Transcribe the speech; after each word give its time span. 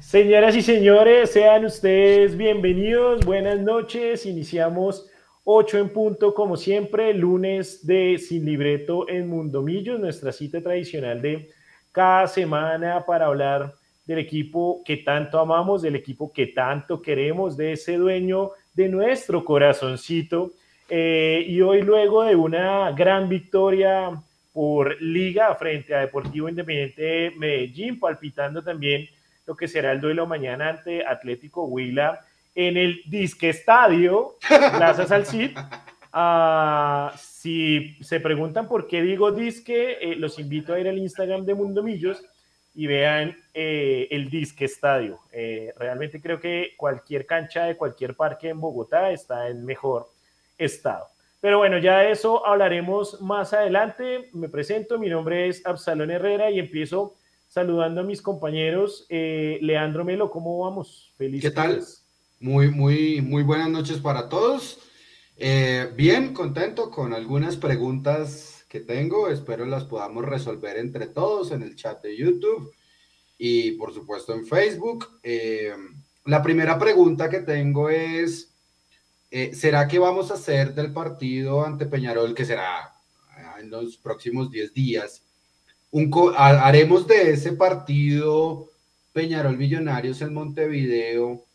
Señoras 0.00 0.54
y 0.54 0.62
señores, 0.62 1.30
sean 1.30 1.64
ustedes 1.64 2.36
bienvenidos, 2.36 3.24
buenas 3.24 3.60
noches. 3.60 4.26
Iniciamos 4.26 5.10
8 5.44 5.78
en 5.78 5.88
punto, 5.88 6.34
como 6.34 6.56
siempre, 6.56 7.14
lunes 7.14 7.86
de 7.86 8.18
Sin 8.18 8.44
Libreto 8.44 9.08
en 9.08 9.28
Mundomillos, 9.28 9.98
nuestra 9.98 10.32
cita 10.32 10.60
tradicional 10.60 11.22
de 11.22 11.48
cada 11.92 12.26
semana 12.26 13.04
para 13.06 13.26
hablar 13.26 13.74
del 14.04 14.18
equipo 14.18 14.82
que 14.84 14.98
tanto 14.98 15.40
amamos, 15.40 15.82
del 15.82 15.96
equipo 15.96 16.30
que 16.32 16.48
tanto 16.48 17.00
queremos, 17.00 17.56
de 17.56 17.72
ese 17.72 17.96
dueño 17.96 18.50
de 18.74 18.88
nuestro 18.88 19.44
corazoncito. 19.44 20.52
Eh, 20.88 21.44
y 21.48 21.60
hoy, 21.62 21.82
luego 21.82 22.22
de 22.22 22.36
una 22.36 22.92
gran 22.92 23.28
victoria 23.28 24.10
por 24.52 25.00
liga 25.02 25.54
frente 25.54 25.94
a 25.94 26.00
Deportivo 26.00 26.48
Independiente 26.48 27.32
Medellín, 27.36 27.98
palpitando 27.98 28.62
también 28.62 29.08
lo 29.46 29.56
que 29.56 29.68
será 29.68 29.92
el 29.92 30.00
duelo 30.00 30.26
mañana 30.26 30.68
ante 30.68 31.06
Atlético 31.06 31.64
Huila 31.64 32.20
en 32.54 32.76
el 32.76 33.02
Disque 33.06 33.50
Estadio, 33.50 34.36
Plaza 34.48 35.06
Salcid. 35.06 35.56
Ah, 36.12 37.12
si 37.18 37.98
se 38.02 38.20
preguntan 38.20 38.66
por 38.66 38.88
qué 38.88 39.02
digo 39.02 39.32
Disque, 39.32 39.98
eh, 40.00 40.16
los 40.16 40.38
invito 40.38 40.72
a 40.72 40.80
ir 40.80 40.88
al 40.88 40.98
Instagram 40.98 41.44
de 41.44 41.54
Mundo 41.54 41.82
Millos 41.82 42.24
y 42.74 42.86
vean 42.86 43.36
eh, 43.52 44.08
el 44.10 44.30
Disque 44.30 44.64
Estadio. 44.64 45.20
Eh, 45.32 45.72
realmente 45.76 46.20
creo 46.20 46.40
que 46.40 46.74
cualquier 46.76 47.26
cancha 47.26 47.64
de 47.64 47.76
cualquier 47.76 48.14
parque 48.14 48.48
en 48.48 48.60
Bogotá 48.60 49.10
está 49.10 49.48
en 49.48 49.64
mejor 49.64 50.08
estado. 50.56 51.06
Pero 51.40 51.58
bueno, 51.58 51.78
ya 51.78 51.98
de 51.98 52.12
eso 52.12 52.46
hablaremos 52.46 53.20
más 53.20 53.52
adelante. 53.52 54.30
Me 54.32 54.48
presento, 54.48 54.98
mi 54.98 55.08
nombre 55.08 55.48
es 55.48 55.64
Absalón 55.66 56.10
Herrera 56.10 56.50
y 56.50 56.58
empiezo 56.58 57.15
saludando 57.56 58.02
a 58.02 58.04
mis 58.04 58.20
compañeros. 58.20 59.06
Eh, 59.08 59.58
Leandro 59.62 60.04
Melo, 60.04 60.30
¿cómo 60.30 60.58
vamos? 60.58 61.14
Feliz. 61.16 61.40
¿Qué 61.40 61.50
tal? 61.50 61.82
Muy, 62.38 62.70
muy, 62.70 63.22
muy 63.22 63.42
buenas 63.44 63.70
noches 63.70 63.96
para 63.96 64.28
todos. 64.28 64.78
Eh, 65.38 65.90
bien, 65.96 66.34
contento 66.34 66.90
con 66.90 67.14
algunas 67.14 67.56
preguntas 67.56 68.66
que 68.68 68.80
tengo. 68.80 69.30
Espero 69.30 69.64
las 69.64 69.84
podamos 69.84 70.26
resolver 70.26 70.76
entre 70.76 71.06
todos 71.06 71.50
en 71.50 71.62
el 71.62 71.76
chat 71.76 72.02
de 72.02 72.14
YouTube 72.14 72.74
y 73.38 73.70
por 73.72 73.94
supuesto 73.94 74.34
en 74.34 74.46
Facebook. 74.46 75.18
Eh, 75.22 75.72
la 76.26 76.42
primera 76.42 76.78
pregunta 76.78 77.30
que 77.30 77.40
tengo 77.40 77.88
es, 77.88 78.54
¿será 79.30 79.88
que 79.88 79.98
vamos 79.98 80.30
a 80.30 80.34
hacer 80.34 80.74
del 80.74 80.92
partido 80.92 81.64
ante 81.64 81.86
Peñarol, 81.86 82.34
que 82.34 82.44
será 82.44 82.92
en 83.58 83.70
los 83.70 83.96
próximos 83.96 84.50
10 84.50 84.74
días, 84.74 85.25
haremos 86.36 87.06
de 87.06 87.30
ese 87.30 87.52
partido 87.52 88.68
Peñarol 89.12 89.56
Millonarios 89.56 90.20
en 90.20 90.34
Montevideo, 90.34 91.46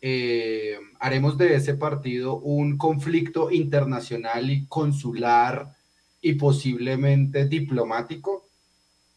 eh, 0.00 0.78
haremos 1.00 1.36
de 1.36 1.56
ese 1.56 1.74
partido 1.74 2.36
un 2.38 2.78
conflicto 2.78 3.50
internacional 3.50 4.48
y 4.48 4.66
consular 4.66 5.74
y 6.22 6.34
posiblemente 6.34 7.46
diplomático, 7.46 8.46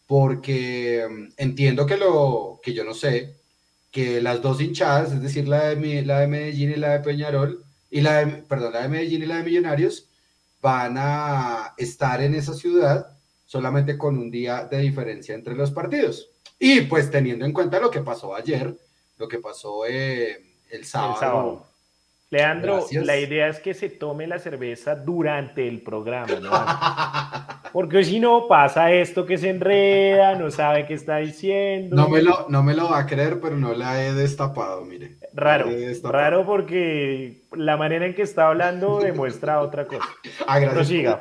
porque 0.07 1.07
mm, 1.07 1.33
entiendo 1.37 1.85
que 1.85 1.97
lo 1.97 2.59
que 2.63 2.73
yo 2.73 2.83
no 2.83 2.95
sé, 2.95 3.35
que 3.91 4.21
las 4.21 4.41
dos 4.41 4.59
hinchadas, 4.59 5.13
es 5.13 5.21
decir, 5.21 5.47
la 5.47 5.69
de, 5.69 6.01
la 6.03 6.21
de 6.21 6.27
Medellín 6.27 6.71
y 6.71 6.75
la 6.77 6.93
de 6.93 6.99
Peñarol, 7.01 7.63
y 7.91 8.01
la 8.01 8.43
perdón, 8.49 8.73
la 8.73 8.81
de 8.81 8.89
Medellín 8.89 9.21
y 9.21 9.27
la 9.27 9.37
de 9.37 9.43
Millonarios, 9.43 10.09
van 10.63 10.95
a 10.97 11.75
estar 11.77 12.21
en 12.23 12.33
esa 12.33 12.55
ciudad 12.55 13.12
solamente 13.53 13.99
con 13.99 14.17
un 14.17 14.31
día 14.31 14.65
de 14.65 14.79
diferencia 14.79 15.35
entre 15.35 15.53
los 15.53 15.69
partidos. 15.69 16.27
Y 16.57 16.81
pues 16.81 17.11
teniendo 17.11 17.45
en 17.45 17.53
cuenta 17.53 17.79
lo 17.79 17.91
que 17.91 17.99
pasó 17.99 18.33
ayer, 18.35 18.75
lo 19.19 19.27
que 19.27 19.37
pasó 19.37 19.85
eh, 19.87 20.43
el 20.71 20.83
sábado. 20.85 21.63
Leandro, 22.31 22.83
la 22.91 23.15
idea 23.15 23.49
es 23.49 23.59
que 23.59 23.75
se 23.75 23.89
tome 23.89 24.25
la 24.25 24.39
cerveza 24.39 24.95
durante 24.95 25.67
el 25.67 25.83
programa, 25.83 26.39
¿no? 26.39 26.49
Porque 27.73 28.03
si 28.03 28.19
no 28.19 28.47
pasa 28.47 28.91
esto 28.91 29.23
que 29.23 29.37
se 29.37 29.51
enreda, 29.51 30.33
no 30.33 30.49
sabe 30.49 30.87
qué 30.87 30.95
está 30.95 31.17
diciendo. 31.17 31.95
No 31.95 32.09
me 32.09 32.23
lo, 32.23 32.47
no 32.49 32.63
me 32.63 32.73
lo 32.73 32.89
va 32.89 32.99
a 32.99 33.05
creer, 33.05 33.39
pero 33.39 33.55
no 33.55 33.75
la 33.75 34.03
he 34.03 34.13
destapado, 34.13 34.83
mire. 34.83 35.17
Raro, 35.31 35.69
raro 36.03 36.43
porque 36.45 37.43
la 37.51 37.77
manera 37.77 38.07
en 38.07 38.15
que 38.15 38.23
está 38.23 38.47
hablando 38.47 38.99
demuestra 38.99 39.61
otra 39.61 39.85
cosa. 39.85 40.07
Ah, 40.47 40.57
gracias. 40.57 41.19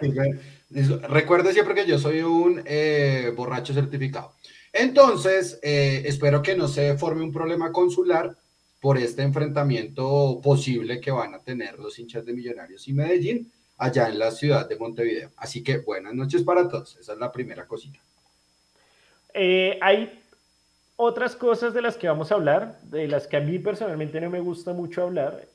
Recuerde 0.73 1.53
siempre 1.53 1.75
que 1.75 1.87
yo 1.87 1.99
soy 1.99 2.23
un 2.23 2.63
eh, 2.65 3.33
borracho 3.37 3.75
certificado. 3.75 4.35
Entonces, 4.73 5.59
eh, 5.63 6.03
espero 6.07 6.43
que 6.43 6.57
no 6.57 6.67
se 6.67 6.97
forme 6.97 7.23
un 7.23 7.33
problema 7.33 7.73
consular 7.73 8.37
por 8.81 8.99
este 8.99 9.23
enfrentamiento 9.23 10.41
posible 10.43 11.01
que 11.01 11.11
van 11.11 11.35
a 11.35 11.39
tener 11.41 11.79
los 11.79 11.99
hinchas 11.99 12.25
de 12.25 12.33
Millonarios 12.33 12.89
y 12.89 12.93
Medellín 12.95 13.53
allá 13.77 14.09
en 14.09 14.19
la 14.19 14.31
ciudad 14.31 14.69
de 14.69 14.77
Montevideo. 14.77 15.31
Así 15.37 15.63
que 15.63 15.79
buenas 15.79 16.15
noches 16.15 16.43
para 16.43 16.69
todos. 16.69 16.97
Esa 16.97 17.13
es 17.13 17.19
la 17.19 17.31
primera 17.31 17.67
cosita. 17.67 18.01
Eh, 19.35 19.79
hay 19.81 20.23
otras 20.97 21.37
cosas 21.37 21.75
de 21.75 21.83
las 21.83 21.97
que 21.97 22.09
vamos 22.09 22.33
a 22.33 22.37
hablar, 22.37 22.81
de 22.83 23.09
las 23.09 23.27
que 23.27 23.37
a 23.37 23.41
mí 23.41 23.59
personalmente 23.59 24.21
no 24.21 24.31
me 24.31 24.41
gusta 24.41 24.73
mucho 24.73 25.03
hablar. 25.03 25.49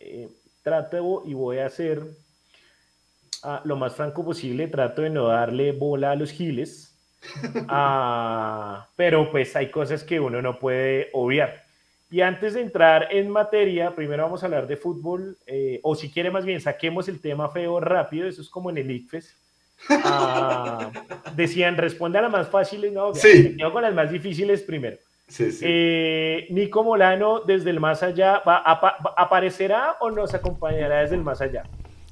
trato 0.62 1.24
y 1.26 1.34
voy 1.34 1.60
a 1.60 1.68
hacer 1.68 2.04
lo 3.64 3.76
más 3.76 3.96
franco 3.96 4.26
posible, 4.26 4.68
trato 4.68 5.02
de 5.02 5.10
no 5.10 5.28
darle 5.28 5.72
bola 5.72 6.12
a 6.12 6.16
los 6.16 6.32
giles, 6.32 6.96
ah, 7.68 8.88
pero 8.96 9.32
pues 9.32 9.56
hay 9.56 9.70
cosas 9.70 10.04
que 10.04 10.20
uno 10.20 10.42
no 10.42 10.60
puede 10.60 11.10
obviar. 11.14 11.64
Y 12.10 12.22
antes 12.22 12.54
de 12.54 12.62
entrar 12.62 13.10
en 13.12 13.30
materia, 13.30 13.94
primero 13.94 14.24
vamos 14.24 14.42
a 14.42 14.46
hablar 14.46 14.68
de 14.68 14.78
fútbol, 14.78 15.38
eh, 15.46 15.80
o 15.84 15.96
si 15.96 16.10
quiere 16.10 16.32
más 16.32 16.46
bien, 16.46 16.62
saquemos 16.62 17.10
el 17.10 17.20
tema 17.20 17.50
feo 17.50 17.80
rápido, 17.82 18.28
eso 18.28 18.42
es 18.42 18.50
como 18.50 18.70
en 18.70 18.78
el 18.78 18.92
ICFES. 18.92 19.36
Ah, 19.90 20.90
decían, 21.36 21.78
responde 21.78 22.18
a 22.18 22.24
las 22.24 22.32
más 22.32 22.48
fáciles, 22.48 22.92
no, 22.94 23.14
sí. 23.14 23.58
con 23.72 23.82
las 23.82 23.94
más 23.94 24.10
difíciles 24.10 24.62
primero. 24.62 24.98
Sí, 25.28 25.52
sí. 25.52 25.66
Eh, 25.68 26.48
Nico 26.50 26.84
Molano, 26.84 27.42
desde 27.42 27.70
el 27.70 27.82
más 27.82 28.02
allá, 28.02 28.42
¿va, 28.48 28.64
¿aparecerá 29.18 29.98
o 30.00 30.10
nos 30.10 30.34
acompañará 30.34 31.02
desde 31.02 31.16
el 31.16 31.24
más 31.24 31.42
allá? 31.42 31.64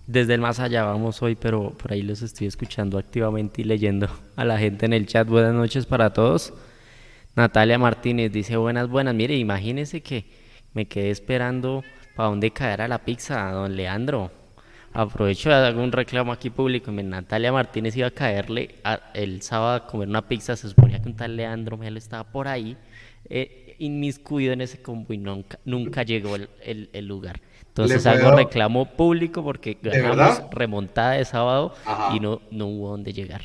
Desde 0.07 0.35
el 0.35 0.41
más 0.41 0.59
allá 0.59 0.83
vamos 0.83 1.21
hoy, 1.23 1.35
pero 1.35 1.71
por 1.71 1.91
ahí 1.91 2.01
los 2.01 2.21
estoy 2.21 2.47
escuchando 2.47 2.97
activamente 2.97 3.61
y 3.61 3.63
leyendo 3.63 4.07
a 4.35 4.45
la 4.45 4.57
gente 4.57 4.85
en 4.85 4.93
el 4.93 5.07
chat. 5.07 5.27
Buenas 5.27 5.53
noches 5.53 5.85
para 5.85 6.13
todos. 6.13 6.53
Natalia 7.35 7.79
Martínez 7.79 8.31
dice 8.31 8.55
buenas, 8.55 8.87
buenas. 8.87 9.15
Mire, 9.15 9.35
imagínese 9.35 10.01
que 10.01 10.25
me 10.73 10.85
quedé 10.85 11.09
esperando 11.09 11.83
para 12.15 12.29
dónde 12.29 12.51
caerá 12.51 12.87
la 12.87 12.99
pizza, 12.99 13.51
don 13.51 13.75
Leandro. 13.75 14.31
Aprovecho 14.93 15.49
de 15.49 15.55
hacer 15.55 15.75
un 15.75 15.91
reclamo 15.91 16.31
aquí 16.31 16.49
público. 16.49 16.91
Natalia 16.91 17.51
Martínez 17.51 17.97
iba 17.97 18.07
a 18.07 18.11
caerle 18.11 18.75
el 19.13 19.41
sábado 19.41 19.73
a 19.75 19.87
comer 19.87 20.07
una 20.07 20.27
pizza. 20.27 20.55
Se 20.55 20.69
suponía 20.69 21.01
que 21.01 21.09
un 21.09 21.15
tal 21.15 21.35
Leandro 21.35 21.77
Melo 21.77 21.97
estaba 21.97 22.23
por 22.23 22.47
ahí, 22.47 22.77
eh, 23.27 23.75
inmiscuido 23.79 24.53
en 24.53 24.61
ese 24.61 24.81
combo 24.81 25.13
y 25.13 25.17
nunca, 25.17 25.59
nunca 25.65 26.03
llegó 26.03 26.35
el 26.35 27.07
lugar. 27.07 27.41
Entonces 27.77 28.05
hago 28.05 28.31
reclamo 28.31 28.85
público 28.85 29.43
porque 29.43 29.77
ganamos 29.81 30.41
remontada 30.49 31.11
de 31.11 31.25
sábado 31.25 31.73
y 32.13 32.21
no, 32.21 32.41
no 32.49 32.67
hubo 32.67 32.91
dónde 32.91 33.11
llegar. 33.11 33.41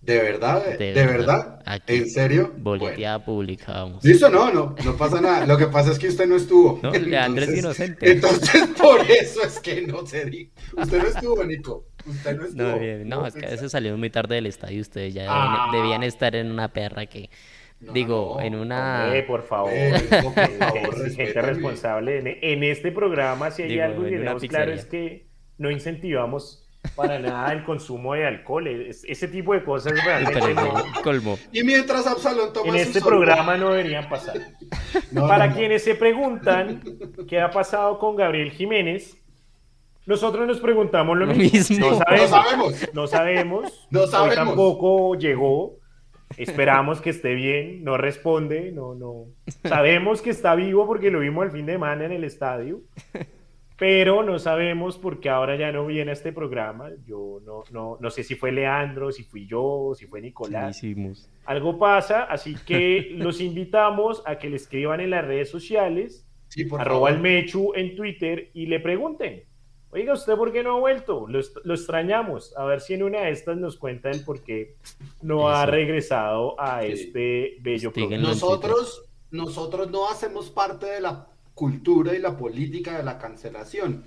¿De 0.00 0.18
verdad? 0.22 0.78
¿De, 0.78 0.92
verdad? 0.92 1.62
¿En 1.86 2.08
serio? 2.08 2.52
Boleteada 2.56 3.22
pública, 3.22 3.72
vamos. 3.72 4.02
Listo, 4.04 4.30
no, 4.30 4.50
no, 4.50 4.74
no 4.84 4.96
pasa 4.96 5.20
nada. 5.20 5.46
Lo 5.46 5.58
que 5.58 5.66
pasa 5.66 5.92
es 5.92 5.98
que 5.98 6.08
usted 6.08 6.26
no 6.26 6.36
estuvo. 6.36 6.78
No, 6.82 6.90
Leandro 6.92 7.44
es 7.44 7.58
inocente. 7.58 8.12
Entonces, 8.12 8.68
por 8.68 9.00
eso 9.02 9.42
es 9.42 9.60
que 9.60 9.82
no 9.82 10.06
se 10.06 10.26
dijo. 10.26 10.50
Usted 10.76 11.02
no 11.02 11.08
estuvo, 11.08 11.44
Nico. 11.44 11.86
Usted 12.06 12.36
no 12.36 12.44
estuvo. 12.44 13.04
No, 13.04 13.20
no, 13.20 13.26
es 13.26 13.34
que 13.34 13.46
a 13.46 13.50
veces 13.50 13.70
salió 13.70 13.96
muy 13.98 14.10
tarde 14.10 14.34
del 14.36 14.46
estadio. 14.46 14.80
Ustedes 14.80 15.12
ya 15.12 15.26
ah. 15.28 15.70
debían 15.72 16.02
estar 16.02 16.34
en 16.36 16.50
una 16.50 16.68
perra 16.68 17.06
que 17.06 17.28
Digo, 17.92 18.40
en 18.40 18.54
una. 18.54 19.12
por 19.26 19.42
favor, 19.42 19.70
gente 21.16 21.42
responsable. 21.42 22.38
En, 22.40 22.62
este 22.64 22.92
programa, 22.92 23.50
si 23.50 23.62
hay 23.62 23.80
algo 23.80 24.04
que 24.04 24.10
tenemos 24.10 24.42
claro 24.44 24.72
es 24.72 24.86
que 24.86 25.26
no 25.58 25.70
incentivamos 25.70 26.64
para 26.94 27.18
nada 27.18 27.52
el 27.52 27.64
consumo 27.64 28.14
de 28.14 28.26
alcohol. 28.26 28.66
ese 28.66 29.28
tipo 29.28 29.54
de 29.54 29.64
cosas 29.64 29.92
realmente 30.04 30.54
colmo. 31.02 31.38
Y 31.52 31.62
mientras 31.62 32.06
Absalón 32.06 32.52
toma 32.52 32.68
En 32.68 32.76
este 32.76 33.00
programa 33.00 33.56
no 33.56 33.70
deberían 33.70 34.08
pasar. 34.08 34.36
para 35.12 35.52
quienes 35.52 35.82
se 35.84 35.94
preguntan 35.94 36.82
qué 37.28 37.40
ha 37.40 37.50
pasado 37.50 37.98
con 37.98 38.16
Gabriel 38.16 38.50
Jiménez, 38.50 39.16
nosotros 40.06 40.46
nos 40.46 40.60
preguntamos 40.60 41.16
lo, 41.16 41.26
mismo. 41.26 41.90
No 41.90 41.98
sabemos. 41.98 42.34
No 42.92 43.06
sabemos. 43.06 43.86
No 43.90 44.06
sabemos. 44.06 44.34
tampoco 44.34 45.14
llegó. 45.14 45.78
Esperamos 46.36 47.00
que 47.00 47.10
esté 47.10 47.34
bien, 47.34 47.84
no 47.84 47.96
responde, 47.96 48.72
no, 48.72 48.94
no. 48.94 49.26
Sabemos 49.64 50.22
que 50.22 50.30
está 50.30 50.54
vivo 50.54 50.86
porque 50.86 51.10
lo 51.10 51.20
vimos 51.20 51.46
el 51.46 51.52
fin 51.52 51.66
de 51.66 51.74
semana 51.74 52.04
en 52.04 52.12
el 52.12 52.24
estadio, 52.24 52.82
pero 53.76 54.22
no 54.22 54.38
sabemos 54.38 54.98
porque 54.98 55.28
ahora 55.28 55.56
ya 55.56 55.72
no 55.72 55.86
viene 55.86 56.12
este 56.12 56.32
programa. 56.32 56.90
Yo 57.04 57.40
no, 57.44 57.64
no, 57.70 57.98
no 58.00 58.10
sé 58.10 58.22
si 58.22 58.34
fue 58.34 58.52
Leandro, 58.52 59.12
si 59.12 59.24
fui 59.24 59.46
yo, 59.46 59.92
si 59.96 60.06
fue 60.06 60.20
Nicolás. 60.20 60.76
Algo 61.44 61.78
pasa, 61.78 62.24
así 62.24 62.56
que 62.66 63.12
los 63.16 63.40
invitamos 63.40 64.22
a 64.26 64.38
que 64.38 64.50
le 64.50 64.56
escriban 64.56 65.00
en 65.00 65.10
las 65.10 65.24
redes 65.24 65.50
sociales, 65.50 66.26
arroba 66.78 67.10
el 67.10 67.20
Mechu 67.20 67.72
en 67.74 67.94
Twitter 67.96 68.50
y 68.54 68.66
le 68.66 68.80
pregunten. 68.80 69.44
Oiga, 69.94 70.12
¿usted 70.12 70.34
por 70.34 70.52
qué 70.52 70.64
no 70.64 70.76
ha 70.76 70.80
vuelto? 70.80 71.28
Lo, 71.28 71.38
extrañamos. 71.72 72.52
A 72.56 72.64
ver 72.64 72.80
si 72.80 72.94
en 72.94 73.04
una 73.04 73.20
de 73.20 73.30
estas 73.30 73.56
nos 73.56 73.76
cuenta 73.76 74.10
el 74.10 74.24
por 74.24 74.42
qué 74.42 74.74
no 75.22 75.48
ha 75.48 75.66
regresado 75.66 76.60
a 76.60 76.82
este 76.84 77.58
bello 77.60 77.92
programa. 77.92 78.26
Nosotros, 78.26 79.04
nosotros 79.30 79.88
no 79.92 80.10
hacemos 80.10 80.50
parte 80.50 80.86
de 80.86 81.00
la 81.00 81.28
cultura 81.54 82.12
y 82.12 82.18
la 82.18 82.36
política 82.36 82.96
de 82.96 83.04
la 83.04 83.18
cancelación. 83.18 84.04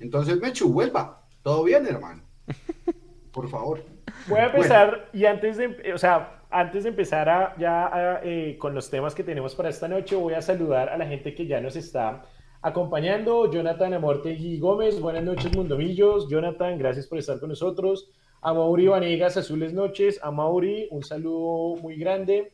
Entonces, 0.00 0.40
Mechu, 0.40 0.72
vuelva. 0.72 1.22
Todo 1.44 1.62
bien, 1.62 1.86
hermano. 1.86 2.24
Por 3.32 3.48
favor. 3.48 3.84
Voy 4.26 4.40
a 4.40 4.46
empezar 4.46 5.08
y 5.12 5.24
antes 5.24 5.56
de, 5.56 5.92
o 5.94 5.98
sea, 5.98 6.42
antes 6.50 6.82
de 6.82 6.88
empezar 6.88 7.28
a, 7.28 7.54
ya 7.56 8.20
eh, 8.24 8.56
con 8.58 8.74
los 8.74 8.90
temas 8.90 9.14
que 9.14 9.22
tenemos 9.22 9.54
para 9.54 9.68
esta 9.68 9.86
noche, 9.86 10.16
voy 10.16 10.34
a 10.34 10.42
saludar 10.42 10.88
a 10.88 10.98
la 10.98 11.06
gente 11.06 11.32
que 11.32 11.46
ya 11.46 11.60
nos 11.60 11.76
está 11.76 12.24
acompañando. 12.62 13.50
Jonathan 13.50 13.94
Amortegui 13.94 14.58
Gómez, 14.58 15.00
buenas 15.00 15.24
noches, 15.24 15.54
Mundomillos. 15.54 16.28
Jonathan, 16.28 16.78
gracias 16.78 17.06
por 17.06 17.18
estar 17.18 17.38
con 17.40 17.50
nosotros. 17.50 18.10
A 18.40 18.52
Mauri 18.52 18.86
Vanegas, 18.86 19.36
azules 19.36 19.72
noches. 19.72 20.20
A 20.22 20.30
Mauri, 20.30 20.88
un 20.90 21.02
saludo 21.02 21.80
muy 21.80 21.96
grande. 21.96 22.52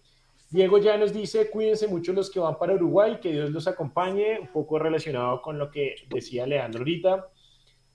Diego 0.50 0.78
ya 0.78 0.96
nos 0.96 1.12
dice, 1.12 1.50
cuídense 1.50 1.88
mucho 1.88 2.12
los 2.12 2.30
que 2.30 2.38
van 2.38 2.58
para 2.58 2.74
Uruguay, 2.74 3.18
que 3.20 3.32
Dios 3.32 3.50
los 3.50 3.66
acompañe, 3.66 4.38
un 4.38 4.48
poco 4.48 4.78
relacionado 4.78 5.42
con 5.42 5.58
lo 5.58 5.70
que 5.70 5.96
decía 6.08 6.46
Leandro 6.46 6.80
ahorita. 6.80 7.26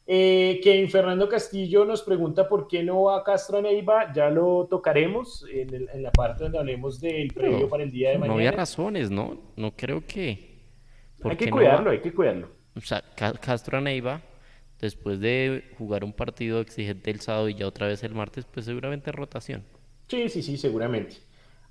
Eh, 0.05 0.59
Kevin 0.63 0.89
Fernando 0.89 1.29
Castillo 1.29 1.85
nos 1.85 2.01
pregunta 2.01 2.49
por 2.49 2.67
qué 2.67 2.83
no 2.83 3.03
va 3.03 3.19
a 3.19 3.23
Castro 3.23 3.61
Neiva, 3.61 4.11
ya 4.11 4.29
lo 4.29 4.67
tocaremos 4.67 5.45
en, 5.53 6.01
la 6.01 6.11
parte 6.11 6.43
donde 6.43 6.57
hablemos 6.57 6.99
del 6.99 7.27
previo 7.27 7.69
para 7.69 7.83
el 7.83 7.91
día 7.91 8.09
de 8.09 8.17
mañana. 8.17 8.33
No 8.33 8.39
había 8.39 8.51
razones, 8.51 9.11
¿no? 9.11 9.37
No 9.55 9.71
creo 9.75 10.03
que... 10.05 10.48
Hay 11.23 11.37
que 11.37 11.49
cuidarlo, 11.49 11.91
hay 11.91 11.99
que 11.99 12.13
cuidarlo. 12.13 12.49
O 12.75 12.81
sea, 12.81 13.03
Castro 13.41 13.81
Neiva, 13.81 14.21
después 14.79 15.19
de 15.19 15.63
jugar 15.77 16.03
un 16.03 16.13
partido 16.13 16.61
exigente 16.61 17.11
el 17.11 17.19
sábado 17.19 17.49
y 17.49 17.55
ya 17.55 17.67
otra 17.67 17.87
vez 17.87 18.03
el 18.03 18.15
martes, 18.15 18.45
pues 18.45 18.65
seguramente 18.65 19.11
rotación. 19.11 19.63
Sí, 20.07 20.29
sí, 20.29 20.41
sí, 20.41 20.57
seguramente. 20.57 21.17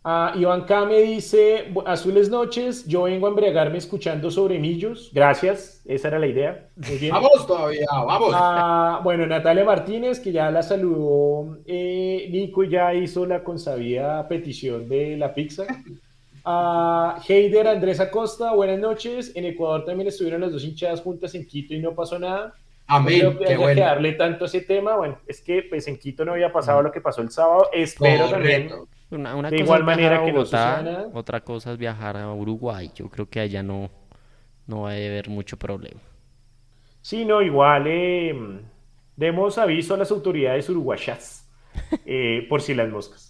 Uh, 0.05 0.39
Iván 0.39 0.65
K. 0.65 0.87
me 0.87 1.00
dice, 1.03 1.73
azules 1.85 2.31
noches, 2.31 2.87
yo 2.87 3.03
vengo 3.03 3.27
a 3.27 3.31
embriagarme 3.31 3.79
escuchando 3.79 4.31
sobre 4.31 4.59
Millos. 4.59 5.11
Gracias, 5.12 5.83
esa 5.87 6.09
era 6.09 6.19
la 6.19 6.29
idea. 6.29 6.69
Vamos 7.11 7.47
todavía, 7.47 7.87
vamos. 7.91 8.33
Uh, 8.33 9.03
bueno, 9.03 9.27
Natalia 9.27 9.65
Martínez, 9.65 10.21
que 10.21 10.31
ya 10.31 10.50
la 10.50 10.62
saludó, 10.62 11.59
eh, 11.67 12.29
Nico 12.31 12.62
ya 12.65 12.95
hizo 12.95 13.27
la 13.27 13.43
consabida 13.43 14.27
petición 14.29 14.89
de 14.89 15.17
la 15.17 15.35
pizza. 15.35 15.67
Uh, 16.49 17.21
Heider 17.29 17.69
Andrés 17.69 18.00
Acosta, 18.00 18.55
buenas 18.55 18.79
noches. 18.79 19.33
En 19.35 19.45
Ecuador 19.45 19.85
también 19.85 20.09
estuvieron 20.09 20.41
las 20.41 20.50
dos 20.50 20.65
hinchadas 20.65 21.03
juntas 21.03 21.35
en 21.35 21.47
Quito 21.47 21.75
y 21.75 21.79
no 21.79 21.95
pasó 21.95 22.19
nada. 22.19 22.55
Amén. 22.87 23.23
No 23.23 23.37
creo 23.37 23.67
que 23.67 23.75
darle 23.75 24.12
tanto 24.12 24.47
ese 24.47 24.62
tema. 24.62 24.97
Bueno, 24.97 25.19
es 25.27 25.43
que 25.43 25.65
pues 25.65 25.87
en 25.89 25.99
Quito 25.99 26.25
no 26.25 26.33
había 26.33 26.50
pasado 26.50 26.81
lo 26.81 26.91
que 26.91 27.03
pasó 27.03 27.21
el 27.21 27.31
sábado. 27.31 27.69
Espero 27.71 28.31
también 28.31 28.71
una, 29.11 29.50
de 29.50 29.59
igual 29.59 29.85
manera 29.85 30.25
que 30.25 30.33
Bogotá, 30.33 31.11
otra 31.12 31.43
cosa 31.43 31.73
es 31.73 31.79
viajar 31.79 32.17
a 32.17 32.33
Uruguay. 32.33 32.91
Yo 32.95 33.11
creo 33.11 33.29
que 33.29 33.41
allá 33.41 33.62
no, 33.62 33.91
no 34.67 34.83
va 34.83 34.93
a 34.93 34.95
haber 34.95 35.29
mucho 35.29 35.59
problema. 35.59 36.00
Sí, 37.03 37.27
no, 37.27 37.43
igual 37.43 37.85
eh, 37.89 38.35
demos 39.17 39.59
aviso 39.59 39.93
a 39.93 39.99
las 39.99 40.11
autoridades 40.11 40.71
uruguayas 40.71 41.47
eh, 42.06 42.47
por 42.49 42.62
si 42.62 42.73
las 42.73 42.89
moscas. 42.89 43.27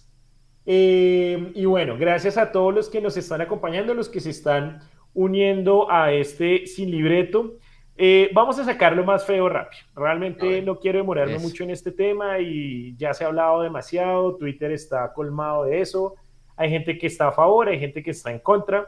Eh, 0.71 1.51
y 1.55 1.65
bueno, 1.65 1.97
gracias 1.97 2.37
a 2.37 2.51
todos 2.51 2.71
los 2.71 2.89
que 2.89 3.01
nos 3.01 3.17
están 3.17 3.41
acompañando, 3.41 3.95
los 3.95 4.07
que 4.07 4.19
se 4.19 4.29
están 4.29 4.81
uniendo 5.15 5.89
a 5.89 6.11
este 6.11 6.67
sin 6.67 6.91
libreto. 6.91 7.57
Eh, 7.97 8.29
vamos 8.35 8.59
a 8.59 8.63
sacarlo 8.63 9.03
más 9.03 9.25
feo 9.25 9.49
rápido. 9.49 9.81
Realmente 9.95 10.61
no 10.61 10.77
quiero 10.77 10.99
demorarme 10.99 11.39
mucho 11.39 11.63
en 11.63 11.71
este 11.71 11.91
tema 11.91 12.37
y 12.37 12.95
ya 12.97 13.15
se 13.15 13.23
ha 13.23 13.29
hablado 13.29 13.63
demasiado. 13.63 14.35
Twitter 14.35 14.71
está 14.71 15.11
colmado 15.11 15.63
de 15.63 15.81
eso. 15.81 16.13
Hay 16.55 16.69
gente 16.69 16.99
que 16.99 17.07
está 17.07 17.29
a 17.29 17.31
favor, 17.31 17.67
hay 17.67 17.79
gente 17.79 18.03
que 18.03 18.11
está 18.11 18.29
en 18.29 18.37
contra. 18.37 18.85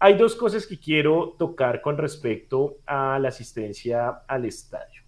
Hay 0.00 0.14
dos 0.14 0.34
cosas 0.34 0.66
que 0.66 0.80
quiero 0.80 1.36
tocar 1.38 1.80
con 1.80 1.96
respecto 1.96 2.78
a 2.86 3.20
la 3.20 3.28
asistencia 3.28 4.08
al 4.26 4.46
estadio. 4.46 5.02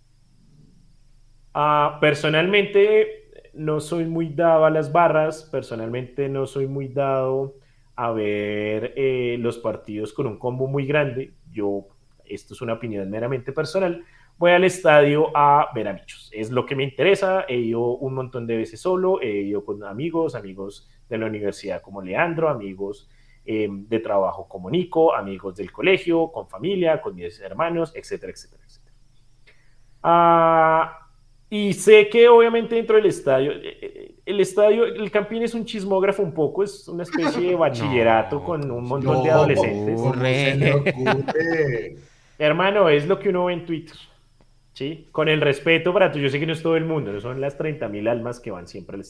Ah, 1.53 1.99
personalmente, 2.01 3.26
no 3.57 3.81
soy 3.81 4.05
muy 4.07 4.29
dado 4.29 4.65
a 4.65 4.71
las 4.71 4.93
barras. 4.93 5.49
Personalmente, 5.51 6.29
no 6.29 6.47
soy 6.47 6.67
muy 6.67 6.89
dado 6.89 7.55
a 7.97 8.13
ver 8.13 8.93
eh, 8.97 9.37
los 9.41 9.59
partidos 9.59 10.13
con 10.13 10.27
un 10.27 10.39
combo 10.39 10.67
muy 10.67 10.87
grande. 10.87 11.35
Yo 11.51 11.89
esto 12.29 12.55
es 12.55 12.61
una 12.61 12.75
opinión 12.75 13.09
meramente 13.11 13.53
personal, 13.53 14.05
voy 14.39 14.53
al 14.53 14.65
estadio 14.65 15.31
a 15.35 15.69
ver 15.75 15.89
a 15.89 15.93
bichos. 15.93 16.31
Es 16.33 16.51
lo 16.51 16.67
que 16.67 16.77
me 16.77 16.85
interesa. 16.85 17.45
He 17.49 17.57
ido 17.57 17.97
un 17.97 18.15
montón 18.15 18.47
de 18.47 18.57
veces 18.57 18.81
solo, 18.81 19.21
he 19.21 19.43
ido 19.43 19.65
con 19.65 19.83
amigos, 19.85 20.35
amigos 20.35 20.89
de 21.09 21.19
la 21.19 21.27
universidad 21.27 21.81
como 21.81 22.03
Leandro, 22.03 22.49
amigos 22.49 23.09
em, 23.45 23.87
de 23.89 24.01
trabajo 24.01 24.49
como 24.49 24.71
Nico, 24.71 25.15
amigos 25.15 25.57
del 25.57 25.73
colegio, 25.73 26.31
con 26.33 26.49
familia, 26.49 27.01
con 27.01 27.15
mis 27.15 27.41
hermanos, 27.41 27.93
etcétera, 27.95 28.33
etcétera, 28.33 28.63
etcétera. 28.65 28.97
Ah, 30.03 31.06
y 31.49 31.73
sé 31.75 32.09
que 32.09 32.29
obviamente 32.29 32.75
dentro 32.75 32.97
del 32.97 33.07
estadio, 33.07 33.53
eh, 33.53 33.79
eh, 33.81 34.15
el 34.27 34.41
estadio, 34.41 34.85
el 34.85 35.11
Campín 35.11 35.43
es 35.43 35.55
un 35.55 35.65
chismógrafo 35.65 36.23
un 36.23 36.33
poco, 36.33 36.65
es 36.65 36.89
una 36.89 37.05
especie 37.05 37.51
de 37.51 37.55
bachillerato 37.57 38.43
con 38.43 38.71
un 38.71 38.85
montón 38.85 39.23
de 39.23 39.31
adolescentes. 39.31 40.01
Hermano, 42.39 42.89
es 42.89 43.07
lo 43.07 43.19
que 43.19 43.29
uno 43.29 43.47
ve 43.47 43.55
en 43.55 43.67
Twitter. 43.67 43.97
¿Sí? 44.73 45.09
Con 45.11 45.31
el 45.31 45.41
respeto 45.41 45.95
para 45.95 46.13
tú, 46.13 46.19
yo 46.19 46.29
sé 46.29 46.39
que 46.39 46.45
no 46.45 46.53
es 46.53 46.63
todo 46.63 46.77
el 46.77 46.85
mundo, 46.85 47.11
no 47.11 47.19
son 47.19 47.41
las 47.41 47.59
30.000 47.59 48.11
almas 48.11 48.41
que 48.41 48.51
van 48.51 48.69
siempre 48.69 48.99
al 48.99 49.05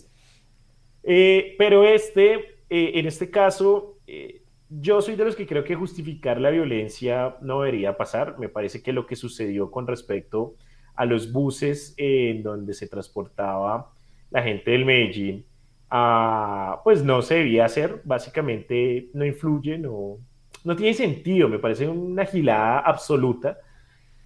eh, 1.09 1.55
pero 1.57 1.85
este, 1.85 2.35
eh, 2.69 2.93
en 2.95 3.07
este 3.07 3.31
caso, 3.31 3.99
eh, 4.09 4.43
yo 4.69 5.01
soy 5.01 5.15
de 5.15 5.25
los 5.25 5.37
que 5.37 5.47
creo 5.47 5.63
que 5.63 5.77
justificar 5.77 6.41
la 6.41 6.51
violencia 6.51 7.37
no 7.41 7.63
debería 7.63 7.97
pasar. 7.97 8.39
Me 8.39 8.49
parece 8.49 8.83
que 8.83 8.93
lo 8.93 9.07
que 9.07 9.15
sucedió 9.15 9.71
con 9.71 9.87
respecto 9.87 10.57
a 10.97 11.05
los 11.05 11.31
buses 11.31 11.95
en 11.97 12.43
donde 12.43 12.75
se 12.75 12.89
transportaba 12.89 13.93
la 14.31 14.43
gente 14.43 14.71
del 14.71 14.85
Medellín, 14.85 15.45
ah, 15.91 16.81
pues 16.83 17.05
no 17.05 17.23
se 17.23 17.37
debía 17.37 17.67
hacer. 17.67 18.01
Básicamente 18.05 19.09
no 19.13 19.25
influye, 19.25 19.79
no, 19.79 20.19
no 20.65 20.75
tiene 20.77 20.95
sentido, 20.95 21.49
me 21.49 21.59
parece 21.59 21.89
una 21.89 22.25
gilada 22.25 22.81
absoluta. 22.81 23.59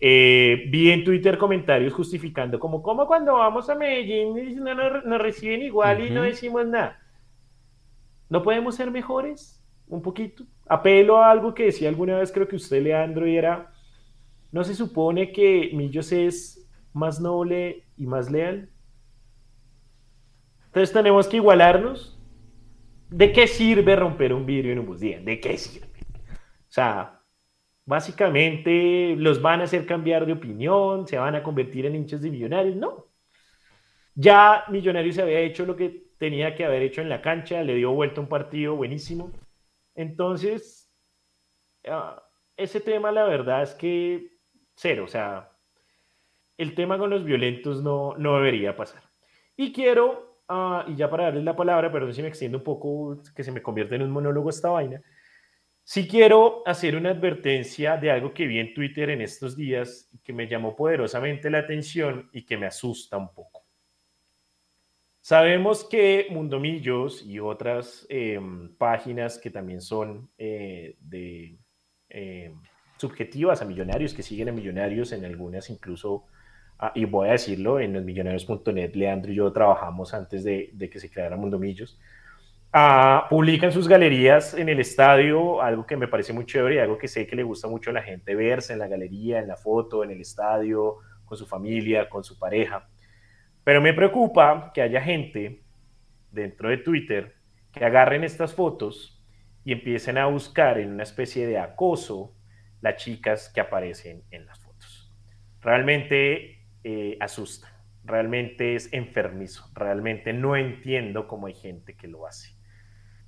Eh, 0.02 0.64
vi 0.68 0.90
en 0.90 1.04
Twitter 1.04 1.36
comentarios 1.36 1.92
justificando 1.92 2.58
como, 2.58 2.82
como 2.82 3.06
cuando 3.06 3.34
vamos 3.34 3.68
a 3.68 3.74
Medellín 3.74 4.64
no 4.64 4.74
nos, 4.74 5.20
reciben 5.20 5.60
igual 5.60 6.06
y 6.06 6.10
no 6.10 6.22
decimos 6.22 6.66
nada. 6.66 6.98
¿No 8.30 8.42
podemos 8.42 8.76
ser 8.76 8.90
mejores? 8.90 9.62
Un 9.86 10.00
poquito. 10.00 10.44
Apelo 10.66 11.18
a 11.18 11.30
algo 11.30 11.52
que 11.52 11.64
decía 11.64 11.88
alguna 11.88 12.18
vez, 12.18 12.32
creo 12.32 12.48
que 12.48 12.56
usted, 12.56 12.82
Leandro, 12.82 13.26
y 13.26 13.36
era, 13.36 13.72
¿no 14.52 14.64
se 14.64 14.74
supone 14.74 15.32
que 15.32 15.70
Millos 15.74 16.12
es 16.12 16.59
más 16.92 17.20
noble 17.20 17.84
y 17.96 18.06
más 18.06 18.30
leal? 18.30 18.70
Entonces 20.66 20.92
tenemos 20.92 21.28
que 21.28 21.36
igualarnos. 21.36 22.16
¿De 23.08 23.32
qué 23.32 23.48
sirve 23.48 23.96
romper 23.96 24.32
un 24.32 24.46
vidrio 24.46 24.72
en 24.72 24.78
un 24.78 24.86
bus? 24.86 25.00
¿De 25.00 25.40
qué 25.40 25.58
sirve? 25.58 25.88
O 25.88 26.72
sea, 26.72 27.20
básicamente 27.84 29.16
los 29.16 29.42
van 29.42 29.60
a 29.60 29.64
hacer 29.64 29.84
cambiar 29.84 30.24
de 30.26 30.34
opinión, 30.34 31.08
se 31.08 31.18
van 31.18 31.34
a 31.34 31.42
convertir 31.42 31.86
en 31.86 31.96
hinchas 31.96 32.22
de 32.22 32.30
millonarios. 32.30 32.76
No. 32.76 33.06
Ya 34.14 34.64
Millonarios 34.68 35.18
había 35.18 35.40
hecho 35.40 35.66
lo 35.66 35.76
que 35.76 36.10
tenía 36.18 36.54
que 36.54 36.64
haber 36.64 36.82
hecho 36.82 37.00
en 37.00 37.08
la 37.08 37.22
cancha, 37.22 37.62
le 37.62 37.74
dio 37.74 37.92
vuelta 37.92 38.20
un 38.20 38.28
partido 38.28 38.76
buenísimo. 38.76 39.32
Entonces, 39.94 40.92
ah, 41.88 42.22
ese 42.56 42.80
tema, 42.80 43.10
la 43.10 43.24
verdad 43.24 43.62
es 43.62 43.74
que 43.74 44.38
cero, 44.74 45.04
o 45.04 45.08
sea, 45.08 45.49
el 46.62 46.74
tema 46.74 46.98
con 46.98 47.10
los 47.10 47.24
violentos 47.24 47.82
no, 47.82 48.14
no 48.16 48.36
debería 48.36 48.76
pasar. 48.76 49.02
Y 49.56 49.72
quiero, 49.72 50.42
ah, 50.48 50.84
y 50.88 50.96
ya 50.96 51.10
para 51.10 51.24
darles 51.24 51.44
la 51.44 51.56
palabra, 51.56 51.90
perdón 51.90 52.14
si 52.14 52.22
me 52.22 52.28
extiendo 52.28 52.58
un 52.58 52.64
poco, 52.64 53.22
que 53.34 53.44
se 53.44 53.52
me 53.52 53.62
convierte 53.62 53.96
en 53.96 54.02
un 54.02 54.10
monólogo 54.10 54.50
esta 54.50 54.70
vaina, 54.70 55.02
Sí 55.92 56.06
quiero 56.06 56.62
hacer 56.66 56.94
una 56.94 57.10
advertencia 57.10 57.96
de 57.96 58.12
algo 58.12 58.32
que 58.32 58.46
vi 58.46 58.60
en 58.60 58.72
Twitter 58.74 59.10
en 59.10 59.22
estos 59.22 59.56
días 59.56 60.08
que 60.22 60.32
me 60.32 60.46
llamó 60.46 60.76
poderosamente 60.76 61.50
la 61.50 61.58
atención 61.58 62.30
y 62.32 62.46
que 62.46 62.56
me 62.56 62.66
asusta 62.66 63.16
un 63.16 63.34
poco. 63.34 63.66
Sabemos 65.20 65.84
que 65.84 66.28
Mundomillos 66.30 67.24
y 67.26 67.40
otras 67.40 68.06
em, 68.08 68.72
páginas 68.76 69.36
que 69.38 69.50
también 69.50 69.80
son 69.80 70.30
eh, 70.38 70.96
de 71.00 71.58
em, 72.08 72.62
subjetivas 72.96 73.60
a 73.60 73.64
millonarios 73.64 74.14
que 74.14 74.22
siguen 74.22 74.50
a 74.50 74.52
millonarios, 74.52 75.10
en 75.10 75.24
algunas 75.24 75.70
incluso, 75.70 76.26
ah, 76.80 76.92
y 76.94 77.04
voy 77.04 77.28
a 77.28 77.32
decirlo, 77.32 77.78
en 77.78 77.92
los 77.92 78.04
millonarios.net, 78.04 78.94
Leandro 78.94 79.30
y 79.30 79.36
yo 79.36 79.52
trabajamos 79.52 80.12
antes 80.14 80.42
de, 80.42 80.72
que 80.90 80.98
se 80.98 81.10
creara 81.10 81.36
Mundo 81.36 81.58
Millos, 81.58 82.00
ah, 82.72 83.26
publican 83.30 83.70
sus 83.70 83.86
galerías 83.86 84.54
en 84.54 84.68
el 84.68 84.80
estadio, 84.80 85.62
algo 85.62 85.86
que 85.86 85.96
me 85.96 86.08
parece 86.08 86.32
muy 86.32 86.46
chévere 86.46 86.76
y 86.76 86.78
algo 86.78 86.98
que 86.98 87.06
sé 87.06 87.26
que 87.26 87.36
le 87.36 87.42
gusta 87.42 87.68
mucho 87.68 87.90
a 87.90 87.92
la 87.92 88.02
gente 88.02 88.34
verse 88.34 88.72
en 88.72 88.78
la 88.80 88.88
galería, 88.88 89.38
en 89.38 89.46
la 89.46 89.56
foto, 89.56 90.02
en 90.02 90.10
el 90.10 90.20
estadio, 90.20 90.96
con 91.24 91.38
su 91.38 91.46
familia, 91.46 92.08
con 92.08 92.24
su 92.24 92.38
pareja. 92.38 92.88
Pero 93.62 93.80
me 93.80 93.94
preocupa 93.94 94.72
que 94.74 94.82
haya 94.82 95.00
gente 95.00 95.62
dentro 96.32 96.68
de 96.68 96.78
Twitter 96.78 97.36
que 97.72 97.84
agarren 97.84 98.24
estas 98.24 98.54
fotos 98.54 99.22
y 99.64 99.72
empiecen 99.72 100.18
a 100.18 100.26
buscar 100.26 100.78
en 100.78 100.92
una 100.92 101.02
especie 101.02 101.46
de 101.46 101.58
acoso 101.58 102.34
las 102.80 102.96
chicas 102.96 103.50
que 103.54 103.60
aparecen 103.60 104.24
en 104.30 104.46
las 104.46 104.58
fotos. 104.58 105.12
Realmente 105.60 106.59
eh, 106.84 107.16
asusta, 107.20 107.68
realmente 108.04 108.74
es 108.74 108.92
enfermizo, 108.92 109.70
realmente 109.74 110.32
no 110.32 110.56
entiendo 110.56 111.28
cómo 111.28 111.46
hay 111.46 111.54
gente 111.54 111.96
que 111.96 112.08
lo 112.08 112.26
hace, 112.26 112.56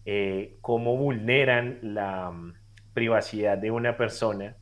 eh, 0.05 0.57
cómo 0.61 0.97
vulneran 0.97 1.79
la 1.83 2.31
mm, 2.31 2.55
privacidad 2.95 3.59
de 3.59 3.71
una 3.71 3.97
persona 3.97 4.57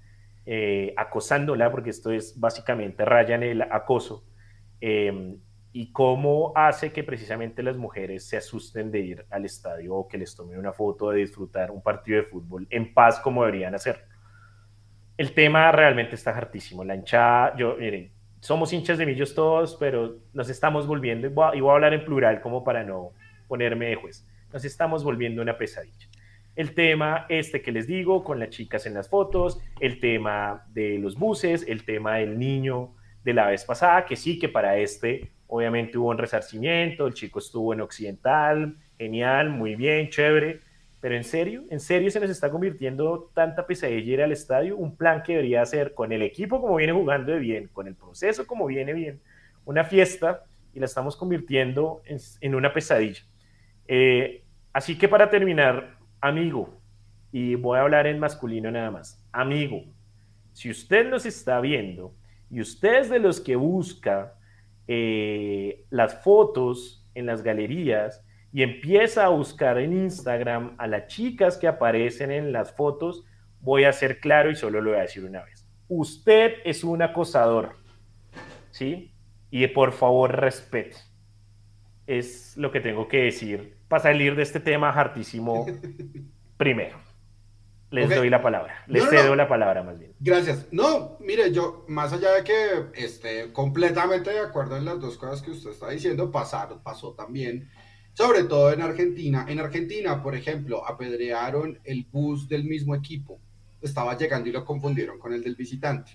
eh, 0.47 0.95
acosándola, 0.97 1.71
porque 1.71 1.91
esto 1.91 2.11
es 2.11 2.39
básicamente 2.39 3.05
rayan 3.05 3.43
el 3.43 3.63
acoso, 3.63 4.27
em, 4.81 5.39
y 5.73 5.93
cómo 5.93 6.53
hace 6.57 6.93
que 6.93 7.05
precisamente 7.05 7.63
las 7.63 7.77
mujeres 7.77 8.27
se 8.29 8.37
asusten 8.37 8.91
de 8.91 9.01
ir 9.01 9.27
al 9.31 9.45
estadio 9.45 9.95
o 9.95 10.09
que 10.09 10.19
les 10.19 10.35
tomen 10.35 10.59
una 10.59 10.73
foto 10.73 11.11
de 11.11 11.19
disfrutar 11.19 11.71
un 11.71 11.83
partido 11.83 12.19
de 12.19 12.25
fútbol 12.25 12.67
en 12.71 12.93
paz 12.93 13.21
como 13.21 13.45
deberían 13.45 13.75
hacer. 13.75 14.05
El 15.17 15.33
tema 15.33 15.71
realmente 15.71 16.17
está 16.17 16.31
hartísimo. 16.31 16.83
La 16.83 16.95
hinchada, 16.95 17.55
yo, 17.57 17.77
miren, 17.77 18.11
somos 18.41 18.73
hinchas 18.73 18.99
de 18.99 19.07
millos 19.07 19.35
todos, 19.35 19.77
pero 19.79 20.17
nos 20.33 20.49
estamos 20.49 20.87
volviendo, 20.87 21.27
y 21.27 21.31
voy, 21.31 21.71
a, 21.71 21.73
hablar 21.73 21.95
en 21.95 22.05
plural 22.05 22.41
como 22.41 22.65
para 22.65 22.85
no 22.85 23.13
ponerme 23.49 23.87
de 23.87 23.97
juez, 23.97 24.27
nos 24.53 24.65
estamos 24.65 25.05
volviendo 25.05 25.43
una 25.43 25.57
pesadilla. 25.57 26.09
El 26.57 26.75
tema 26.75 27.27
este 27.29 27.63
que 27.63 27.73
les 27.73 27.87
digo, 27.87 28.25
con 28.25 28.41
las 28.41 28.51
chicas 28.51 28.85
en 28.87 28.95
las 28.95 29.09
fotos, 29.09 29.61
el 29.81 30.01
tema 30.01 30.67
de 30.73 30.99
los 30.99 31.17
buses, 31.17 31.65
el 31.69 31.85
tema 31.85 32.17
del 32.17 32.39
niño 32.39 32.95
de 33.25 33.35
la 33.35 33.47
vez 33.47 33.65
pasada, 33.65 34.05
que 34.05 34.17
sí 34.17 34.39
que 34.39 34.49
para 34.49 34.77
este 34.77 35.31
Obviamente 35.53 35.99
hubo 35.99 36.11
un 36.11 36.19
resarcimiento, 36.19 37.09
el 37.09 37.15
chico 37.15 37.41
estuvo 37.41 37.75
en 37.75 37.81
Occidental, 37.81 38.77
genial, 38.97 39.51
muy 39.51 39.75
bien, 39.75 40.09
chévere. 40.09 40.61
Pero 41.01 41.17
en 41.17 41.25
serio, 41.25 41.65
en 41.71 41.81
serio 41.81 42.11
se 42.11 42.21
nos 42.21 42.31
está 42.31 42.51
convirtiendo 42.51 43.31
tanta 43.35 43.67
pesadilla 43.67 44.13
ir 44.13 44.23
al 44.23 44.33
estadio, 44.33 44.77
un 44.77 44.97
plan 44.97 45.23
que 45.23 45.33
debería 45.33 45.65
ser 45.65 45.95
con 45.95 46.13
el 46.13 46.21
equipo 46.23 46.61
como 46.61 46.77
viene 46.77 46.93
jugando 46.93 47.33
de 47.33 47.39
bien, 47.39 47.69
con 47.73 47.87
el 47.87 47.95
proceso 47.95 48.47
como 48.47 48.67
viene 48.67 48.93
bien, 48.93 49.21
una 49.65 49.85
fiesta 49.85 50.45
y 50.75 50.79
la 50.79 50.87
estamos 50.87 51.17
convirtiendo 51.17 52.03
en, 52.41 52.55
una 52.55 52.73
pesadilla. 52.73 53.23
Eh, 53.89 54.45
así 54.75 54.99
que 54.99 55.09
para 55.09 55.31
terminar, 55.31 55.97
amigo, 56.21 56.79
y 57.33 57.55
voy 57.55 57.79
a 57.79 57.83
hablar 57.83 58.07
en 58.07 58.19
masculino 58.19 58.71
nada 58.71 58.91
más, 58.91 59.27
amigo, 59.33 59.85
si 60.53 60.71
usted 60.71 61.09
nos 61.09 61.25
está 61.25 61.61
viendo 61.61 62.15
y 62.51 62.61
usted 62.61 63.01
es 63.01 63.09
de 63.11 63.21
los 63.21 63.41
que 63.41 63.57
busca 63.57 64.35
eh, 64.87 65.85
las 65.89 66.23
fotos 66.23 67.09
en 67.15 67.25
las 67.25 67.43
galerías 67.43 68.23
y 68.53 68.63
empieza 68.63 69.25
a 69.25 69.29
buscar 69.29 69.79
en 69.79 69.93
Instagram 69.93 70.75
a 70.79 70.87
las 70.87 71.07
chicas 71.07 71.57
que 71.57 71.69
aparecen 71.69 72.31
en 72.31 72.53
las 72.53 72.73
fotos, 72.73 73.25
voy 73.61 73.85
a 73.85 73.93
ser 73.93 74.21
claro 74.21 74.51
y 74.51 74.57
solo 74.57 74.81
lo 74.81 74.91
voy 74.91 74.99
a 74.99 75.03
decir 75.03 75.25
una 75.25 75.45
vez. 75.45 75.69
Usted 75.89 76.55
es 76.65 76.85
un 76.85 77.03
acosador, 77.03 77.77
¿sí? 78.71 79.15
Y 79.51 79.67
por 79.69 79.93
favor 79.93 80.37
respete. 80.37 80.97
Es 82.07 82.57
lo 82.57 82.73
que 82.73 82.81
tengo 82.81 83.07
que 83.07 83.25
decir 83.25 83.77
para 83.89 84.03
salir 84.03 84.35
de 84.37 84.43
este 84.43 84.61
tema 84.61 84.91
hartísimo 84.91 85.67
primero. 86.57 86.99
Les 87.91 88.09
doy 88.09 88.31
la 88.31 88.41
palabra. 88.41 88.85
Les 88.87 89.09
cedo 89.09 89.35
la 89.35 89.49
palabra 89.49 89.83
más 89.83 89.99
bien. 89.99 90.15
Gracias. 90.21 90.69
No, 90.71 91.17
mire, 91.19 91.53
yo, 91.53 91.85
más 91.89 92.13
allá 92.13 92.35
de 92.35 92.45
que 92.45 92.87
esté 92.95 93.53
completamente 93.53 94.31
de 94.31 94.39
acuerdo 94.39 94.77
en 94.77 94.85
las 94.85 95.01
dos 95.01 95.19
cosas 95.19 95.43
que 95.43 95.51
usted 95.51 95.71
está 95.71 95.91
diciendo, 95.91 96.31
pasaron, 96.31 96.81
pasó 96.85 97.15
también, 97.15 97.69
sobre 98.21 98.45
todo 98.45 98.73
en 98.73 98.83
Argentina. 98.83 99.47
En 99.49 99.61
Argentina, 99.61 100.23
por 100.23 100.35
ejemplo, 100.35 100.87
apedrearon 100.87 101.79
el 101.85 102.05
bus 102.05 102.49
del 102.49 102.65
mismo 102.65 102.95
equipo. 102.95 103.41
Estaba 103.81 104.17
llegando 104.17 104.49
y 104.49 104.53
lo 104.53 104.65
confundieron 104.65 105.19
con 105.19 105.33
el 105.33 105.43
del 105.43 105.57
visitante. 105.57 106.13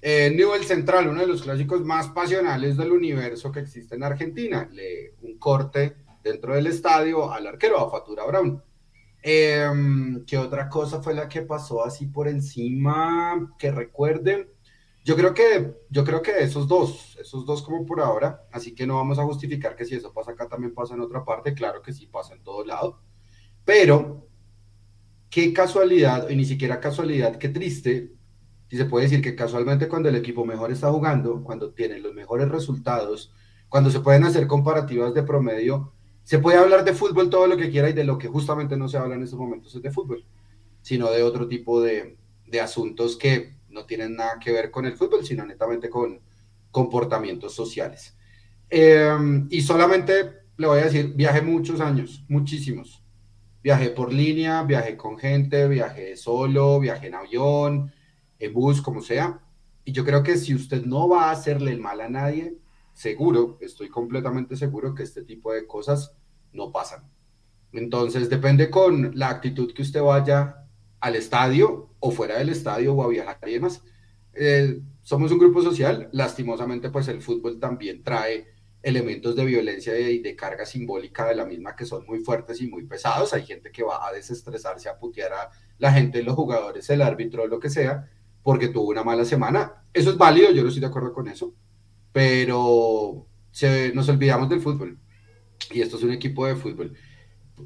En 0.00 0.36
nivel 0.36 0.64
central, 0.64 1.08
uno 1.08 1.20
de 1.20 1.26
los 1.26 1.42
clásicos 1.42 1.82
más 1.84 2.08
pasionales 2.08 2.76
del 2.76 2.92
universo 2.92 3.52
que 3.52 3.60
existe 3.60 3.96
en 3.96 4.04
Argentina, 4.04 4.68
le 4.72 5.14
un 5.22 5.38
corte 5.38 5.96
dentro 6.22 6.54
del 6.54 6.68
estadio 6.68 7.32
al 7.32 7.46
arquero, 7.46 7.78
a 7.80 7.90
Fatura 7.90 8.24
Brown 8.24 8.62
Em, 9.28 10.24
¿Qué 10.24 10.38
otra 10.38 10.68
cosa 10.68 11.02
fue 11.02 11.12
la 11.12 11.28
que 11.28 11.42
pasó 11.42 11.84
así 11.84 12.06
por 12.06 12.28
encima 12.28 13.56
que 13.58 13.72
recuerden? 13.72 14.48
Yo 15.06 15.14
creo 15.14 15.32
que, 15.34 15.72
yo 15.88 16.02
creo 16.02 16.20
que 16.20 16.42
esos 16.42 16.66
dos, 16.66 17.16
esos 17.20 17.46
dos 17.46 17.62
como 17.62 17.86
por 17.86 18.00
ahora, 18.00 18.44
así 18.50 18.74
que 18.74 18.88
no 18.88 18.96
vamos 18.96 19.20
a 19.20 19.22
justificar 19.22 19.76
que 19.76 19.84
si 19.84 19.94
eso 19.94 20.12
pasa 20.12 20.32
acá 20.32 20.48
también 20.48 20.74
pasa 20.74 20.94
en 20.94 21.00
otra 21.00 21.24
parte, 21.24 21.54
claro 21.54 21.80
que 21.80 21.92
sí 21.92 22.08
pasa 22.08 22.34
en 22.34 22.42
todo 22.42 22.64
lado, 22.64 23.00
pero 23.64 24.26
qué 25.30 25.52
casualidad, 25.52 26.28
y 26.28 26.34
ni 26.34 26.44
siquiera 26.44 26.80
casualidad, 26.80 27.36
qué 27.36 27.48
triste, 27.50 28.14
si 28.68 28.76
se 28.76 28.86
puede 28.86 29.04
decir 29.04 29.22
que 29.22 29.36
casualmente 29.36 29.86
cuando 29.86 30.08
el 30.08 30.16
equipo 30.16 30.44
mejor 30.44 30.72
está 30.72 30.90
jugando, 30.90 31.44
cuando 31.44 31.72
tiene 31.72 32.00
los 32.00 32.12
mejores 32.12 32.48
resultados, 32.48 33.32
cuando 33.68 33.90
se 33.90 34.00
pueden 34.00 34.24
hacer 34.24 34.48
comparativas 34.48 35.14
de 35.14 35.22
promedio, 35.22 35.92
se 36.24 36.40
puede 36.40 36.58
hablar 36.58 36.84
de 36.84 36.94
fútbol 36.94 37.30
todo 37.30 37.46
lo 37.46 37.56
que 37.56 37.70
quiera 37.70 37.88
y 37.88 37.92
de 37.92 38.02
lo 38.02 38.18
que 38.18 38.26
justamente 38.26 38.76
no 38.76 38.88
se 38.88 38.98
habla 38.98 39.14
en 39.14 39.22
estos 39.22 39.38
momentos 39.38 39.72
es 39.72 39.82
de 39.82 39.92
fútbol, 39.92 40.26
sino 40.82 41.12
de 41.12 41.22
otro 41.22 41.46
tipo 41.46 41.80
de, 41.80 42.18
asuntos 42.60 43.16
que 43.16 43.55
no 43.76 43.84
tienen 43.84 44.16
nada 44.16 44.38
que 44.40 44.50
ver 44.50 44.70
con 44.70 44.86
el 44.86 44.96
fútbol, 44.96 45.24
sino 45.24 45.44
netamente 45.44 45.88
con 45.88 46.18
comportamientos 46.72 47.54
sociales. 47.54 48.16
Em, 48.68 49.46
y 49.50 49.60
solamente 49.60 50.14
le 50.56 50.66
voy 50.66 50.80
a 50.80 50.84
decir, 50.86 51.12
viajé 51.14 51.42
muchos 51.42 51.80
años, 51.80 52.24
muchísimos. 52.28 53.04
Viajé 53.62 53.90
por 53.90 54.12
línea, 54.12 54.62
viajé 54.62 54.96
con 54.96 55.18
gente, 55.18 55.68
viajé 55.68 56.16
solo, 56.16 56.80
viajé 56.80 57.08
en 57.08 57.14
avión, 57.14 57.92
en 58.38 58.52
bus, 58.52 58.80
como 58.80 59.02
sea. 59.02 59.40
Y 59.84 59.92
yo 59.92 60.04
creo 60.04 60.22
que 60.22 60.36
si 60.36 60.54
usted 60.54 60.84
no 60.84 61.08
va 61.08 61.24
a 61.24 61.32
hacerle 61.32 61.72
el 61.72 61.80
mal 61.80 62.00
a 62.00 62.08
nadie, 62.08 62.56
seguro, 62.92 63.58
estoy 63.60 63.88
completamente 63.88 64.56
seguro 64.56 64.94
que 64.94 65.02
este 65.02 65.22
tipo 65.22 65.52
de 65.52 65.66
cosas 65.66 66.16
no 66.52 66.72
pasan. 66.72 67.02
Entonces 67.72 68.30
depende 68.30 68.70
con 68.70 69.12
la 69.18 69.28
actitud 69.28 69.72
que 69.74 69.82
usted 69.82 70.00
vaya 70.00 70.65
al 71.00 71.16
estadio 71.16 71.90
o 72.00 72.10
fuera 72.10 72.38
del 72.38 72.48
estadio 72.48 72.94
o 72.94 73.02
a 73.02 73.08
viajar 73.08 73.38
y 73.46 73.52
demás. 73.52 73.82
Eh, 74.34 74.80
somos 75.02 75.30
un 75.32 75.38
grupo 75.38 75.62
social, 75.62 76.08
lastimosamente 76.12 76.90
pues 76.90 77.08
el 77.08 77.22
fútbol 77.22 77.58
también 77.58 78.02
trae 78.02 78.48
elementos 78.82 79.34
de 79.34 79.44
violencia 79.44 79.98
y 79.98 80.20
de, 80.20 80.36
carga 80.36 80.64
simbólica 80.64 81.26
de 81.26 81.34
la 81.34 81.44
misma 81.44 81.74
que 81.74 81.84
son 81.84 82.06
muy 82.06 82.20
fuertes 82.20 82.60
y 82.60 82.68
muy 82.68 82.86
pesados. 82.86 83.32
Hay 83.34 83.44
gente 83.44 83.70
que 83.72 83.82
va 83.82 84.06
a 84.06 84.12
desestresarse, 84.12 84.88
a 84.88 84.98
putear 84.98 85.32
a 85.32 85.50
la 85.78 85.92
gente, 85.92 86.22
los 86.22 86.34
jugadores, 86.34 86.88
el 86.90 87.02
árbitro, 87.02 87.46
lo 87.46 87.58
que 87.58 87.70
sea, 87.70 88.10
porque 88.42 88.68
tuvo 88.68 88.90
una 88.90 89.02
mala 89.02 89.24
semana. 89.24 89.84
Eso 89.92 90.10
es 90.10 90.16
válido, 90.16 90.50
yo 90.52 90.62
no 90.62 90.68
estoy 90.68 90.80
de 90.80 90.86
acuerdo 90.86 91.12
con 91.12 91.28
eso 91.28 91.54
pero 92.16 93.26
nos 93.92 94.08
olvidamos 94.08 94.48
del 94.48 94.62
fútbol. 94.62 94.98
Y 95.70 95.82
esto 95.82 95.98
es 95.98 96.02
un 96.02 96.12
equipo 96.12 96.46
de 96.46 96.56
fútbol. 96.56 96.94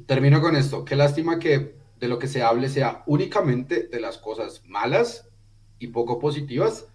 Termino 0.05 0.41
con 0.41 0.57
esto. 0.57 0.83
Qué 0.83 0.97
lástima 0.97 1.39
que 1.39 1.77
de 2.01 2.07
lo 2.07 2.17
que 2.17 2.27
se 2.27 2.41
hable 2.41 2.67
sea 2.67 3.03
únicamente 3.05 3.87
de 3.87 3.99
las 4.01 4.17
cosas 4.17 4.63
malas 4.65 5.29
y 5.77 5.87
poco 5.87 6.17
positivas, 6.19 6.91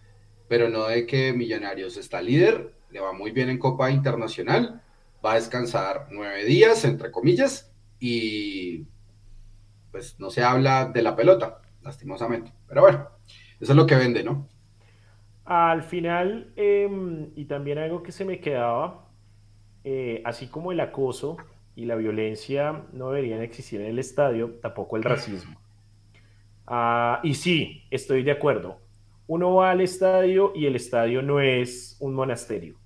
pero 0.48 0.68
no 0.68 0.88
de 0.88 1.06
que 1.06 1.32
Millonarios 1.32 1.96
está 1.96 2.20
líder, 2.20 2.74
le 2.90 2.98
va 2.98 3.12
muy 3.12 3.30
bien 3.30 3.48
en 3.48 3.58
Copa 3.58 3.90
Internacional, 3.90 4.82
va 5.24 5.32
a 5.32 5.36
descansar 5.36 6.08
nueve 6.10 6.44
días, 6.44 6.84
entre 6.84 7.12
comillas, 7.12 7.72
y 8.00 8.84
pues 9.92 10.18
no 10.18 10.28
se 10.30 10.42
habla 10.42 10.86
de 10.86 11.02
la 11.02 11.14
pelota, 11.14 11.62
lastimosamente. 11.82 12.52
Pero 12.66 12.82
bueno, 12.82 13.08
eso 13.60 13.72
es 13.72 13.76
lo 13.76 13.86
que 13.86 13.94
vende, 13.94 14.24
¿no? 14.24 14.48
Al 15.44 15.84
final, 15.84 16.52
em, 16.56 17.30
y 17.36 17.44
también 17.44 17.78
algo 17.78 18.02
que 18.02 18.10
se 18.10 18.24
me 18.24 18.40
quedaba, 18.40 19.08
eh, 19.84 20.20
así 20.24 20.48
como 20.48 20.72
el 20.72 20.80
acoso 20.80 21.36
y 21.76 21.84
la 21.84 21.94
violencia 21.94 22.84
no 22.92 23.10
deberían 23.10 23.42
existir 23.42 23.80
en 23.82 23.88
el 23.88 23.98
estadio, 23.98 24.54
tampoco 24.62 24.96
el 24.96 25.04
racismo. 25.04 25.60
Ah, 26.66 27.20
y 27.22 27.34
sí, 27.34 27.84
estoy 27.90 28.22
de 28.22 28.32
acuerdo. 28.32 28.78
Uno 29.26 29.54
va 29.54 29.70
al 29.70 29.82
estadio 29.82 30.52
y 30.54 30.66
el 30.66 30.74
estadio 30.74 31.20
no 31.20 31.40
es 31.40 31.96
un 32.00 32.14
monasterio. 32.14 32.76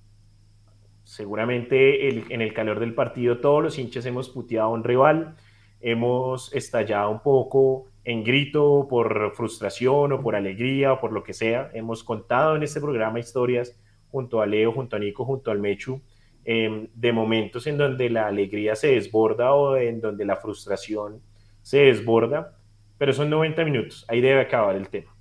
Seguramente 1.03 2.33
en 2.33 2.41
el 2.41 2.53
calor 2.53 2.79
del 2.79 2.93
partido 2.93 3.39
todos 3.39 3.63
los 3.63 3.79
hinchas 3.79 4.05
hemos 4.05 4.29
puteado 4.29 4.67
a 4.67 4.73
un 4.73 4.83
rival, 4.83 5.35
hemos 5.79 6.53
estallado 6.53 7.09
un 7.09 7.21
poco 7.21 7.87
en 8.03 8.23
grito, 8.23 8.87
por 8.89 9.33
frustración 9.35 10.11
o 10.11 10.21
por 10.21 10.35
alegría 10.35 10.93
o 10.93 10.99
por 10.99 11.11
lo 11.13 11.23
que 11.23 11.33
sea. 11.33 11.69
Hemos 11.73 12.03
contado 12.03 12.55
en 12.55 12.63
este 12.63 12.81
programa 12.81 13.19
historias 13.19 13.79
junto 14.09 14.41
a 14.41 14.45
Leo, 14.45 14.73
junto 14.73 14.95
a 14.95 14.99
Nico, 14.99 15.23
junto 15.25 15.51
al 15.51 15.59
Mechu, 15.59 16.01
em, 16.45 16.87
de 16.93 17.11
momentos 17.11 17.67
en 17.67 17.77
donde 17.77 18.09
la 18.09 18.27
alegría 18.27 18.75
se 18.75 18.87
desborda 18.87 19.53
o 19.53 19.77
en 19.77 20.01
donde 20.01 20.25
la 20.25 20.37
frustración 20.37 21.21
se 21.61 21.79
desborda, 21.79 22.57
pero 22.97 23.13
son 23.13 23.29
90 23.29 23.63
minutos, 23.65 24.05
ahí 24.07 24.21
debe 24.21 24.41
acabar 24.41 24.75
el 24.75 24.89
tema. 24.89 25.15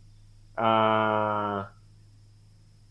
Ah, 0.57 1.73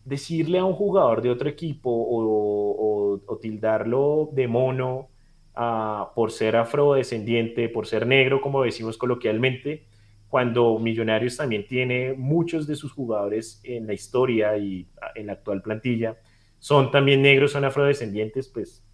decirle 0.04 0.58
a 0.58 0.64
un 0.64 0.72
jugador 0.72 1.22
de 1.22 1.30
otro 1.30 1.48
equipo 1.48 1.90
o, 1.90 3.38
tildarlo 3.40 4.28
de 4.32 4.46
mono 4.48 5.08
ah, 5.54 6.12
por 6.14 6.30
ser 6.30 6.56
afrodescendiente, 6.56 7.68
por 7.68 7.86
ser 7.86 8.06
negro, 8.06 8.40
como 8.40 8.62
decimos 8.62 8.98
coloquialmente, 8.98 9.86
cuando 10.28 10.78
Millonarios 10.78 11.36
también 11.36 11.66
tiene 11.66 12.14
muchos 12.14 12.66
de 12.66 12.76
sus 12.76 12.92
jugadores 12.92 13.60
en 13.64 13.86
la 13.86 13.94
historia 13.94 14.56
y 14.58 14.86
en 15.14 15.26
la 15.26 15.32
actual 15.34 15.62
plantilla, 15.62 16.18
son 16.60 16.90
también 16.92 17.22
negros, 17.22 17.52
son 17.52 17.64
afrodescendientes, 17.64 18.48
pues 18.48 18.84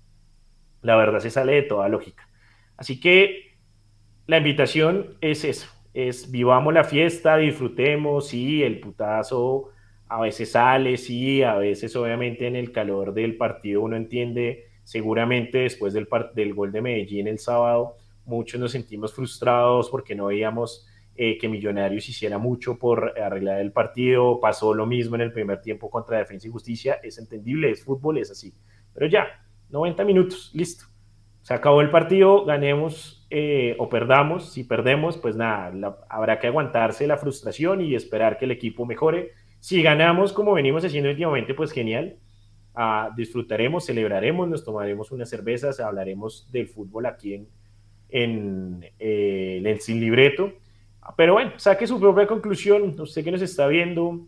la 0.81 0.97
verdad 0.97 1.21
se 1.21 1.31
sale 1.31 1.53
de 1.53 1.63
toda 1.63 1.89
lógica. 1.89 2.29
Así 2.77 2.99
que 3.01 3.57
la 4.27 4.39
invitación 4.39 5.19
es 5.21 5.45
eso, 5.45 5.69
es 5.93 6.31
vivamos 6.31 6.73
la 6.73 6.85
fiesta, 6.85 7.37
disfrutemos, 7.37 8.29
sí, 8.29 8.63
el 8.63 8.81
putazo 8.81 9.71
a 10.09 10.21
veces 10.21 10.53
sale, 10.53 10.97
sí, 10.97 11.43
a 11.43 11.57
veces 11.57 11.97
obviamente 11.97 12.47
en 12.47 12.55
el 12.55 12.71
calor 12.71 13.13
del 13.13 13.37
partido 13.37 13.83
uno 13.83 13.97
entiende, 13.97 14.69
seguramente 14.85 15.59
después 15.59 15.93
del, 15.93 16.09
del 16.35 16.55
gol 16.55 16.71
de 16.71 16.81
Medellín 16.81 17.27
el 17.27 17.41
sábado, 17.41 17.97
muchos 18.25 18.61
nos 18.61 18.73
sentimos 18.73 19.13
frustrados 19.13 19.91
porque 19.91 20.15
no 20.15 20.27
veíamos 20.27 20.87
eh, 21.17 21.39
que 21.39 21.49
Millonarios 21.49 22.09
hiciera 22.09 22.39
mucho 22.39 22.79
por 22.79 23.19
arreglar 23.19 23.61
el 23.61 23.73
partido, 23.73 24.41
pasó 24.41 24.75
lo 24.75 24.87
mismo 24.87 25.17
en 25.17 25.23
el 25.23 25.33
primer 25.33 25.61
tiempo 25.61 25.91
contra 25.91 26.19
Defensa 26.19 26.47
y 26.47 26.51
Justicia, 26.51 27.01
es 27.03 27.19
entendible, 27.19 27.71
es 27.71 27.85
fútbol, 27.85 28.19
es 28.19 28.31
así, 28.31 28.55
pero 28.93 29.07
ya, 29.07 29.27
90 29.71 30.05
minutos, 30.05 30.51
listo, 30.55 30.87
se 31.47 31.55
acabó 31.55 31.81
el 31.81 31.91
partido, 31.91 32.45
ganemos 32.45 33.25
eh, 33.31 33.77
o 33.79 33.89
perdamos, 33.89 34.53
si 34.53 34.65
perdemos, 34.65 35.17
pues 35.17 35.37
nada, 35.37 35.97
habrá 36.09 36.41
que 36.41 36.49
aguantarse 36.49 37.07
la 37.07 37.19
frustración 37.19 37.81
y 37.81 37.95
esperar 37.95 38.37
que 38.37 38.47
el 38.47 38.51
equipo 38.51 38.85
mejore, 38.85 39.31
si 39.61 39.81
ganamos 39.81 40.33
como 40.33 40.55
venimos 40.55 40.85
haciendo 40.85 41.11
últimamente, 41.11 41.55
pues 41.55 41.71
genial, 41.71 42.17
ah, 42.75 43.11
disfrutaremos, 43.17 43.87
celebraremos, 43.87 44.49
nos 44.49 44.65
tomaremos 44.65 45.13
unas 45.13 45.31
cervezas, 45.31 45.79
hablaremos 45.79 46.51
del 46.51 46.67
fútbol 46.69 47.07
aquí 47.07 47.35
en, 47.35 47.49
en, 48.09 48.85
eh, 48.99 49.63
el 49.65 49.81
Sin 49.81 50.01
Libreto, 50.01 50.53
pero 51.17 51.35
bueno, 51.35 51.53
saque 51.57 51.87
su 51.87 52.01
propia 52.01 52.27
conclusión. 52.27 52.99
Usted 52.99 53.23
que 53.23 53.31
nos 53.31 53.43
está 53.43 53.67
viendo, 53.67 54.05
uh, 54.09 54.27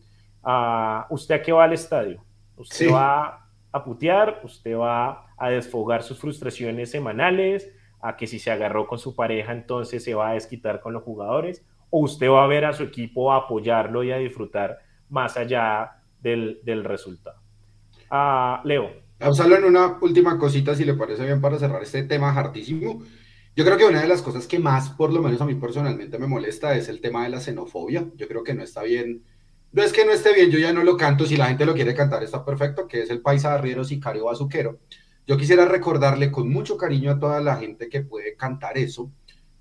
¿usted 1.10 1.36
a 1.36 1.42
qué 1.42 1.52
va 1.52 1.64
al 1.64 1.72
estadio? 1.72 2.22
¿Usted 2.56 2.90
va 2.92 3.48
a 3.72 3.84
putear? 3.84 4.40
¿Usted 4.44 4.76
va 4.76 5.26
a 5.36 5.50
desfogar 5.50 6.02
sus 6.02 6.18
frustraciones 6.18 6.90
semanales? 6.90 7.72
¿A 8.00 8.16
que 8.16 8.26
si 8.26 8.38
se 8.38 8.50
agarró 8.50 8.86
con 8.86 8.98
su 8.98 9.14
pareja 9.14 9.52
entonces 9.52 10.04
se 10.04 10.14
va 10.14 10.30
a 10.30 10.34
desquitar 10.34 10.80
con 10.80 10.92
los 10.92 11.02
jugadores? 11.02 11.64
¿O 11.90 12.00
usted 12.00 12.28
va 12.28 12.44
a 12.44 12.46
ver 12.46 12.64
a 12.64 12.72
su 12.72 12.82
equipo 12.82 13.32
a 13.32 13.36
apoyarlo 13.36 14.04
y 14.04 14.12
a 14.12 14.18
disfrutar 14.18 14.78
más 15.08 15.36
allá 15.36 16.02
del, 16.20 16.60
del 16.62 16.84
resultado? 16.84 17.40
Uh, 18.10 18.66
Leo. 18.66 18.90
Solo 19.32 19.56
en 19.56 19.64
una 19.64 19.98
última 20.00 20.38
cosita, 20.38 20.74
si 20.74 20.84
le 20.84 20.94
parece 20.94 21.24
bien, 21.24 21.40
para 21.40 21.58
cerrar 21.58 21.82
este 21.82 22.04
tema 22.04 22.32
hartísimo. 22.32 23.02
Yo 23.58 23.64
creo 23.64 23.76
que 23.76 23.86
una 23.86 24.00
de 24.00 24.06
las 24.06 24.22
cosas 24.22 24.46
que 24.46 24.60
más, 24.60 24.90
por 24.90 25.12
lo 25.12 25.20
menos 25.20 25.40
a 25.40 25.44
mí 25.44 25.56
personalmente, 25.56 26.16
me 26.16 26.28
molesta 26.28 26.76
es 26.76 26.88
el 26.88 27.00
tema 27.00 27.24
de 27.24 27.30
la 27.30 27.40
xenofobia. 27.40 28.08
Yo 28.14 28.28
creo 28.28 28.44
que 28.44 28.54
no 28.54 28.62
está 28.62 28.84
bien. 28.84 29.24
No 29.72 29.82
es 29.82 29.92
que 29.92 30.04
no 30.04 30.12
esté 30.12 30.32
bien, 30.32 30.52
yo 30.52 30.60
ya 30.60 30.72
no 30.72 30.84
lo 30.84 30.96
canto. 30.96 31.26
Si 31.26 31.36
la 31.36 31.48
gente 31.48 31.66
lo 31.66 31.74
quiere 31.74 31.92
cantar, 31.92 32.22
está 32.22 32.44
perfecto, 32.44 32.86
que 32.86 33.02
es 33.02 33.10
el 33.10 33.20
paisa 33.20 33.52
arriero 33.52 33.82
sicario 33.82 34.26
bazuquero. 34.26 34.78
Yo 35.26 35.36
quisiera 35.36 35.64
recordarle 35.64 36.30
con 36.30 36.48
mucho 36.48 36.76
cariño 36.76 37.10
a 37.10 37.18
toda 37.18 37.40
la 37.40 37.56
gente 37.56 37.88
que 37.88 38.02
puede 38.02 38.36
cantar 38.36 38.78
eso, 38.78 39.10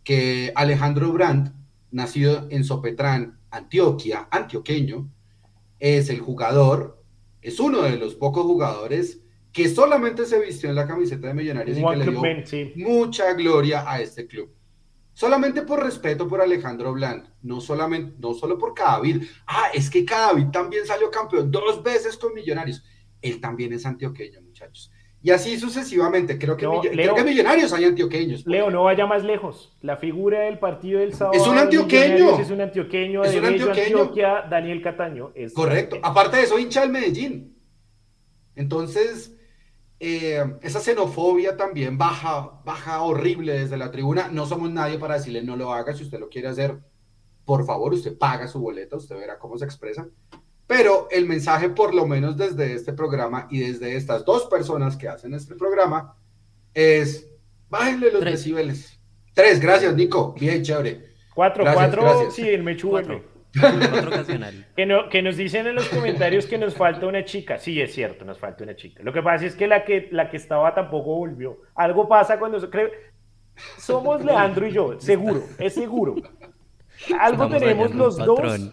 que 0.03 0.51
Alejandro 0.53 1.11
Brandt, 1.11 1.55
nacido 1.89 2.45
en 2.51 2.65
Sopetrán, 2.65 3.39
Antioquia, 3.49 4.27
antioqueño, 4.29 5.09
es 5.79 6.11
el 6.11 6.19
jugador, 6.19 7.03
es 7.41 7.59
uno 7.59 7.81
de 7.81 7.97
los 7.97 8.13
pocos 8.13 8.43
jugadores 8.43 9.21
que 9.57 9.69
solamente 9.69 10.23
se 10.27 10.39
vistió 10.39 10.69
en 10.69 10.75
la 10.75 10.85
camiseta 10.85 11.29
de 11.29 11.33
Millonarios 11.33 11.79
y 11.79 11.83
que 11.83 11.95
le 11.95 12.05
dio 12.05 12.21
mucha 12.75 13.33
gloria 13.33 13.91
a 13.91 13.99
este 13.99 14.27
club. 14.27 14.53
Solamente 15.13 15.63
por 15.63 15.83
respeto 15.83 16.27
por 16.27 16.41
Alejandro 16.41 16.93
Bland, 16.93 17.27
no 17.41 17.59
solamente, 17.59 18.17
no 18.19 18.35
solo 18.35 18.59
por 18.59 18.75
Cadavid. 18.75 19.23
Ah, 19.47 19.69
es 19.73 19.89
que 19.89 20.05
Cadavid 20.05 20.49
también 20.49 20.85
salió 20.85 21.09
campeón 21.09 21.49
dos 21.49 21.81
veces 21.81 22.17
con 22.17 22.35
Millonarios. 22.35 22.83
Él 23.19 23.41
también 23.41 23.73
es 23.73 23.83
antioqueño, 23.87 24.43
muchachos. 24.43 24.91
Y 25.23 25.31
así 25.31 25.57
sucesivamente. 25.57 26.37
Creo 26.37 26.55
que, 26.55 26.67
Millonarios 27.23 27.73
hay 27.73 27.85
antioqueños. 27.85 28.45
Leo, 28.45 28.69
no 28.69 28.83
vaya 28.83 29.07
más 29.07 29.23
lejos. 29.23 29.75
La 29.81 29.97
figura 29.97 30.41
del 30.41 30.59
partido 30.59 30.99
del 30.99 31.15
sábado. 31.15 31.35
Es 31.35 31.47
un 31.47 31.57
antioqueño. 31.57 32.39
Es 32.39 32.51
un 32.51 32.61
antioqueño. 32.61 33.23
Es 33.23 33.35
un 33.35 33.45
antioqueño. 33.45 34.01
Antioquia, 34.01 34.45
Daniel 34.47 34.83
Cataño. 34.83 35.31
Es 35.33 35.51
Correcto. 35.55 35.97
Aparte 36.03 36.37
de 36.37 36.43
eso, 36.43 36.59
hincha 36.59 36.83
el 36.83 36.91
Medellín. 36.91 37.57
Entonces, 38.55 39.36
eh, 39.99 40.43
esa 40.61 40.79
xenofobia 40.79 41.57
también 41.57 41.97
baja, 41.97 42.61
baja 42.63 43.01
horrible 43.01 43.59
desde 43.59 43.77
la 43.77 43.91
tribuna. 43.91 44.29
No 44.31 44.45
somos 44.45 44.69
nadie 44.71 44.99
para 44.99 45.15
decirle 45.15 45.43
no 45.43 45.55
lo 45.55 45.73
haga. 45.73 45.93
Si 45.93 46.03
usted 46.03 46.19
lo 46.19 46.29
quiere 46.29 46.47
hacer, 46.49 46.77
por 47.45 47.65
favor, 47.65 47.93
usted 47.93 48.17
paga 48.17 48.47
su 48.47 48.59
boleta, 48.59 48.97
usted 48.97 49.15
verá 49.15 49.39
cómo 49.39 49.57
se 49.57 49.65
expresa. 49.65 50.07
Pero 50.67 51.07
el 51.11 51.25
mensaje, 51.25 51.69
por 51.69 51.95
lo 51.95 52.05
menos 52.05 52.35
desde 52.35 52.73
este 52.73 52.93
programa 52.93 53.47
y 53.49 53.59
desde 53.59 53.95
estas 53.95 54.25
dos 54.25 54.45
personas 54.45 54.97
que 54.97 55.07
hacen 55.07 55.33
este 55.33 55.55
programa, 55.55 56.15
es 56.73 57.27
bájenle 57.69 58.11
los 58.11 58.23
decibeles. 58.23 58.99
Tres, 59.33 59.59
gracias, 59.59 59.95
Nico. 59.95 60.33
Bien, 60.33 60.61
chévere. 60.61 61.15
Cuatro, 61.33 61.63
cuatro, 61.71 62.31
sí, 62.31 62.47
el 62.49 62.63
Que, 64.75 65.05
que 65.09 65.21
nos 65.21 65.37
dicen 65.37 65.67
en 65.67 65.75
los 65.75 65.87
comentarios 65.89 66.45
que 66.45 66.57
nos 66.57 66.75
falta 66.75 67.07
una 67.07 67.23
chica. 67.25 67.57
Sí, 67.57 67.81
es 67.81 67.93
cierto, 67.93 68.25
nos 68.25 68.37
falta 68.37 68.63
una 68.63 68.75
chica. 68.75 69.03
Lo 69.03 69.13
que 69.13 69.21
pasa 69.21 69.45
es 69.45 69.55
que 69.55 69.67
la 69.67 69.85
que, 69.85 70.09
la 70.11 70.29
que 70.29 70.37
estaba 70.37 70.73
tampoco 70.73 71.15
volvió. 71.15 71.59
Algo 71.75 72.07
pasa 72.07 72.39
cuando... 72.39 72.59
Somos 73.77 74.23
Leandro 74.23 74.67
y 74.67 74.71
yo, 74.71 74.99
seguro, 74.99 75.43
es 75.57 75.73
seguro. 75.73 76.15
Algo 77.19 77.47
tenemos 77.47 77.93
los 77.93 78.17
dos 78.17 78.71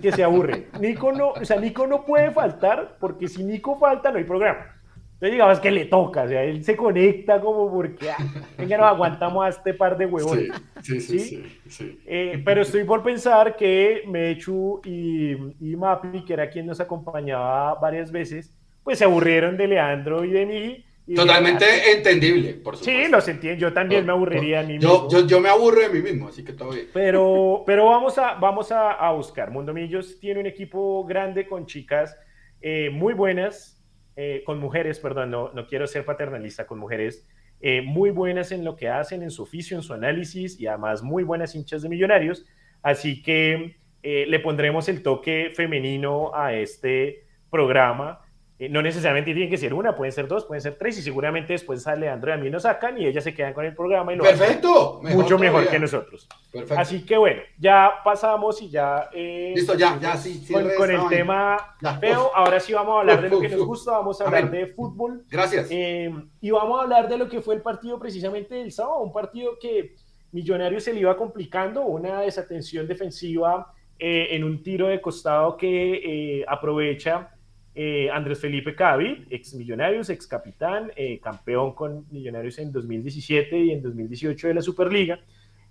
que 0.00 0.12
se 0.12 0.22
aburren. 0.24 0.68
Nico 0.80 1.12
no, 1.12 1.30
o 1.30 1.44
sea, 1.44 1.58
Nico 1.58 1.86
no 1.86 2.04
puede 2.04 2.30
faltar 2.30 2.96
porque 3.00 3.28
si 3.28 3.44
Nico 3.44 3.78
falta 3.78 4.10
no 4.10 4.18
hay 4.18 4.24
programa. 4.24 4.77
Entonces 5.18 5.32
digamos 5.32 5.58
que 5.58 5.72
le 5.72 5.86
toca, 5.86 6.22
o 6.22 6.28
sea, 6.28 6.44
él 6.44 6.62
se 6.62 6.76
conecta 6.76 7.40
como 7.40 7.68
porque, 7.72 8.08
ah, 8.08 8.16
venga, 8.56 8.76
nos 8.78 8.86
aguantamos 8.86 9.44
a 9.44 9.48
este 9.48 9.74
par 9.74 9.98
de 9.98 10.06
huevones. 10.06 10.52
Sí, 10.80 11.00
sí, 11.00 11.18
sí. 11.18 11.60
sí, 11.68 12.00
eh, 12.06 12.40
pero 12.44 12.62
estoy 12.62 12.84
por 12.84 13.02
pensar 13.02 13.56
que 13.56 14.04
Mechu 14.06 14.80
y, 14.84 15.32
y 15.32 15.74
Mapi, 15.74 16.24
que 16.24 16.34
era 16.34 16.48
quien 16.48 16.66
nos 16.66 16.78
acompañaba 16.78 17.74
varias 17.74 18.12
veces, 18.12 18.54
pues 18.84 19.00
se 19.00 19.06
aburrieron 19.06 19.56
de 19.56 19.66
Leandro 19.66 20.24
y 20.24 20.30
de 20.30 20.46
mí. 20.46 20.84
Totalmente 21.16 21.64
entendible, 21.96 22.54
por 22.54 22.76
supuesto. 22.76 23.04
Sí, 23.04 23.10
los 23.10 23.26
entiendo. 23.26 23.60
Yo 23.60 23.72
también 23.72 24.06
me 24.06 24.12
aburriría 24.12 24.60
a 24.60 24.62
mí 24.62 24.74
mismo. 24.74 25.08
Yo, 25.10 25.26
yo, 25.26 25.40
me 25.40 25.48
aburro 25.48 25.80
de 25.80 25.88
mí 25.88 26.00
mismo, 26.00 26.28
así 26.28 26.44
que 26.44 26.52
todo 26.52 26.70
bien. 26.70 26.86
Pero, 26.92 27.64
pero 27.66 27.86
vamos, 27.86 28.16
a, 28.18 28.34
vamos 28.34 28.70
a, 28.70 28.92
a 28.92 29.10
buscar. 29.10 29.50
Mundo 29.50 29.74
Millos 29.74 30.20
tiene 30.20 30.38
un 30.38 30.46
equipo 30.46 31.04
grande 31.04 31.48
con 31.48 31.66
chicas 31.66 32.16
eh, 32.60 32.90
muy 32.90 33.14
buenas 33.14 33.77
eh, 34.20 34.42
con 34.44 34.58
mujeres, 34.58 34.98
perdón, 34.98 35.30
no, 35.30 35.52
no, 35.52 35.68
quiero 35.68 35.86
ser 35.86 36.04
paternalista, 36.04 36.66
con 36.66 36.80
mujeres 36.80 37.24
eh, 37.60 37.82
muy 37.82 38.10
buenas 38.10 38.50
en 38.50 38.64
lo 38.64 38.74
que 38.74 38.88
hacen, 38.88 39.22
en 39.22 39.30
su 39.30 39.44
oficio, 39.44 39.76
en 39.76 39.84
su 39.84 39.94
análisis 39.94 40.58
y 40.58 40.66
además 40.66 41.04
muy 41.04 41.22
buenas 41.22 41.54
hinchas 41.54 41.82
de 41.82 41.88
millonarios. 41.88 42.44
Así 42.82 43.22
que 43.22 43.76
eh, 44.02 44.26
le 44.26 44.40
pondremos 44.40 44.88
el 44.88 45.04
toque 45.04 45.52
femenino 45.54 46.34
a 46.34 46.52
este 46.52 47.26
programa 47.48 48.18
eh, 48.60 48.68
no 48.68 48.82
necesariamente 48.82 49.32
tiene 49.32 49.48
que 49.48 49.56
ser 49.56 49.72
una, 49.72 49.94
pueden 49.94 50.10
ser 50.10 50.26
dos, 50.26 50.44
pueden 50.44 50.60
ser 50.60 50.74
tres, 50.76 50.98
y 50.98 51.02
seguramente 51.02 51.52
después 51.52 51.86
a 51.86 51.94
Leandro 51.94 52.32
y 52.32 52.34
a 52.34 52.36
mí 52.38 52.50
nos 52.50 52.64
sacan 52.64 53.00
y 53.00 53.06
ellas 53.06 53.22
se 53.22 53.32
quedan 53.32 53.54
con 53.54 53.64
el 53.64 53.72
programa 53.72 54.12
y 54.12 54.16
lo 54.16 54.24
Perfecto, 54.24 55.00
mucho 55.02 55.38
mejor 55.38 55.68
que 55.68 55.78
nosotros. 55.78 56.26
Perfecto. 56.50 56.80
Así 56.80 57.06
que 57.06 57.16
bueno, 57.16 57.40
ya 57.56 57.92
pasamos 58.04 58.60
y 58.60 58.68
ya. 58.68 59.10
Eh, 59.12 59.52
Listo, 59.54 59.74
ya, 59.74 59.96
ya, 60.00 60.16
sí. 60.16 60.44
con, 60.76 60.90
el 60.90 61.08
tema 61.08 61.76
feo, 62.00 62.32
ahora 62.34 62.58
sí 62.58 62.72
vamos 62.72 62.96
a 62.96 63.00
hablar 63.00 63.22
de 63.22 63.28
lo 63.28 63.40
que 63.40 63.48
nos 63.48 63.64
gusta, 63.64 63.92
vamos 63.92 64.20
a 64.20 64.24
hablar 64.24 64.50
de 64.50 64.66
fútbol. 64.66 65.24
Gracias. 65.30 65.68
Eh, 65.70 66.12
y 66.40 66.50
vamos 66.50 66.80
a 66.80 66.82
hablar 66.82 67.08
de 67.08 67.16
lo 67.16 67.28
que 67.28 67.40
fue 67.40 67.54
el 67.54 67.62
partido 67.62 68.00
precisamente 68.00 68.56
del 68.56 68.72
sábado, 68.72 69.02
un 69.02 69.12
partido 69.12 69.52
que 69.60 69.94
Millonarios 70.32 70.82
se 70.82 70.92
le 70.92 71.00
iba 71.00 71.16
complicando, 71.16 71.82
una 71.82 72.20
desatención 72.20 72.86
defensiva 72.86 73.72
en 74.00 74.44
un 74.44 74.62
tiro 74.62 74.88
de 74.88 75.00
costado 75.00 75.56
que 75.56 76.44
aprovecha 76.46 77.30
eh, 77.80 78.10
Andrés 78.10 78.40
Felipe 78.40 78.74
Cavi, 78.74 79.24
ex 79.30 79.54
Millonarios, 79.54 80.10
ex 80.10 80.26
capitán, 80.26 80.90
eh, 80.96 81.20
campeón 81.22 81.74
con 81.74 82.06
Millonarios 82.10 82.58
en 82.58 82.72
2017 82.72 83.56
y 83.56 83.70
en 83.70 83.80
2018 83.80 84.48
de 84.48 84.54
la 84.54 84.62
Superliga. 84.62 85.20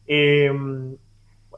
Eh, 0.08 0.50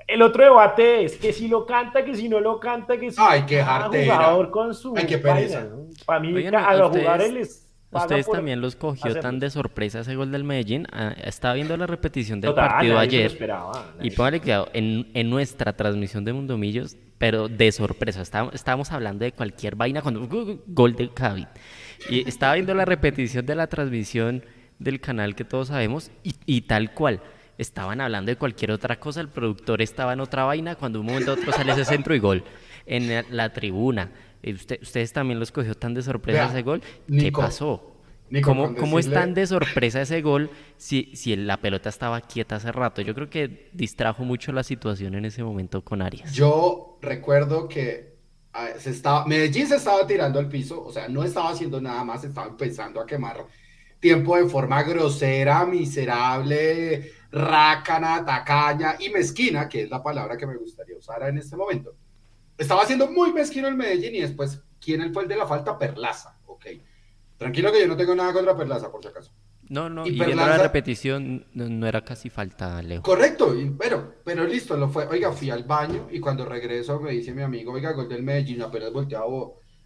el 0.07 0.21
otro 0.23 0.43
debate 0.43 1.03
es 1.03 1.17
que 1.17 1.33
si 1.33 1.47
lo 1.47 1.67
canta, 1.67 2.03
que 2.03 2.15
si 2.15 2.27
no 2.27 2.39
lo 2.39 2.59
canta, 2.59 2.97
que 2.97 3.11
si 3.11 3.17
Ay, 3.19 3.43
qué 3.45 3.61
jugador 3.61 4.49
con 4.49 4.73
su 4.73 4.95
Ay, 4.97 5.05
qué 5.05 5.19
pereza. 5.19 5.69
Para 6.07 6.19
mí, 6.19 6.47
a 6.47 6.73
los 6.73 6.97
jugadores 6.97 7.31
les 7.31 7.68
Ustedes 7.91 8.29
también 8.29 8.61
los 8.61 8.75
cogió 8.75 9.19
tan 9.19 9.39
de 9.39 9.49
sorpresa 9.49 10.01
ese 10.01 10.15
gol 10.15 10.31
del 10.31 10.43
Medellín. 10.43 10.85
Ah, 10.91 11.15
estaba 11.23 11.55
viendo 11.55 11.75
la 11.75 11.87
repetición 11.87 12.39
del 12.39 12.53
partido 12.53 12.99
ayer. 12.99 13.35
y 14.01 14.11
póngale 14.11 14.39
cuidado, 14.39 14.69
en, 14.73 15.07
en, 15.13 15.29
nuestra 15.29 15.75
transmisión 15.75 16.23
de 16.23 16.33
Mundomillos, 16.33 16.97
pero 17.17 17.47
de 17.47 17.71
sorpresa. 17.71 18.21
Estábamos, 18.21 18.53
estábamos 18.53 18.91
hablando 18.91 19.25
de 19.25 19.31
cualquier 19.31 19.75
vaina 19.75 20.03
cuando 20.03 20.27
gol 20.67 20.95
de 20.95 21.09
Cavit. 21.09 21.49
Y 22.09 22.27
estaba 22.27 22.53
viendo 22.53 22.75
la 22.75 22.85
repetición 22.85 23.45
de 23.45 23.55
la 23.55 23.67
transmisión 23.67 24.43
del 24.77 25.01
canal 25.01 25.35
que 25.35 25.43
todos 25.43 25.69
sabemos 25.69 26.11
y, 26.23 26.35
y 26.45 26.61
tal 26.61 26.93
cual 26.93 27.21
estaban 27.57 27.99
hablando 28.01 28.29
de 28.29 28.37
cualquier 28.37 28.71
otra 28.71 28.99
cosa, 28.99 29.19
el 29.19 29.27
productor 29.27 29.81
estaba 29.81 30.13
en 30.13 30.21
otra 30.21 30.45
vaina, 30.45 30.75
cuando 30.75 31.01
un 31.01 31.07
momento 31.07 31.31
a 31.31 31.33
otro 31.33 31.51
sale 31.51 31.73
ese 31.73 31.85
centro 31.85 32.15
y 32.15 32.19
gol 32.19 32.43
en 32.85 33.25
la 33.29 33.51
tribuna. 33.51 34.11
Eh, 34.43 34.53
usted, 34.53 34.79
ustedes 34.81 35.13
también 35.13 35.39
los 35.39 35.51
cogió 35.51 35.75
tan 35.75 35.93
de 35.93 36.01
sorpresa 36.01 36.45
ese 36.47 36.61
gol. 36.61 36.81
¿Qué 37.07 37.31
pasó? 37.31 37.95
¿Cómo, 38.43 38.75
¿Cómo, 38.75 38.99
es 38.99 39.11
tan 39.11 39.33
de 39.33 39.47
sorpresa 39.47 40.01
ese 40.01 40.21
gol 40.21 40.51
si, 40.77 41.11
si 41.15 41.35
la 41.35 41.57
pelota 41.57 41.89
estaba 41.89 42.21
quieta 42.21 42.57
hace 42.57 42.71
rato? 42.71 43.01
Yo 43.01 43.15
creo 43.15 43.29
que 43.29 43.69
distrajo 43.73 44.23
mucho 44.23 44.51
la 44.51 44.63
situación 44.63 45.15
en 45.15 45.25
ese 45.25 45.43
momento 45.43 45.83
con 45.83 46.01
Arias. 46.01 46.31
Yo 46.33 46.99
recuerdo 47.01 47.67
que 47.67 48.13
ah, 48.53 48.67
se 48.77 48.91
estaba, 48.91 49.25
Medellín 49.25 49.67
se 49.67 49.77
estaba 49.77 50.05
tirando 50.05 50.37
al 50.37 50.47
piso, 50.47 50.83
o 50.83 50.91
sea, 50.91 51.07
no 51.07 51.23
estaba 51.23 51.49
haciendo 51.49 51.81
nada 51.81 52.03
más, 52.03 52.23
estaba 52.23 52.47
empezando 52.47 53.01
a 53.01 53.05
quemar 53.05 53.47
tiempo 53.99 54.37
de 54.37 54.47
forma 54.47 54.83
grosera, 54.83 55.65
miserable, 55.65 57.11
rácana, 57.31 58.23
tacaña 58.23 58.95
y 58.99 59.09
mezquina, 59.09 59.67
que 59.67 59.83
es 59.83 59.89
la 59.89 60.03
palabra 60.03 60.37
que 60.37 60.47
me 60.47 60.55
gustaría 60.55 60.97
usar 60.97 61.23
en 61.23 61.39
este 61.39 61.55
momento. 61.55 61.95
Estaba 62.59 62.85
siendo 62.85 63.09
muy 63.09 63.33
mezquino 63.33 63.67
el 63.67 63.75
Medellín 63.75 64.15
y 64.15 64.21
después, 64.21 64.61
¿quién 64.79 65.13
fue 65.13 65.23
el 65.23 65.29
de 65.29 65.37
la 65.37 65.47
falta? 65.47 65.79
Perlaza, 65.79 66.37
ok. 66.45 66.65
Tranquilo 67.37 67.71
que 67.71 67.79
yo 67.79 67.87
no 67.87 67.97
tengo 67.97 68.13
nada 68.13 68.33
contra 68.33 68.55
Perlaza, 68.55 68.91
por 68.91 69.01
si 69.01 69.07
acaso. 69.07 69.31
No, 69.69 69.87
no, 69.87 70.05
y, 70.05 70.15
la 70.15 70.57
repetición 70.57 71.45
no, 71.53 71.87
era 71.87 72.03
casi 72.03 72.29
falta, 72.29 72.81
Leo. 72.81 73.03
Correcto, 73.03 73.55
pero, 73.77 74.15
pero 74.25 74.45
listo, 74.45 74.75
lo 74.75 74.89
fue. 74.89 75.07
Oiga, 75.07 75.31
fui 75.31 75.51
al 75.51 75.63
baño 75.63 76.07
y 76.11 76.19
cuando 76.19 76.43
regreso 76.43 76.99
me 76.99 77.11
dice 77.11 77.33
mi 77.33 77.43
amigo, 77.43 77.71
oiga, 77.71 77.93
gol 77.93 78.09
del 78.09 78.23
Medellín, 78.23 78.63
apenas 78.63 78.91
volteaba 78.91 79.27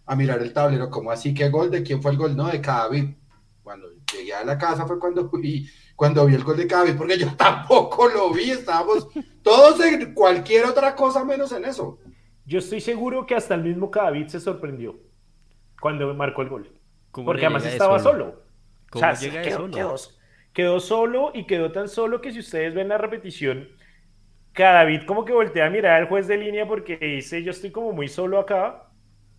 a 0.06 0.16
mirar 0.16 0.40
el 0.42 0.52
tablero, 0.52 0.90
como 0.90 1.10
así 1.10 1.34
que 1.34 1.50
gol? 1.50 1.70
¿De 1.70 1.82
quién 1.82 2.02
fue 2.02 2.12
el 2.12 2.16
gol? 2.16 2.36
No, 2.36 2.48
de 2.48 2.60
Cadavid. 2.60 3.10
Cuando 3.62 3.88
llegué 4.12 4.34
a 4.34 4.44
la 4.44 4.58
casa 4.58 4.86
fue 4.86 4.98
cuando 4.98 5.28
vi, 5.30 5.68
cuando 5.94 6.26
vi 6.26 6.34
el 6.34 6.44
gol 6.44 6.56
de 6.56 6.66
Cadavid, 6.66 6.96
porque 6.96 7.18
yo 7.18 7.34
tampoco 7.36 8.08
lo 8.08 8.32
vi, 8.32 8.50
estábamos 8.50 9.08
todos 9.42 9.80
en 9.84 10.14
cualquier 10.14 10.64
otra 10.64 10.96
cosa 10.96 11.24
menos 11.24 11.52
en 11.52 11.66
eso. 11.66 11.98
Yo 12.46 12.58
estoy 12.58 12.80
seguro 12.80 13.26
que 13.26 13.34
hasta 13.34 13.54
el 13.54 13.62
mismo 13.62 13.90
Cadavid 13.90 14.26
se 14.26 14.40
sorprendió 14.40 14.96
cuando 15.80 16.12
marcó 16.14 16.42
el 16.42 16.48
gol. 16.48 16.70
Porque 17.12 17.46
además 17.46 17.66
estaba 17.66 17.98
solo. 17.98 18.42
o 18.92 18.98
sea, 18.98 19.14
quedó, 19.14 19.68
solo? 19.68 19.98
Quedó, 20.52 20.80
solo 20.80 21.30
y 21.34 21.46
quedó 21.46 21.72
tan 21.72 21.88
solo 21.88 22.20
que 22.20 22.32
si 22.32 22.40
ustedes 22.40 22.74
ven 22.74 22.88
la 22.88 22.98
repetición, 22.98 23.68
Cadavid 24.52 25.04
como 25.04 25.24
que 25.24 25.32
voltea 25.32 25.66
a 25.66 25.70
mirar 25.70 26.00
al 26.00 26.08
juez 26.08 26.26
de 26.26 26.36
línea 26.36 26.66
porque 26.66 26.96
dice, 26.96 27.42
yo 27.42 27.50
estoy 27.50 27.70
como 27.70 27.92
muy 27.92 28.08
solo 28.08 28.38
acá 28.38 28.84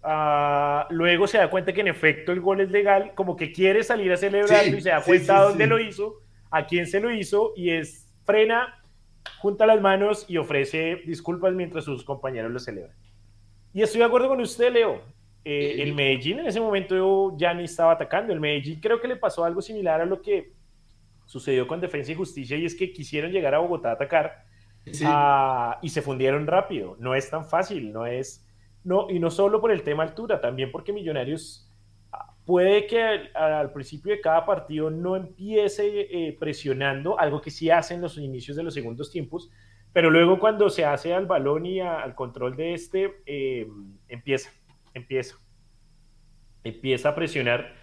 Ah, 0.08 0.86
luego 0.92 1.26
se 1.26 1.40
da 1.40 1.50
cuenta 1.50 1.74
que 1.74 1.82
en 1.82 1.88
efecto 1.88 2.32
el 2.32 2.40
gol 2.40 2.62
es 2.62 2.70
legal, 2.70 3.14
como 3.16 3.36
que 3.36 3.52
quiere 3.52 3.84
salir 3.84 4.12
a 4.12 4.18
celebrarlo 4.18 4.78
y 4.78 4.82
se 4.82 4.90
da 4.90 5.02
cuenta 5.02 5.42
dónde 5.42 5.66
lo 5.66 5.80
hizo, 5.80 6.18
a 6.52 6.68
quién 6.68 6.86
se 6.86 7.00
lo 7.00 7.10
hizo 7.10 7.54
y 7.56 7.72
es 7.72 8.14
frena, 8.24 8.85
junta 9.40 9.66
las 9.66 9.82
manos 9.82 10.26
y 10.28 10.38
ofrece 10.38 11.02
disculpas 11.06 11.54
mientras 11.54 11.86
sus 11.86 12.04
compañeros 12.04 12.52
lo 12.52 12.60
celebran. 12.60 12.96
Y 13.74 13.82
estoy 13.82 14.00
de 14.00 14.06
acuerdo 14.06 14.30
con 14.30 14.40
usted, 14.40 14.72
Leo. 14.72 15.02
Eh, 15.44 15.84
el 15.84 15.94
Medellín 15.94 16.40
en 16.40 16.48
ese 16.48 16.60
momento 16.60 17.36
ya 17.38 17.54
ni 17.54 17.66
estaba 17.66 17.92
atacando. 17.92 18.34
El 18.34 18.40
Medellín 18.40 18.80
creo 18.80 19.00
que 19.00 19.08
le 19.08 19.16
pasó 19.16 19.44
algo 19.44 19.62
similar 19.62 20.02
a 20.02 20.06
lo 20.06 20.22
que 20.22 20.54
sucedió 21.26 21.68
con 21.68 21.82
Defensa 21.82 22.12
y 22.12 22.16
Justicia 22.16 22.58
y 22.58 22.66
es 22.66 22.76
que 22.76 22.92
quisieron 22.92 23.32
llegar 23.32 23.54
a 23.54 23.60
Bogotá 23.60 23.90
a 23.90 23.94
atacar 23.94 24.46
ah, 25.06 25.80
y 25.82 25.90
se 25.90 26.02
fundieron 26.02 26.48
rápido. 26.48 26.96
No 27.00 27.16
es 27.16 27.30
tan 27.30 27.46
fácil, 27.46 27.92
no 27.92 28.06
es 28.06 28.46
no, 28.84 29.10
y 29.10 29.20
no 29.20 29.32
solo 29.32 29.60
por 29.60 29.72
el 29.72 29.84
tema 29.84 30.04
altura, 30.04 30.40
también 30.40 30.72
porque 30.72 30.94
Millonarios 30.94 31.65
puede 32.46 32.86
que 32.86 33.02
al, 33.34 33.72
principio 33.74 34.12
de 34.12 34.22
cada 34.22 34.46
partido 34.46 34.90
no 34.90 35.16
empiece 35.16 36.08
eh, 36.12 36.38
presionando, 36.40 37.20
algo 37.20 37.42
que 37.42 37.52
sí 37.52 37.70
hace 37.70 37.96
en 37.96 38.02
los 38.02 38.18
inicios 38.18 38.56
de 38.56 38.64
los 38.64 38.74
segundos 38.74 39.12
tiempos, 39.12 39.50
pero 39.92 40.12
luego 40.12 40.40
cuando 40.40 40.70
se 40.70 40.86
hace 40.86 41.14
al 41.14 41.26
balón 41.26 41.66
y 41.66 41.80
al 41.80 42.14
control 42.14 42.56
de 42.56 42.74
este, 42.74 43.16
eh, 43.26 43.68
empieza, 44.08 44.52
empieza, 44.94 45.38
empieza 46.64 47.10
a 47.10 47.16
presionar 47.16 47.74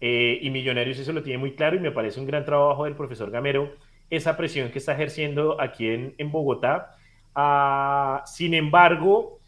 eh, 0.00 0.38
y 0.40 0.50
Millonarios 0.50 0.98
eso 0.98 1.12
lo 1.12 1.22
tiene 1.22 1.38
muy 1.38 1.54
claro 1.54 1.76
y 1.76 1.80
me 1.80 1.90
parece 1.90 2.20
un 2.20 2.26
gran 2.26 2.44
trabajo 2.44 2.84
del 2.84 2.94
profesor 2.94 3.30
Gamero, 3.30 3.72
esa 4.10 4.36
presión 4.36 4.70
que 4.70 4.78
está 4.78 4.92
ejerciendo 4.92 5.60
aquí 5.60 5.88
en, 5.88 6.14
en 6.18 6.30
Bogotá. 6.30 6.94
Ah, 7.34 8.22
sin 8.26 8.54
embargo, 8.54 9.40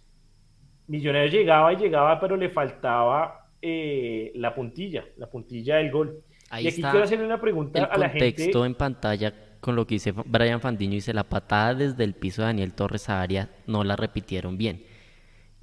Millonarios 0.86 1.32
llegaba 1.32 1.72
y 1.72 1.76
llegaba, 1.76 2.18
pero 2.18 2.36
le 2.36 2.48
faltaba 2.48 3.43
eh, 3.66 4.32
la 4.34 4.54
puntilla, 4.54 5.04
la 5.16 5.30
puntilla 5.30 5.76
del 5.76 5.90
gol. 5.90 6.22
Ahí 6.50 6.66
y 6.66 6.68
aquí 6.68 6.82
quiero 6.82 7.02
hacerle 7.02 7.24
una 7.24 7.40
pregunta 7.40 7.82
a 7.84 7.96
la 7.96 8.10
gente. 8.10 8.26
El 8.26 8.34
contexto 8.34 8.66
en 8.66 8.74
pantalla 8.74 9.34
con 9.60 9.74
lo 9.74 9.86
que 9.86 9.94
dice 9.94 10.12
Brian 10.12 10.60
Fandiño, 10.60 10.92
dice 10.92 11.14
la 11.14 11.24
patada 11.24 11.74
desde 11.74 12.04
el 12.04 12.12
piso 12.14 12.42
de 12.42 12.48
Daniel 12.48 12.74
Torres 12.74 13.08
a 13.08 13.22
área 13.22 13.50
no 13.66 13.82
la 13.82 13.96
repitieron 13.96 14.58
bien. 14.58 14.84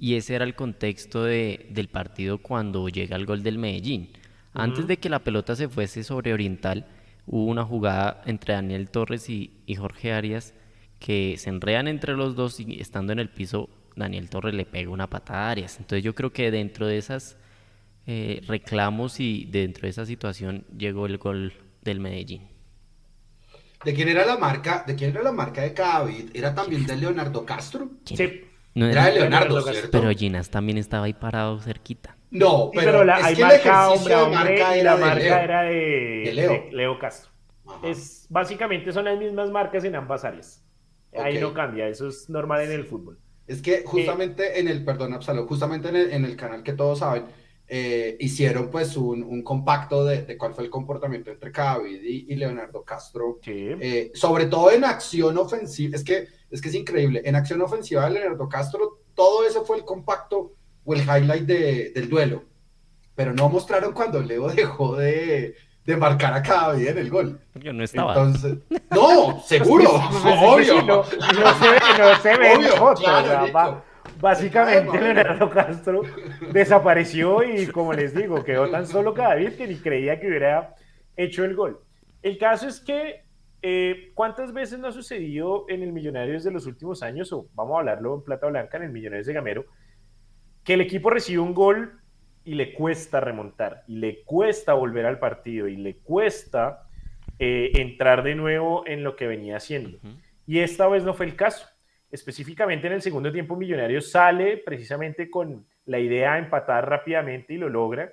Y 0.00 0.16
ese 0.16 0.34
era 0.34 0.44
el 0.44 0.56
contexto 0.56 1.22
de, 1.22 1.68
del 1.70 1.86
partido 1.86 2.38
cuando 2.38 2.88
llega 2.88 3.14
el 3.14 3.24
gol 3.24 3.44
del 3.44 3.58
Medellín. 3.58 4.10
Antes 4.54 4.88
de 4.88 4.96
que 4.96 5.08
la 5.08 5.20
pelota 5.20 5.54
se 5.54 5.68
fuese 5.68 6.02
sobre 6.02 6.34
Oriental, 6.34 6.86
hubo 7.26 7.44
una 7.44 7.64
jugada 7.64 8.20
entre 8.26 8.54
Daniel 8.54 8.90
Torres 8.90 9.30
y, 9.30 9.62
y 9.66 9.76
Jorge 9.76 10.12
Arias 10.12 10.52
que 10.98 11.36
se 11.38 11.50
enredan 11.50 11.86
entre 11.86 12.14
los 12.14 12.34
dos 12.34 12.58
y 12.58 12.80
estando 12.80 13.12
en 13.12 13.20
el 13.20 13.28
piso 13.28 13.70
Daniel 13.94 14.28
Torres 14.28 14.54
le 14.54 14.64
pega 14.64 14.90
una 14.90 15.08
patada 15.08 15.46
a 15.46 15.50
Arias. 15.52 15.78
Entonces 15.78 16.02
yo 16.02 16.14
creo 16.16 16.32
que 16.32 16.50
dentro 16.50 16.88
de 16.88 16.98
esas 16.98 17.36
eh, 18.06 18.40
reclamos 18.46 19.20
y 19.20 19.46
dentro 19.46 19.82
de 19.82 19.90
esa 19.90 20.06
situación 20.06 20.64
llegó 20.76 21.06
el 21.06 21.18
gol 21.18 21.52
del 21.82 22.00
Medellín. 22.00 22.48
¿De 23.84 23.94
quién 23.94 24.08
era 24.08 24.24
la 24.24 24.36
marca? 24.36 24.84
¿De 24.86 24.94
quién 24.94 25.10
era 25.10 25.22
la 25.22 25.32
marca 25.32 25.62
de 25.62 25.74
Cadavid? 25.74 26.30
¿Era 26.34 26.54
también 26.54 26.86
de 26.86 26.96
Leonardo 26.96 27.44
Castro? 27.44 27.90
Sí. 28.04 28.44
No 28.74 28.86
era, 28.86 29.06
de 29.06 29.20
Leonardo, 29.20 29.60
¿cierto? 29.62 29.90
Pero 29.90 30.10
Ginas 30.12 30.50
también 30.50 30.78
estaba 30.78 31.06
ahí 31.06 31.12
parado 31.12 31.60
cerquita. 31.60 32.16
No, 32.30 32.70
pero, 32.72 33.04
la, 33.04 33.16
hay 33.16 33.36
marca 33.36 33.90
hombre 33.90 34.14
a 34.14 34.22
hombre 34.24 34.78
y 34.78 34.82
la 34.82 34.96
marca 34.96 35.44
era 35.44 35.62
de, 35.62 36.70
Leo. 36.72 36.98
Castro. 36.98 37.30
Es, 37.84 38.26
básicamente 38.30 38.90
son 38.92 39.04
las 39.04 39.18
mismas 39.18 39.50
marcas 39.50 39.84
en 39.84 39.94
ambas 39.96 40.24
áreas. 40.24 40.64
Ahí 41.14 41.38
no 41.38 41.52
cambia, 41.52 41.88
eso 41.88 42.08
es 42.08 42.30
normal 42.30 42.62
en 42.62 42.72
el 42.72 42.84
fútbol. 42.84 43.18
Es 43.46 43.60
que 43.60 43.82
justamente 43.84 44.58
en 44.58 44.68
el, 44.68 44.82
perdón, 44.82 45.12
Absalom, 45.12 45.46
justamente 45.46 45.88
en 45.88 46.24
el, 46.24 46.36
canal 46.36 46.62
que 46.62 46.72
todos 46.72 47.00
saben, 47.00 47.24
eh, 47.74 48.18
hicieron 48.20 48.68
pues 48.68 48.98
un, 48.98 49.42
compacto 49.42 50.04
de, 50.04 50.36
cuál 50.36 50.52
fue 50.52 50.64
el 50.64 50.68
comportamiento 50.68 51.30
entre 51.30 51.50
David 51.50 52.02
y, 52.02 52.34
Leonardo 52.34 52.84
Castro, 52.84 53.38
eh, 53.46 54.10
sobre 54.12 54.44
todo 54.44 54.70
en 54.70 54.84
acción 54.84 55.38
ofensiva, 55.38 55.96
es 55.96 56.04
que, 56.04 56.28
es 56.50 56.60
que 56.60 56.68
es 56.68 56.74
increíble, 56.74 57.22
en 57.24 57.34
acción 57.34 57.62
ofensiva 57.62 58.04
de 58.04 58.10
Leonardo 58.10 58.46
Castro, 58.46 58.98
todo 59.14 59.46
eso 59.46 59.64
fue 59.64 59.78
el 59.78 59.86
compacto 59.86 60.52
o 60.84 60.92
el 60.92 61.00
highlight 61.00 61.46
del 61.46 62.10
duelo, 62.10 62.44
pero 63.14 63.32
no 63.32 63.48
mostraron 63.48 63.94
cuando 63.94 64.20
Leo 64.20 64.48
dejó 64.48 64.96
de, 64.96 65.54
de 65.86 65.96
marcar 65.96 66.34
a 66.34 66.42
cada 66.42 66.76
en 66.76 66.98
el 66.98 67.08
gol. 67.08 67.40
Yo 67.54 67.72
no 67.72 67.84
estaba. 67.84 68.12
Entonces, 68.12 68.58
no, 68.90 69.40
seguro, 69.46 69.92
obvio. 69.94 70.82
No, 70.82 71.04
se 71.04 71.16
ve, 71.16 71.78
no 71.98 72.16
se 72.20 72.36
ve 72.36 72.54
obvio, 72.78 73.82
básicamente 74.22 75.00
Leonardo 75.00 75.50
Castro 75.50 76.02
desapareció 76.52 77.42
y 77.42 77.66
como 77.66 77.92
les 77.92 78.14
digo, 78.14 78.42
quedó 78.44 78.70
tan 78.70 78.86
solo 78.86 79.12
cada 79.12 79.34
vez 79.34 79.56
que 79.56 79.66
ni 79.66 79.74
creía 79.74 80.18
que 80.18 80.28
hubiera 80.28 80.74
hecho 81.16 81.44
el 81.44 81.54
gol. 81.54 81.80
El 82.22 82.38
caso 82.38 82.68
es 82.68 82.80
que 82.80 83.24
eh, 83.62 84.12
¿cuántas 84.14 84.52
veces 84.52 84.78
no 84.78 84.88
ha 84.88 84.92
sucedido 84.92 85.66
en 85.68 85.82
el 85.82 85.92
Millonarios 85.92 86.44
de 86.44 86.52
los 86.52 86.66
últimos 86.66 87.02
años, 87.02 87.32
o 87.32 87.48
vamos 87.54 87.74
a 87.74 87.80
hablarlo 87.80 88.14
en 88.14 88.22
plata 88.22 88.46
blanca, 88.46 88.76
en 88.76 88.84
el 88.84 88.92
Millonarios 88.92 89.26
de 89.26 89.32
Gamero, 89.34 89.66
que 90.64 90.74
el 90.74 90.80
equipo 90.80 91.10
recibe 91.10 91.40
un 91.40 91.52
gol 91.52 92.00
y 92.44 92.54
le 92.54 92.74
cuesta 92.74 93.20
remontar, 93.20 93.82
y 93.88 93.96
le 93.96 94.22
cuesta 94.22 94.72
volver 94.72 95.06
al 95.06 95.18
partido, 95.18 95.66
y 95.66 95.76
le 95.76 95.96
cuesta 95.96 96.88
eh, 97.40 97.72
entrar 97.74 98.22
de 98.22 98.36
nuevo 98.36 98.84
en 98.86 99.02
lo 99.02 99.16
que 99.16 99.26
venía 99.26 99.56
haciendo. 99.56 99.98
Y 100.46 100.60
esta 100.60 100.88
vez 100.88 101.04
no 101.04 101.14
fue 101.14 101.26
el 101.26 101.34
caso. 101.34 101.66
Específicamente 102.12 102.86
en 102.86 102.92
el 102.92 103.02
segundo 103.02 103.32
tiempo, 103.32 103.56
Millonarios 103.56 104.10
sale 104.10 104.58
precisamente 104.58 105.30
con 105.30 105.66
la 105.86 105.98
idea 105.98 106.34
de 106.34 106.40
empatar 106.40 106.88
rápidamente 106.88 107.54
y 107.54 107.56
lo 107.56 107.68
logra 107.68 108.12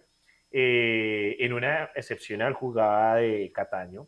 eh, 0.52 1.36
en 1.40 1.54
una 1.54 1.92
excepcional 1.94 2.54
jugada 2.54 3.18
de 3.18 3.52
Cataño. 3.54 4.08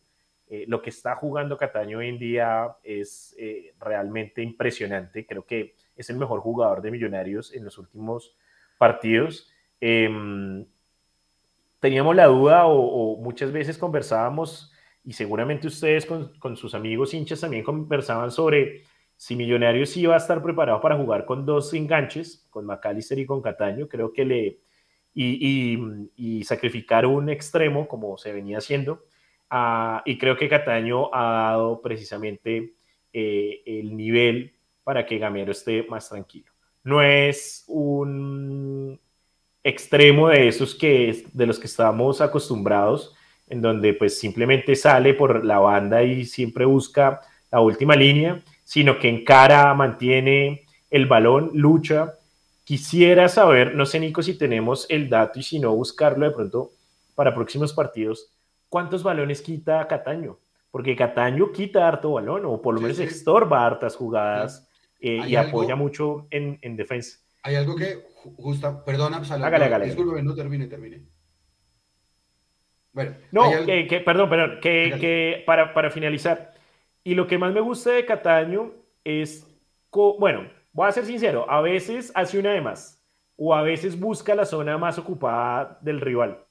Eh, 0.49 0.65
lo 0.67 0.81
que 0.81 0.89
está 0.89 1.15
jugando 1.15 1.57
Cataño 1.57 1.99
hoy 1.99 2.07
en 2.07 2.17
día 2.17 2.75
es 2.83 3.35
realmente 3.79 4.41
impresionante. 4.41 5.25
Creo 5.27 5.45
que 5.45 5.75
es 5.95 6.09
el 6.09 6.17
mejor 6.17 6.39
jugador 6.39 6.81
de 6.81 6.91
Millonarios 6.91 7.53
en 7.53 7.65
los 7.65 7.77
últimos 7.77 8.35
partidos. 8.77 9.51
Em, 9.79 10.65
teníamos 11.81 12.15
la 12.15 12.27
duda 12.27 12.65
o, 12.65 13.17
muchas 13.17 13.51
veces 13.51 13.77
conversábamos 13.77 14.71
y 15.03 15.13
seguramente 15.13 15.67
ustedes 15.67 16.05
con, 16.05 16.37
con, 16.39 16.55
sus 16.55 16.75
amigos 16.75 17.13
hinchas 17.13 17.41
también 17.41 17.63
conversaban 17.63 18.31
sobre 18.31 18.83
si 19.21 19.35
Millonarios 19.35 19.95
iba 19.97 20.15
a 20.15 20.17
estar 20.17 20.41
preparado 20.41 20.81
para 20.81 20.97
jugar 20.97 21.25
con 21.25 21.45
dos 21.45 21.71
enganches, 21.75 22.47
con 22.49 22.65
McAllister 22.65 23.19
y 23.19 23.27
con 23.27 23.39
Cataño. 23.39 23.87
Creo 23.87 24.11
que 24.11 24.25
le... 24.25 24.61
Y, 25.13 26.09
y, 26.15 26.43
sacrificar 26.43 27.05
un 27.05 27.29
extremo 27.29 27.87
como 27.87 28.17
se 28.17 28.33
venía 28.33 28.57
haciendo. 28.57 29.05
Y 30.05 30.17
creo 30.17 30.35
que 30.35 30.49
Cataño 30.49 31.13
ha 31.13 31.51
dado 31.51 31.83
precisamente 31.83 32.73
eh, 33.13 33.61
el 33.67 33.95
nivel 33.95 34.55
para 34.83 35.05
que 35.05 35.19
Gamero 35.19 35.51
esté 35.51 35.83
más 35.83 36.09
tranquilo. 36.09 36.51
No 36.83 37.03
es 37.03 37.63
un 37.67 38.99
extremo 39.63 40.29
de 40.29 40.47
esos 40.47 40.73
que 40.73 41.25
de 41.31 41.45
los 41.45 41.59
que 41.59 41.67
estamos 41.67 42.21
acostumbrados, 42.21 43.15
en 43.47 43.61
donde 43.61 43.93
pues 43.93 44.17
simplemente 44.17 44.75
sale 44.75 45.13
por 45.13 45.45
la 45.45 45.59
banda 45.59 46.01
y 46.01 46.25
siempre 46.25 46.65
busca 46.65 47.21
la 47.51 47.59
última 47.59 47.95
línea, 47.95 48.41
sino 48.63 48.99
que 48.99 49.09
encara, 49.09 49.73
mantiene 49.73 50.65
el 50.89 51.05
balón, 51.05 51.51
lucha. 51.53 52.13
Quisiera 52.63 53.27
saber, 53.27 53.75
no 53.75 53.85
sé 53.85 53.99
Nico 53.99 54.21
si 54.21 54.37
tenemos 54.37 54.85
el 54.89 55.09
dato 55.09 55.39
y 55.39 55.43
si 55.43 55.59
no 55.59 55.75
buscarlo 55.75 56.25
de 56.25 56.31
pronto 56.31 56.71
para 57.15 57.33
próximos 57.33 57.73
partidos, 57.73 58.31
¿cuántos 58.69 59.03
balones 59.03 59.41
quita 59.41 59.87
Cataño? 59.87 60.37
Porque 60.71 60.95
Cataño 60.95 61.51
quita 61.51 61.87
harto 61.87 62.13
balón, 62.13 62.45
o 62.45 62.61
por 62.61 62.73
lo 62.73 62.81
menos 62.81 62.99
extorba 62.99 63.65
hartas 63.65 63.95
jugadas 63.95 64.69
eh, 64.99 65.19
y 65.27 65.35
apoya 65.35 65.75
mucho 65.75 66.27
en, 66.29 66.57
en, 66.61 66.77
defensa. 66.77 67.19
Hay 67.43 67.55
algo 67.55 67.75
que, 67.75 68.05
justa, 68.37 68.85
perdona, 68.85 69.23
Salah, 69.25 69.47
hágale, 69.47 69.65
hágale. 69.65 69.85
Disculpe, 69.85 70.23
no 70.23 70.33
termine, 70.33 70.67
termine. 70.67 71.01
Bueno, 72.93 73.15
no, 73.31 73.49
que, 73.65 74.01
perdón, 74.05 74.29
perdón, 74.29 74.59
que, 74.61 74.97
que 74.99 75.43
para, 75.45 75.73
para, 75.73 75.89
finalizar, 75.89 76.53
y 77.03 77.15
lo 77.15 77.27
que 77.27 77.37
más 77.37 77.53
me 77.53 77.61
gusta 77.61 77.91
de 77.91 78.05
Cataño 78.05 78.71
es, 79.03 79.47
bueno, 79.91 80.49
voy 80.71 80.87
a 80.87 80.91
ser 80.91 81.05
sincero, 81.05 81.49
a 81.49 81.61
veces 81.61 82.11
hace 82.15 82.39
una 82.39 82.53
de 82.53 82.61
más, 82.61 83.03
o 83.35 83.55
a 83.55 83.63
veces 83.63 83.99
busca 83.99 84.35
la 84.35 84.45
zona 84.45 84.77
más 84.77 84.97
ocupada 84.97 85.79
del 85.81 85.99
rival, 85.99 86.45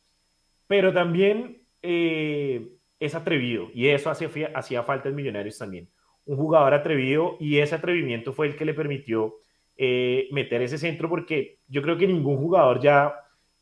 pero 0.67 0.93
también 0.93 1.63
eh, 1.83 2.77
es 2.99 3.15
atrevido, 3.15 3.69
y 3.75 3.89
eso 3.89 4.11
hacía, 4.11 4.83
falta 4.83 5.09
en 5.09 5.15
Millonarios 5.15 5.59
también. 5.59 5.89
Un 6.27 6.37
jugador 6.37 6.75
atrevido 6.75 7.37
y 7.41 7.59
ese 7.59 7.75
atrevimiento 7.75 8.33
fue 8.33 8.47
el 8.47 8.57
que 8.57 8.67
le 8.67 8.75
permitió 8.75 9.37
eh, 9.77 10.29
meter 10.31 10.61
ese 10.61 10.77
centro 10.77 11.09
porque 11.09 11.61
yo 11.67 11.81
creo 11.81 11.97
que 11.97 12.07
ningún 12.07 12.37
jugador 12.37 12.81
ya 12.81 13.15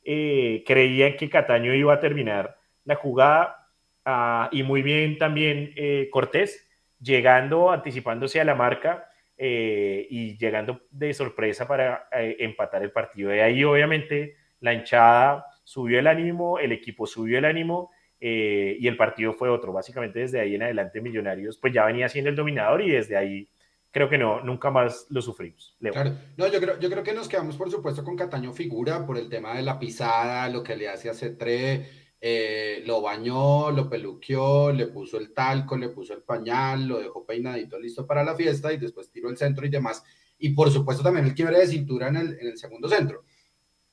eh, 0.03 0.65
creía 0.67 1.17
que 1.17 1.31
Cataño 1.31 1.73
iba 1.73 1.95
a 1.95 2.01
terminar 2.01 2.59
la 2.85 2.97
jugada. 2.97 3.69
Ah, 4.05 4.49
y 4.51 4.63
muy 4.63 4.83
bien 4.83 5.19
también 5.19 5.73
eh, 5.77 6.09
Cortés 6.11 6.68
llegando, 7.01 7.71
anticipándose 7.71 8.41
a 8.41 8.45
la 8.45 8.55
marca 8.55 9.09
y 9.41 10.37
llegando 10.37 10.81
de 10.91 11.15
sorpresa 11.15 11.69
para 11.69 12.09
empatar 12.13 12.83
el 12.83 12.91
partido. 12.91 13.31
De 13.31 13.43
ahí 13.43 13.63
obviamente 13.63 14.35
la 14.61 14.75
hinchada 14.75 15.45
subió 15.65 15.99
el 15.99 16.07
ánimo, 16.07 16.59
el 16.59 16.73
equipo 16.73 17.07
subió 17.07 17.39
el 17.39 17.45
ánimo 17.45 17.91
eh, 18.21 18.77
y 18.81 18.89
el 18.89 18.97
partido 18.97 19.35
fue 19.35 19.49
otro. 19.49 19.73
Básicamente 19.73 20.21
desde 20.21 20.41
ahí 20.41 20.55
en 20.55 20.63
adelante 20.63 21.01
Millonarios 21.01 21.59
pues 21.59 21.73
ya 21.73 21.85
venía 21.85 22.09
siendo 22.09 22.31
el 22.31 22.37
dominador 22.37 22.83
y 22.83 22.91
desde 22.91 23.17
ahí 23.17 23.49
creo 23.91 24.09
que 24.09 24.19
no, 24.19 24.41
nunca 24.43 24.71
más 24.71 25.07
lo 25.11 25.23
sufrimos. 25.23 25.77
Claro, 25.81 26.13
no, 26.37 26.49
yo 26.49 26.61
creo, 26.61 26.79
yo 26.79 26.91
creo 26.91 27.03
que 27.03 27.13
nos 27.13 27.29
quedamos 27.29 27.57
por 27.57 27.71
supuesto 27.71 28.03
con 28.03 28.17
Cataño 28.17 28.53
figura 28.53 29.07
por 29.07 29.19
el 29.19 29.29
tema 29.29 29.57
de 29.57 29.63
la 29.63 29.79
pisada, 29.79 30.49
lo 30.49 30.63
que 30.63 30.77
le 30.77 30.89
hace 30.89 31.11
a 31.11 31.15
Cetré, 31.15 31.87
eh, 32.21 32.83
lo 32.85 33.01
bañó, 33.01 33.71
lo 33.71 33.89
peluqueó, 33.89 34.73
le 34.73 34.89
puso 34.89 35.19
el 35.19 35.33
talco, 35.33 35.77
le 35.77 35.91
puso 35.91 36.15
el 36.15 36.23
pañal, 36.23 36.87
lo 36.89 36.99
dejó 36.99 37.25
peinadito 37.25 37.79
listo 37.79 38.07
para 38.07 38.25
la 38.25 38.35
fiesta 38.35 38.73
y 38.73 38.77
después 38.77 39.11
tiró 39.11 39.31
el 39.31 39.37
centro 39.37 39.65
y 39.65 39.69
demás. 39.69 40.03
Y 40.39 40.51
por 40.51 40.71
supuesto 40.71 41.03
también 41.03 41.27
el 41.27 41.35
quiebre 41.35 41.59
de 41.59 41.67
cintura 41.69 42.09
en 42.09 42.17
el, 42.17 42.59
segundo 42.59 42.89
centro. 42.89 43.25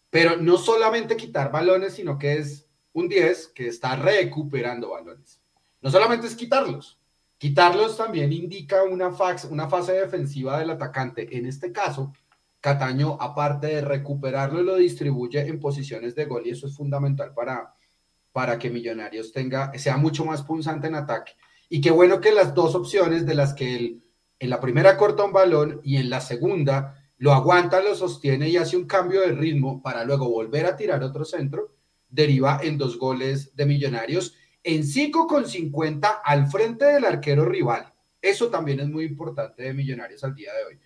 Pero 0.10 0.38
no 0.38 0.58
solamente 0.58 1.16
quitar 1.16 1.52
balones, 1.52 1.94
sino 1.94 2.18
que 2.18 2.38
es 2.38 2.68
un 2.94 3.08
10 3.08 3.50
que 3.50 3.68
está 3.68 3.96
recuperando 3.96 4.90
balones. 4.92 5.40
No 5.82 5.92
solamente 5.92 6.26
es 6.26 6.36
quitarlos, 6.36 7.00
quitarlos 7.38 7.98
también 7.98 8.32
indica 8.34 8.84
una, 8.84 9.12
una 9.52 9.70
fase 9.70 9.94
defensiva 9.94 10.60
del 10.60 10.72
atacante. 10.72 11.38
En 11.38 11.46
este 11.46 11.72
caso, 11.72 12.12
Cataño, 12.60 13.18
aparte 13.20 13.68
de 13.68 13.82
recuperarlo, 13.82 14.64
lo 14.64 14.78
distribuye 14.78 15.42
en 15.42 15.60
posiciones 15.60 16.16
de 16.16 16.26
gol 16.26 16.48
y 16.48 16.52
eso 16.52 16.66
es 16.66 16.76
fundamental 16.76 17.32
para, 17.36 17.76
para 18.36 18.60
que 18.60 18.70
Millonarios 18.70 19.32
tenga, 19.32 19.72
sea 19.78 19.96
mucho 19.96 20.26
más 20.26 20.42
punzante 20.42 20.88
en 20.88 20.96
ataque. 20.96 21.32
Y 21.70 21.80
qué 21.80 21.90
bueno 21.90 22.20
que 22.20 22.34
las 22.34 22.54
dos 22.54 22.76
opciones 22.76 23.26
de 23.26 23.34
las 23.34 23.54
que 23.54 23.78
él 23.78 24.04
en 24.40 24.50
la 24.50 24.60
primera 24.60 24.98
corta 24.98 25.24
un 25.24 25.32
balón 25.32 25.80
y 25.86 25.96
en 25.96 26.10
la 26.10 26.20
segunda 26.20 27.02
lo 27.16 27.32
aguanta, 27.32 27.82
lo 27.82 27.96
sostiene 27.96 28.50
y 28.50 28.58
hace 28.58 28.76
un 28.76 28.88
cambio 28.88 29.22
de 29.22 29.32
ritmo 29.32 29.82
para 29.82 30.04
luego 30.04 30.30
volver 30.30 30.66
a 30.66 30.76
tirar 30.76 31.02
otro 31.02 31.24
centro, 31.24 31.78
deriva 32.10 32.60
en 32.62 32.78
dos 32.78 33.00
goles 33.00 33.56
de 33.56 33.66
Millonarios, 33.66 34.36
en 34.64 34.82
5,50 34.84 36.20
al 36.22 36.48
frente 36.48 36.84
del 36.84 37.06
arquero 37.06 37.46
rival. 37.46 37.94
Eso 38.22 38.50
también 38.50 38.82
es 38.82 38.90
muy 38.90 39.06
importante 39.06 39.64
de 39.64 39.74
Millonarios 39.74 40.26
al 40.26 40.36
día 40.36 40.52
de 40.54 40.66
hoy. 40.66 40.80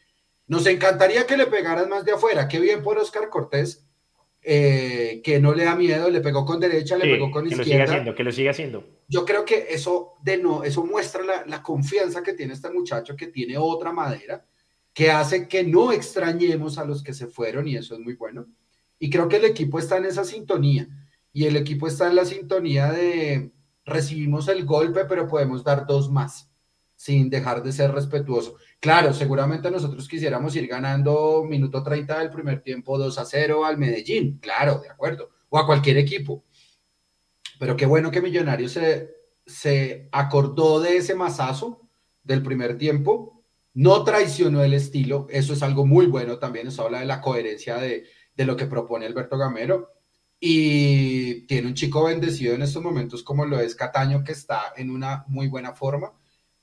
Nos 0.45 0.67
encantaría 0.67 1.25
que 1.25 1.35
le 1.35 1.47
pegaran 1.47 1.89
más 1.89 2.05
de 2.05 2.12
afuera. 2.12 2.47
Qué 2.47 2.59
bien 2.59 2.83
por 2.83 2.99
Oscar 2.99 3.27
Cortés, 3.27 3.88
eh, 4.51 5.21
que 5.23 5.39
no 5.39 5.53
le 5.53 5.63
da 5.63 5.75
miedo, 5.75 6.09
le 6.09 6.21
pegó 6.21 6.43
con 6.43 6.59
derecha, 6.59 6.97
le 6.97 7.05
pegó 7.05 7.29
con 7.29 7.45
izquierda. 7.45 7.63
Que 7.63 7.69
lo 7.69 7.71
siga 7.71 7.83
haciendo, 7.83 8.15
que 8.15 8.23
lo 8.23 8.31
siga 8.31 8.49
haciendo. 8.49 8.83
Yo 9.07 9.23
creo 9.23 9.45
que 9.45 9.67
eso, 9.69 10.15
de 10.23 10.39
no, 10.39 10.63
eso 10.63 10.83
muestra 10.83 11.23
la, 11.23 11.45
la 11.45 11.62
confianza 11.62 12.23
que 12.23 12.33
tiene 12.33 12.53
este 12.53 12.71
muchacho, 12.71 13.15
que 13.15 13.27
tiene 13.27 13.59
otra 13.59 13.93
madera, 13.93 14.43
que 14.91 15.12
hace 15.12 15.47
que 15.47 15.63
no 15.63 15.91
extrañemos 15.91 16.79
a 16.79 16.85
los 16.85 17.03
que 17.03 17.13
se 17.13 17.27
fueron 17.27 17.67
y 17.67 17.75
eso 17.75 17.93
es 17.93 17.99
muy 17.99 18.15
bueno. 18.15 18.47
Y 18.97 19.12
creo 19.12 19.27
que 19.27 19.38
el 19.38 19.45
equipo 19.45 19.77
está 19.77 19.97
en 19.97 20.05
esa 20.05 20.23
sintonía 20.23 20.88
y 21.31 21.45
el 21.45 21.55
equipo 21.55 21.88
está 21.88 22.07
en 22.07 22.15
la 22.15 22.25
sintonía 22.25 22.91
de 22.91 23.51
recibimos 23.85 24.47
el 24.47 24.65
golpe, 24.65 25.05
pero 25.05 25.27
podemos 25.27 25.63
dar 25.63 25.85
dos 25.85 26.09
más, 26.09 26.48
sin 26.99 27.29
dejar 27.29 27.63
de 27.63 27.71
ser 27.71 27.93
respetuoso. 27.93 28.57
Claro, 28.77 29.13
seguramente 29.13 29.71
nosotros 29.71 30.05
quisiéramos 30.05 30.53
ir 30.57 30.67
ganando 30.67 31.45
minuto 31.47 31.81
30 31.81 32.19
del 32.19 32.29
primer 32.29 32.62
tiempo 32.62 32.97
2 32.97 33.17
a 33.19 33.23
0 33.23 33.63
al 33.63 33.77
Medellín, 33.77 34.38
claro, 34.41 34.79
de 34.79 34.89
acuerdo, 34.89 35.29
o 35.47 35.57
a 35.57 35.65
cualquier 35.65 35.95
equipo. 35.97 36.43
Pero 37.57 37.77
qué 37.77 37.85
bueno 37.85 38.12
que 38.12 38.21
Millonarios 38.21 38.73
se, 38.73 39.12
se 39.45 40.09
acordó 40.12 40.81
de 40.81 40.97
ese 40.97 41.15
masazo 41.15 41.88
del 42.21 42.43
primer 42.43 42.77
tiempo, 42.77 43.45
no 43.73 44.03
traicionó 44.03 44.62
el 44.62 44.73
estilo, 44.73 45.25
eso 45.29 45.53
es 45.53 45.63
algo 45.63 45.85
muy 45.85 46.05
bueno 46.07 46.38
también, 46.38 46.67
eso 46.67 46.83
habla 46.83 46.99
de 46.99 47.05
la 47.05 47.21
coherencia 47.21 47.77
de, 47.77 48.07
de 48.35 48.45
lo 48.45 48.57
que 48.57 48.65
propone 48.65 49.05
Alberto 49.05 49.38
Gamero 49.38 49.93
y 50.38 51.47
tiene 51.47 51.69
un 51.69 51.75
chico 51.75 52.03
bendecido 52.03 52.55
en 52.55 52.62
estos 52.62 52.83
momentos 52.83 53.23
como 53.23 53.45
lo 53.45 53.57
es 53.57 53.73
Cataño, 53.73 54.21
que 54.21 54.33
está 54.33 54.73
en 54.75 54.89
una 54.89 55.23
muy 55.29 55.47
buena 55.47 55.71
forma. 55.71 56.18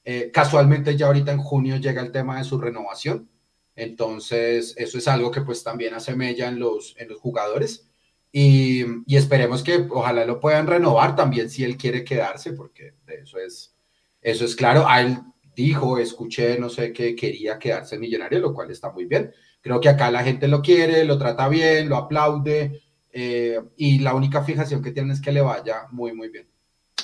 Eh, 0.09 0.31
casualmente 0.33 0.97
ya 0.97 1.09
ahorita 1.09 1.33
en 1.33 1.41
junio 1.41 1.79
llega 1.79 2.01
el 2.01 2.13
tema 2.13 2.39
de 2.39 2.45
su 2.45 2.61
renovación, 2.61 3.29
entonces 3.75 4.73
eso 4.77 4.99
es 4.99 5.09
algo 5.09 5.33
que 5.33 5.41
pues 5.41 5.65
también 5.65 5.95
hace 5.95 6.15
mella 6.15 6.49
en 6.49 6.61
los, 6.61 6.95
en 6.97 7.09
los 7.09 7.19
jugadores 7.19 7.91
y, 8.31 8.85
y, 9.05 9.17
esperemos 9.17 9.65
que 9.65 9.87
ojalá 9.91 10.25
lo 10.25 10.39
puedan 10.39 10.69
renovar 10.69 11.17
también 11.17 11.51
si 11.51 11.65
él 11.65 11.77
quiere 11.77 12.05
quedarse, 12.05 12.53
porque 12.53 12.95
eso 13.07 13.39
es, 13.39 13.75
eso 14.21 14.45
es 14.45 14.55
claro. 14.55 14.87
A 14.87 15.01
él 15.01 15.19
dijo, 15.57 15.99
escuché, 15.99 16.59
no 16.59 16.69
sé, 16.69 16.93
que 16.93 17.17
quería 17.17 17.59
quedarse 17.59 17.99
millonario, 17.99 18.39
lo 18.39 18.55
cual 18.55 18.71
está 18.71 18.93
muy 18.93 19.07
bien. 19.07 19.33
Creo 19.61 19.81
que 19.81 19.89
acá 19.89 20.11
la 20.11 20.23
gente 20.23 20.49
lo 20.49 20.63
quiere, 20.63 21.05
lo 21.05 21.19
trata 21.19 21.49
bien, 21.49 21.89
lo 21.89 21.97
aplaude, 21.97 22.83
eh, 23.11 23.59
y 23.77 24.01
la 24.01 24.15
única 24.15 24.45
fijación 24.45 24.83
que 24.83 24.93
tienen 24.93 25.13
es 25.13 25.21
que 25.21 25.33
le 25.33 25.41
vaya 25.41 25.87
muy, 25.91 26.13
muy 26.13 26.29
bien. 26.29 26.47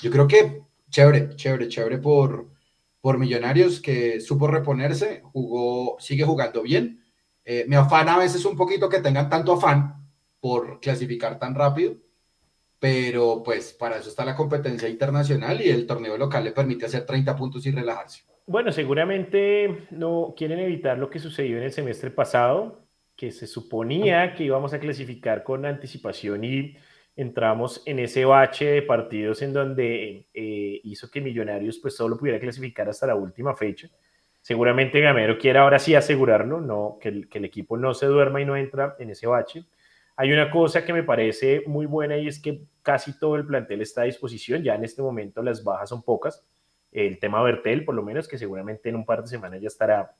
Yo 0.02 0.10
creo 0.10 0.28
que 0.28 0.62
chévere, 0.90 1.34
chévere, 1.34 1.68
chévere 1.68 1.98
por, 1.98 2.51
por 3.02 3.18
Millonarios 3.18 3.80
que 3.80 4.20
supo 4.20 4.46
reponerse, 4.46 5.22
jugó, 5.24 5.96
sigue 5.98 6.24
jugando 6.24 6.62
bien. 6.62 7.04
Eh, 7.44 7.64
me 7.66 7.74
afana 7.74 8.14
a 8.14 8.18
veces 8.18 8.44
un 8.44 8.56
poquito 8.56 8.88
que 8.88 9.00
tengan 9.00 9.28
tanto 9.28 9.52
afán 9.52 10.06
por 10.38 10.78
clasificar 10.78 11.38
tan 11.38 11.56
rápido, 11.56 11.96
pero 12.78 13.42
pues 13.44 13.72
para 13.72 13.96
eso 13.96 14.08
está 14.08 14.24
la 14.24 14.36
competencia 14.36 14.88
internacional 14.88 15.60
y 15.60 15.68
el 15.68 15.84
torneo 15.84 16.16
local 16.16 16.44
le 16.44 16.52
permite 16.52 16.86
hacer 16.86 17.04
30 17.04 17.34
puntos 17.34 17.66
y 17.66 17.72
relajarse. 17.72 18.22
Bueno, 18.46 18.70
seguramente 18.70 19.88
no 19.90 20.34
quieren 20.36 20.60
evitar 20.60 20.96
lo 20.96 21.10
que 21.10 21.18
sucedió 21.18 21.58
en 21.58 21.64
el 21.64 21.72
semestre 21.72 22.12
pasado, 22.12 22.86
que 23.16 23.32
se 23.32 23.48
suponía 23.48 24.34
que 24.34 24.44
íbamos 24.44 24.74
a 24.74 24.78
clasificar 24.78 25.42
con 25.42 25.66
anticipación 25.66 26.44
y 26.44 26.76
entramos 27.16 27.82
en 27.86 27.98
ese 27.98 28.24
bache 28.24 28.66
de 28.66 28.82
partidos 28.82 29.42
en 29.42 29.52
donde 29.52 30.26
eh, 30.32 30.80
hizo 30.84 31.10
que 31.10 31.20
Millonarios 31.20 31.78
pues 31.78 31.96
solo 31.96 32.16
pudiera 32.16 32.40
clasificar 32.40 32.88
hasta 32.88 33.06
la 33.06 33.14
última 33.14 33.54
fecha. 33.54 33.88
Seguramente 34.40 35.00
Gamero 35.00 35.38
quiere 35.38 35.58
ahora 35.58 35.78
sí 35.78 35.94
asegurarlo, 35.94 36.60
no, 36.60 36.98
que, 37.00 37.08
el, 37.08 37.44
equipo 37.44 37.76
no 37.76 37.94
se 37.94 38.06
duerma 38.06 38.40
y 38.40 38.44
no 38.44 38.56
entra 38.56 38.96
en 38.98 39.10
ese 39.10 39.26
bache. 39.26 39.64
Hay 40.16 40.32
una 40.32 40.50
cosa 40.50 40.84
que 40.84 40.92
me 40.92 41.04
parece 41.04 41.62
muy 41.66 41.86
buena 41.86 42.16
y 42.16 42.26
es 42.26 42.40
que 42.40 42.64
casi 42.82 43.18
todo 43.18 43.36
el 43.36 43.46
plantel 43.46 43.80
está 43.82 44.02
a 44.02 44.04
disposición. 44.04 44.62
Ya 44.62 44.74
en 44.74 44.84
este 44.84 45.00
momento 45.00 45.42
las 45.42 45.62
bajas 45.62 45.88
son 45.88 46.02
pocas. 46.02 46.44
El 46.90 47.18
tema 47.18 47.42
Bertel, 47.42 47.84
por 47.84 47.94
lo 47.94 48.02
menos, 48.02 48.28
que 48.28 48.36
seguramente 48.36 48.88
en 48.88 48.96
un 48.96 49.06
par 49.06 49.22
de 49.22 49.28
semanas 49.28 49.60
ya 49.60 49.68
estará 49.68 50.14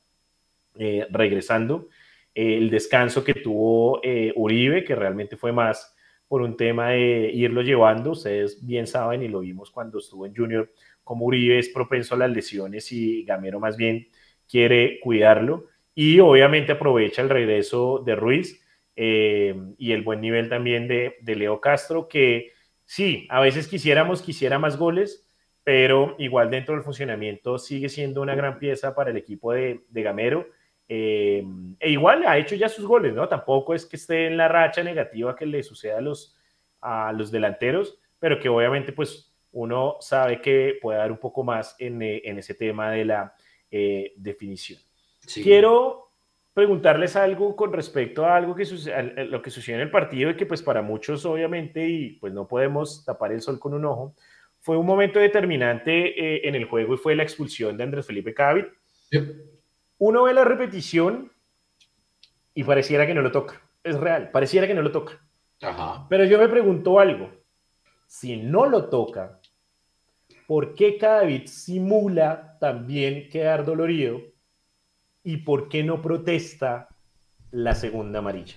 eh, 0.77 1.07
regresando. 1.11 1.89
el 2.35 2.71
descanso 2.71 3.25
que 3.25 3.35
tuvo 3.35 4.01
eh, 4.03 4.33
Uribe, 4.37 4.85
que 4.85 4.95
realmente 4.95 5.37
fue 5.37 5.53
más 5.53 5.92
por 6.33 6.41
un 6.41 6.57
tema 6.57 6.93
de 6.93 7.31
irlo 7.35 7.61
llevando. 7.61 8.13
Ustedes 8.13 8.65
bien 8.67 8.87
saben 8.87 9.23
y 9.23 9.29
lo 9.29 9.41
vimos 9.41 9.71
cuando 9.71 9.99
estuvo 9.99 10.25
en 10.25 10.35
Junior, 10.35 10.73
como 11.05 11.27
Uribe 11.27 11.59
es 11.59 11.69
propenso 11.69 12.15
a 12.15 12.19
las 12.19 12.31
lesiones 12.31 12.91
y 12.91 13.23
Gamero 13.25 13.61
más 13.61 13.77
bien 13.77 14.09
quiere 14.49 14.99
cuidarlo. 15.01 15.67
Y 15.95 16.21
obviamente 16.21 16.73
aprovecha 16.73 17.21
el 17.21 17.29
regreso 17.29 18.03
de 18.07 18.17
Ruiz 18.17 18.65
eh, 18.97 19.55
y 19.77 19.93
el 19.93 20.01
buen 20.01 20.23
nivel 20.23 20.49
también 20.49 20.89
de, 20.89 21.17
Leo 21.23 21.61
Castro, 21.61 22.09
que 22.09 22.53
sí, 22.87 23.27
a 23.29 23.39
veces 23.39 23.69
quisiéramos, 23.69 24.23
quisiera 24.23 24.59
más 24.59 24.79
goles, 24.79 25.29
pero 25.63 26.17
igual 26.19 26.51
dentro 26.51 26.75
del 26.75 26.83
funcionamiento 26.83 27.59
sigue 27.59 27.91
siendo 27.91 28.23
una 28.23 28.35
gran 28.35 28.59
pieza 28.59 28.95
para 28.95 29.11
el 29.11 29.19
equipo 29.19 29.53
de, 29.53 29.83
Gamero. 29.91 30.47
Eh, 30.89 31.45
e 31.79 31.91
igual 31.91 32.25
ha 32.27 32.39
hecho 32.39 32.55
ya 32.55 32.69
sus 32.69 32.87
goles, 32.87 33.15
¿no? 33.15 33.29
Tampoco 33.29 33.75
es 33.75 33.87
que 33.87 33.97
esté 33.97 34.27
en 34.27 34.37
la 34.37 34.49
racha 34.49 34.83
negativa 34.83 35.35
que 35.35 35.47
le 35.47 35.63
suceda 35.63 35.99
a 35.99 36.01
los, 36.01 36.37
a 36.81 37.13
los 37.13 37.31
delanteros, 37.31 37.99
pero 38.19 38.39
que 38.39 38.49
obviamente 38.49 38.93
pues 38.93 39.35
uno 39.53 39.97
sabe 40.01 40.41
que 40.41 40.79
puede 40.81 40.99
dar 40.99 41.13
un 41.13 41.19
poco 41.19 41.45
más 41.45 41.77
en, 41.79 42.03
eh, 42.03 42.23
en 42.25 42.39
ese 42.39 42.55
tema 42.55 42.91
de 42.91 43.05
la 43.05 43.35
definición. 44.17 44.79
Quiero 45.43 46.13
preguntarles 46.55 47.17
algo 47.17 47.57
con 47.57 47.73
respecto 47.73 48.27
a 48.27 48.37
algo 48.37 48.55
que 48.55 48.65
sucede, 48.65 49.25
lo 49.25 49.41
que 49.41 49.51
sucedió 49.51 49.77
en 49.77 49.83
el 49.83 49.91
partido 49.91 50.31
y 50.31 50.37
que 50.37 50.47
pues 50.47 50.63
para 50.63 50.83
muchos 50.83 51.25
obviamente 51.25 51.89
y 51.89 52.11
pues 52.15 52.33
no 52.33 52.47
podemos 52.47 53.05
tapar 53.05 53.33
el 53.33 53.41
sol 53.41 53.59
con 53.59 53.75
un 53.75 53.85
ojo, 53.85 54.15
fue 54.61 54.77
un 54.77 54.87
momento 54.87 55.19
determinante 55.19 55.93
eh, 55.93 56.49
en 56.49 56.55
el 56.55 56.67
juego 56.67 56.95
y 56.95 56.99
fue 56.99 57.17
la 57.17 57.23
expulsión 57.23 57.77
de 57.77 57.85
Andrés 57.85 58.07
Felipe 58.07 58.35
Cavit. 58.35 58.67
Uno 60.05 60.25
ve 60.25 60.35
la 60.35 60.45
repetición 60.45 61.31
y 62.55 62.65
pareciera 62.65 63.07
que 63.07 63.15
no 63.15 63.23
lo 63.23 63.31
toca. 63.31 63.63
Es 63.85 63.97
real, 63.97 64.33
pareciera 64.33 64.67
que 64.67 64.75
no 64.75 64.83
lo 64.83 64.91
toca. 64.91 65.21
Pero 66.09 66.25
yo 66.25 66.39
me 66.39 66.49
pregunto 66.49 66.99
algo. 66.99 67.31
Si 68.09 68.37
no 68.37 68.67
lo 68.67 68.89
toca, 68.89 69.41
¿por 70.49 70.75
qué 70.75 70.99
Cavit 70.99 71.47
simula 71.47 72.59
también 72.59 73.29
quedar 73.29 73.65
dolorido 73.65 74.21
¿Y 75.25 75.39
por 75.39 75.69
qué 75.69 75.85
no 75.85 76.03
protesta 76.03 76.89
la 77.53 77.77
segunda 77.77 78.19
amarilla? 78.19 78.57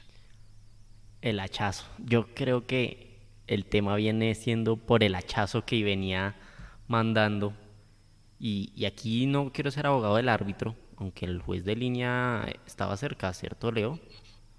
El 1.21 1.39
hachazo. 1.39 1.85
Yo 1.99 2.33
creo 2.33 2.65
que 2.65 3.19
el 3.45 3.65
tema 3.65 3.95
viene 3.97 4.33
siendo 4.33 4.77
por 4.77 5.03
el 5.03 5.13
hachazo 5.13 5.63
que 5.63 5.83
venía 5.83 6.35
mandando. 6.87 7.53
Y, 8.39 8.83
aquí 8.85 9.27
no 9.27 9.51
quiero 9.53 9.69
ser 9.69 9.85
abogado 9.85 10.15
del 10.15 10.27
árbitro, 10.27 10.75
aunque 10.97 11.25
el 11.25 11.41
juez 11.41 11.65
de 11.65 11.75
línea 11.75 12.45
estaba 12.65 12.95
cerca, 12.97 13.33
¿cierto, 13.33 13.71
Leo? 13.71 13.99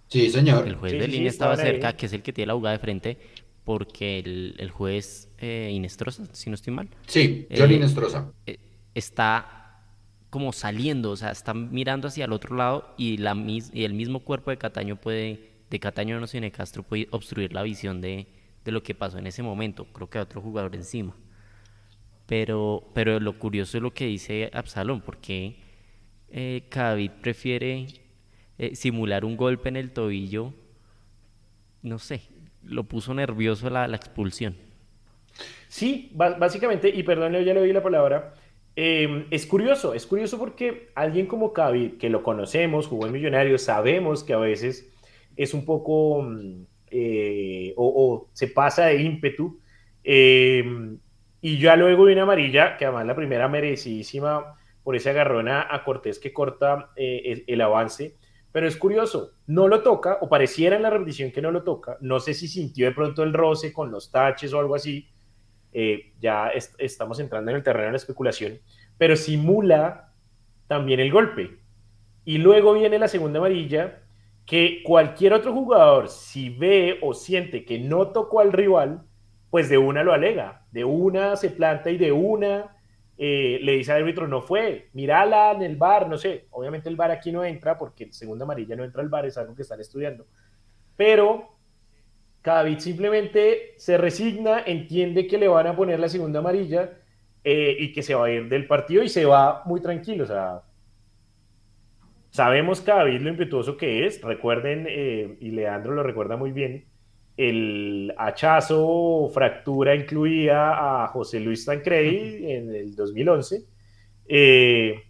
Sí, 0.08 0.30
señor. 0.30 0.66
El 0.66 0.76
juez 0.76 0.92
de 0.92 1.08
línea 1.08 1.28
estaba 1.28 1.56
cerca, 1.56 1.96
que 1.96 2.06
es 2.06 2.12
el 2.12 2.22
que 2.22 2.32
tiene 2.32 2.48
la 2.48 2.54
jugada 2.54 2.76
de 2.76 2.78
frente, 2.78 3.18
porque 3.64 4.20
el, 4.20 4.70
juez 4.70 5.28
eh, 5.38 5.70
Inestrosa, 5.72 6.24
si 6.32 6.50
no 6.50 6.54
estoy 6.54 6.72
mal. 6.72 6.88
Sí, 7.06 7.48
John 7.56 7.70
eh, 7.70 7.74
Inestrosa. 7.74 8.32
Eh, 8.46 8.58
está 8.94 9.82
como 10.30 10.52
saliendo, 10.52 11.10
o 11.10 11.16
sea, 11.16 11.30
está 11.30 11.54
mirando 11.54 12.08
hacia 12.08 12.26
el 12.26 12.32
otro 12.32 12.56
lado 12.56 12.94
y, 12.96 13.16
la, 13.16 13.34
y 13.34 13.84
el 13.84 13.94
mismo 13.94 14.20
cuerpo 14.20 14.50
de 14.50 14.58
Cataño 14.58 14.96
puede, 14.96 15.50
de 15.70 15.80
Cataño 15.80 16.20
no 16.20 16.26
tiene 16.28 16.52
Castro, 16.52 16.82
puede 16.82 17.08
obstruir 17.10 17.52
la 17.52 17.62
visión 17.62 18.00
de, 18.00 18.26
de, 18.64 18.72
lo 18.72 18.82
que 18.82 18.94
pasó 18.94 19.18
en 19.18 19.26
ese 19.26 19.42
momento. 19.42 19.86
Creo 19.92 20.08
que 20.08 20.18
hay 20.18 20.22
otro 20.22 20.40
jugador 20.40 20.74
encima. 20.76 21.16
Pero, 22.26 22.90
pero 22.92 23.18
lo 23.18 23.38
curioso 23.38 23.78
es 23.78 23.82
lo 23.82 23.94
que 23.94 24.06
dice 24.06 24.50
Absalón, 24.52 25.00
porque 25.00 25.56
eh, 26.36 27.10
prefiere 27.20 27.86
eh, 28.58 28.76
simular 28.76 29.24
un 29.24 29.36
golpe 29.36 29.68
en 29.68 29.76
el 29.76 29.90
tobillo, 29.90 30.52
no 31.82 31.98
sé, 31.98 32.22
lo 32.62 32.84
puso 32.84 33.14
nervioso 33.14 33.70
la, 33.70 33.88
la 33.88 33.96
expulsión. 33.96 34.56
Sí, 35.68 36.12
básicamente, 36.14 36.88
y 36.88 37.02
perdón, 37.02 37.32
ya 37.32 37.52
le 37.52 37.60
doy 37.60 37.72
la 37.72 37.82
palabra, 37.82 38.32
Em, 38.78 39.26
es 39.30 39.46
curioso, 39.46 39.94
es 39.94 40.06
curioso 40.06 40.38
porque 40.38 40.90
alguien 40.94 41.26
como 41.26 41.54
Cavi, 41.54 41.92
que 41.98 42.10
lo 42.10 42.22
conocemos, 42.22 42.86
jugó 42.86 43.06
en 43.06 43.12
Millonarios, 43.12 43.62
sabemos 43.62 44.22
que 44.22 44.34
a 44.34 44.38
veces 44.38 44.92
es 45.34 45.54
un 45.54 45.64
poco 45.64 46.22
mm, 46.22 46.66
eh, 46.90 47.72
o, 47.76 48.28
se 48.34 48.48
pasa 48.48 48.86
de 48.86 49.02
ímpetu. 49.02 49.58
Em, 50.04 50.98
y 51.40 51.58
ya 51.58 51.76
luego 51.76 52.04
una 52.04 52.22
amarilla, 52.22 52.76
que 52.76 52.84
además 52.84 53.06
la 53.06 53.16
primera 53.16 53.48
merecidísima 53.48 54.56
por 54.86 54.94
ese 54.94 55.10
agarrón 55.10 55.48
a, 55.48 55.82
Cortés 55.84 56.20
que 56.20 56.32
corta 56.32 56.92
eh, 56.94 57.42
el, 57.48 57.60
avance. 57.60 58.14
Pero 58.52 58.68
es 58.68 58.76
curioso, 58.76 59.32
no 59.48 59.66
lo 59.66 59.82
toca, 59.82 60.18
o 60.20 60.28
pareciera 60.28 60.76
en 60.76 60.82
la 60.82 60.90
repetición 60.90 61.32
que 61.32 61.42
no 61.42 61.50
lo 61.50 61.64
toca. 61.64 61.96
No 62.00 62.20
sé 62.20 62.34
si 62.34 62.46
sintió 62.46 62.86
de 62.86 62.94
pronto 62.94 63.24
el 63.24 63.32
roce 63.32 63.72
con 63.72 63.90
los 63.90 64.12
taches 64.12 64.52
o 64.52 64.60
algo 64.60 64.76
así 64.76 65.08
eh, 65.72 66.12
ya 66.20 66.52
estamos 66.78 67.18
entrando 67.18 67.50
en 67.50 67.56
el 67.56 67.64
terreno 67.64 67.86
de 67.86 67.90
la 67.90 67.96
especulación, 67.96 68.60
pero 68.96 69.16
simula 69.16 70.12
también 70.68 71.00
el 71.00 71.10
golpe. 71.10 71.58
Y 72.24 72.38
luego 72.38 72.74
viene 72.74 73.00
la 73.00 73.08
segunda 73.08 73.40
amarilla, 73.40 74.04
que 74.46 74.84
cualquier 74.84 75.32
otro 75.32 75.52
jugador, 75.52 76.08
si 76.08 76.48
ve 76.48 77.00
o 77.02 77.12
siente 77.12 77.64
que 77.64 77.80
no 77.80 78.12
tocó 78.12 78.38
al 78.38 78.52
rival, 78.52 79.02
pues 79.50 79.68
de 79.68 79.78
una 79.78 80.04
lo 80.04 80.12
alega, 80.12 80.64
de 80.70 80.84
una 80.84 81.34
se 81.34 81.50
planta 81.50 81.90
y 81.90 81.98
de 81.98 82.12
una 82.12 82.75
eh, 83.18 83.58
le 83.62 83.72
dice 83.72 83.92
al 83.92 84.02
árbitro, 84.02 84.28
no 84.28 84.42
fue, 84.42 84.88
mírala 84.92 85.52
en 85.52 85.62
el 85.62 85.76
bar, 85.76 86.08
no 86.08 86.18
sé, 86.18 86.46
obviamente 86.50 86.88
el 86.88 86.96
bar 86.96 87.10
aquí 87.10 87.32
no 87.32 87.44
entra 87.44 87.78
porque 87.78 88.12
segunda 88.12 88.44
amarilla 88.44 88.76
no 88.76 88.84
entra 88.84 89.02
el 89.02 89.08
bar, 89.08 89.26
es 89.26 89.38
algo 89.38 89.54
que 89.54 89.62
están 89.62 89.80
estudiando, 89.80 90.26
pero 90.96 91.56
David 92.46 92.78
simplemente 92.78 93.74
se 93.76 93.98
resigna, 93.98 94.62
entiende 94.64 95.26
que 95.26 95.36
le 95.36 95.48
van 95.48 95.66
a 95.66 95.74
poner 95.74 95.98
la 95.98 96.08
segunda 96.08 96.38
amarilla 96.38 96.92
eh, 97.42 97.76
y 97.78 97.92
que 97.92 98.02
se 98.02 98.14
va 98.14 98.26
a 98.26 98.30
ir 98.30 98.48
del 98.48 98.68
partido 98.68 99.02
y 99.02 99.08
se 99.08 99.24
va 99.24 99.62
muy 99.66 99.80
tranquilo. 99.80 100.24
O 100.24 100.26
sea, 100.28 100.62
sabemos 102.30 102.84
David 102.84 103.20
lo 103.20 103.30
impetuoso 103.30 103.76
que 103.76 104.06
es. 104.06 104.22
Recuerden, 104.22 104.86
eh, 104.88 105.36
y 105.40 105.50
Leandro 105.50 105.94
lo 105.94 106.04
recuerda 106.04 106.36
muy 106.36 106.52
bien, 106.52 106.86
el 107.36 108.14
hachazo, 108.16 109.30
fractura 109.32 109.94
incluía 109.94 111.04
a 111.04 111.08
José 111.08 111.40
Luis 111.40 111.64
Tancredi 111.64 112.50
en 112.50 112.74
el 112.74 112.96
2011. 112.96 113.64
Eh, 114.28 115.02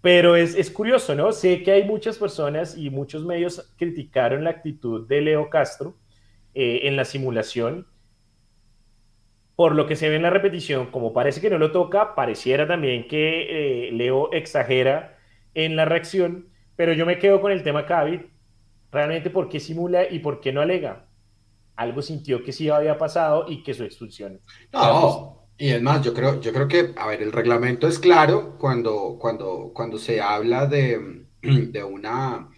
pero 0.00 0.36
es, 0.36 0.54
es, 0.54 0.70
curioso, 0.70 1.14
¿no? 1.14 1.32
Sé 1.32 1.62
que 1.62 1.72
hay 1.72 1.84
muchas 1.84 2.18
personas 2.18 2.76
y 2.76 2.90
muchos 2.90 3.24
medios 3.24 3.72
criticaron 3.78 4.44
la 4.44 4.50
actitud 4.50 5.06
de 5.08 5.20
Leo 5.22 5.48
Castro 5.48 5.96
eh, 6.54 6.80
en 6.84 6.96
la 6.96 7.04
simulación. 7.04 7.86
Por 9.56 9.74
lo 9.74 9.86
que 9.86 9.96
se 9.96 10.08
ve 10.08 10.16
en 10.16 10.22
la 10.22 10.30
repetición, 10.30 10.90
como 10.90 11.12
parece 11.12 11.40
que 11.40 11.48
no 11.48 11.58
lo 11.58 11.72
toca, 11.72 12.14
pareciera 12.16 12.66
también 12.66 13.06
que 13.06 13.88
eh, 13.88 13.92
Leo 13.92 14.32
exagera 14.32 15.16
en 15.54 15.76
la 15.76 15.84
reacción, 15.84 16.48
pero 16.76 16.92
yo 16.92 17.06
me 17.06 17.18
quedo 17.18 17.40
con 17.40 17.52
el 17.52 17.62
tema 17.62 17.86
Cavit. 17.86 18.22
Realmente, 18.90 19.30
¿por 19.30 19.48
qué 19.48 19.60
simula 19.60 20.08
y 20.10 20.18
por 20.18 20.40
qué 20.40 20.52
no 20.52 20.60
alega? 20.60 21.06
Algo 21.76 22.02
sintió 22.02 22.42
que 22.42 22.52
sí 22.52 22.68
había 22.68 22.98
pasado 22.98 23.46
y 23.48 23.62
que 23.62 23.74
su 23.74 23.84
expulsión. 23.84 24.40
No, 24.72 25.48
y 25.56 25.70
es 25.70 25.82
más, 25.82 26.02
yo 26.02 26.12
creo, 26.12 26.40
yo 26.40 26.52
creo 26.52 26.68
que, 26.68 26.94
a 26.96 27.06
ver, 27.06 27.22
el 27.22 27.32
reglamento 27.32 27.86
es 27.86 27.98
claro 27.98 28.56
cuando, 28.58 29.16
cuando, 29.20 29.72
cuando 29.74 29.98
se 29.98 30.20
habla 30.20 30.66
de, 30.66 31.26
de 31.42 31.84
una 31.84 32.48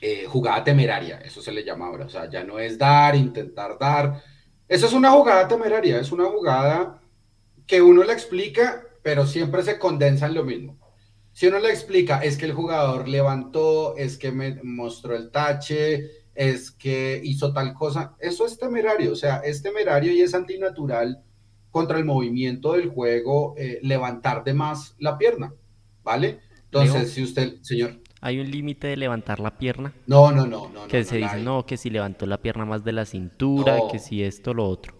eh, 0.00 0.26
jugada 0.26 0.62
temeraria, 0.62 1.18
eso 1.20 1.40
se 1.40 1.52
le 1.52 1.64
llama 1.64 1.86
ahora, 1.86 2.06
o 2.06 2.10
sea, 2.10 2.28
ya 2.28 2.44
no 2.44 2.58
es 2.58 2.78
dar, 2.78 3.16
intentar 3.16 3.78
dar, 3.78 4.22
eso 4.68 4.86
es 4.86 4.92
una 4.92 5.10
jugada 5.10 5.48
temeraria, 5.48 6.00
es 6.00 6.12
una 6.12 6.24
jugada 6.26 7.00
que 7.66 7.80
uno 7.80 8.02
le 8.02 8.12
explica, 8.12 8.82
pero 9.02 9.26
siempre 9.26 9.62
se 9.62 9.78
condensa 9.78 10.26
en 10.26 10.34
lo 10.34 10.44
mismo. 10.44 10.78
Si 11.32 11.46
uno 11.46 11.58
le 11.58 11.70
explica, 11.70 12.20
es 12.20 12.36
que 12.36 12.46
el 12.46 12.54
jugador 12.54 13.08
levantó, 13.08 13.96
es 13.96 14.18
que 14.18 14.32
me 14.32 14.60
mostró 14.62 15.14
el 15.14 15.30
tache, 15.30 16.10
es 16.36 16.70
que 16.70 17.20
hizo 17.24 17.52
tal 17.52 17.74
cosa, 17.74 18.16
eso 18.20 18.46
es 18.46 18.58
temerario, 18.58 19.12
o 19.12 19.16
sea, 19.16 19.38
es 19.38 19.62
temerario 19.62 20.12
y 20.12 20.20
es 20.20 20.34
antinatural 20.34 21.22
contra 21.70 21.98
el 21.98 22.04
movimiento 22.04 22.72
del 22.72 22.88
juego 22.88 23.54
eh, 23.56 23.78
levantar 23.82 24.44
de 24.44 24.54
más 24.54 24.94
la 24.98 25.18
pierna, 25.18 25.52
¿vale? 26.02 26.40
Entonces, 26.64 27.12
si 27.12 27.22
usted, 27.22 27.60
señor 27.62 28.00
hay 28.26 28.40
un 28.40 28.50
límite 28.50 28.88
de 28.88 28.96
levantar 28.96 29.38
la 29.38 29.56
pierna. 29.56 29.92
No, 30.06 30.32
no, 30.32 30.46
no, 30.46 30.68
no. 30.68 30.88
Que 30.88 31.04
se 31.04 31.18
dice, 31.18 31.38
no, 31.42 31.64
que 31.64 31.76
si 31.76 31.90
levantó 31.90 32.26
la 32.26 32.38
pierna 32.38 32.64
más 32.64 32.82
de 32.82 32.92
la 32.92 33.04
cintura, 33.04 33.78
que 33.90 34.00
si 34.00 34.22
esto, 34.22 34.52
lo 34.52 34.68
otro. 34.68 34.94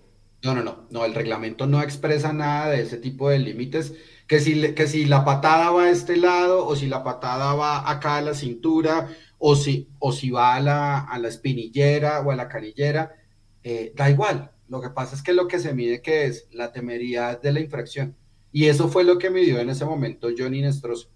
No, 0.44 0.54
no, 0.54 0.62
no, 0.62 0.86
no, 0.90 1.04
el 1.04 1.12
reglamento 1.12 1.66
no 1.66 1.82
expresa 1.82 2.32
nada 2.32 2.68
de 2.68 2.82
ese 2.82 2.98
tipo 2.98 3.28
de 3.28 3.40
límites. 3.40 3.94
que 4.28 4.38
si, 4.38 4.74
que 4.74 4.86
si 4.86 5.06
la 5.06 5.24
patada 5.24 5.70
va 5.70 5.84
a 5.84 5.90
este 5.90 6.16
lado 6.16 6.66
o 6.66 6.76
si 6.76 6.86
la 6.86 7.02
patada 7.02 7.54
va 7.54 7.90
acá 7.90 8.18
a 8.18 8.22
la 8.22 8.34
cintura 8.34 9.08
o 9.38 9.54
si, 9.54 9.88
o 9.98 10.12
si 10.12 10.30
va 10.30 10.54
a 10.54 10.60
la, 10.60 11.00
a 11.00 11.18
la 11.18 11.28
espinillera 11.28 12.20
o 12.20 12.30
a 12.30 12.36
la 12.36 12.48
canillera, 12.48 13.14
eh, 13.62 13.92
da 13.94 14.10
igual. 14.10 14.50
Lo 14.68 14.80
que 14.80 14.90
pasa 14.90 15.14
es 15.14 15.22
que 15.22 15.32
lo 15.32 15.46
que 15.46 15.58
se 15.58 15.74
mide 15.74 16.02
que 16.02 16.26
es 16.26 16.48
la 16.52 16.72
temeridad 16.72 17.40
de 17.40 17.52
la 17.52 17.60
infracción. 17.60 18.16
Y 18.52 18.66
eso 18.66 18.88
fue 18.88 19.04
lo 19.04 19.18
que 19.18 19.30
me 19.30 19.40
dio 19.40 19.58
en 19.58 19.68
ese 19.70 19.84
momento 19.84 20.28
Johnny 20.36 20.62
Nestroza. 20.62 21.08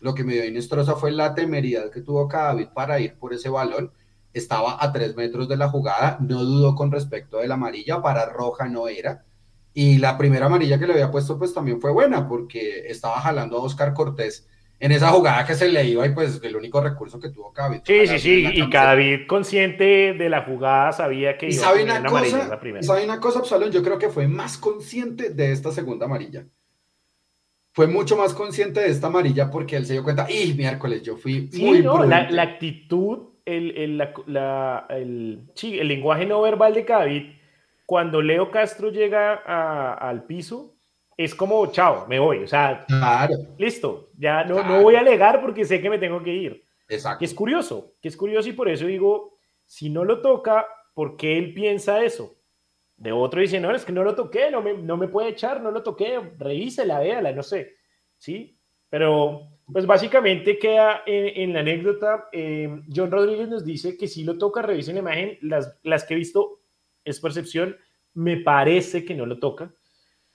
Lo 0.00 0.14
que 0.14 0.24
me 0.24 0.34
dio 0.34 0.50
Nestroza 0.50 0.96
fue 0.96 1.12
la 1.12 1.34
temeridad 1.34 1.90
que 1.90 2.00
tuvo 2.00 2.28
David 2.28 2.68
para 2.74 3.00
ir 3.00 3.18
por 3.18 3.32
ese 3.32 3.48
balón. 3.48 3.92
Estaba 4.32 4.82
a 4.82 4.92
tres 4.92 5.16
metros 5.16 5.48
de 5.48 5.56
la 5.56 5.68
jugada, 5.68 6.18
no 6.20 6.44
dudó 6.44 6.74
con 6.74 6.90
respecto 6.90 7.38
de 7.38 7.48
la 7.48 7.54
amarilla, 7.54 8.02
para 8.02 8.26
roja 8.26 8.68
no 8.68 8.88
era. 8.88 9.24
Y 9.72 9.98
la 9.98 10.16
primera 10.16 10.46
amarilla 10.46 10.78
que 10.78 10.86
le 10.86 10.94
había 10.94 11.10
puesto 11.10 11.38
pues 11.38 11.52
también 11.52 11.80
fue 11.80 11.92
buena 11.92 12.28
porque 12.28 12.86
estaba 12.88 13.20
jalando 13.20 13.58
a 13.58 13.62
Oscar 13.62 13.92
Cortés 13.94 14.46
en 14.78 14.92
esa 14.92 15.08
jugada 15.10 15.46
que 15.46 15.54
se 15.54 15.68
le 15.68 15.84
iba 15.84 16.06
y 16.06 16.10
pues 16.10 16.40
el 16.42 16.56
único 16.56 16.80
recurso 16.80 17.18
que 17.18 17.30
tuvo 17.30 17.52
David. 17.56 17.80
Sí, 17.84 18.06
sí, 18.06 18.18
sí, 18.18 18.46
y 18.52 18.70
David 18.70 19.26
consciente 19.26 20.14
de 20.14 20.28
la 20.28 20.42
jugada 20.42 20.92
sabía 20.92 21.38
que 21.38 21.48
iba 21.48 21.68
a 21.68 21.72
una, 21.72 22.00
una 22.00 22.08
amarilla 22.08 22.48
la 22.48 22.60
primera. 22.60 22.82
¿Sabe 22.82 23.04
una 23.04 23.20
cosa, 23.20 23.38
Absalón? 23.38 23.70
Yo 23.70 23.82
creo 23.82 23.98
que 23.98 24.10
fue 24.10 24.28
más 24.28 24.58
consciente 24.58 25.30
de 25.30 25.52
esta 25.52 25.72
segunda 25.72 26.06
amarilla. 26.06 26.46
Fue 27.72 27.86
mucho 27.86 28.16
más 28.16 28.32
consciente 28.32 28.80
de 28.80 28.88
esta 28.88 29.08
amarilla 29.08 29.50
porque 29.50 29.76
él 29.76 29.86
se 29.86 29.94
dio 29.94 30.02
cuenta, 30.02 30.26
y 30.30 30.54
miércoles, 30.54 31.02
yo 31.02 31.16
fui 31.16 31.50
muy 31.54 31.82
no, 31.82 32.04
la, 32.04 32.30
la, 32.30 32.42
actitud, 32.42 33.34
el, 33.44 33.76
el, 33.76 34.08
la, 34.26 34.86
el, 34.88 35.42
sí, 35.54 35.78
el 35.78 35.88
lenguaje 35.88 36.24
no 36.24 36.40
verbal 36.40 36.72
de 36.72 36.84
David, 36.84 37.32
cuando 37.84 38.22
Leo 38.22 38.50
Castro 38.50 38.90
llega 38.90 39.42
a, 39.44 39.92
al 39.92 40.24
piso, 40.24 40.75
es 41.16 41.34
como, 41.34 41.66
chao, 41.72 42.06
me 42.08 42.18
voy. 42.18 42.44
O 42.44 42.46
sea, 42.46 42.84
listo, 43.58 44.10
ya 44.18 44.44
no, 44.44 44.62
no 44.62 44.82
voy 44.82 44.96
a 44.96 45.00
alegar 45.00 45.40
porque 45.40 45.64
sé 45.64 45.80
que 45.80 45.90
me 45.90 45.98
tengo 45.98 46.22
que 46.22 46.34
ir. 46.34 46.64
Exacto. 46.88 47.20
Que 47.20 47.24
es 47.24 47.34
curioso, 47.34 47.94
que 48.00 48.08
es 48.08 48.16
curioso 48.16 48.48
y 48.48 48.52
por 48.52 48.68
eso 48.68 48.86
digo, 48.86 49.38
si 49.64 49.88
no 49.88 50.04
lo 50.04 50.20
toca, 50.20 50.66
¿por 50.94 51.16
qué 51.16 51.38
él 51.38 51.54
piensa 51.54 52.04
eso? 52.04 52.36
De 52.96 53.12
otro 53.12 53.40
dice, 53.40 53.60
no, 53.60 53.74
es 53.74 53.84
que 53.84 53.92
no 53.92 54.04
lo 54.04 54.14
toqué, 54.14 54.50
no 54.50 54.62
me, 54.62 54.74
no 54.74 54.96
me 54.96 55.08
puede 55.08 55.30
echar, 55.30 55.60
no 55.60 55.70
lo 55.70 55.82
toqué, 55.82 56.20
revísela, 56.38 57.00
véala, 57.00 57.32
no 57.32 57.42
sé. 57.42 57.76
¿Sí? 58.18 58.58
Pero, 58.88 59.58
pues 59.70 59.84
básicamente 59.84 60.58
queda 60.58 61.02
en, 61.06 61.52
la 61.52 61.60
anécdota, 61.60 62.28
eh, 62.32 62.82
John 62.94 63.10
Rodríguez 63.10 63.48
nos 63.48 63.64
dice 63.64 63.96
que 63.98 64.06
si 64.06 64.22
lo 64.22 64.38
toca, 64.38 64.62
revisen 64.62 64.94
la 64.94 65.00
imagen, 65.00 65.38
las, 65.42 65.76
las 65.82 66.04
que 66.04 66.14
he 66.14 66.16
visto 66.16 66.60
es 67.04 67.20
percepción, 67.20 67.76
me 68.14 68.38
parece 68.38 69.04
que 69.04 69.14
no 69.14 69.26
lo 69.26 69.38
toca 69.38 69.74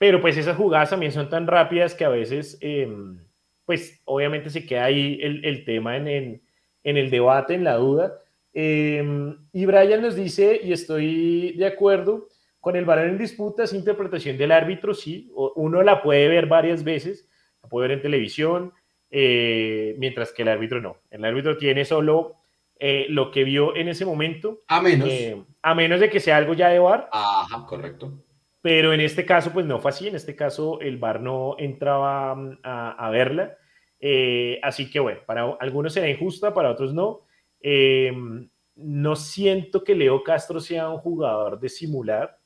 pero 0.02 0.20
pues 0.20 0.36
esas 0.36 0.56
jugadas 0.56 0.90
también 0.90 1.12
son 1.12 1.30
tan 1.30 1.46
rápidas 1.46 1.94
que 1.94 2.04
a 2.04 2.08
veces, 2.08 2.58
em, 2.60 3.24
pues 3.64 4.02
obviamente 4.04 4.50
se 4.50 4.66
queda 4.66 4.86
ahí 4.86 5.20
el, 5.22 5.44
el 5.44 5.64
tema 5.64 5.96
en, 5.96 6.08
en, 6.08 6.42
en, 6.82 6.96
el 6.96 7.08
debate, 7.08 7.54
en 7.54 7.62
la 7.62 7.76
duda. 7.76 8.18
Em, 8.52 9.46
y 9.52 9.64
Brian 9.64 10.02
nos 10.02 10.16
dice, 10.16 10.60
y 10.60 10.72
estoy 10.72 11.52
de 11.52 11.66
acuerdo, 11.66 12.26
con 12.58 12.74
el 12.74 12.84
balón 12.84 13.10
en 13.10 13.18
disputa, 13.18 13.62
esa 13.62 13.76
interpretación 13.76 14.36
del 14.36 14.50
árbitro, 14.50 14.92
sí, 14.92 15.30
uno 15.54 15.84
la 15.84 16.02
puede 16.02 16.26
ver 16.26 16.46
varias 16.46 16.82
veces, 16.82 17.30
la 17.62 17.68
puede 17.68 17.86
ver 17.86 17.98
en 17.98 18.02
televisión, 18.02 18.72
eh, 19.08 19.94
mientras 19.98 20.32
que 20.32 20.42
el 20.42 20.48
árbitro 20.48 20.80
no. 20.80 20.96
El 21.12 21.24
árbitro 21.24 21.56
tiene 21.56 21.84
solo 21.84 22.38
eh, 22.80 23.06
lo 23.08 23.30
que 23.30 23.44
vio 23.44 23.76
en 23.76 23.86
ese 23.86 24.04
momento. 24.04 24.64
A 24.66 24.82
menos. 24.82 25.08
Eh, 25.08 25.40
a 25.62 25.76
menos 25.76 26.00
de 26.00 26.10
que 26.10 26.18
sea 26.18 26.38
algo 26.38 26.54
ya 26.54 26.70
de 26.70 26.80
bar. 26.80 27.08
Ajá, 27.12 27.64
correcto. 27.68 28.24
Pero 28.62 28.92
en 28.92 29.00
este 29.00 29.26
caso, 29.26 29.52
pues 29.52 29.66
no 29.66 29.80
fue 29.80 29.90
así. 29.90 30.08
En 30.08 30.14
este 30.14 30.36
caso, 30.36 30.80
el 30.80 30.96
VAR 30.96 31.20
no 31.20 31.56
entraba 31.58 32.34
mm, 32.34 32.60
a, 32.62 33.10
verla. 33.10 33.58
Eh, 34.00 34.58
así 34.62 34.90
que 34.90 35.00
bueno, 35.00 35.20
para 35.26 35.56
algunos 35.60 35.92
será 35.92 36.08
injusta, 36.08 36.54
para 36.54 36.70
otros 36.70 36.94
no. 36.94 37.26
Em, 37.60 38.48
no 38.76 39.16
siento 39.16 39.84
que 39.84 39.94
Leo 39.94 40.22
Castro 40.22 40.60
sea 40.60 40.88
un 40.88 40.98
jugador 40.98 41.60
de 41.60 41.68
simular. 41.68 42.38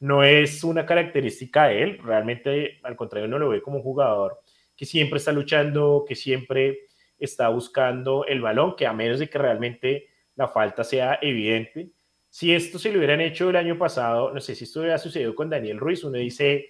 No 0.00 0.24
es 0.24 0.64
una 0.64 0.86
característica 0.86 1.68
de 1.68 1.82
él. 1.82 1.98
Realmente, 2.02 2.80
al 2.82 2.96
contrario, 2.96 3.28
no 3.28 3.38
lo 3.38 3.50
ve 3.50 3.62
como 3.62 3.76
un 3.78 3.82
jugador 3.82 4.40
que 4.74 4.86
siempre 4.86 5.18
está 5.18 5.32
luchando, 5.32 6.04
que 6.06 6.14
siempre 6.14 6.86
está 7.18 7.48
buscando 7.48 8.24
el 8.24 8.40
balón, 8.40 8.76
que 8.76 8.86
a 8.86 8.92
menos 8.92 9.18
de 9.18 9.28
que 9.28 9.38
realmente 9.38 10.08
la 10.36 10.48
falta 10.48 10.84
sea 10.84 11.18
evidente, 11.20 11.90
si 12.38 12.54
esto 12.54 12.78
se 12.78 12.92
lo 12.92 12.98
hubieran 12.98 13.20
hecho 13.20 13.50
el 13.50 13.56
año 13.56 13.76
pasado, 13.76 14.32
no 14.32 14.40
sé 14.40 14.54
si 14.54 14.62
esto 14.62 14.78
hubiera 14.78 14.96
sucedido 14.96 15.34
con 15.34 15.50
Daniel 15.50 15.80
Ruiz, 15.80 16.04
uno 16.04 16.18
dice, 16.18 16.68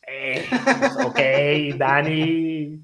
eh, 0.00 0.46
pues, 0.48 0.96
ok, 1.04 1.76
Dani. 1.76 2.82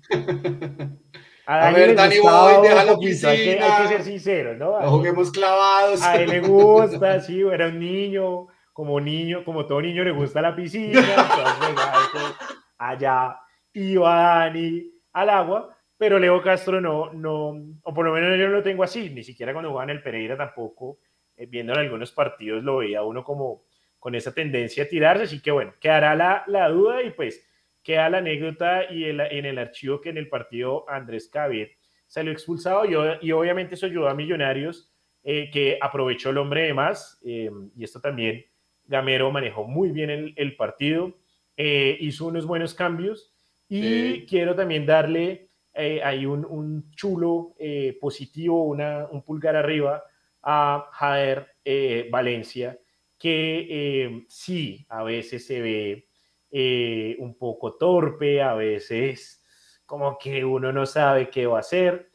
A, 1.47 1.71
ver, 1.71 1.95
Dani 1.95 2.19
voy, 2.19 2.69
déjalo 2.69 2.99
piscina. 2.99 3.31
Hay 3.31 3.43
que, 3.43 3.59
hay 3.59 3.83
que 3.83 3.89
ser 3.89 4.03
sincero, 4.03 4.55
¿no? 4.55 4.79
No 4.79 4.91
juguemos 4.91 5.31
clavados. 5.31 6.03
A 6.03 6.17
él 6.21 6.29
le 6.29 6.41
gusta, 6.41 7.21
sí, 7.23 7.41
era 7.41 7.69
un 7.69 7.79
niño, 7.79 8.49
como 8.75 9.01
niño, 9.01 9.43
como 9.43 9.65
todo 9.65 9.81
niño 9.81 10.05
le 10.05 10.13
gusta 10.13 10.43
la 10.43 10.55
piscina, 10.55 11.01
entonces, 11.01 12.37
allá 12.77 13.41
iba 13.73 14.15
Dani 14.15 14.93
al 15.15 15.31
agua, 15.31 15.75
pero 15.97 16.19
Leo 16.19 16.43
Castro 16.43 16.83
no, 16.83 17.15
no, 17.15 17.55
o 17.83 17.95
por 17.95 18.05
lo 18.05 18.13
menos 18.13 18.39
yo 18.39 18.47
no 18.47 18.57
lo 18.57 18.63
tengo 18.63 18.83
así, 18.83 19.09
ni 19.09 19.25
siquiera 19.25 19.55
cuando 19.55 19.71
jugaba 19.71 19.91
en 19.91 19.97
el 19.97 20.03
Pereira 20.03 20.37
tampoco 20.37 20.99
viendo 21.47 21.73
en 21.73 21.79
algunos 21.79 22.13
partidos 22.13 22.65
lo 22.65 22.79
veía 22.79 23.03
uno 23.03 23.23
como 23.23 23.65
con 23.99 24.15
esa 24.15 24.33
tendencia 24.33 24.85
a 24.85 24.89
tirarse, 24.89 25.25
así 25.25 25.41
que 25.41 25.51
bueno, 25.51 25.75
quedará 25.81 26.15
la, 26.15 26.45
la 26.47 26.69
duda 26.69 27.03
y 27.03 27.11
pues 27.11 27.45
queda 27.83 28.09
la 28.11 28.19
anécdota 28.19 28.91
y 28.91 29.05
el, 29.05 29.21
en 29.21 29.45
el 29.45 29.59
archivo 29.59 30.01
que 30.01 30.11
en 30.11 30.19
el 30.19 30.29
partido 30.29 30.89
Andrés 30.89 31.29
Cavier 31.29 31.73
salió 32.07 32.33
expulsado 32.33 32.85
y, 32.85 33.27
y 33.27 33.33
obviamente 33.33 33.75
eso 33.75 33.87
ayudó 33.87 34.09
a 34.09 34.15
Millonarios 34.15 34.93
eh, 35.25 35.51
que 35.51 35.79
aprovechó 35.81 36.31
el 36.31 36.39
hombre 36.39 36.63
de 36.63 36.75
más 36.75 37.21
eh, 37.25 37.51
y 37.77 37.85
esto 37.85 38.01
también 38.01 38.45
Gamero 38.85 39.31
manejó 39.31 39.65
muy 39.65 39.91
bien 39.91 40.11
el, 40.11 40.33
el 40.37 40.57
partido, 40.57 41.19
hizo 41.57 42.27
unos 42.27 42.47
buenos 42.47 42.73
cambios 42.73 43.35
y 43.69 44.25
quiero 44.27 44.55
también 44.55 44.87
darle 44.87 45.51
ahí 45.75 46.25
un, 46.25 46.47
un 46.47 46.91
chulo 46.93 47.55
positivo, 48.01 48.65
una, 48.65 49.07
un 49.11 49.23
pulgar 49.23 49.57
arriba 49.57 50.03
a 50.51 50.89
Jader 50.93 51.47
eh, 51.63 52.09
Valencia, 52.11 52.79
que 53.19 53.67
eh, 53.69 54.25
sí, 54.31 54.87
a 54.89 55.03
veces 55.03 55.47
se 55.47 55.61
ve 55.61 56.09
eh, 56.51 57.17
un 57.19 57.37
poco 57.37 57.77
torpe, 57.77 58.41
a 58.41 58.55
veces 58.55 59.45
como 59.85 60.17
que 60.17 60.47
uno 60.47 60.73
no 60.73 60.87
sabe 60.87 61.29
qué 61.29 61.47
va 61.47 61.59
a 61.59 61.61
hacer, 61.61 62.09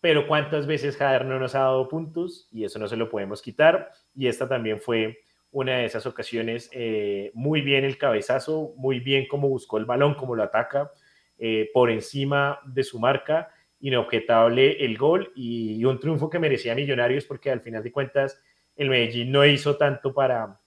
pero 0.00 0.26
cuántas 0.26 0.66
veces 0.66 0.96
Jader 0.96 1.26
no 1.26 1.38
nos 1.38 1.54
ha 1.54 1.58
dado 1.58 1.86
puntos 1.86 2.48
y 2.50 2.64
eso 2.64 2.78
no 2.78 2.88
se 2.88 2.96
lo 2.96 3.10
podemos 3.10 3.42
quitar. 3.42 3.90
Y 4.14 4.28
esta 4.28 4.48
también 4.48 4.80
fue 4.80 5.18
una 5.50 5.76
de 5.76 5.84
esas 5.84 6.06
ocasiones, 6.06 6.70
muy 7.34 7.60
bien 7.60 7.84
el 7.84 7.98
cabezazo, 7.98 8.72
muy 8.76 9.00
bien 9.00 9.26
cómo 9.28 9.48
buscó 9.48 9.76
el 9.76 9.84
balón, 9.84 10.14
cómo 10.14 10.34
lo 10.34 10.42
ataca, 10.42 10.90
por 11.72 11.90
encima 11.90 12.60
de 12.66 12.82
su 12.82 12.98
marca 12.98 13.53
inobjetable 13.84 14.82
el 14.82 14.96
gol 14.96 15.30
y 15.34 15.84
un 15.84 16.00
triunfo 16.00 16.30
que 16.30 16.38
merecía 16.38 16.74
Millonarios 16.74 17.26
porque 17.26 17.50
al 17.50 17.60
final 17.60 17.82
de 17.82 17.92
cuentas 17.92 18.40
el 18.76 18.88
Medellín 18.88 19.30
no 19.30 19.44
hizo 19.44 19.76
tanto 19.76 20.14
para, 20.14 20.58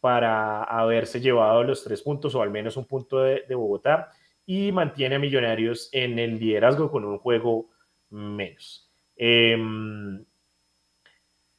para 0.00 0.64
haberse 0.64 1.18
llevado 1.18 1.64
los 1.64 1.82
tres 1.82 2.02
puntos 2.02 2.34
o 2.34 2.42
al 2.42 2.50
menos 2.50 2.76
un 2.76 2.84
punto 2.84 3.20
de, 3.20 3.42
Bogotá 3.54 4.10
y 4.44 4.70
mantiene 4.70 5.14
a 5.14 5.18
Millonarios 5.18 5.88
en 5.92 6.18
el 6.18 6.38
liderazgo 6.38 6.90
con 6.90 7.06
un 7.06 7.18
juego 7.18 7.70
menos. 8.10 8.90
Em, 9.16 10.22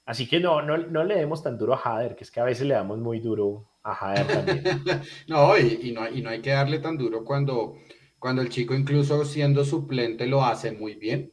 así 0.06 0.30
que 0.30 0.40
no, 0.40 0.62
no, 0.62 0.78
no, 0.78 1.04
le 1.04 1.16
demos 1.16 1.42
tan 1.42 1.58
duro 1.58 1.74
a 1.74 1.78
Jader, 1.78 2.16
que 2.16 2.24
es 2.24 2.30
que 2.30 2.40
a 2.40 2.46
veces 2.46 2.68
le 2.68 2.76
damos 2.76 3.00
muy 3.00 3.20
duro 3.20 3.68
a 3.82 3.96
Jader 3.96 4.28
también. 4.28 4.64
no, 5.28 5.58
y, 5.58 5.92
no, 5.92 6.08
y 6.08 6.22
no 6.22 6.30
hay 6.30 6.42
que 6.42 6.52
darle 6.52 6.78
tan 6.78 6.98
duro 6.98 7.26
cuando 7.26 7.78
cuando 8.20 8.42
el 8.42 8.50
chico 8.50 8.76
incluso 8.76 9.26
siendo 9.26 9.66
suplente 9.66 10.28
lo 10.28 10.44
hace 10.44 10.72
muy 10.72 10.96
bien. 10.96 11.32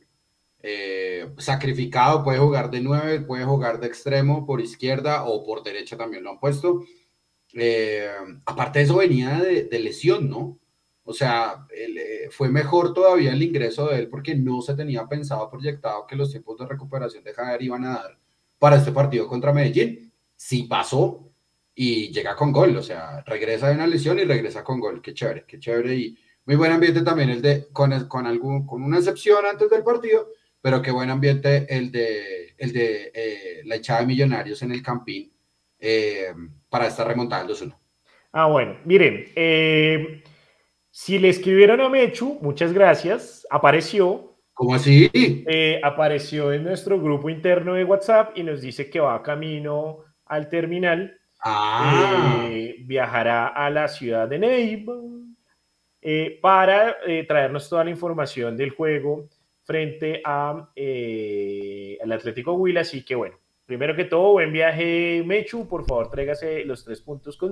Eh, 0.62 1.32
sacrificado, 1.38 2.24
puede 2.24 2.38
jugar 2.38 2.70
de 2.70 2.80
nueve, 2.80 3.20
puede 3.20 3.44
jugar 3.44 3.78
de 3.78 3.86
extremo 3.86 4.46
por 4.46 4.60
izquierda 4.60 5.24
o 5.24 5.44
por 5.44 5.62
derecha 5.62 5.96
también 5.96 6.24
lo 6.24 6.30
han 6.30 6.40
puesto. 6.40 6.84
Eh, 7.54 8.10
aparte 8.44 8.80
de 8.80 8.84
eso 8.86 8.96
venía 8.96 9.38
de, 9.40 9.78
lesión, 9.78 10.28
¿no? 10.28 10.58
O 11.04 11.12
sea, 11.12 11.66
eh, 11.74 12.28
fue 12.30 12.48
mejor 12.48 12.92
todavía 12.94 13.32
el 13.32 13.42
ingreso 13.42 13.88
de 13.88 14.00
él 14.00 14.08
porque 14.08 14.34
no 14.34 14.60
se 14.60 14.74
tenía 14.74 15.06
pensado, 15.06 15.48
proyectado 15.50 16.06
que 16.06 16.16
los 16.16 16.30
tiempos 16.30 16.58
de 16.58 16.66
recuperación 16.66 17.22
de 17.22 17.32
Javier 17.34 17.62
iban 17.62 17.84
a 17.84 17.90
dar 17.90 18.18
para 18.58 18.76
este 18.76 18.92
partido 18.92 19.28
contra 19.28 19.52
Medellín. 19.52 20.12
Sí 20.34 20.64
pasó 20.64 21.32
y 21.74 22.10
llega 22.12 22.34
con 22.34 22.52
gol, 22.52 22.76
o 22.76 22.82
sea, 22.82 23.22
regresa 23.24 23.68
de 23.68 23.74
una 23.74 23.86
lesión 23.86 24.18
y 24.18 24.24
regresa 24.24 24.64
con 24.64 24.80
gol. 24.80 25.00
Qué 25.02 25.14
chévere, 25.14 25.44
qué 25.46 25.60
chévere. 25.60 25.94
Y, 25.94 26.18
muy 26.46 26.54
buen 26.54 26.70
ambiente 26.70 27.02
también 27.02 27.28
el 27.30 27.42
de, 27.42 27.66
con, 27.72 28.06
con, 28.06 28.26
algún, 28.26 28.66
con 28.66 28.82
una 28.82 28.98
excepción 28.98 29.44
antes 29.44 29.68
del 29.68 29.82
partido, 29.82 30.28
pero 30.62 30.80
qué 30.80 30.92
buen 30.92 31.10
ambiente 31.10 31.66
el 31.68 31.90
de, 31.90 32.54
el 32.56 32.72
de 32.72 33.10
eh, 33.12 33.62
la 33.64 33.74
echada 33.74 34.00
de 34.00 34.06
millonarios 34.06 34.62
en 34.62 34.70
el 34.70 34.80
Campín 34.80 35.32
eh, 35.80 36.32
para 36.68 36.86
estar 36.86 37.06
remontada 37.06 37.42
el 37.42 37.48
2-1. 37.48 37.76
Ah, 38.32 38.46
bueno, 38.46 38.76
miren, 38.84 39.24
eh, 39.34 40.22
Si 40.90 41.18
le 41.18 41.30
escribieron 41.30 41.80
a 41.80 41.88
Mechu, 41.88 42.38
muchas 42.40 42.72
gracias, 42.72 43.44
apareció. 43.50 44.36
¿Cómo 44.54 44.74
así? 44.74 45.10
Apareció 45.82 46.52
en 46.52 46.64
nuestro 46.64 46.98
grupo 47.00 47.28
interno 47.28 47.74
de 47.74 47.84
WhatsApp 47.84 48.38
y 48.38 48.42
nos 48.42 48.62
dice 48.62 48.88
que 48.88 49.00
va 49.00 49.22
camino 49.22 50.04
al 50.24 50.48
terminal. 50.48 51.18
Ah. 51.44 52.48
Viajará 52.84 53.48
a 53.48 53.68
la 53.68 53.88
ciudad 53.88 54.28
de 54.28 54.38
Neiva 54.38 54.94
eh, 56.08 56.38
para 56.40 56.96
traernos 57.26 57.68
toda 57.68 57.84
la 57.84 57.90
información 57.90 58.56
del 58.56 58.70
juego 58.70 59.28
frente 59.64 60.22
a, 60.24 60.50
al 60.50 62.12
Atlético 62.12 62.52
Huila. 62.52 62.82
Así 62.82 63.04
que 63.04 63.14
bueno, 63.14 63.36
primero 63.66 63.96
que 63.96 64.04
todo, 64.04 64.32
buen 64.32 64.52
viaje 64.52 65.22
Mechu, 65.26 65.66
por 65.66 65.84
favor 65.84 66.10
tráigase 66.10 66.64
los 66.64 66.84
tres 66.84 67.00
puntos 67.00 67.36
con. 67.36 67.50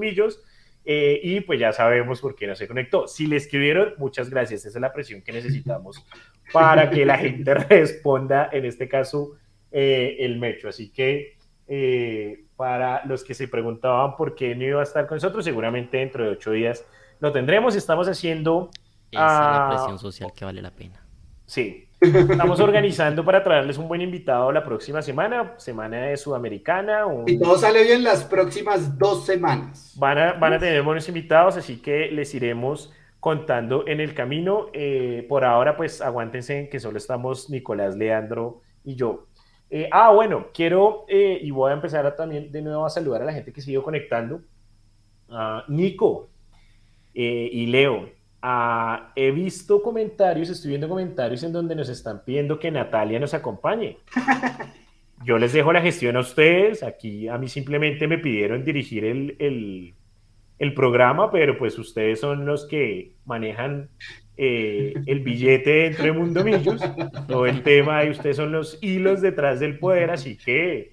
Eh, 0.87 1.19
y 1.23 1.41
pues 1.41 1.59
ya 1.59 1.73
sabemos 1.73 2.21
por 2.21 2.35
qué 2.35 2.47
no 2.47 2.55
se 2.55 2.69
conectó. 2.69 3.09
Si 3.09 3.27
le 3.27 3.37
escribieron, 3.37 3.95
muchas 3.97 4.29
gracias. 4.29 4.67
Esa 4.67 4.79
es 4.79 4.83
la 4.83 4.93
presión 4.93 5.23
que 5.23 5.33
necesitamos 5.33 6.05
para 6.53 6.91
que 6.91 7.07
la 7.07 7.17
gente 7.17 7.55
responda, 7.55 8.51
en 8.53 8.67
este 8.67 8.89
caso, 8.89 9.37
eh, 9.73 10.17
el 10.21 10.39
Mecho. 10.39 10.69
Así 10.69 10.93
que 10.93 11.39
eh, 11.67 12.45
para 12.57 13.05
los 13.07 13.25
que 13.25 13.33
se 13.35 13.49
preguntaban 13.49 14.15
por 14.17 14.35
qué 14.35 14.55
no 14.55 14.65
iba 14.65 14.81
a 14.81 14.85
estar 14.85 15.07
con 15.07 15.17
nosotros, 15.17 15.45
seguramente 15.45 15.97
dentro 15.97 16.25
de 16.25 16.31
ocho 16.31 16.53
días 16.53 16.85
lo 17.21 17.33
tendremos. 17.33 17.77
Estamos 17.77 18.09
haciendo... 18.09 18.71
Esa 19.11 19.23
es 19.23 19.31
la 19.31 19.67
ah, 19.67 19.71
presión 19.71 19.99
social 19.99 20.33
que 20.35 20.45
vale 20.45 20.61
la 20.61 20.73
pena. 20.73 21.07
Sí, 21.47 21.89
Estamos 22.13 22.61
organizando 22.61 23.25
para 23.25 23.43
traerles 23.43 23.79
un 23.79 23.89
buen 23.89 24.01
invitado 24.03 24.53
la 24.53 24.63
próxima 24.63 25.01
semana, 25.01 25.55
semana 25.57 26.03
de 26.03 26.17
Sudamericana. 26.17 27.05
Y 27.27 27.39
todo 27.39 27.57
sale 27.57 27.83
bien 27.83 28.05
las 28.05 28.25
próximas 28.25 28.99
dos 28.99 29.25
semanas. 29.25 29.95
Van 29.97 30.19
a, 30.19 30.33
van 30.35 30.53
a 30.55 30.59
tener 30.59 30.83
buenos 30.83 31.09
invitados, 31.09 31.57
así 31.57 31.81
que 31.81 32.11
les 32.11 32.35
iremos 32.35 32.93
contando 33.21 33.87
en 33.87 34.01
el 34.01 34.15
camino. 34.15 34.67
Eh, 34.73 35.25
por 35.29 35.45
ahora, 35.45 35.77
pues 35.77 36.03
aguántense 36.03 36.69
que 36.69 36.79
solo 36.79 36.99
estamos 36.99 37.49
Nicolás, 37.49 37.97
Leandro 37.97 38.61
y 38.85 38.97
yo. 38.97 39.29
Eh, 39.71 39.89
ah, 39.91 40.11
bueno, 40.11 40.49
quiero 40.53 41.07
eh, 41.09 41.39
y 41.41 41.51
voy 41.51 41.71
a 41.71 41.75
empezar 41.75 42.15
también 42.17 42.53
de 42.53 42.61
nuevo 42.63 42.85
a 42.85 42.91
saludar 42.91 43.23
a 43.23 43.25
la 43.25 43.33
gente 43.33 43.53
que 43.53 43.63
sigue 43.63 43.81
conectando. 43.83 44.43
Uh, 45.29 45.63
Nico 45.69 46.29
y 47.15 47.67
Leo, 47.67 48.09
Ah, 48.47 49.11
he 49.17 49.31
visto 49.31 49.81
comentarios, 49.81 50.51
estoy 50.51 50.69
viendo 50.69 50.87
comentarios 50.87 51.43
en 51.45 51.53
donde 51.55 51.75
nos 51.75 51.89
están 51.89 52.23
pidiendo 52.27 52.59
que 52.59 52.71
Natalia 52.71 53.19
nos 53.19 53.33
acompañe. 53.33 53.97
Yo 55.25 55.39
les 55.39 55.55
dejo 55.55 55.73
la 55.73 55.81
gestión 55.81 56.15
a 56.19 56.21
ustedes. 56.21 56.83
Aquí 56.83 57.27
a 57.27 57.39
mí 57.39 57.49
simplemente 57.49 58.07
me 58.07 58.19
pidieron 58.19 58.63
dirigir 58.63 59.07
el, 59.07 59.95
el, 60.59 60.75
programa, 60.75 61.31
pero 61.31 61.57
pues 61.57 61.79
ustedes 61.79 62.21
son 62.21 62.45
los 62.45 62.67
que 62.67 63.15
manejan 63.25 63.89
eh, 64.37 64.93
el 65.07 65.21
billete 65.21 65.71
dentro 65.71 66.05
de 66.05 66.13
Mundo 66.13 66.45
Millos, 66.45 66.83
todo 67.27 67.47
el 67.47 67.63
tema 67.63 68.05
y 68.05 68.11
ustedes 68.11 68.37
son 68.37 68.53
los 68.53 68.79
hilos 68.83 69.23
detrás 69.23 69.59
del 69.59 69.79
poder, 69.79 70.11
así 70.11 70.37
que 70.37 70.93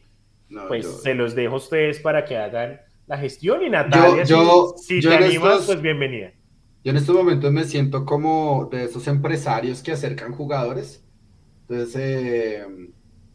pues 0.69 1.01
se 1.01 1.15
los 1.15 1.35
dejo 1.35 1.55
a 1.55 1.57
ustedes 1.57 1.99
para 1.99 2.23
que 2.23 2.37
hagan 2.37 2.79
la 3.11 3.17
gestión 3.17 3.61
y 3.61 3.69
Natalia, 3.69 4.25
si, 4.77 5.01
te 5.01 5.13
animas, 5.13 5.63
pues 5.65 5.81
bienvenida. 5.81 6.31
Yo 6.81 6.91
en 6.91 6.95
estos 6.95 7.13
momentos 7.13 7.51
me 7.51 7.65
siento 7.65 8.05
como 8.05 8.69
de 8.71 8.85
esos 8.85 9.05
empresarios 9.09 9.83
que 9.83 9.91
acercan 9.91 10.31
jugadores. 10.31 11.03
Entonces, 11.67 12.01
eh, 12.01 12.65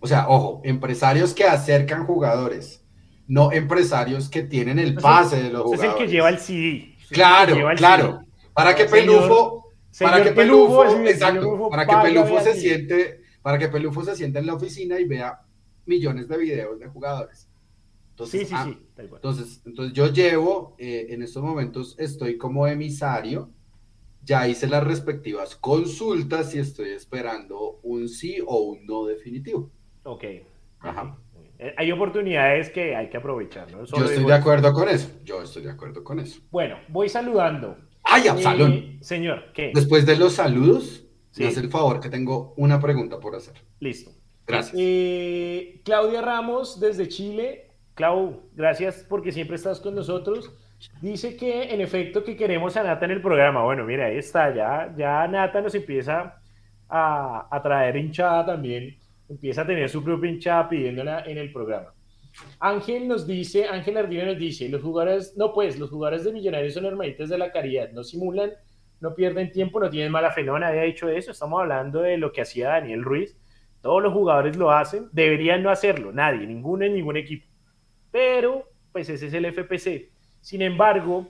o 0.00 0.06
sea, 0.06 0.30
ojo, 0.30 0.62
empresarios 0.64 1.34
que 1.34 1.44
acercan 1.44 2.06
jugadores, 2.06 2.86
no 3.28 3.52
empresarios 3.52 4.30
que 4.30 4.44
tienen 4.44 4.78
el 4.78 4.94
pase 4.94 5.42
de 5.42 5.50
los 5.50 5.64
jugadores. 5.64 5.90
Es 5.90 6.00
el 6.00 6.06
que 6.06 6.10
lleva 6.10 6.30
el 6.30 6.38
CD. 6.38 6.96
Claro, 7.10 7.56
claro. 7.76 8.20
Para 8.54 8.74
que 8.74 8.86
Pelufo, 8.86 9.74
para 10.00 10.22
que 10.22 10.32
Pelufo, 10.32 10.86
exacto, 11.04 11.68
para 11.68 11.86
que 11.86 11.96
Pelufo 11.96 12.40
se 12.40 12.54
siente, 12.54 13.20
para 13.42 13.58
que 13.58 13.68
Pelufo 13.68 14.02
se 14.02 14.16
siente 14.16 14.38
en 14.38 14.46
la 14.46 14.54
oficina 14.54 14.98
y 14.98 15.04
vea 15.04 15.38
millones 15.84 16.28
de 16.28 16.38
videos 16.38 16.80
de 16.80 16.86
jugadores. 16.86 17.46
Entonces, 18.16 18.40
sí, 18.40 18.46
sí, 18.46 18.54
ah, 18.56 18.64
sí. 18.64 18.78
Entonces, 18.96 19.60
entonces 19.66 19.92
yo 19.92 20.10
llevo, 20.10 20.74
eh, 20.78 21.08
en 21.10 21.22
estos 21.22 21.42
momentos 21.42 21.94
estoy 21.98 22.38
como 22.38 22.66
emisario, 22.66 23.50
ya 24.22 24.48
hice 24.48 24.66
las 24.68 24.82
respectivas 24.82 25.54
consultas 25.54 26.54
y 26.54 26.60
estoy 26.60 26.92
esperando 26.92 27.78
un 27.82 28.08
sí 28.08 28.38
o 28.46 28.60
un 28.60 28.86
no 28.86 29.04
definitivo. 29.04 29.70
Ok. 30.04 30.24
Ajá. 30.80 31.18
Eh, 31.58 31.74
hay 31.76 31.92
oportunidades 31.92 32.70
que 32.70 32.96
hay 32.96 33.10
que 33.10 33.18
aprovechar, 33.18 33.70
¿no? 33.70 33.84
yo 33.84 34.04
estoy 34.06 34.24
de 34.24 34.32
acuerdo 34.32 34.72
con 34.72 34.88
eso. 34.88 35.10
Yo 35.22 35.42
estoy 35.42 35.64
de 35.64 35.72
acuerdo 35.72 36.02
con 36.02 36.18
eso. 36.18 36.40
Bueno, 36.50 36.78
voy 36.88 37.10
saludando. 37.10 37.76
¡Ay, 38.02 38.28
Absalón! 38.28 38.72
Eh, 38.72 38.98
señor, 39.02 39.52
¿qué? 39.52 39.72
Después 39.74 40.06
de 40.06 40.16
los 40.16 40.32
saludos, 40.32 41.04
me 41.36 41.48
hace 41.48 41.60
el 41.60 41.68
favor 41.68 42.00
que 42.00 42.08
tengo 42.08 42.54
una 42.56 42.80
pregunta 42.80 43.20
por 43.20 43.36
hacer. 43.36 43.62
Listo. 43.78 44.10
Gracias. 44.46 44.72
Claudia 45.84 46.22
Ramos, 46.22 46.80
desde 46.80 47.08
Chile, 47.08 47.65
Clau, 47.96 48.42
gracias 48.52 49.06
porque 49.08 49.32
siempre 49.32 49.56
estás 49.56 49.80
con 49.80 49.94
nosotros. 49.94 50.52
Dice 51.00 51.34
que 51.34 51.72
en 51.72 51.80
efecto 51.80 52.22
que 52.22 52.36
queremos 52.36 52.76
a 52.76 52.82
Nata 52.82 53.06
en 53.06 53.12
el 53.12 53.22
programa. 53.22 53.64
Bueno, 53.64 53.84
mira, 53.84 54.04
ahí 54.04 54.18
está, 54.18 54.54
ya, 54.54 54.94
ya 54.98 55.26
Nata 55.26 55.62
nos 55.62 55.74
empieza 55.74 56.38
a, 56.90 57.48
a 57.50 57.62
traer 57.62 57.96
hinchada 57.96 58.44
también, 58.44 58.98
empieza 59.30 59.62
a 59.62 59.66
tener 59.66 59.88
su 59.88 60.04
propia 60.04 60.30
hinchada 60.30 60.68
pidiéndola 60.68 61.24
en 61.24 61.38
el 61.38 61.50
programa. 61.50 61.94
Ángel 62.60 63.08
nos 63.08 63.26
dice, 63.26 63.66
Ángel 63.66 63.96
Ardina 63.96 64.26
nos 64.26 64.38
dice, 64.38 64.68
los 64.68 64.82
jugadores, 64.82 65.34
no 65.38 65.54
pues, 65.54 65.78
los 65.78 65.88
jugadores 65.88 66.22
de 66.24 66.32
Millonarios 66.32 66.74
son 66.74 66.84
hermanitas 66.84 67.30
de 67.30 67.38
la 67.38 67.50
caridad, 67.50 67.92
no 67.92 68.04
simulan, 68.04 68.50
no 69.00 69.14
pierden 69.14 69.50
tiempo, 69.50 69.80
no 69.80 69.88
tienen 69.88 70.12
mala 70.12 70.30
fe, 70.32 70.42
no, 70.42 70.58
nadie 70.58 70.82
dicho 70.82 71.08
eso, 71.08 71.30
estamos 71.30 71.62
hablando 71.62 72.02
de 72.02 72.18
lo 72.18 72.30
que 72.30 72.42
hacía 72.42 72.68
Daniel 72.68 73.02
Ruiz, 73.02 73.38
todos 73.80 74.02
los 74.02 74.12
jugadores 74.12 74.58
lo 74.58 74.70
hacen, 74.70 75.08
deberían 75.12 75.62
no 75.62 75.70
hacerlo, 75.70 76.12
nadie, 76.12 76.46
ninguno 76.46 76.84
en 76.84 76.92
ningún 76.92 77.16
equipo 77.16 77.55
pero 78.16 78.66
pues 78.92 79.10
ese 79.10 79.26
es 79.26 79.34
el 79.34 79.44
FPC. 79.44 80.10
Sin 80.40 80.62
embargo, 80.62 81.28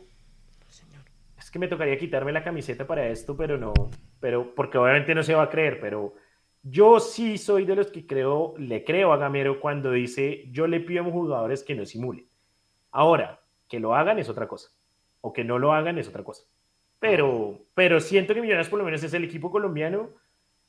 es 1.36 1.50
que 1.50 1.58
me 1.58 1.66
tocaría 1.66 1.98
quitarme 1.98 2.30
la 2.30 2.44
camiseta 2.44 2.86
para 2.86 3.08
esto, 3.08 3.36
pero 3.36 3.58
no, 3.58 3.74
pero 4.20 4.54
porque 4.54 4.78
obviamente 4.78 5.12
no 5.12 5.24
se 5.24 5.34
va 5.34 5.42
a 5.42 5.50
creer, 5.50 5.80
pero 5.80 6.14
yo 6.62 7.00
sí 7.00 7.38
soy 7.38 7.64
de 7.64 7.74
los 7.74 7.88
que 7.88 8.06
creo, 8.06 8.54
le 8.56 8.84
creo 8.84 9.12
a 9.12 9.16
Gamero 9.16 9.58
cuando 9.58 9.90
dice, 9.90 10.44
yo 10.52 10.68
le 10.68 10.78
pido 10.78 11.02
a 11.02 11.10
jugadores 11.10 11.64
que 11.64 11.74
no 11.74 11.84
simulen. 11.84 12.28
Ahora, 12.92 13.40
que 13.68 13.80
lo 13.80 13.96
hagan 13.96 14.20
es 14.20 14.28
otra 14.28 14.46
cosa, 14.46 14.68
o 15.20 15.32
que 15.32 15.42
no 15.42 15.58
lo 15.58 15.72
hagan 15.72 15.98
es 15.98 16.06
otra 16.06 16.22
cosa. 16.22 16.44
Pero, 17.00 17.66
pero 17.74 17.98
siento 17.98 18.32
que 18.32 18.40
Millonarios 18.40 18.68
por 18.68 18.78
lo 18.78 18.84
menos 18.84 19.02
es 19.02 19.12
el 19.12 19.24
equipo 19.24 19.50
colombiano 19.50 20.10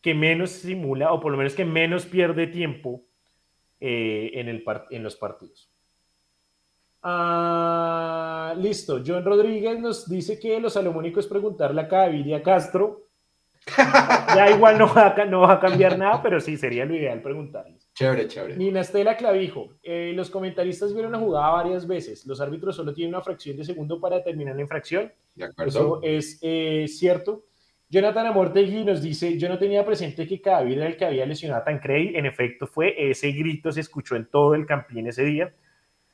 que 0.01 0.15
menos 0.15 0.49
simula, 0.49 1.13
o 1.13 1.19
por 1.19 1.31
lo 1.31 1.37
menos 1.37 1.53
que 1.53 1.63
menos 1.63 2.07
pierde 2.07 2.47
tiempo 2.47 3.03
eh, 3.79 4.31
en, 4.33 4.49
el 4.49 4.63
en 4.89 5.03
los 5.03 5.15
partidos. 5.15 5.76
Ah, 7.01 8.53
listo. 8.57 9.01
John 9.05 9.23
Rodríguez 9.23 9.79
nos 9.79 10.09
dice 10.09 10.39
que 10.39 10.59
lo 10.59 10.69
salomónico 10.69 11.19
es 11.19 11.27
preguntarle 11.27 11.81
a 11.81 11.87
Caviria 11.87 12.41
Castro. 12.41 13.03
ya 14.35 14.49
igual 14.49 14.77
no 14.77 14.93
va, 14.93 15.07
a, 15.09 15.25
no 15.25 15.41
va 15.41 15.53
a 15.53 15.59
cambiar 15.59 15.97
nada, 15.97 16.21
pero 16.21 16.39
sí 16.39 16.55
sería 16.55 16.85
lo 16.85 16.95
ideal 16.95 17.21
preguntarles. 17.21 17.89
Chévere, 17.93 18.27
chévere. 18.27 18.55
Nina 18.55 18.81
Estela 18.81 19.17
Clavijo. 19.17 19.73
Eh, 19.83 20.13
los 20.15 20.29
comentaristas 20.29 20.93
vieron 20.93 21.11
la 21.11 21.19
jugada 21.19 21.49
varias 21.49 21.85
veces. 21.85 22.25
Los 22.25 22.39
árbitros 22.39 22.75
solo 22.75 22.93
tienen 22.93 23.13
una 23.13 23.23
fracción 23.23 23.57
de 23.57 23.65
segundo 23.65 23.99
para 23.99 24.23
terminar 24.23 24.55
la 24.55 24.61
infracción. 24.61 25.11
De 25.35 25.45
acuerdo. 25.45 25.69
Eso 25.69 25.99
es 26.03 26.39
eh, 26.41 26.85
cierto. 26.87 27.43
Jonathan 27.89 28.27
Amortegui 28.27 28.83
nos 28.83 29.01
dice, 29.01 29.37
yo 29.37 29.47
no 29.47 29.57
tenía 29.57 29.85
presente 29.85 30.27
que 30.27 30.41
Caviria 30.41 30.83
era 30.83 30.87
el 30.87 30.97
que 30.97 31.05
había 31.05 31.25
lesionado 31.25 31.61
a 31.61 31.65
Tancredi. 31.65 32.17
En 32.17 32.25
efecto, 32.25 32.67
fue 32.67 33.09
ese 33.09 33.31
grito, 33.31 33.71
se 33.71 33.79
escuchó 33.79 34.15
en 34.15 34.25
todo 34.25 34.55
el 34.55 34.65
campín 34.65 35.07
ese 35.07 35.23
día. 35.23 35.53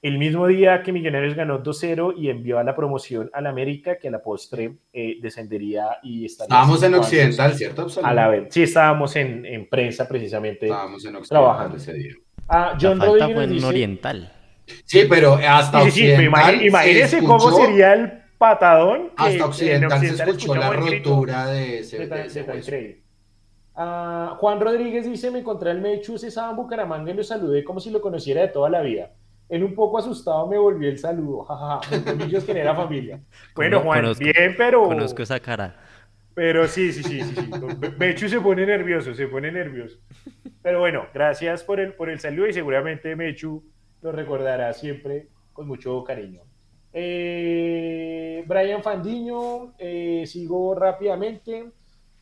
El 0.04 0.18
mismo 0.18 0.48
día 0.48 0.84
que 0.84 0.92
Millonarios 0.92 1.34
ganó 1.34 1.64
2-0 1.64 2.16
y 2.18 2.30
envió 2.30 2.60
a 2.60 2.64
la 2.66 2.76
promoción 2.76 3.30
al 3.32 3.48
América, 3.48 3.98
que 3.98 4.10
a 4.10 4.12
la 4.12 4.22
postre 4.22 4.76
eh, 4.92 5.16
descendería 5.22 6.00
y 6.04 6.26
estaría. 6.26 6.48
Estábamos 6.54 6.84
en 6.84 6.96
Occidental, 6.96 7.54
¿cierto? 7.54 7.88
A 8.04 8.14
la 8.14 8.28
vez. 8.28 8.48
Sí, 8.50 8.64
estábamos 8.64 9.16
en, 9.16 9.46
en 9.46 9.70
prensa 9.70 10.06
precisamente. 10.06 10.66
Estábamos 10.66 11.06
en 11.06 11.16
Occidental 11.16 11.30
trabajando 11.30 11.78
ese 11.78 11.94
día. 11.94 12.14
Ah, 12.50 12.78
John 12.80 13.00
la 13.00 13.06
falta 13.06 13.30
fue 13.30 13.44
en 13.46 13.64
Oriental. 13.64 14.34
Sí, 14.84 15.06
pero 15.10 15.36
hasta 15.36 15.80
sí, 15.84 15.88
Occidental. 15.88 16.60
Sí, 16.60 16.66
imagínese 16.68 17.24
cómo 17.24 17.52
sería 17.54 17.94
el 17.94 18.12
patadón. 18.38 19.12
Que 19.16 19.24
hasta 19.24 19.46
Occidental, 19.46 20.02
se 20.02 20.08
escuchó 20.08 20.56
la 20.56 20.70
rotura 20.70 21.46
de 21.48 21.80
ese. 21.80 22.08
De, 22.08 23.02
ah, 23.76 24.36
Juan 24.38 24.60
Rodríguez 24.60 25.06
dice: 25.06 25.32
Me 25.32 25.40
encontré 25.40 25.72
al 25.72 25.80
Mechu, 25.80 26.16
estaba 26.16 26.50
en 26.50 26.58
Bucaramanga 26.58 27.10
y 27.10 27.14
lo 27.14 27.24
saludé 27.24 27.64
como 27.64 27.80
si 27.80 27.90
lo 27.90 28.02
conociera 28.02 28.42
de 28.42 28.50
toda 28.50 28.70
la 28.70 28.82
vida. 28.82 29.14
En 29.54 29.64
un 29.64 29.76
poco 29.76 30.00
asustado 30.00 30.48
me 30.48 30.58
volví 30.58 30.88
el 30.88 30.98
saludo. 30.98 31.44
Jajaja, 31.48 32.44
que 32.44 32.60
era 32.60 32.74
familia. 32.74 33.22
Bueno, 33.56 33.82
Juan, 33.82 34.12
bien, 34.18 34.56
pero. 34.58 34.86
Conozco 34.86 35.22
esa 35.22 35.40
cara. 35.40 35.76
Pero 36.34 36.68
sí, 36.68 36.92
sí, 36.92 37.04
sí, 37.04 37.22
sí. 37.22 37.52
Mechu 38.00 38.28
se 38.28 38.42
pone 38.42 38.66
nervioso, 38.66 39.14
se 39.14 39.28
pone 39.28 39.52
nervioso. 39.52 40.00
Pero 40.64 40.80
bueno, 40.80 41.06
gracias 41.14 41.64
por 41.64 41.80
el, 41.80 41.94
por 41.94 42.10
el 42.10 42.20
saludo 42.20 42.48
y 42.48 42.54
seguramente 42.54 43.16
Mechu 43.16 43.64
lo 44.02 44.12
recordará 44.12 44.74
siempre 44.74 45.28
con 45.54 45.68
mucho 45.68 46.04
cariño. 46.04 46.42
Eh, 46.92 48.44
Brian 48.48 48.82
Fandiño, 48.82 49.76
eh, 49.78 50.24
sigo 50.26 50.74
rápidamente. 50.74 51.70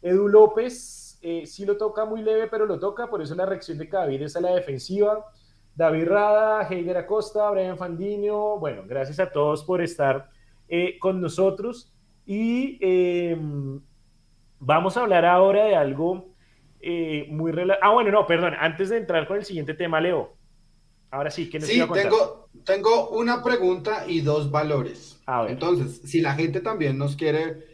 Edu 0.01 0.27
López, 0.27 1.17
eh, 1.21 1.45
sí 1.45 1.63
lo 1.63 1.77
toca 1.77 2.03
muy 2.03 2.23
leve, 2.23 2.49
pero 2.51 2.65
lo 2.65 2.77
toca, 2.77 3.09
por 3.09 3.21
eso 3.21 3.35
la 3.35 3.45
reacción 3.45 3.77
de 3.77 3.87
Cavir 3.87 4.21
es 4.21 4.35
a 4.35 4.41
la 4.41 4.53
defensiva. 4.53 5.31
David 5.75 6.07
Rada, 6.07 6.67
Heider 6.69 6.97
Acosta, 6.97 7.49
Brian 7.51 7.77
Fandiño, 7.77 8.57
bueno, 8.59 8.83
gracias 8.85 9.19
a 9.19 9.31
todos 9.31 9.63
por 9.63 9.81
estar 9.81 10.29
con 10.99 11.21
nosotros. 11.21 11.91
Y 12.25 12.77
em, 12.81 13.81
vamos 14.59 14.95
a 14.95 15.01
hablar 15.01 15.25
ahora 15.25 15.65
de 15.65 15.75
algo 15.75 16.33
muy 17.29 17.51
relativo. 17.51 17.85
Ah, 17.85 17.93
bueno, 17.93 18.11
no, 18.11 18.25
perdón, 18.25 18.53
antes 18.59 18.89
de 18.89 18.97
entrar 18.97 19.27
con 19.27 19.37
el 19.37 19.45
siguiente 19.45 19.73
tema, 19.73 19.99
Leo. 19.99 20.35
Ahora 21.11 21.29
sí, 21.29 21.49
¿qué 21.49 21.59
nos 21.59 21.67
Sí, 21.67 21.81
tengo, 21.93 22.47
tengo 22.63 23.09
una 23.09 23.43
pregunta 23.43 24.05
y 24.07 24.21
dos 24.21 24.49
valores. 24.49 25.21
Entonces, 25.47 26.01
si 26.05 26.21
la 26.21 26.33
gente 26.35 26.61
también 26.61 26.97
nos 26.97 27.17
quiere, 27.17 27.65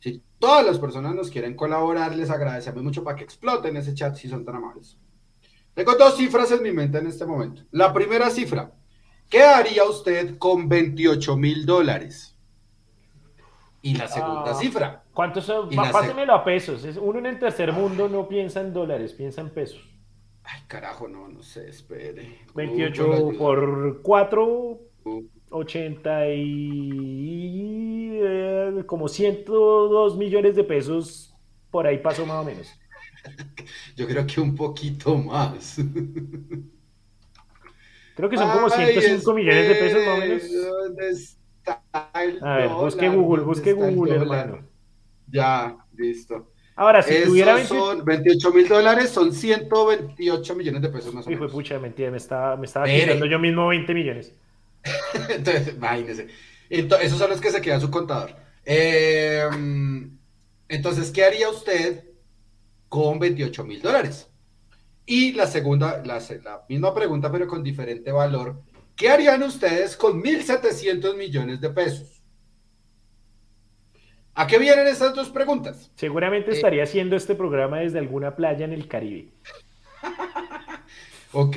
si 0.00 0.20
todas 0.40 0.66
las 0.66 0.80
personas 0.80 1.14
nos 1.14 1.30
quieren 1.30 1.54
colaborar, 1.54 2.16
les 2.16 2.28
agradecemos 2.28 2.82
mucho 2.82 3.04
para 3.04 3.16
que 3.16 3.24
exploten 3.24 3.76
ese 3.76 3.94
chat 3.94 4.16
si 4.16 4.28
son 4.28 4.44
tan 4.44 4.56
amables. 4.56 4.98
Tengo 5.74 5.94
dos 5.94 6.16
cifras 6.16 6.50
en 6.52 6.62
mi 6.62 6.70
mente 6.70 6.98
en 6.98 7.06
este 7.06 7.24
momento. 7.24 7.62
La 7.70 7.92
primera 7.92 8.28
cifra, 8.30 8.72
¿qué 9.28 9.42
haría 9.42 9.84
usted 9.84 10.36
con 10.38 10.68
28 10.68 11.36
mil 11.36 11.64
dólares? 11.64 12.36
Y 13.80 13.94
la 13.96 14.06
segunda 14.06 14.52
ah, 14.52 14.54
cifra. 14.54 15.04
¿Cuántos 15.12 15.44
son? 15.44 15.68
Pásemelo 15.70 16.34
a 16.34 16.44
pesos. 16.44 16.84
Uno 17.00 17.18
en 17.18 17.26
el 17.26 17.38
tercer 17.38 17.72
mundo 17.72 18.08
no 18.08 18.28
piensa 18.28 18.60
en 18.60 18.72
dólares, 18.72 19.12
piensa 19.12 19.40
en 19.40 19.50
pesos. 19.50 19.80
Ay, 20.44 20.60
carajo, 20.68 21.08
no, 21.08 21.28
no 21.28 21.42
sé, 21.42 21.68
espere. 21.68 22.38
28 22.54 23.32
por 23.38 24.02
4, 24.02 24.80
80 25.50 26.26
y 26.28 28.20
eh, 28.22 28.84
como 28.86 29.08
102 29.08 30.16
millones 30.16 30.54
de 30.54 30.64
pesos, 30.64 31.34
por 31.70 31.86
ahí 31.86 31.98
pasó 31.98 32.26
más 32.26 32.42
o 32.42 32.44
menos. 32.44 32.72
Yo 33.96 34.06
creo 34.06 34.26
que 34.26 34.40
un 34.40 34.54
poquito 34.54 35.16
más. 35.16 35.76
Creo 38.14 38.28
que 38.28 38.36
son 38.36 38.50
como 38.50 38.68
105 38.68 39.34
millones 39.34 39.68
de 39.68 39.74
pesos 39.74 40.04
más 40.04 40.16
o 40.16 40.20
menos. 40.20 40.42
¿Dónde 40.52 41.10
está 41.10 41.82
el 42.22 42.44
A 42.44 42.56
ver, 42.58 42.68
busque 42.68 43.08
Google, 43.08 43.42
busque 43.42 43.72
Google, 43.72 44.16
hermano. 44.16 44.68
Ya, 45.28 45.76
listo. 45.96 46.52
Ahora, 46.76 47.02
si 47.02 47.22
tuviera 47.24 47.54
28 47.54 48.50
mil 48.52 48.68
dólares, 48.68 49.10
son 49.10 49.32
128 49.32 50.54
millones 50.54 50.82
de 50.82 50.88
pesos 50.88 51.14
más 51.14 51.26
o 51.26 51.30
menos. 51.30 51.44
Hijo 51.44 51.52
pucha, 51.52 51.78
mentira, 51.78 52.10
me 52.10 52.16
estaba, 52.16 52.56
me 52.56 52.66
estaba 52.66 52.86
quitando 52.86 53.26
yo 53.26 53.38
mismo 53.38 53.68
20 53.68 53.94
millones. 53.94 54.32
Entonces, 55.30 55.74
imagínese. 55.74 56.28
Entonces, 56.68 57.06
esos 57.06 57.18
son 57.18 57.30
los 57.30 57.40
que 57.40 57.50
se 57.50 57.60
queda 57.60 57.78
su 57.78 57.90
contador. 57.90 58.34
Em, 58.64 60.16
entonces, 60.68 61.10
¿qué 61.10 61.24
haría 61.24 61.50
usted 61.50 62.04
con 62.92 63.18
28 63.18 63.64
mil 63.64 63.80
dólares? 63.80 64.28
Y 65.06 65.32
la 65.32 65.46
segunda, 65.46 66.02
la, 66.04 66.20
la 66.44 66.62
misma 66.68 66.94
pregunta, 66.94 67.32
pero 67.32 67.46
con 67.46 67.62
diferente 67.62 68.12
valor. 68.12 68.60
¿Qué 68.94 69.08
harían 69.08 69.42
ustedes 69.42 69.96
con 69.96 70.22
1.700 70.22 71.16
millones 71.16 71.58
de 71.62 71.70
pesos? 71.70 72.22
¿A 74.34 74.46
qué 74.46 74.58
vienen 74.58 74.86
estas 74.86 75.14
dos 75.14 75.30
preguntas? 75.30 75.90
Seguramente 75.94 76.50
eh, 76.50 76.54
estaría 76.54 76.82
haciendo 76.82 77.16
este 77.16 77.34
programa 77.34 77.78
desde 77.78 77.98
alguna 77.98 78.36
playa 78.36 78.66
en 78.66 78.74
el 78.74 78.86
Caribe. 78.86 79.32
ok. 81.32 81.56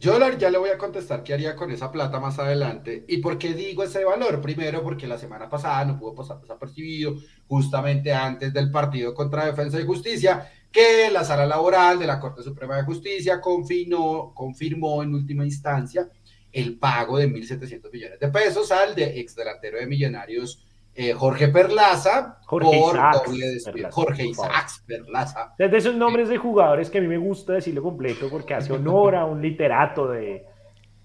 Yo 0.00 0.18
ya 0.38 0.50
le 0.50 0.56
voy 0.56 0.70
a 0.70 0.78
contestar 0.78 1.22
qué 1.22 1.34
haría 1.34 1.54
con 1.54 1.70
esa 1.70 1.92
plata 1.92 2.18
más 2.18 2.38
adelante. 2.38 3.04
¿Y 3.06 3.18
por 3.18 3.36
qué 3.36 3.52
digo 3.52 3.82
ese 3.82 4.02
valor? 4.02 4.40
Primero, 4.40 4.82
porque 4.82 5.06
la 5.06 5.18
semana 5.18 5.46
pasada 5.50 5.84
no 5.84 5.98
pudo 5.98 6.14
pasar 6.14 6.40
desapercibido, 6.40 7.16
justamente 7.46 8.10
antes 8.10 8.50
del 8.50 8.70
partido 8.70 9.12
contra 9.12 9.44
Defensa 9.44 9.78
y 9.78 9.84
Justicia, 9.84 10.50
que 10.72 11.10
la 11.12 11.22
sala 11.22 11.44
laboral 11.44 11.98
de 11.98 12.06
la 12.06 12.18
Corte 12.18 12.42
Suprema 12.42 12.78
de 12.78 12.84
Justicia 12.84 13.42
confirmó, 13.42 14.32
confirmó 14.34 15.02
en 15.02 15.12
última 15.12 15.44
instancia 15.44 16.08
el 16.50 16.78
pago 16.78 17.18
de 17.18 17.28
1.700 17.28 17.92
millones 17.92 18.18
de 18.18 18.28
pesos 18.28 18.72
al 18.72 18.94
de 18.94 19.20
ex 19.20 19.36
delantero 19.36 19.78
de 19.78 19.86
Millonarios 19.86 20.64
eh, 20.94 21.12
Jorge 21.12 21.48
Perlaza 21.48 22.38
Jorge 22.44 22.68
por 22.68 22.94
Isaacs, 23.34 23.94
Jorge 23.94 24.26
Isaacs 24.26 24.82
Perlaza. 24.86 25.54
Desde 25.56 25.76
esos 25.76 25.94
nombres 25.94 26.28
de 26.28 26.36
jugadores 26.36 26.90
que 26.90 26.98
a 26.98 27.00
mí 27.00 27.06
me 27.06 27.18
gusta 27.18 27.54
decirlo 27.54 27.82
completo 27.82 28.28
porque 28.28 28.54
hace 28.54 28.72
honor 28.72 29.14
a 29.14 29.24
un 29.24 29.40
literato 29.40 30.08
de 30.08 30.44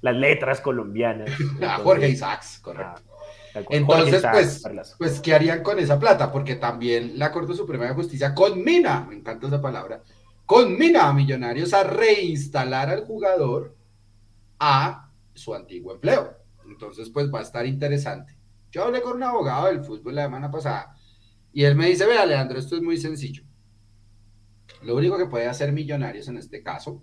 las 0.01 0.15
letras 0.15 0.61
colombianas. 0.61 1.29
Ah, 1.61 1.79
Jorge 1.83 2.09
Isaacs, 2.09 2.59
correcto. 2.61 3.01
Ah, 3.55 3.61
Entonces, 3.69 4.23
pues, 4.31 4.95
pues, 4.97 5.19
¿qué 5.21 5.33
harían 5.33 5.63
con 5.63 5.79
esa 5.79 5.99
plata? 5.99 6.31
Porque 6.31 6.55
también 6.55 7.17
la 7.17 7.31
Corte 7.31 7.53
Suprema 7.53 7.85
de 7.85 7.93
Justicia 7.93 8.33
conmina, 8.33 9.05
me 9.07 9.15
encanta 9.15 9.47
esa 9.47 9.61
palabra, 9.61 10.01
conmina 10.45 11.07
a 11.07 11.13
Millonarios 11.13 11.73
a 11.73 11.83
reinstalar 11.83 12.89
al 12.89 13.05
jugador 13.05 13.75
a 14.59 15.09
su 15.33 15.53
antiguo 15.53 15.93
empleo. 15.93 16.33
Entonces, 16.65 17.09
pues 17.09 17.33
va 17.33 17.39
a 17.39 17.43
estar 17.43 17.65
interesante. 17.65 18.34
Yo 18.75 18.83
hablé 18.83 19.01
con 19.01 19.15
un 19.15 19.23
abogado 19.23 19.67
del 19.67 19.85
fútbol 19.85 20.15
la 20.15 20.23
semana 20.23 20.51
pasada 20.51 20.97
y 21.53 21.63
él 21.63 21.77
me 21.77 21.87
dice, 21.87 22.05
vea, 22.05 22.25
Leandro, 22.25 22.59
esto 22.59 22.75
es 22.75 22.81
muy 22.81 22.97
sencillo. 22.97 23.43
Lo 24.81 24.97
único 24.97 25.17
que 25.17 25.27
puede 25.27 25.47
hacer 25.47 25.71
Millonarios 25.71 26.27
en 26.27 26.35
este 26.35 26.61
caso 26.61 27.01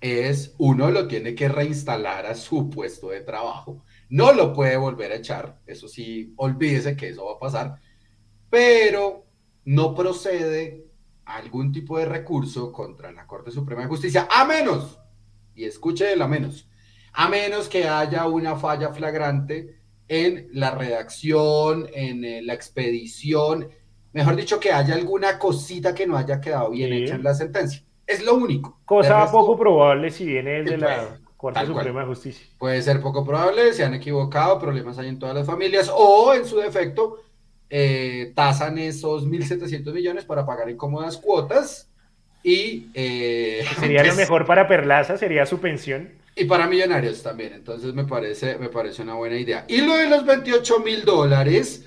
es, 0.00 0.54
uno 0.56 0.90
lo 0.90 1.06
tiene 1.06 1.34
que 1.34 1.50
reinstalar 1.50 2.24
a 2.24 2.34
su 2.34 2.70
puesto 2.70 3.10
de 3.10 3.20
trabajo. 3.20 3.84
No 4.08 4.32
lo 4.32 4.54
puede 4.54 4.78
volver 4.78 5.12
a 5.12 5.16
echar, 5.16 5.60
eso 5.66 5.88
sí, 5.88 6.32
olvídese 6.38 6.96
que 6.96 7.10
eso 7.10 7.26
va 7.26 7.34
a 7.34 7.38
pasar, 7.38 7.74
pero 8.48 9.26
no 9.66 9.94
procede 9.94 10.86
algún 11.26 11.70
tipo 11.70 11.98
de 11.98 12.06
recurso 12.06 12.72
contra 12.72 13.12
la 13.12 13.26
Corte 13.26 13.50
Suprema 13.50 13.82
de 13.82 13.88
Justicia, 13.88 14.26
a 14.30 14.46
menos, 14.46 14.98
y 15.54 15.64
escuche 15.64 16.14
el 16.14 16.22
a 16.22 16.28
menos, 16.28 16.66
a 17.12 17.28
menos 17.28 17.68
que 17.68 17.86
haya 17.86 18.26
una 18.26 18.56
falla 18.56 18.90
flagrante 18.90 19.77
en 20.08 20.48
la 20.52 20.70
redacción, 20.72 21.88
en 21.92 22.24
eh, 22.24 22.42
la 22.42 22.54
expedición, 22.54 23.68
mejor 24.12 24.36
dicho, 24.36 24.58
que 24.58 24.72
haya 24.72 24.94
alguna 24.94 25.38
cosita 25.38 25.94
que 25.94 26.06
no 26.06 26.16
haya 26.16 26.40
quedado 26.40 26.70
bien 26.70 26.92
hecha 26.92 27.14
en 27.14 27.22
la 27.22 27.34
sentencia. 27.34 27.82
Es 28.06 28.24
lo 28.24 28.34
único. 28.34 28.80
Cosa 28.86 29.30
poco 29.30 29.58
probable 29.58 30.10
si 30.10 30.24
viene 30.24 30.62
de 30.62 30.78
la 30.78 31.18
Corte 31.36 31.64
Suprema 31.66 32.00
de 32.00 32.06
Justicia. 32.06 32.46
Puede 32.58 32.82
ser 32.82 33.00
poco 33.00 33.24
probable, 33.24 33.72
se 33.74 33.84
han 33.84 33.94
equivocado, 33.94 34.58
problemas 34.58 34.98
hay 34.98 35.08
en 35.08 35.18
todas 35.18 35.34
las 35.34 35.46
familias, 35.46 35.90
o 35.94 36.32
en 36.34 36.46
su 36.46 36.56
defecto, 36.56 37.22
eh, 37.70 38.32
tasan 38.34 38.78
esos 38.78 39.26
1.700 39.26 39.92
millones 39.92 40.24
para 40.24 40.46
pagar 40.46 40.70
incómodas 40.70 41.18
cuotas 41.18 41.90
y... 42.42 42.88
Eh, 42.94 43.64
sería 43.78 44.02
lo 44.04 44.14
mejor 44.14 44.46
para 44.46 44.66
Perlaza, 44.66 45.18
sería 45.18 45.44
su 45.44 45.60
pensión. 45.60 46.08
Y 46.38 46.44
para 46.44 46.68
millonarios 46.68 47.20
también, 47.20 47.52
entonces 47.52 47.92
me 47.94 48.04
parece, 48.04 48.58
me 48.58 48.68
parece 48.68 49.02
una 49.02 49.14
buena 49.14 49.36
idea. 49.36 49.64
Y 49.66 49.80
lo 49.80 49.96
de 49.96 50.08
los 50.08 50.24
28 50.24 50.78
mil 50.80 51.04
dólares, 51.04 51.84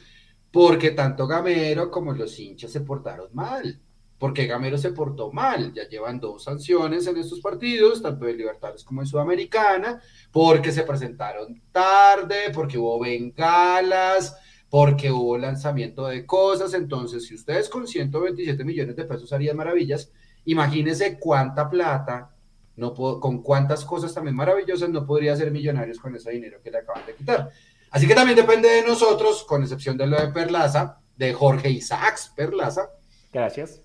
porque 0.52 0.91
tanto 0.91 1.26
Gamero 1.26 1.89
como 1.89 2.12
los 2.12 2.38
hinchas 2.38 2.70
se 2.70 2.82
portaron 2.82 3.30
mal. 3.32 3.80
Porque 4.18 4.47
Gamero 4.47 4.78
se 4.78 4.91
portó 4.91 5.32
mal, 5.32 5.74
ya 5.74 5.88
llevan 5.88 6.20
dos 6.20 6.43
sanciones 6.43 7.08
en 7.08 7.18
estos 7.18 7.39
partidos, 7.39 8.02
tanto 8.02 8.26
de 8.26 8.34
Libertades 8.34 8.84
como 8.84 9.02
en 9.02 9.08
Sudamericana, 9.08 10.02
porque 10.34 10.74
se 10.74 10.84
presentaron 10.84 11.62
tarde, 11.72 12.52
porque 12.54 12.78
hubo 12.78 12.99
bengalas, 12.99 14.38
porque 14.70 15.12
hubo 15.12 15.38
lanzamiento 15.38 16.08
de 16.08 16.26
cosas. 16.26 16.74
Entonces, 16.74 17.26
si 17.26 17.36
ustedes 17.36 17.70
con 17.70 17.88
127 17.88 18.66
millones 18.66 18.97
de 18.97 19.06
pesos 19.06 19.32
harían 19.32 19.56
maravillas, 19.56 20.12
imagínense 20.43 21.18
cuánta 21.20 21.70
plata 21.70 22.36
no 22.76 22.93
con 22.93 23.41
cuántas 23.41 23.86
cosas 23.86 24.13
también 24.13 24.36
maravillosas 24.36 24.89
no 24.89 25.05
podría 25.05 25.36
ser 25.36 25.51
millonarios 25.51 25.99
con 25.99 26.15
ese 26.15 26.32
dinero 26.32 26.59
que 26.63 26.72
le 26.72 26.80
acaban 26.80 27.05
de 27.05 27.15
quitar. 27.15 27.49
Así 27.91 28.07
que 28.07 28.15
también 28.15 28.38
depende 28.38 28.69
de 28.69 28.84
nosotros, 28.84 29.43
con 29.43 29.61
excepción 29.61 29.97
de 29.97 30.07
lo 30.07 30.19
de 30.19 30.30
Perlaza, 30.30 31.01
de 31.17 31.34
Jorge 31.34 31.69
Isaacs 31.69 32.32
Perlaza. 32.36 32.89
Gracias. 33.34 33.82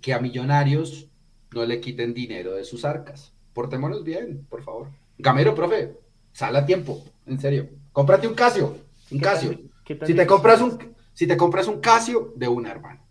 Que 0.00 0.14
a 0.14 0.20
millonarios 0.20 1.08
no 1.52 1.64
le 1.64 1.80
quiten 1.80 2.14
dinero 2.14 2.54
de 2.54 2.64
sus 2.64 2.84
arcas. 2.84 3.34
Portémonos 3.52 4.04
bien, 4.04 4.46
por 4.48 4.62
favor. 4.62 4.88
Gamero, 5.18 5.54
profe, 5.54 5.92
sal 6.32 6.56
a 6.56 6.64
tiempo, 6.64 7.04
en 7.26 7.38
serio. 7.38 7.68
Cómprate 7.92 8.26
un 8.26 8.34
Casio, 8.34 8.76
un 9.10 9.20
Casio. 9.20 9.58
si 9.84 10.14
te 10.14 10.26
compras 10.26 10.62
un, 10.62 10.94
si 11.12 11.26
te 11.26 11.36
compras 11.36 11.68
un 11.68 11.80
Casio, 11.80 12.32
de 12.34 12.48
una 12.48 12.70
hermano. 12.70 13.06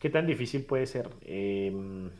¿Qué 0.00 0.10
tan 0.10 0.26
difícil 0.26 0.64
puede 0.64 0.86
ser? 0.86 1.08
Em, 1.20 2.10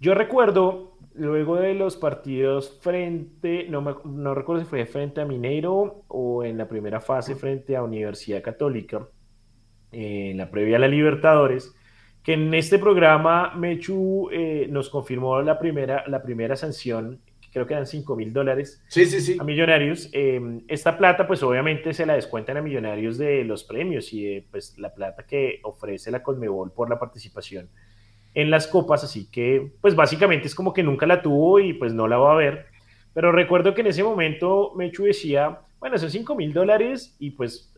yo 0.00 0.14
recuerdo 0.14 0.93
Luego 1.14 1.56
de 1.56 1.74
los 1.74 1.96
partidos 1.96 2.78
frente, 2.80 3.66
no, 3.68 4.02
no 4.04 4.34
recuerdo 4.34 4.62
si 4.62 4.68
fue 4.68 4.84
frente 4.84 5.20
a 5.20 5.24
Mineiro 5.24 6.04
o 6.08 6.44
en 6.44 6.58
la 6.58 6.68
primera 6.68 7.00
fase 7.00 7.36
frente 7.36 7.76
a 7.76 7.82
Universidad 7.82 8.42
Católica, 8.42 9.08
en 9.92 10.36
la 10.36 10.50
previa 10.50 10.76
a 10.76 10.80
la 10.80 10.88
Libertadores, 10.88 11.72
que 12.22 12.32
en 12.32 12.52
este 12.54 12.78
programa 12.78 13.54
Mechu 13.54 14.28
eh, 14.32 14.66
nos 14.68 14.90
confirmó 14.90 15.40
la 15.40 15.58
primera, 15.58 16.04
la 16.08 16.22
primera 16.22 16.56
sanción 16.56 17.20
creo 17.54 17.68
que 17.68 17.74
eran 17.74 17.86
5 17.86 18.16
mil 18.16 18.32
dólares 18.32 18.82
sí, 18.88 19.06
sí, 19.06 19.20
sí. 19.20 19.36
a 19.38 19.44
Millonarios. 19.44 20.10
Em, 20.12 20.64
esta 20.66 20.98
plata, 20.98 21.24
pues 21.24 21.40
obviamente 21.44 21.94
se 21.94 22.04
la 22.04 22.14
descuentan 22.14 22.56
a 22.56 22.62
Millonarios 22.62 23.16
de 23.16 23.44
los 23.44 23.62
premios 23.62 24.12
y 24.12 24.24
de 24.24 24.46
pues, 24.50 24.76
la 24.76 24.92
plata 24.92 25.24
que 25.24 25.60
ofrece 25.62 26.10
la 26.10 26.20
Conmebol 26.20 26.72
por 26.72 26.90
la 26.90 26.98
participación 26.98 27.70
en 28.34 28.50
las 28.50 28.66
copas, 28.66 29.04
así 29.04 29.30
que 29.30 29.72
pues 29.80 29.94
básicamente 29.94 30.46
es 30.46 30.54
como 30.54 30.72
que 30.72 30.82
nunca 30.82 31.06
la 31.06 31.22
tuvo 31.22 31.60
y 31.60 31.72
pues 31.72 31.94
no 31.94 32.08
la 32.08 32.18
va 32.18 32.32
a 32.32 32.36
ver. 32.36 32.66
Pero 33.12 33.30
recuerdo 33.30 33.74
que 33.74 33.82
en 33.82 33.86
ese 33.88 34.02
momento 34.02 34.72
Mechu 34.76 35.04
decía, 35.04 35.60
bueno, 35.78 35.96
son 35.98 36.10
5 36.10 36.34
mil 36.34 36.52
dólares 36.52 37.16
y 37.18 37.30
pues 37.30 37.74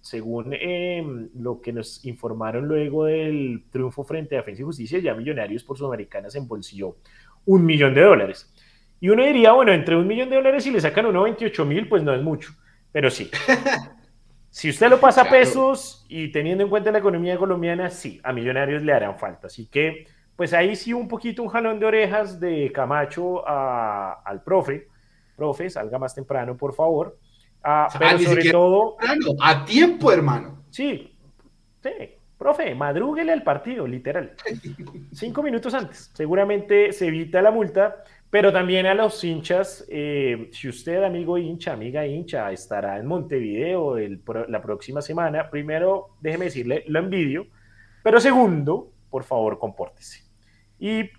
según 0.00 0.54
em, 0.54 1.28
lo 1.34 1.60
que 1.60 1.72
nos 1.72 2.04
informaron 2.04 2.66
luego 2.66 3.04
del 3.04 3.64
triunfo 3.70 4.04
frente 4.04 4.36
a 4.36 4.38
Defensa 4.38 4.62
y 4.62 4.64
Justicia, 4.64 4.98
ya 5.00 5.14
Millonarios 5.14 5.64
por 5.64 5.76
Sudamericanas 5.76 6.34
embolsilló 6.34 6.96
un 7.44 7.64
millón 7.64 7.94
de 7.94 8.02
dólares. 8.02 8.52
Y 9.00 9.10
uno 9.10 9.24
diría, 9.24 9.52
bueno, 9.52 9.72
entre 9.72 9.96
un 9.96 10.06
millón 10.06 10.30
de 10.30 10.36
dólares 10.36 10.66
y 10.66 10.70
le 10.70 10.80
sacan 10.80 11.06
uno 11.06 11.22
28 11.22 11.64
mil, 11.64 11.88
pues 11.88 12.02
no 12.02 12.14
es 12.14 12.22
mucho, 12.22 12.52
pero 12.92 13.10
sí. 13.10 13.30
si 14.50 14.70
usted 14.70 14.88
lo 14.88 14.98
pasa 14.98 15.22
a 15.22 15.28
pesos 15.28 16.04
y 16.08 16.32
teniendo 16.32 16.64
en 16.64 16.70
cuenta 16.70 16.90
la 16.90 16.98
economía 16.98 17.36
colombiana, 17.36 17.90
sí, 17.90 18.20
a 18.22 18.32
Millonarios 18.32 18.82
le 18.82 18.92
harán 18.92 19.18
falta. 19.18 19.46
Así 19.48 19.66
que, 19.66 20.06
pues 20.36 20.52
ahí 20.52 20.74
sí 20.74 20.92
un 20.92 21.08
poquito 21.08 21.42
un 21.42 21.48
jalón 21.48 21.78
de 21.78 21.86
orejas 21.86 22.40
de 22.40 22.72
Camacho 22.72 23.46
al 23.46 24.42
profe. 24.42 24.88
Profe, 25.36 25.70
salga 25.70 25.98
más 25.98 26.14
temprano, 26.14 26.56
por 26.56 26.74
favor. 26.74 27.18
Ah, 27.62 27.88
pero 27.98 28.18
sobre 28.18 28.50
todo. 28.50 28.96
A 29.40 29.64
tiempo, 29.64 30.10
hermano. 30.10 30.64
Sí, 30.70 31.14
sí. 31.82 31.90
Profe, 32.38 32.72
madrúguele 32.74 33.32
al 33.32 33.42
partido, 33.42 33.86
literal. 33.86 34.34
Cinco 35.12 35.42
minutos 35.42 35.74
antes. 35.74 36.10
Seguramente 36.14 36.92
se 36.92 37.08
evita 37.08 37.42
la 37.42 37.50
multa, 37.50 38.04
pero 38.30 38.52
también 38.52 38.86
a 38.86 38.94
los 38.94 39.24
hinchas, 39.24 39.86
eh, 39.90 40.50
si 40.52 40.68
usted, 40.68 41.02
amigo 41.02 41.38
hincha, 41.38 41.72
amiga 41.72 42.06
hincha, 42.06 42.52
estará 42.52 42.98
en 42.98 43.06
Montevideo 43.06 43.96
la 44.48 44.60
próxima 44.60 45.00
semana, 45.00 45.48
primero, 45.48 46.16
déjeme 46.20 46.46
decirle, 46.46 46.84
lo 46.88 46.98
envidio, 46.98 47.46
pero 48.02 48.20
segundo, 48.20 48.92
por 49.08 49.24
favor, 49.24 49.58
compórtese. 49.58 50.24
Y 50.78 51.10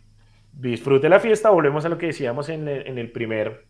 disfrute 0.53 1.09
la 1.09 1.19
fiesta, 1.19 1.49
volvemos 1.49 1.83
a 1.85 1.89
lo 1.89 1.97
que 1.97 2.07
decíamos 2.07 2.49
en 2.49 2.67
en 2.67 2.97
el 2.97 3.11
primer 3.11 3.65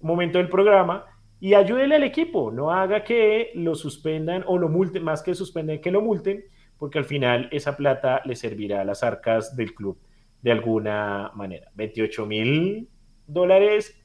momento 0.00 0.38
del 0.38 0.48
programa 0.48 1.06
y 1.38 1.54
ayúdele 1.54 1.94
al 1.94 2.02
equipo, 2.02 2.50
no 2.50 2.72
haga 2.72 3.04
que 3.04 3.52
lo 3.54 3.74
suspendan 3.74 4.44
o 4.46 4.58
lo 4.58 4.68
multen, 4.68 5.04
más 5.04 5.22
que 5.22 5.34
suspenden, 5.34 5.80
que 5.80 5.90
lo 5.90 6.02
multen, 6.02 6.44
porque 6.76 6.98
al 6.98 7.04
final 7.04 7.48
esa 7.52 7.76
plata 7.76 8.20
le 8.24 8.34
servirá 8.34 8.80
a 8.80 8.84
las 8.84 9.02
arcas 9.02 9.54
del 9.54 9.74
club 9.74 9.96
de 10.42 10.52
alguna 10.52 11.30
manera. 11.34 11.70
28 11.74 12.26
mil 12.26 12.88
dólares, 13.26 13.96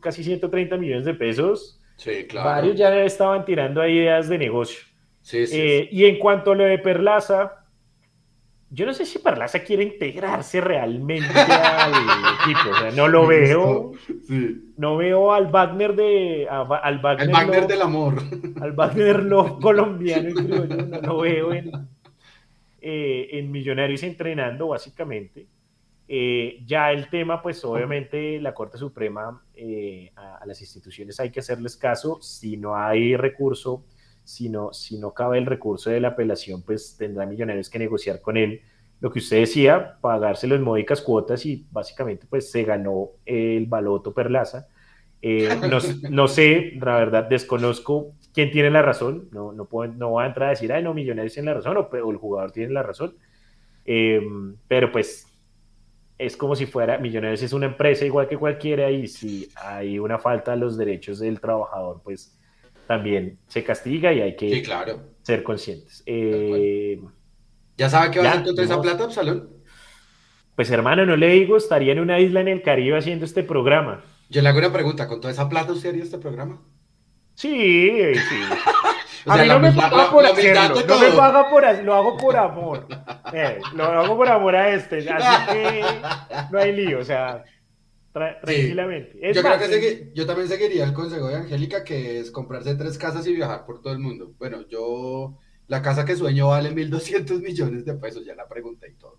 casi 0.00 0.24
130 0.24 0.76
millones 0.76 1.04
de 1.04 1.14
pesos. 1.14 1.80
Sí, 1.96 2.26
claro. 2.28 2.50
Varios 2.50 2.76
ya 2.76 3.04
estaban 3.04 3.44
tirando 3.44 3.86
ideas 3.86 4.28
de 4.28 4.38
negocio. 4.38 4.84
Sí, 5.22 5.46
sí, 5.46 5.58
eh, 5.58 5.88
Y 5.90 6.04
en 6.04 6.18
cuanto 6.18 6.52
a 6.52 6.54
lo 6.54 6.64
de 6.64 6.78
Perlaza, 6.78 7.66
yo 8.70 8.84
no 8.84 8.92
sé 8.92 9.06
si 9.06 9.18
Parlaza 9.18 9.60
quiere 9.60 9.84
integrarse 9.84 10.60
realmente 10.60 11.38
al 11.38 11.92
equipo. 12.42 12.70
O 12.70 12.78
sea, 12.78 12.90
no 12.90 13.08
lo 13.08 13.26
veo. 13.26 13.92
No 14.76 14.96
veo 14.96 15.32
al 15.32 15.46
Wagner 15.46 15.94
de. 15.94 16.46
al 16.48 16.98
Wagner, 16.98 17.28
el 17.28 17.32
Wagner 17.32 17.66
del 17.66 17.82
amor. 17.82 18.22
Al 18.60 18.72
Wagner 18.72 19.22
no 19.22 19.58
colombiano, 19.60 20.28
no 20.40 21.00
lo 21.00 21.18
veo 21.18 21.52
en, 21.52 21.70
eh, 22.80 23.28
en 23.32 23.50
Millonarios 23.50 24.02
entrenando, 24.02 24.68
básicamente. 24.68 25.46
Eh, 26.08 26.62
ya 26.64 26.92
el 26.92 27.10
tema, 27.10 27.42
pues 27.42 27.64
obviamente 27.64 28.40
la 28.40 28.54
Corte 28.54 28.78
Suprema 28.78 29.42
eh, 29.54 30.12
a, 30.14 30.36
a, 30.36 30.46
las 30.46 30.60
instituciones 30.60 31.18
hay 31.18 31.30
que 31.30 31.40
hacerles 31.40 31.76
caso. 31.76 32.20
Si 32.22 32.56
no 32.56 32.76
hay 32.76 33.16
recurso 33.16 33.84
si 34.26 34.48
no, 34.48 34.72
si 34.72 34.98
no 34.98 35.14
cabe 35.14 35.38
el 35.38 35.46
recurso 35.46 35.88
de 35.88 36.00
la 36.00 36.08
apelación, 36.08 36.62
pues 36.62 36.96
tendrá 36.98 37.26
Millonarios 37.26 37.70
que 37.70 37.78
negociar 37.78 38.20
con 38.20 38.36
él. 38.36 38.60
Lo 39.00 39.12
que 39.12 39.20
usted 39.20 39.38
decía, 39.38 39.98
pagárselo 40.00 40.56
en 40.56 40.62
módicas 40.62 41.00
cuotas 41.00 41.46
y 41.46 41.64
básicamente 41.70 42.26
pues 42.28 42.50
se 42.50 42.64
ganó 42.64 43.10
el 43.24 43.66
baloto 43.66 44.12
Perlaza. 44.12 44.66
Eh, 45.22 45.48
no, 45.70 45.78
no, 46.10 46.28
sé, 46.28 46.72
la 46.80 46.96
verdad, 46.96 47.28
desconozco 47.28 48.14
quién 48.34 48.50
tiene 48.50 48.70
la 48.70 48.82
razón. 48.82 49.28
No, 49.30 49.52
no, 49.52 49.66
puedo, 49.66 49.92
no 49.92 50.10
voy 50.10 50.24
a 50.24 50.26
entrar 50.26 50.48
a 50.48 50.50
decir, 50.50 50.72
ay, 50.72 50.82
no, 50.82 50.92
Millonarios 50.92 51.34
tiene 51.34 51.50
la 51.50 51.54
razón 51.54 51.76
o, 51.76 52.10
el 52.10 52.16
jugador 52.16 52.50
tiene 52.50 52.72
la 52.72 52.82
razón. 52.82 53.14
Eh, 53.84 54.20
pero 54.66 54.90
pues 54.90 55.25
es 56.18 56.36
como 56.36 56.56
si 56.56 56.66
fuera, 56.66 56.98
Millonarios 56.98 57.42
es 57.42 57.52
una 57.52 57.66
empresa 57.66 58.04
igual 58.04 58.28
que 58.28 58.36
cualquiera 58.36 58.90
y 58.90 59.06
si 59.06 59.48
hay 59.56 59.98
una 59.98 60.18
falta 60.18 60.52
a 60.52 60.56
los 60.56 60.76
derechos 60.76 61.18
del 61.18 61.40
trabajador, 61.40 62.00
pues 62.02 62.38
también 62.86 63.38
se 63.48 63.64
castiga 63.64 64.12
y 64.12 64.20
hay 64.20 64.36
que 64.36 64.64
ser 65.22 65.42
conscientes. 65.42 66.02
Eh, 66.06 67.00
¿Ya 67.76 67.90
sabe 67.90 68.10
qué 68.10 68.20
va 68.20 68.26
a 68.26 68.32
hacer 68.32 68.54
con 68.54 68.64
esa 68.64 68.80
plata, 68.80 69.04
Absalón? 69.04 69.50
Pues 70.54 70.70
hermano, 70.70 71.04
no 71.04 71.16
le 71.16 71.28
digo, 71.28 71.58
estaría 71.58 71.92
en 71.92 72.00
una 72.00 72.18
isla 72.18 72.40
en 72.40 72.48
el 72.48 72.62
Caribe 72.62 72.96
haciendo 72.96 73.26
este 73.26 73.42
programa. 73.42 74.02
Yo 74.30 74.40
le 74.40 74.48
hago 74.48 74.58
una 74.58 74.72
pregunta, 74.72 75.06
¿con 75.06 75.20
toda 75.20 75.32
esa 75.32 75.48
plata 75.48 75.72
usted 75.72 75.90
haría 75.90 76.02
este 76.02 76.18
programa? 76.18 76.62
Sí, 77.34 78.14
sí. 78.14 78.36
A 79.26 79.36
mí 79.36 79.48
no 79.48 79.58
me 79.60 79.72
paga 79.72 80.10
por 80.10 80.24
hacerlo, 80.24 80.82
no 80.86 80.98
me 80.98 81.08
paga 81.10 81.50
por 81.50 81.84
lo 81.84 81.94
hago 81.94 82.16
por 82.16 82.36
amor. 82.36 82.86
Eh, 83.32 83.58
lo 83.74 83.84
hago 83.84 84.16
por 84.16 84.28
amor 84.28 84.56
a 84.56 84.74
este, 84.74 85.08
así 85.10 85.52
que 85.52 85.84
no 86.50 86.58
hay 86.58 86.72
lío, 86.72 87.00
o 87.00 87.04
sea, 87.04 87.44
tranquilamente. 88.12 89.18
yo, 89.34 89.42
creo 89.42 89.58
que 89.58 90.10
yo 90.14 90.26
también 90.26 90.48
seguiría 90.48 90.84
el 90.84 90.92
consejo 90.92 91.28
de 91.28 91.36
Angélica, 91.36 91.84
que 91.84 92.20
es 92.20 92.30
comprarse 92.30 92.74
tres 92.76 92.96
casas 92.98 93.26
y 93.26 93.34
viajar 93.34 93.66
por 93.66 93.80
todo 93.80 93.92
el 93.92 93.98
mundo. 93.98 94.32
Bueno, 94.38 94.66
yo, 94.68 95.36
la 95.66 95.82
casa 95.82 96.04
que 96.04 96.16
sueño 96.16 96.48
vale 96.48 96.70
1.200 96.70 97.42
millones 97.42 97.84
de 97.84 97.94
pesos, 97.94 98.24
ya 98.24 98.34
la 98.34 98.46
pregunté 98.46 98.90
y 98.90 98.94
todo. 98.94 99.18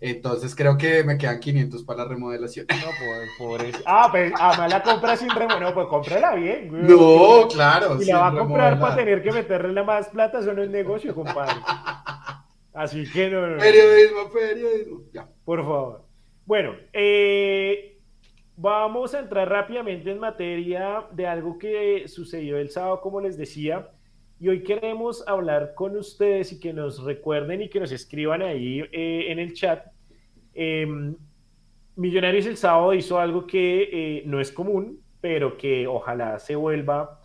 Entonces 0.00 0.54
creo 0.54 0.76
que 0.76 1.02
me 1.04 1.16
quedan 1.16 1.40
500 1.40 1.82
para 1.84 2.02
la 2.02 2.08
remodelación. 2.10 2.66
No, 2.68 3.56
eso. 3.62 3.78
Ah, 3.86 4.08
pues 4.10 4.32
además 4.38 4.70
la 4.70 4.82
compra 4.82 5.16
sin 5.16 5.30
remodelación. 5.30 5.62
No, 5.62 5.74
pues 5.74 5.86
cómprala 5.88 6.34
bien. 6.34 6.68
Güey. 6.68 6.82
No, 6.82 7.48
claro. 7.48 8.00
Y 8.00 8.04
la 8.06 8.18
va 8.18 8.28
a 8.28 8.38
comprar 8.38 8.78
para 8.78 8.96
tener 8.96 9.22
que 9.22 9.32
meterle 9.32 9.82
más 9.82 10.08
plata, 10.08 10.40
eso 10.40 10.52
no 10.52 10.62
es 10.62 10.70
negocio, 10.70 11.14
compadre. 11.14 11.60
Así 12.74 13.10
que 13.10 13.30
no, 13.30 13.46
no. 13.46 13.58
Periodismo, 13.58 14.30
periodismo. 14.30 15.00
Ya. 15.12 15.26
Por 15.44 15.60
favor. 15.60 16.04
Bueno, 16.44 16.74
eh, 16.92 17.96
Vamos 18.58 19.12
a 19.12 19.18
entrar 19.18 19.50
rápidamente 19.50 20.10
en 20.10 20.18
materia 20.18 21.04
de 21.12 21.26
algo 21.26 21.58
que 21.58 22.08
sucedió 22.08 22.56
el 22.56 22.70
sábado, 22.70 23.02
como 23.02 23.20
les 23.20 23.36
decía, 23.36 23.90
y 24.38 24.48
hoy 24.48 24.62
queremos 24.62 25.26
hablar 25.26 25.74
con 25.74 25.96
ustedes 25.96 26.52
y 26.52 26.60
que 26.60 26.72
nos 26.72 27.02
recuerden 27.02 27.62
y 27.62 27.68
que 27.68 27.80
nos 27.80 27.92
escriban 27.92 28.42
ahí 28.42 28.80
eh, 28.92 29.26
en 29.28 29.38
el 29.38 29.54
chat. 29.54 29.86
Em, 30.54 31.16
Millonarios 31.96 32.44
el 32.44 32.58
sábado 32.58 32.92
hizo 32.92 33.18
algo 33.18 33.46
que 33.46 33.88
eh, 33.90 34.22
no 34.26 34.38
es 34.38 34.52
común, 34.52 35.00
pero 35.22 35.56
que 35.56 35.86
ojalá 35.86 36.38
se 36.38 36.54
vuelva 36.54 37.22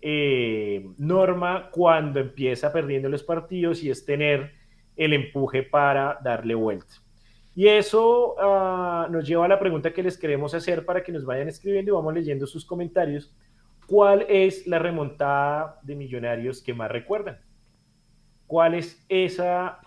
eh, 0.00 0.86
norma 0.96 1.68
cuando 1.70 2.20
empieza 2.20 2.72
perdiendo 2.72 3.10
los 3.10 3.22
partidos 3.22 3.82
y 3.82 3.90
es 3.90 4.06
tener 4.06 4.52
el 4.96 5.12
empuje 5.12 5.62
para 5.62 6.18
darle 6.24 6.54
vuelta. 6.54 6.94
Y 7.54 7.68
eso 7.68 8.34
uh, 8.34 9.12
nos 9.12 9.26
lleva 9.26 9.44
a 9.44 9.48
la 9.48 9.60
pregunta 9.60 9.92
que 9.92 10.02
les 10.02 10.18
queremos 10.18 10.54
hacer 10.54 10.84
para 10.84 11.02
que 11.02 11.12
nos 11.12 11.24
vayan 11.24 11.48
escribiendo 11.48 11.92
y 11.92 11.94
vamos 11.94 12.14
leyendo 12.14 12.46
sus 12.46 12.64
comentarios. 12.64 13.32
¿Cuál 13.86 14.24
es 14.28 14.66
la 14.66 14.78
remontada 14.78 15.78
de 15.82 15.94
Millonarios 15.94 16.62
que 16.62 16.72
más 16.72 16.90
recuerdan? 16.90 17.38
¿Cuál 18.46 18.74
es 18.74 19.04
esa, 19.08 19.80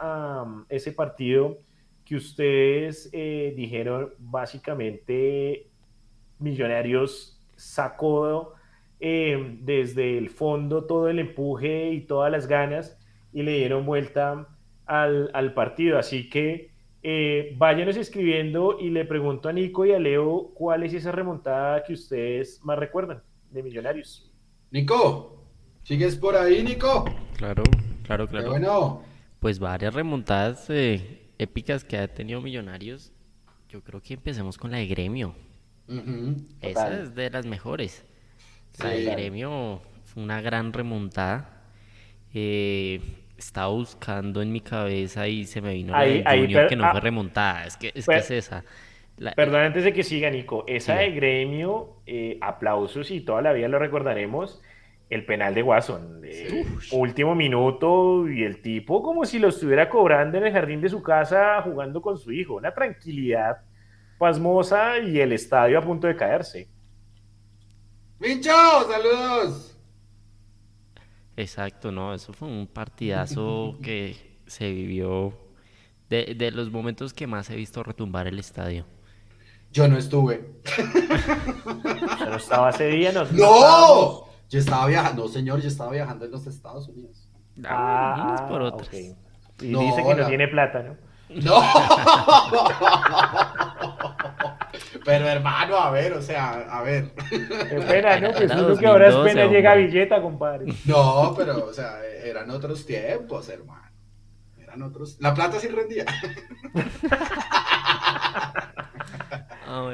um, 0.44 0.66
ese 0.70 0.92
partido 0.92 1.58
que 2.06 2.16
ustedes 2.16 3.10
eh, 3.12 3.54
dijeron 3.56 4.14
básicamente 4.20 5.70
Millonarios 6.40 7.44
sacó 7.56 8.54
eh, 9.00 9.58
desde 9.62 10.18
el 10.18 10.30
fondo 10.30 10.86
todo 10.86 11.10
el 11.10 11.20
empuje 11.20 11.92
y 11.92 12.02
todas 12.02 12.32
las 12.32 12.48
ganas 12.48 13.00
y 13.34 13.44
le 13.44 13.58
dieron 13.58 13.86
vuelta 13.86 14.48
al, 14.86 15.54
partido? 15.56 15.98
Así 15.98 16.30
que 16.30 16.72
eh, 17.02 17.56
váyanos 17.58 17.98
escribiendo 17.98 18.80
y 18.80 18.92
le 18.92 19.06
pregunto 19.06 19.50
a 19.50 19.54
Nico 19.54 19.86
y 19.86 19.92
a 19.94 20.00
Leo 20.00 20.52
cuál 20.54 20.84
es 20.84 20.94
esa 20.94 21.12
remontada 21.12 21.84
que 21.84 21.94
ustedes 21.94 22.64
más 22.64 22.78
recuerdan 22.78 23.24
de 23.58 23.64
Millonarios. 23.64 24.32
Nico, 24.72 25.44
¿sigues 25.84 26.16
por 26.16 26.36
ahí, 26.36 26.64
Nico? 26.64 27.06
Claro, 27.36 27.64
claro, 28.04 28.28
claro. 28.28 28.50
bueno. 28.50 29.04
Pues 29.40 29.60
varias 29.60 29.94
remontadas 29.94 30.70
eh, 30.70 31.32
épicas 31.38 31.84
que 31.84 31.98
ha 31.98 32.08
tenido 32.08 32.40
Millonarios. 32.42 33.12
Yo 33.70 33.84
creo 33.84 34.02
que 34.02 34.14
empecemos 34.14 34.58
con 34.58 34.72
la 34.72 34.78
de 34.78 34.88
Gremio. 34.88 35.36
Esa 36.62 37.02
es 37.02 37.16
de 37.16 37.30
las 37.30 37.46
mejores. 37.46 38.06
La 38.80 38.90
de 38.90 39.06
Gremio 39.06 39.82
fue 40.06 40.24
una 40.24 40.40
gran 40.42 40.72
remontada. 40.72 41.64
Eh, 42.34 43.02
estaba 43.38 43.70
buscando 43.70 44.42
en 44.42 44.52
mi 44.52 44.62
cabeza 44.62 45.28
y 45.28 45.46
se 45.46 45.62
me 45.62 45.74
vino 45.74 45.96
ahí, 45.96 46.22
la 46.22 46.38
Junior 46.38 46.68
que 46.68 46.76
no 46.76 46.90
fue 46.92 47.00
ah, 47.00 47.02
remontada. 47.02 47.66
Es 47.66 47.78
que 47.78 47.92
es, 47.96 48.06
que 48.06 48.18
es 48.18 48.32
esa. 48.32 48.64
Perdón, 49.36 49.62
antes 49.62 49.84
de 49.84 49.94
que 49.94 50.04
siga, 50.04 50.30
Nico. 50.30 50.64
Esa 50.68 50.96
de 50.96 51.12
gremio, 51.12 52.02
eh, 52.06 52.38
aplausos 52.42 53.10
y 53.12 53.22
toda 53.22 53.42
la 53.42 53.54
vida 53.54 53.68
lo 53.68 53.80
recordaremos. 53.80 54.62
El 55.10 55.26
penal 55.26 55.56
de 55.56 55.64
Watson, 55.64 56.22
último 56.92 57.34
minuto, 57.34 58.28
y 58.28 58.44
el 58.44 58.62
tipo 58.62 59.02
como 59.02 59.24
si 59.26 59.40
lo 59.40 59.48
estuviera 59.48 59.90
cobrando 59.90 60.38
en 60.38 60.48
el 60.48 60.52
jardín 60.52 60.82
de 60.82 60.90
su 60.90 61.02
casa 61.02 61.62
jugando 61.62 62.02
con 62.02 62.18
su 62.18 62.32
hijo. 62.34 62.56
Una 62.56 62.74
tranquilidad 62.74 63.62
pasmosa 64.18 65.00
y 65.00 65.20
el 65.20 65.32
estadio 65.32 65.80
a 65.80 65.82
punto 65.82 66.08
de 66.08 66.16
caerse. 66.18 66.68
¡Mincho! 68.20 68.52
¡Saludos! 68.52 69.78
Exacto, 71.38 71.92
no, 71.92 72.14
eso 72.14 72.34
fue 72.34 72.50
un 72.50 72.68
partidazo 72.68 73.78
que 73.84 74.18
se 74.46 74.72
vivió 74.72 75.34
de, 76.10 76.36
de 76.38 76.52
los 76.52 76.70
momentos 76.70 77.14
que 77.14 77.28
más 77.28 77.50
he 77.50 77.56
visto 77.56 77.82
retumbar 77.82 78.28
el 78.28 78.40
estadio. 78.40 78.86
Yo 79.72 79.88
no 79.88 79.98
estuve. 79.98 80.62
no 82.20 82.36
estaba 82.36 82.70
ese 82.70 82.88
día, 82.88 83.12
no. 83.12 83.26
¡No! 83.26 84.28
Yo 84.50 84.60
estaba 84.60 84.88
viajando, 84.88 85.24
no 85.24 85.30
señor, 85.30 85.62
yo 85.62 85.68
estaba 85.68 85.92
viajando 85.92 86.26
en 86.26 86.32
los 86.32 86.48
Estados 86.48 86.88
Unidos. 86.88 87.30
Ah, 87.66 88.46
por 88.50 88.62
otros. 88.62 88.90
Y 88.94 89.16
dice 89.60 90.04
que 90.04 90.16
no 90.16 90.28
tiene 90.28 90.48
plata, 90.48 90.84
¿no? 90.84 90.96
No. 91.30 91.62
Pero 95.04 95.28
hermano, 95.28 95.78
a 95.78 95.92
ver, 95.92 96.14
o 96.14 96.22
sea, 96.22 96.68
a 96.70 96.82
ver. 96.82 97.12
Qué 97.30 97.82
pena, 97.88 98.20
¿no? 98.20 98.32
Pues 98.32 98.52
uno 98.52 98.78
que 98.78 98.88
ahora 98.88 99.10
es 99.10 99.16
pena 99.16 99.46
llega 99.46 99.72
a 99.72 99.76
billeta, 99.76 100.22
compadre. 100.22 100.74
No, 100.86 101.34
pero, 101.36 101.66
o 101.66 101.74
sea, 101.74 102.00
eran 102.24 102.50
otros 102.50 102.86
tiempos, 102.86 103.50
hermano. 103.50 103.90
Eran 104.58 104.82
otros. 104.84 105.18
La 105.20 105.34
plata 105.34 105.60
sí 105.60 105.68
rendía. 105.68 106.06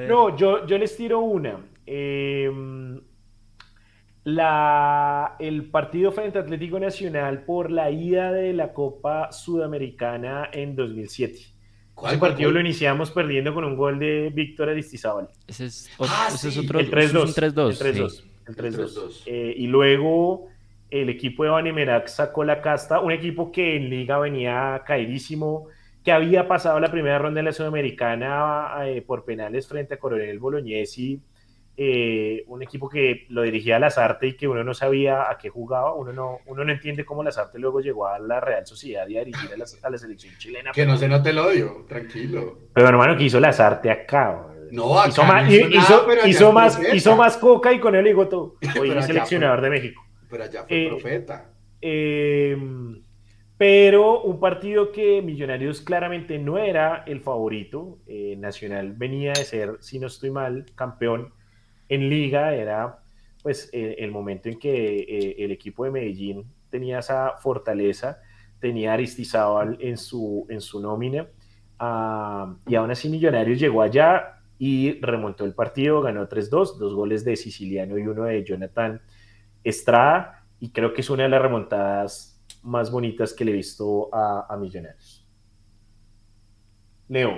No, 0.08 0.36
yo, 0.38 0.66
yo 0.66 0.78
les 0.78 0.96
tiro 0.96 1.20
una. 1.20 1.60
Eh, 1.86 2.52
la, 4.24 5.36
el 5.40 5.66
partido 5.66 6.12
frente 6.12 6.38
a 6.38 6.42
Atlético 6.42 6.80
Nacional 6.80 7.44
por 7.44 7.72
la 7.72 7.92
ida 7.92 8.32
de 8.32 8.54
la 8.54 8.74
Copa 8.74 9.32
Sudamericana 9.32 10.50
en 10.52 10.76
2007. 10.76 11.54
Ese 12.06 12.18
partido 12.18 12.52
lo 12.52 12.60
iniciamos 12.60 13.12
perdiendo 13.12 13.54
con 13.54 13.64
un 13.66 13.76
gol 13.76 14.00
de 14.00 14.32
Víctor 14.34 14.70
Aristizábal. 14.70 15.30
Ese 15.48 15.66
es, 15.66 15.92
ah, 16.00 16.30
ese 16.34 16.50
es 16.50 16.58
otro. 16.58 16.80
El 16.80 16.90
3-2. 16.90 18.24
El 18.48 18.56
3-2. 18.56 19.24
Eh, 19.26 19.54
y 19.58 19.68
luego 19.68 20.48
el 20.90 21.10
equipo 21.10 21.44
de 21.44 21.50
Banemerac 21.50 22.08
sacó 22.08 22.44
la 22.44 22.62
casta, 22.62 23.00
un 23.00 23.12
equipo 23.12 23.52
que 23.52 23.76
en 23.76 23.90
liga 23.90 24.18
venía 24.20 24.84
caidísimo, 24.86 25.68
que 26.04 26.12
había 26.12 26.48
pasado 26.48 26.80
la 26.80 26.92
primera 26.92 27.18
ronda 27.18 27.40
de 27.40 27.46
la 27.46 27.54
Sudamericana 27.54 28.74
eh, 28.86 29.02
por 29.02 29.24
penales 29.26 29.68
frente 29.68 29.96
a 29.96 29.98
Coronel 29.98 30.40
Bolognesi 30.40 31.22
eh, 31.76 32.44
un 32.48 32.62
equipo 32.62 32.88
que 32.88 33.26
lo 33.30 33.42
dirigía 33.42 33.80
Lazarte 33.80 34.28
y 34.28 34.34
que 34.34 34.48
uno 34.48 34.64
no 34.64 34.76
sabía 34.76 35.32
a 35.32 35.40
qué 35.40 35.50
jugaba, 35.50 35.96
uno 35.96 36.14
no, 36.14 36.38
uno 36.46 36.64
no 36.64 36.72
entiende 36.72 37.04
cómo 37.04 37.24
Lazarte 37.24 37.58
luego 37.58 37.82
llegó 37.82 38.06
a 38.06 38.20
la 38.20 38.40
Real 38.40 38.64
Sociedad 38.68 39.08
y 39.08 39.18
a 39.18 39.24
dirigir 39.24 39.50
a 39.52 39.58
la, 39.90 39.98
selección 39.98 40.38
chilena. 40.38 40.72
Que 40.72 40.86
no 40.86 40.98
se 40.98 41.08
note 41.08 41.32
el 41.32 41.40
odio, 41.40 41.86
tranquilo. 41.90 42.60
Pero 42.74 42.90
hermano, 42.90 43.18
que 43.18 43.24
hizo 43.24 43.40
Lazarte 43.40 43.90
acá. 43.90 44.50
No, 44.72 45.00
acá 45.00 45.10
hizo, 45.10 45.24
más, 45.24 45.52
hizo, 45.52 46.52
más, 46.52 46.80
hizo, 46.94 47.16
más, 47.16 47.38
coca 47.38 47.74
y 47.74 47.80
con 47.80 47.96
él 47.96 48.06
digo 48.06 48.28
todo. 48.28 48.56
Hoy 48.80 48.92
es 48.92 49.06
seleccionador 49.06 49.62
de 49.62 49.70
México. 49.72 50.06
Pero 50.30 50.44
allá 50.44 50.66
fue 50.66 50.86
eh, 50.86 50.90
profeta. 50.90 51.50
Eh, 51.82 52.56
pero 53.64 54.24
un 54.24 54.42
partido 54.42 54.92
que 54.92 55.22
Millonarios 55.22 55.80
claramente 55.80 56.38
no 56.38 56.58
era 56.58 57.06
el 57.08 57.22
favorito. 57.22 58.00
Nacional 58.38 58.92
venía 58.92 59.32
de 59.32 59.46
ser, 59.46 59.78
si 59.80 60.00
no 60.00 60.08
estoy 60.08 60.32
mal, 60.32 60.66
campeón 60.76 61.32
en 61.88 62.10
liga 62.10 62.54
era 62.54 63.00
pues 63.42 63.70
eh, 63.72 63.96
el 64.00 64.12
momento 64.12 64.50
en 64.50 64.60
que 64.60 65.00
eh, 65.00 65.36
el 65.46 65.52
equipo 65.52 65.86
de 65.86 65.92
Medellín 65.92 66.44
tenía 66.70 67.00
esa 67.00 67.38
fortaleza, 67.38 68.20
tenía 68.60 68.92
Aristizábal 68.92 69.78
en 69.80 69.96
su, 69.96 70.46
en 70.50 70.60
su 70.60 70.82
nómina, 70.82 71.30
ah, 71.80 72.58
y 72.68 72.76
aún 72.76 72.92
así 72.92 73.08
Millonarios 73.08 73.62
llegó 73.62 73.82
allá 73.82 74.42
y 74.60 75.00
remontó 75.00 75.46
el 75.46 75.54
partido, 75.54 76.02
ganó 76.02 76.28
3-2, 76.28 76.78
dos 76.78 76.94
goles 76.94 77.24
de 77.24 77.38
Siciliano 77.38 77.98
y 77.98 78.08
uno 78.08 78.26
de 78.26 78.44
Jonathan 78.44 79.02
Estrada, 79.64 80.44
y 80.60 80.72
creo 80.72 80.94
que 80.94 81.00
es 81.00 81.10
una 81.10 81.24
de 81.24 81.30
las 81.30 81.42
remontadas 81.42 82.33
más 82.64 82.90
bonitas 82.92 83.34
que 83.34 83.46
le 83.46 83.52
he 83.52 83.56
visto 83.56 84.10
a, 84.14 84.48
a 84.50 84.58
Millonarios. 84.58 85.26
Leo. 87.08 87.38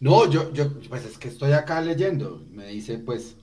No, 0.00 0.28
yo, 0.30 0.52
yo, 0.52 0.66
pues 0.88 1.04
es 1.04 1.18
que 1.18 1.28
estoy 1.28 1.52
acá 1.52 1.80
leyendo, 1.80 2.42
me 2.50 2.66
dice 2.66 2.98
pues 2.98 3.36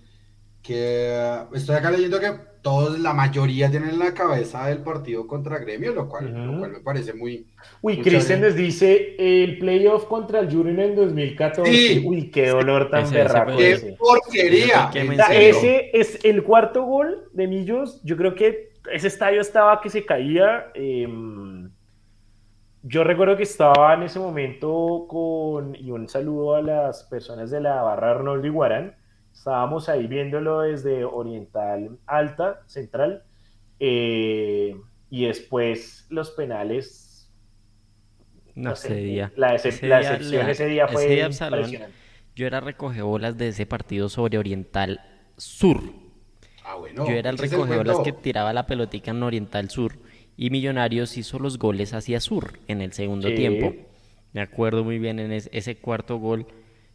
que 0.62 1.44
estoy 1.54 1.76
acá 1.76 1.92
leyendo 1.92 2.20
que 2.20 2.52
todos, 2.62 3.00
la 3.00 3.14
mayoría 3.14 3.72
tienen 3.72 3.98
la 3.98 4.14
cabeza 4.14 4.68
del 4.68 4.84
partido 4.84 5.26
contra 5.26 5.58
Gremio, 5.58 5.94
lo 5.94 6.08
cual, 6.08 6.32
me 6.32 6.80
parece 6.82 7.14
muy... 7.14 7.48
Uy, 7.82 8.02
Cristian 8.02 8.42
les 8.42 8.56
dice 8.56 9.16
el 9.18 9.58
playoff 9.58 10.06
contra 10.06 10.42
el 10.42 10.52
Junior 10.52 10.80
en 10.80 10.96
2014. 10.96 12.04
Uy, 12.06 12.30
qué 12.30 12.50
dolor 12.50 12.92
tan 12.92 13.10
berraco. 13.10 13.58
¡Qué 13.58 13.96
porquería! 13.98 14.92
ese 15.32 15.90
es 15.94 16.20
el 16.24 16.44
cuarto 16.44 16.84
gol 16.84 17.30
de 17.34 17.48
Millos. 17.48 18.00
Yo 18.04 18.16
creo 18.16 18.36
que 18.36 18.71
ese 18.92 19.08
estadio 19.08 19.42
estaba 19.42 19.82
que 19.82 19.90
se 19.90 20.06
caía. 20.06 20.72
Em, 20.74 21.70
yo 22.84 23.04
recuerdo 23.04 23.38
que 23.38 23.44
estaba 23.44 23.94
en 23.94 24.04
ese 24.04 24.20
momento 24.20 25.06
con, 25.08 25.76
y 25.76 25.92
un 25.92 26.08
saludo 26.08 26.56
a 26.56 26.62
las 26.62 27.04
personas 27.04 27.52
de 27.52 27.62
la 27.62 27.82
barra 27.84 28.12
Arnoldo 28.12 28.48
Iguarán 28.48 28.96
Estábamos 29.34 29.90
ahí 29.90 30.08
viéndolo 30.08 30.62
desde 30.62 31.04
Oriental 31.04 31.98
Alta, 32.06 32.62
Central, 32.68 33.24
eh, 33.80 34.76
y 35.10 35.26
después 35.26 36.06
los 36.10 36.32
penales. 36.32 37.32
No, 38.54 38.76
sé, 38.76 38.96
día. 38.96 39.32
La, 39.36 39.56
excepción 39.56 40.50
ese 40.50 40.66
día 40.68 40.88
fue 40.88 41.20
impresionante. 41.20 41.88
Yo 42.36 42.46
era 42.46 42.60
recogebolas 42.60 43.38
de 43.38 43.50
ese 43.50 43.66
partido 43.66 44.10
sobre 44.10 44.38
Oriental 44.38 45.02
Sur. 45.38 45.82
Ah, 46.72 46.76
bueno. 46.76 47.06
Yo 47.06 47.14
era 47.14 47.30
el 47.30 47.38
recogebolas 47.38 48.00
que 48.00 48.14
tiraba 48.14 48.54
la 48.54 48.66
pelotica 48.66 49.12
en 49.12 49.24
Oriental 49.24 49.70
Sur 49.70 50.00
y 50.38 50.50
Millonarios 50.52 51.18
hizo 51.18 51.38
los 51.38 51.58
goles 51.58 51.94
hacia 51.94 52.22
Sur 52.22 52.60
en 52.68 52.82
el 52.82 52.94
segundo 52.94 53.34
tiempo. 53.34 53.74
Me 54.32 54.40
acuerdo 54.40 54.86
muy 54.86 54.98
bien 54.98 55.20
en 55.20 55.34
ese 55.34 55.76
cuarto 55.78 56.18
gol 56.18 56.48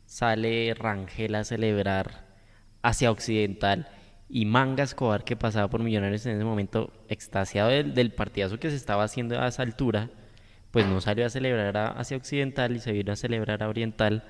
sale 0.06 0.72
Rangel 0.72 1.34
a 1.34 1.44
celebrar 1.44 2.24
hacia 2.80 3.10
Occidental 3.10 3.88
y 4.30 4.46
Manga 4.46 4.84
Escobar 4.84 5.24
que 5.24 5.36
pasaba 5.36 5.68
por 5.68 5.82
Millonarios 5.82 6.24
en 6.24 6.36
ese 6.36 6.44
momento 6.44 6.92
extasiado 7.08 7.68
del, 7.68 7.92
del 7.94 8.12
partidazo 8.12 8.58
que 8.58 8.70
se 8.70 8.76
estaba 8.76 9.04
haciendo 9.04 9.38
a 9.38 9.48
esa 9.48 9.62
altura, 9.62 10.08
pues 10.70 10.86
no 10.86 11.02
salió 11.02 11.26
a 11.26 11.30
celebrar 11.30 11.76
hacia 11.98 12.16
Occidental 12.16 12.74
y 12.74 12.78
se 12.78 12.92
vino 12.92 13.12
a 13.12 13.16
celebrar 13.16 13.62
a 13.62 13.68
Oriental 13.68 14.24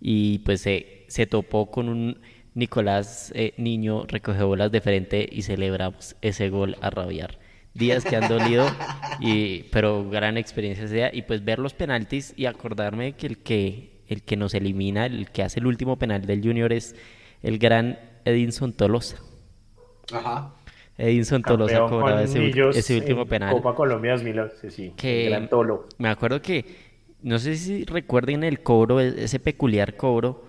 y 0.00 0.38
pues 0.40 0.60
se, 0.60 1.04
se 1.08 1.26
topó 1.26 1.70
con 1.70 1.88
un 1.88 2.20
Nicolás 2.54 3.32
eh, 3.34 3.54
Niño 3.56 4.04
recoge 4.06 4.42
bolas 4.42 4.72
de 4.72 4.80
frente 4.80 5.28
y 5.30 5.42
celebramos 5.42 6.16
ese 6.22 6.50
gol 6.50 6.76
a 6.80 6.90
rabiar. 6.90 7.38
Días 7.74 8.04
que 8.04 8.16
han 8.16 8.28
dolido, 8.28 8.66
y, 9.20 9.64
pero 9.64 10.08
gran 10.08 10.36
experiencia 10.36 10.84
ese 10.84 10.94
día. 10.94 11.10
Y 11.12 11.22
pues 11.22 11.44
ver 11.44 11.58
los 11.58 11.74
penaltis 11.74 12.34
y 12.36 12.46
acordarme 12.46 13.12
que 13.12 13.26
el 13.26 13.38
que, 13.38 14.02
el 14.08 14.22
que 14.22 14.36
nos 14.36 14.54
elimina, 14.54 15.06
el 15.06 15.30
que 15.30 15.42
hace 15.42 15.60
el 15.60 15.66
último 15.66 15.96
penal 15.98 16.26
del 16.26 16.42
Junior 16.42 16.72
es 16.72 16.96
el 17.42 17.58
gran 17.58 17.98
Edinson 18.24 18.72
Tolosa. 18.72 19.18
Ajá. 20.12 20.54
Edinson 20.96 21.42
Tolosa 21.42 21.86
cobraba 21.86 22.22
ese, 22.24 22.50
ese, 22.74 22.98
último 22.98 23.24
penal. 23.26 23.54
Copa 23.54 23.74
Colombia 23.74 24.12
2011, 24.12 24.70
sí. 24.70 24.92
Que 24.96 25.26
gran 25.26 25.48
Tolo. 25.48 25.86
Me 25.98 26.08
acuerdo 26.08 26.42
que, 26.42 26.64
no 27.22 27.38
sé 27.38 27.54
si 27.56 27.84
recuerden 27.84 28.42
el 28.42 28.62
cobro, 28.62 29.00
e-, 29.00 29.24
ese 29.24 29.38
peculiar 29.38 29.96
cobro, 29.96 30.47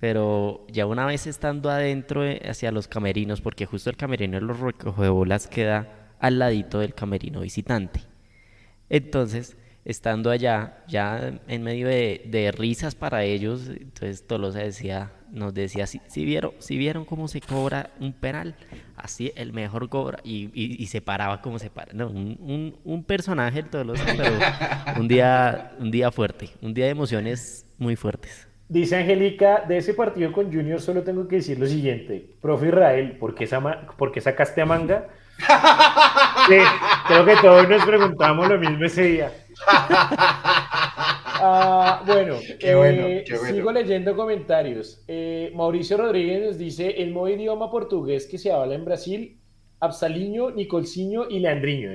pero 0.00 0.66
ya 0.68 0.86
una 0.86 1.06
vez 1.06 1.26
estando 1.26 1.70
adentro 1.70 2.24
eh, 2.24 2.40
hacia 2.48 2.72
los 2.72 2.88
camerinos, 2.88 3.40
porque 3.40 3.66
justo 3.66 3.90
el 3.90 3.96
camerino 3.96 4.40
de 4.40 4.46
los 4.46 4.58
bolas 4.96 5.46
queda 5.46 6.14
al 6.18 6.38
ladito 6.38 6.80
del 6.80 6.94
camerino 6.94 7.40
visitante. 7.40 8.00
Entonces, 8.88 9.56
estando 9.84 10.30
allá, 10.30 10.84
ya 10.88 11.40
en 11.46 11.62
medio 11.62 11.86
de, 11.86 12.22
de 12.26 12.50
risas 12.50 12.94
para 12.94 13.24
ellos, 13.24 13.68
entonces 13.68 14.26
Tolosa 14.26 14.60
decía, 14.60 15.12
nos 15.30 15.54
decía, 15.54 15.86
si, 15.86 16.24
vieron, 16.24 16.52
si 16.58 16.76
vieron 16.76 17.04
cómo 17.04 17.28
se 17.28 17.40
cobra 17.40 17.90
un 18.00 18.12
penal, 18.12 18.56
así 18.96 19.32
el 19.36 19.52
mejor 19.52 19.88
cobra, 19.88 20.18
y, 20.24 20.50
y, 20.54 20.86
se 20.86 21.00
paraba 21.00 21.40
como 21.40 21.58
se 21.58 21.70
para. 21.70 21.92
No, 21.92 22.08
un, 22.08 22.76
un, 22.84 23.04
personaje 23.04 23.62
todo 23.62 23.84
lo 23.84 23.92
pero 23.94 24.38
un 24.98 25.08
día, 25.08 25.72
un 25.78 25.90
día 25.90 26.10
fuerte, 26.10 26.50
un 26.62 26.74
día 26.74 26.86
de 26.86 26.90
emociones 26.90 27.66
muy 27.78 27.96
fuertes. 27.96 28.49
Dice 28.70 28.94
Angélica, 28.94 29.64
de 29.66 29.78
ese 29.78 29.94
partido 29.94 30.30
con 30.30 30.44
Junior 30.44 30.80
solo 30.80 31.02
tengo 31.02 31.26
que 31.26 31.36
decir 31.36 31.58
lo 31.58 31.66
siguiente, 31.66 32.24
profe 32.40 32.68
Israel, 32.68 33.16
¿por 33.18 33.34
qué, 33.34 33.48
¿por 33.98 34.12
qué 34.12 34.20
sacaste 34.20 34.60
a 34.60 34.66
Manga? 34.66 35.08
creo 37.08 37.24
que 37.24 37.34
todos 37.42 37.68
nos 37.68 37.84
preguntamos 37.84 38.48
lo 38.48 38.58
mismo 38.58 38.84
ese 38.84 39.02
día. 39.02 39.32
Ah, 41.42 42.02
bueno, 42.06 42.34
eh, 42.42 43.24
sigo 43.48 43.72
leyendo 43.72 44.14
comentarios. 44.14 45.02
Eh, 45.08 45.50
Mauricio 45.54 45.96
Rodríguez 45.96 46.44
nos 46.44 46.58
dice, 46.58 46.90
el 46.98 47.14
nuevo 47.14 47.30
idioma 47.30 47.70
portugués 47.70 48.28
que 48.30 48.36
se 48.36 48.52
habla 48.52 48.74
en 48.74 48.84
Brasil, 48.84 49.40
Absaliño, 49.80 50.50
Nicolciño 50.50 51.30
y 51.30 51.38
Leandriño. 51.38 51.92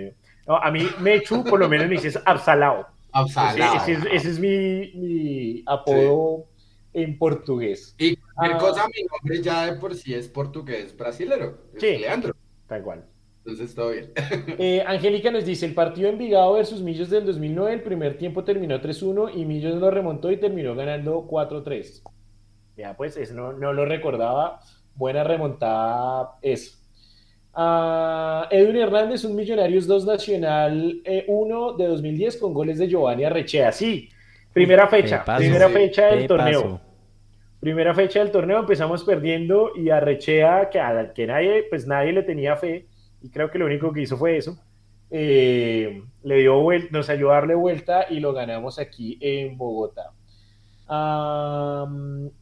a 0.48 0.72
mí 0.72 0.88
Mechu 1.00 1.44
por 1.44 1.60
lo 1.60 1.70
menos 1.70 1.88
me 1.88 1.94
dice 1.94 2.20
Absalao. 2.26 2.88
Absalao. 3.12 3.86
Ese, 3.86 4.16
es 4.16 4.40
mi, 4.40 5.62
apodo 5.68 6.48
en 6.96 7.18
portugués. 7.18 7.94
Y 8.00 8.16
cualquier 8.16 8.56
ah. 8.56 8.58
cosa, 8.58 8.88
mi 8.88 9.04
nombre 9.04 9.42
ya 9.44 9.72
de 9.72 9.80
por 9.80 9.94
sí 9.94 10.14
es 10.14 10.28
portugués 10.28 10.96
brasilero. 10.98 11.60
sí, 11.78 11.98
Leandro. 11.98 12.36
Tal 12.68 12.82
cual. 12.82 13.06
Entonces 13.46 13.76
todo 13.76 13.92
bien. 13.92 14.12
Eh, 14.58 14.84
Angélica 14.88 15.30
nos 15.30 15.46
dice, 15.46 15.66
el 15.66 15.74
partido 15.74 16.10
en 16.10 16.18
Vigado 16.18 16.54
versus 16.54 16.82
Millos 16.82 17.10
del 17.10 17.26
2009, 17.26 17.74
el 17.74 17.82
primer 17.82 18.18
tiempo 18.18 18.44
terminó 18.44 18.82
3-1 18.82 19.32
y 19.36 19.46
Millos 19.46 19.76
lo 19.76 19.92
remontó 19.92 20.32
y 20.32 20.38
terminó 20.38 20.74
ganando 20.74 21.28
4-3. 21.28 22.02
Ya, 22.78 22.96
pues 22.98 23.18
eso 23.18 23.34
no, 23.36 23.54
no, 23.54 23.72
lo 23.72 23.86
recordaba. 23.86 24.60
Buena 24.96 25.24
remontada 25.24 26.32
eso. 26.42 26.78
Uh, 27.54 28.48
Edwin 28.50 28.78
Hernández, 28.78 29.24
un 29.24 29.36
Millonarios 29.36 29.88
2 29.88 30.06
Nacional 30.06 31.02
1 31.28 31.70
eh, 31.70 31.74
de 31.78 31.88
2010 31.88 32.38
con 32.38 32.54
goles 32.54 32.80
de 32.80 32.88
Giovanni 32.88 33.26
Arrechea. 33.26 33.72
Sí, 33.72 34.10
primera 34.52 34.88
fecha, 34.88 35.24
primera 35.38 35.70
fecha 35.70 36.08
del 36.08 36.28
torneo. 36.28 36.82
Primera 37.66 37.96
fecha 37.96 38.20
del 38.20 38.30
torneo, 38.30 38.60
empezamos 38.60 39.04
perdiendo 39.04 39.72
y 39.76 39.90
Arrechea, 39.90 40.70
que 40.70 40.80
a 40.80 41.12
que 41.16 41.26
nadie, 41.26 41.64
pues 41.68 41.88
nadie 41.88 42.14
le 42.14 42.22
tenía 42.22 42.56
fe, 42.56 42.86
y 43.24 43.32
creo 43.32 43.50
que 43.50 43.58
lo 43.58 43.66
único 43.66 43.92
que 43.92 44.02
hizo 44.02 44.18
fue 44.18 44.38
eso. 44.38 44.56
Eh, 45.10 46.04
le 46.22 46.36
dio 46.36 46.60
vuelta, 46.60 46.90
nos 46.92 47.10
ayudó 47.10 47.32
a 47.32 47.38
darle 47.38 47.56
vuelta 47.56 48.06
y 48.08 48.20
lo 48.20 48.34
ganamos 48.34 48.78
aquí 48.78 49.18
en 49.20 49.58
Bogotá. 49.58 50.12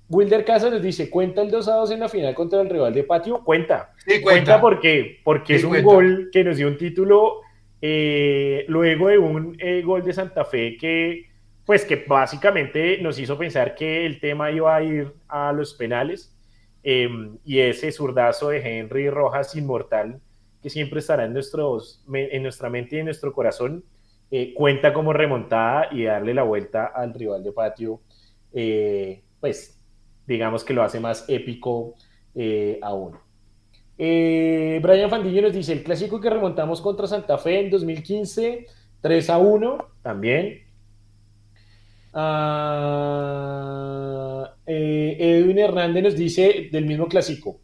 Wilder 0.09 0.43
Casa 0.43 0.69
nos 0.69 0.81
dice, 0.81 1.09
¿cuenta 1.09 1.41
el 1.41 1.51
2 1.51 1.69
a 1.69 1.75
2 1.75 1.91
en 1.91 1.99
la 2.01 2.09
final 2.09 2.35
contra 2.35 2.59
el 2.59 2.69
rival 2.69 2.93
de 2.93 3.05
patio? 3.05 3.45
Cuenta. 3.45 3.93
cuenta. 4.21 4.59
porque, 4.59 5.21
porque 5.23 5.55
es 5.55 5.63
un 5.63 5.81
gol 5.83 6.31
que 6.33 6.43
nos 6.43 6.57
dio 6.57 6.67
un 6.67 6.77
título 6.77 7.35
eh, 7.81 8.65
luego 8.67 9.07
de 9.07 9.19
un 9.19 9.55
eh, 9.57 9.83
gol 9.83 10.03
de 10.03 10.11
Santa 10.11 10.43
Fe 10.43 10.75
que, 10.75 11.31
pues 11.65 11.85
que 11.85 12.03
básicamente 12.07 12.97
nos 13.01 13.19
hizo 13.19 13.37
pensar 13.37 13.75
que 13.75 14.05
el 14.05 14.19
tema 14.19 14.51
iba 14.51 14.75
a 14.75 14.83
ir 14.83 15.13
a 15.27 15.51
los 15.53 15.73
penales 15.73 16.35
em, 16.83 17.37
y 17.45 17.59
ese 17.59 17.91
zurdazo 17.91 18.49
de 18.49 18.59
Henry 18.59 19.09
Rojas 19.09 19.55
inmortal 19.55 20.19
que 20.63 20.69
siempre 20.69 20.99
estará 20.99 21.25
en, 21.25 21.33
nuestros, 21.33 22.01
en 22.11 22.41
nuestra 22.41 22.69
mente 22.69 22.95
y 22.95 22.99
en 22.99 23.05
nuestro 23.05 23.33
corazón, 23.33 23.83
eh, 24.31 24.53
cuenta 24.55 24.93
como 24.93 25.11
remontada 25.11 25.89
y 25.91 26.05
darle 26.05 26.33
la 26.33 26.43
vuelta 26.43 26.85
al 26.85 27.13
rival 27.13 27.43
de 27.43 27.51
patio, 27.51 27.99
eh, 28.53 29.21
pues 29.41 29.77
digamos 30.25 30.63
que 30.63 30.73
lo 30.73 30.81
hace 30.81 31.01
más 31.01 31.25
épico 31.27 31.95
eh, 32.33 32.79
aún. 32.81 33.17
Brian 33.97 35.09
Fandillo 35.09 35.41
nos 35.41 35.53
dice, 35.53 35.73
el 35.73 35.83
clásico 35.83 36.19
que 36.21 36.29
remontamos 36.29 36.81
contra 36.81 37.07
Santa 37.07 37.37
Fe 37.37 37.59
en 37.59 37.69
2015, 37.69 38.65
3 39.01 39.29
a 39.29 39.37
1, 39.37 39.77
también. 40.01 40.62
Ah, 42.13 43.33
Edwin 44.65 45.59
Hernández 45.59 46.03
nos 46.03 46.15
dice 46.15 46.69
del 46.71 46.85
mismo 46.85 47.07
clásico. 47.07 47.59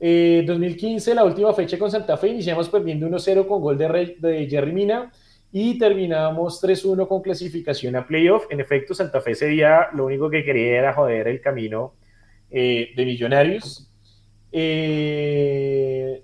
2015, 0.00 1.10
eh, 1.10 1.14
la 1.14 1.24
última 1.24 1.52
fecha 1.52 1.76
con 1.78 1.90
Santa 1.90 2.16
Fe, 2.16 2.28
iniciamos 2.28 2.68
perdiendo 2.68 3.08
1-0 3.08 3.46
con 3.46 3.60
gol 3.60 3.76
de, 3.76 4.16
de 4.18 4.46
Jerry 4.48 4.72
Mina 4.72 5.10
y 5.50 5.78
terminamos 5.78 6.62
3-1 6.62 7.08
con 7.08 7.22
clasificación 7.22 7.96
a 7.96 8.06
playoff. 8.06 8.46
En 8.50 8.60
efecto, 8.60 8.94
Santa 8.94 9.20
Fe 9.20 9.32
ese 9.32 9.46
día 9.46 9.88
lo 9.94 10.06
único 10.06 10.30
que 10.30 10.44
quería 10.44 10.78
era 10.78 10.92
joder 10.92 11.26
el 11.28 11.40
camino 11.40 11.94
eh, 12.50 12.90
de 12.94 13.04
Millonarios. 13.04 13.90
Eh, 14.52 16.22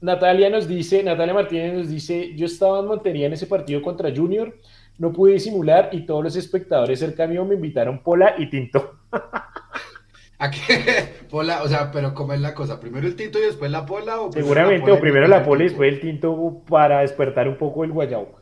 Natalia 0.00 0.48
nos 0.48 0.66
dice, 0.66 1.02
Natalia 1.02 1.34
Martínez 1.34 1.74
nos 1.74 1.88
dice, 1.88 2.34
yo 2.34 2.46
estaba 2.46 2.80
en 2.80 2.86
Montería 2.86 3.26
en 3.26 3.34
ese 3.34 3.46
partido 3.46 3.82
contra 3.82 4.14
Junior, 4.14 4.56
no 5.00 5.12
pude 5.14 5.32
disimular 5.32 5.88
y 5.92 6.04
todos 6.04 6.22
los 6.22 6.36
espectadores 6.36 7.00
del 7.00 7.14
camión 7.14 7.48
me 7.48 7.54
invitaron 7.54 8.02
Pola 8.02 8.34
y 8.36 8.50
Tinto. 8.50 8.98
¿A 10.38 10.50
qué? 10.50 11.14
Pola, 11.30 11.62
o 11.62 11.68
sea, 11.68 11.90
pero 11.90 12.14
¿cómo 12.14 12.34
es 12.34 12.40
la 12.40 12.54
cosa? 12.54 12.78
¿Primero 12.80 13.06
el 13.06 13.16
tinto 13.16 13.38
y 13.38 13.42
después 13.42 13.70
la 13.70 13.84
pola? 13.84 14.20
¿O 14.20 14.32
Seguramente, 14.32 14.90
o 14.90 14.98
primero 14.98 15.26
la 15.26 15.44
pola 15.44 15.64
y 15.64 15.68
después 15.68 15.92
el 15.92 16.00
tinto 16.00 16.62
para 16.66 17.00
despertar 17.00 17.48
un 17.48 17.56
poco 17.56 17.84
el 17.84 17.92
guayabo. 17.92 18.36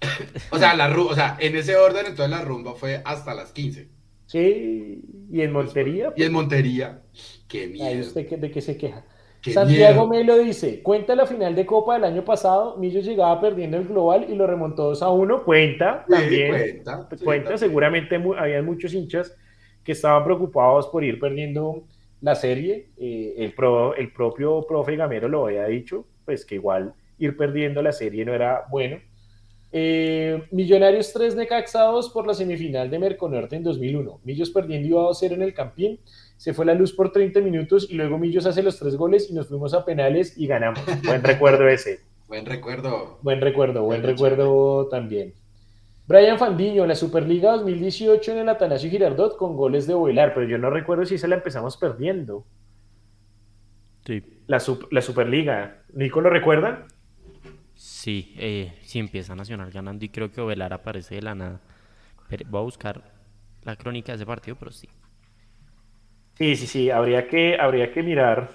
o, 0.50 0.58
sea, 0.58 0.74
la, 0.74 0.94
o 0.94 1.14
sea, 1.14 1.36
en 1.40 1.56
ese 1.56 1.76
orden, 1.76 2.06
entonces 2.06 2.30
la 2.30 2.42
rumba 2.42 2.74
fue 2.74 3.00
hasta 3.04 3.34
las 3.34 3.52
15. 3.52 3.88
Sí, 4.26 5.02
y 5.30 5.40
en 5.40 5.52
Montería. 5.52 6.12
Y 6.16 6.22
en 6.22 6.32
Montería. 6.32 7.00
Qué 7.48 7.66
miedo. 7.66 8.00
usted 8.00 8.28
de 8.38 8.50
qué 8.50 8.60
se 8.60 8.76
queja. 8.76 9.04
Santiago 9.42 10.06
Melo 10.06 10.38
dice, 10.38 10.82
cuenta 10.82 11.14
la 11.14 11.26
final 11.26 11.54
de 11.54 11.64
Copa 11.64 11.94
del 11.94 12.04
año 12.04 12.24
pasado, 12.24 12.76
Millos 12.76 13.04
llegaba 13.04 13.40
perdiendo 13.40 13.76
el 13.76 13.86
global 13.86 14.26
y 14.28 14.34
lo 14.34 14.46
remontó 14.46 14.84
2 14.84 15.02
a 15.02 15.10
1, 15.10 15.44
cuenta 15.44 16.04
también. 16.08 16.50
cuenta, 16.84 17.06
cuenta 17.22 17.58
seguramente 17.58 18.20
había 18.36 18.62
muchos 18.62 18.92
hinchas 18.94 19.34
que 19.84 19.92
estaban 19.92 20.24
preocupados 20.24 20.88
por 20.88 21.04
ir 21.04 21.18
perdiendo 21.18 21.84
la 22.20 22.34
serie. 22.34 22.88
Eh, 22.98 23.34
el, 23.38 23.54
el 23.96 24.12
propio 24.12 24.66
profe 24.66 24.96
Gamero 24.96 25.28
lo 25.28 25.46
había 25.46 25.66
dicho, 25.66 26.04
pues 26.24 26.44
que 26.44 26.56
igual 26.56 26.92
ir 27.18 27.36
perdiendo 27.36 27.82
la 27.82 27.92
serie 27.92 28.24
no 28.24 28.34
era 28.34 28.64
bueno. 28.70 28.98
Eh, 29.70 30.44
Millonarios 30.50 31.12
3 31.12 31.36
necaxados 31.36 32.08
por 32.10 32.26
la 32.26 32.34
semifinal 32.34 32.90
de 32.90 32.98
Merconorte 32.98 33.56
en 33.56 33.62
2001. 33.62 34.20
Millos 34.24 34.50
perdiendo 34.50 34.88
iba 34.88 35.10
a 35.10 35.14
0 35.14 35.34
en 35.34 35.42
el 35.42 35.54
Campín. 35.54 36.00
Se 36.38 36.54
fue 36.54 36.64
la 36.64 36.74
luz 36.74 36.92
por 36.92 37.10
30 37.10 37.40
minutos 37.40 37.88
y 37.90 37.94
luego 37.94 38.16
Millos 38.16 38.46
hace 38.46 38.62
los 38.62 38.78
tres 38.78 38.94
goles 38.94 39.28
y 39.28 39.34
nos 39.34 39.48
fuimos 39.48 39.74
a 39.74 39.84
penales 39.84 40.38
y 40.38 40.46
ganamos. 40.46 40.80
Buen 41.04 41.22
recuerdo 41.22 41.68
ese. 41.68 42.00
Buen 42.28 42.46
recuerdo. 42.46 43.18
Buen 43.22 43.40
recuerdo, 43.40 43.82
buen 43.82 44.04
recuerdo 44.04 44.86
también. 44.86 45.34
Brian 46.06 46.38
Fandiño, 46.38 46.86
la 46.86 46.94
Superliga 46.94 47.52
2018 47.56 48.32
en 48.32 48.38
el 48.38 48.48
Atanasio 48.48 48.88
Girardot 48.88 49.36
con 49.36 49.56
goles 49.56 49.88
de 49.88 49.94
Boilar, 49.94 50.32
pero 50.32 50.46
yo 50.46 50.58
no 50.58 50.70
recuerdo 50.70 51.04
si 51.04 51.16
esa 51.16 51.26
la 51.26 51.34
empezamos 51.34 51.76
perdiendo. 51.76 52.46
Sí. 54.06 54.22
La, 54.46 54.62
la 54.90 55.02
Superliga. 55.02 55.82
¿Nico 55.92 56.20
lo 56.20 56.30
recuerda? 56.30 56.86
Sí, 57.74 58.32
eh, 58.38 58.78
sí 58.82 59.00
empieza 59.00 59.34
Nacional 59.34 59.72
ganando 59.72 60.04
y 60.04 60.08
creo 60.08 60.30
que 60.30 60.40
Ovelar 60.40 60.72
aparece 60.72 61.16
de 61.16 61.22
la 61.22 61.34
nada. 61.34 61.60
voy 62.46 62.60
a 62.60 62.64
buscar 62.64 63.12
la 63.64 63.74
crónica 63.74 64.12
de 64.12 64.16
ese 64.16 64.26
partido, 64.26 64.56
pero 64.56 64.70
sí. 64.70 64.88
Sí, 66.38 66.56
sí, 66.56 66.66
sí, 66.66 66.90
habría 66.90 67.26
que, 67.26 67.58
habría 67.58 67.92
que 67.92 68.02
mirar 68.02 68.48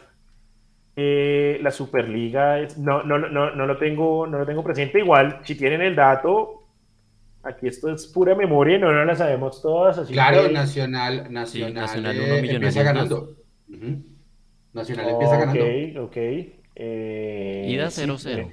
eh, 0.96 1.60
la 1.62 1.70
Superliga. 1.70 2.66
No, 2.78 3.04
no, 3.04 3.20
no, 3.20 3.52
no, 3.54 3.68
lo 3.68 3.78
tengo, 3.78 4.26
no 4.26 4.40
lo 4.40 4.46
tengo 4.46 4.64
presente. 4.64 5.00
Igual, 5.00 5.42
si 5.44 5.56
tienen 5.56 5.82
el 5.82 5.96
dato, 5.96 6.64
Aquí 7.44 7.68
esto 7.68 7.94
es 7.94 8.08
pura 8.08 8.36
memoria, 8.36 8.80
no, 8.80 8.90
no 8.94 9.04
la 9.04 9.16
sabemos 9.16 9.62
todas. 9.62 9.98
Así 9.98 10.14
claro, 10.14 10.50
Nacional, 10.50 11.28
Nacional, 11.30 11.74
nacional 11.74 12.18
eh, 12.18 12.40
empieza 12.40 12.84
ganando. 12.84 13.36
Nacional 14.72 15.10
empieza 15.10 15.38
ganando. 15.38 15.66
Ok, 16.06 16.08
ok. 16.08 16.18
Eh, 16.76 17.66
Ida 17.68 17.88
0-0. 17.88 18.50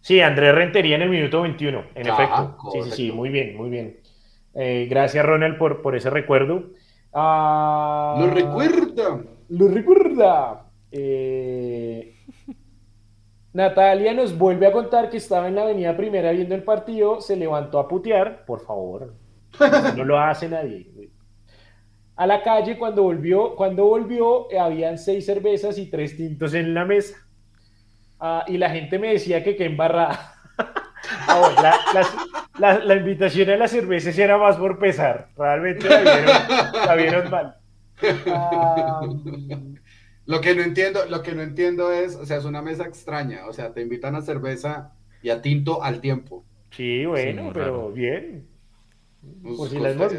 Sí, 0.00 0.20
Andrés 0.20 0.54
Rentería 0.56 0.96
en 0.96 1.02
el 1.02 1.08
minuto 1.08 1.42
21, 1.42 1.84
en 1.94 2.10
ah, 2.10 2.12
efecto. 2.12 2.58
Sí, 2.72 2.82
sí, 2.82 2.90
sí, 2.90 3.12
muy 3.12 3.28
bien, 3.28 3.56
muy 3.56 3.70
bien. 3.70 4.00
Eh, 4.54 4.88
gracias, 4.90 5.24
Ronald, 5.24 5.56
por, 5.56 5.82
por 5.82 5.94
ese 5.94 6.10
recuerdo. 6.10 6.70
Ah, 7.18 8.14
lo 8.20 8.26
recuerda. 8.26 9.24
Lo 9.48 9.68
recuerda. 9.68 10.66
Eh, 10.90 12.14
Natalia 13.54 14.12
nos 14.12 14.36
vuelve 14.36 14.66
a 14.66 14.72
contar 14.72 15.08
que 15.08 15.16
estaba 15.16 15.48
en 15.48 15.54
la 15.54 15.62
avenida 15.62 15.96
primera 15.96 16.30
viendo 16.32 16.54
el 16.54 16.62
partido, 16.62 17.22
se 17.22 17.34
levantó 17.36 17.78
a 17.78 17.88
putear, 17.88 18.44
por 18.44 18.60
favor, 18.60 19.14
no 19.96 20.04
lo 20.04 20.20
hace 20.20 20.46
nadie. 20.46 20.90
A 22.16 22.26
la 22.26 22.42
calle 22.42 22.76
cuando 22.76 23.04
volvió, 23.04 23.56
cuando 23.56 23.86
volvió, 23.86 24.48
habían 24.60 24.98
seis 24.98 25.24
cervezas 25.24 25.78
y 25.78 25.86
tres 25.86 26.18
tintos 26.18 26.52
en 26.52 26.74
la 26.74 26.84
mesa. 26.84 27.16
Ah, 28.20 28.44
y 28.46 28.58
la 28.58 28.68
gente 28.68 28.98
me 28.98 29.12
decía 29.12 29.42
que 29.42 29.56
qué 29.56 29.64
embarrada. 29.64 30.32
Ah, 31.28 31.78
la, 31.94 32.02
invitación 32.96 33.50
a 33.50 33.56
las 33.56 33.70
cervezas 33.70 34.18
era 34.18 34.38
más 34.38 34.56
por 34.56 34.78
pesar. 34.78 35.28
Realmente 35.36 35.88
la 35.88 36.94
vieron, 36.94 37.30
mal. 37.30 37.56
Ah, 38.26 39.00
lo 40.26 40.40
que 40.40 40.54
no 40.54 40.62
entiendo, 40.62 41.06
lo 41.06 41.22
que 41.22 41.34
no 41.34 41.42
entiendo 41.42 41.92
es, 41.92 42.16
o 42.16 42.26
sea, 42.26 42.36
es 42.36 42.44
una 42.44 42.60
mesa 42.60 42.84
extraña, 42.84 43.46
o 43.46 43.52
sea, 43.52 43.72
te 43.72 43.80
invitan 43.80 44.16
a 44.16 44.22
cerveza 44.22 44.92
y 45.22 45.30
a 45.30 45.40
tinto 45.40 45.82
al 45.82 46.00
tiempo. 46.00 46.44
Sí, 46.70 47.06
bueno, 47.06 47.50
pero 47.54 47.90
bien. 47.92 48.46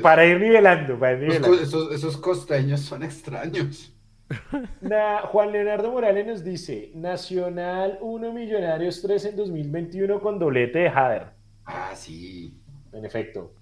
para 0.02 0.26
ir 0.26 0.40
nivelando, 0.40 0.98
para 0.98 1.14
ir 1.14 1.20
nivelando. 1.20 1.92
Esos, 1.92 2.18
costeños 2.18 2.82
son 2.82 3.04
extraños. 3.04 3.94
Juan 5.32 5.52
Leonardo 5.52 5.92
Morales 5.92 6.26
nos 6.26 6.44
dice, 6.44 6.92
Nacional 6.96 7.98
1, 8.02 8.34
Millonarios 8.34 9.02
3 9.02 9.26
en 9.26 9.36
2021 9.36 10.20
con 10.20 10.40
doblete 10.40 10.80
de 10.80 10.90
Hader. 10.90 11.37
Ah, 11.68 11.92
sí. 11.94 12.58
En 12.94 13.06
efecto, 13.06 13.54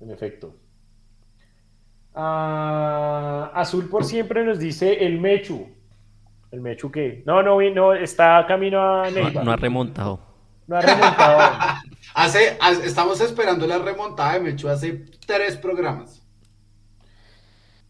en 0.00 0.10
efecto. 0.10 0.54
Ah, 2.14 3.50
Azul 3.54 3.88
por 3.88 4.04
siempre 4.04 4.44
nos 4.44 4.58
dice 4.58 5.04
el 5.04 5.20
Mechu. 5.20 5.68
¿El 6.50 6.60
Mechu 6.60 6.90
qué? 6.90 7.22
No, 7.26 7.42
no, 7.42 7.60
no, 7.60 7.94
está 7.94 8.44
camino 8.46 8.80
a 8.80 9.10
Neiva. 9.10 9.42
No, 9.42 9.52
ha 9.52 9.56
remontado. 9.56 10.20
No 10.66 10.76
ha 10.76 10.80
remontado. 10.80 11.80
hace, 12.14 12.58
estamos 12.84 13.20
esperando 13.20 13.66
la 13.66 13.78
remontada 13.78 14.34
de 14.34 14.40
Mechu 14.40 14.68
hace 14.68 15.04
tres 15.26 15.56
programas. 15.56 16.20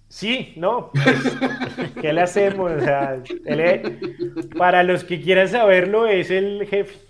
Sí, 0.09 0.53
no. 0.57 0.91
Pues, 0.93 1.93
¿Qué 2.01 2.13
le 2.13 2.21
hacemos? 2.21 2.71
O 2.71 2.81
sea, 2.81 3.21
para 4.57 4.85
los 4.85 5.03
que 5.03 5.21
quieran 5.21 5.49
saberlo, 5.49 6.07
es 6.07 6.31
el 6.31 6.67
jefe. 6.69 7.04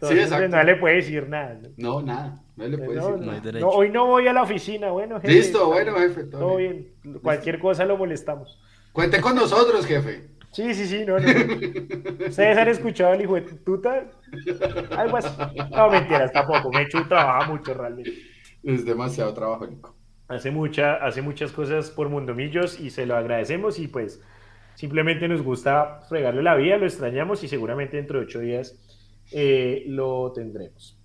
Entonces, 0.00 0.28
sí, 0.28 0.48
no 0.48 0.62
le 0.62 0.76
puede 0.76 0.96
decir 0.96 1.28
nada. 1.28 1.58
No, 1.76 2.00
nada. 2.00 2.40
No 2.54 2.68
le 2.68 2.78
puede 2.78 3.00
decir 3.00 3.52
nada. 3.52 3.66
hoy 3.66 3.90
no 3.90 4.06
voy 4.06 4.28
a 4.28 4.32
la 4.32 4.42
oficina. 4.42 4.90
Bueno, 4.90 5.20
jefe. 5.20 5.34
Listo, 5.34 5.66
bueno, 5.66 5.94
jefe. 5.96 6.24
Todo, 6.24 6.56
bien. 6.56 6.92
Cualquier 7.20 7.58
cosa 7.58 7.84
lo 7.84 7.96
molestamos. 7.96 8.60
Cuente 8.92 9.20
con 9.20 9.34
nosotros, 9.34 9.84
jefe. 9.86 10.28
Sí, 10.52 10.72
sí, 10.72 10.86
sí, 10.86 11.04
no, 11.04 11.18
no. 11.18 11.28
¿Ustedes 12.28 12.56
han 12.56 12.68
escuchado 12.68 13.14
el 13.14 13.22
hijo 13.22 13.34
de 13.34 13.42
tuta? 13.42 14.06
Algo 14.96 15.16
así. 15.16 15.36
No, 15.70 15.90
mentiras, 15.90 16.32
tampoco. 16.32 16.70
Mechu 16.70 17.02
trabaja 17.08 17.50
mucho 17.50 17.74
realmente. 17.74 18.12
Es 18.62 18.84
demasiado 18.84 19.34
trabajo, 19.34 19.66
Nico. 19.66 19.96
Hace, 20.28 20.52
mucha, 20.52 20.94
hace 20.94 21.22
muchas 21.22 21.50
cosas 21.50 21.90
por 21.90 22.08
Mundomillos 22.08 22.78
y 22.78 22.90
se 22.90 23.04
lo 23.04 23.16
agradecemos 23.16 23.80
y 23.80 23.88
pues 23.88 24.22
simplemente 24.74 25.26
nos 25.26 25.42
gusta 25.42 26.02
fregarle 26.08 26.42
la 26.42 26.54
vida, 26.54 26.76
lo 26.76 26.86
extrañamos 26.86 27.42
y 27.42 27.48
seguramente 27.48 27.96
dentro 27.96 28.20
de 28.20 28.26
ocho 28.26 28.38
días 28.38 28.78
eh, 29.32 29.84
lo 29.86 30.32
tendremos. 30.32 30.98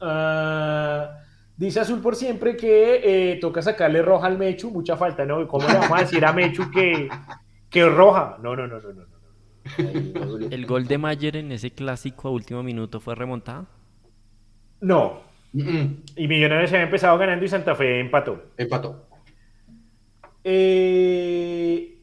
Ah, 0.00 1.18
dice 1.56 1.80
Azul 1.80 2.00
por 2.00 2.16
siempre 2.16 2.56
que 2.56 3.32
eh, 3.32 3.36
toca 3.36 3.62
sacarle 3.62 4.02
roja 4.02 4.26
al 4.26 4.38
Mechu, 4.38 4.70
mucha 4.70 4.96
falta, 4.96 5.24
¿no? 5.24 5.46
¿Cómo 5.46 5.66
le 5.68 5.74
vamos 5.74 5.98
a 5.98 6.02
decir 6.02 6.24
a 6.24 6.32
Mechu 6.32 6.70
que, 6.70 7.08
que 7.70 7.88
roja? 7.88 8.38
No, 8.42 8.56
no, 8.56 8.66
no, 8.66 8.80
no, 8.80 8.92
no. 8.92 9.02
no. 9.02 10.48
¿El 10.50 10.66
gol 10.66 10.86
de 10.86 10.98
Mayer 10.98 11.36
en 11.36 11.52
ese 11.52 11.70
clásico 11.70 12.28
a 12.28 12.30
último 12.32 12.62
minuto 12.62 13.00
fue 13.00 13.14
remontada? 13.14 13.66
No. 14.80 15.20
Y 15.52 16.28
Millonarios 16.28 16.70
se 16.70 16.76
había 16.76 16.86
empezado 16.86 17.16
ganando 17.18 17.44
y 17.44 17.48
Santa 17.48 17.74
Fe 17.74 18.00
empató. 18.00 18.42
Empató. 18.56 19.06
Eh... 20.42 22.00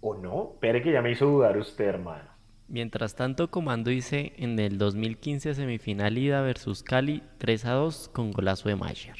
¿O 0.00 0.16
no? 0.16 0.52
Espere 0.54 0.82
que 0.82 0.92
ya 0.92 1.02
me 1.02 1.10
hizo 1.10 1.26
dudar 1.26 1.56
usted, 1.56 1.84
hermano. 1.84 2.27
Mientras 2.68 3.14
tanto, 3.14 3.50
Comando 3.50 3.88
dice 3.88 4.34
en 4.36 4.58
el 4.58 4.76
2015 4.76 5.54
semifinal 5.54 6.18
ida 6.18 6.42
versus 6.42 6.82
Cali 6.82 7.22
3 7.38 7.64
a 7.64 7.72
2 7.72 8.10
con 8.12 8.30
golazo 8.30 8.68
de 8.68 8.76
Mayer. 8.76 9.16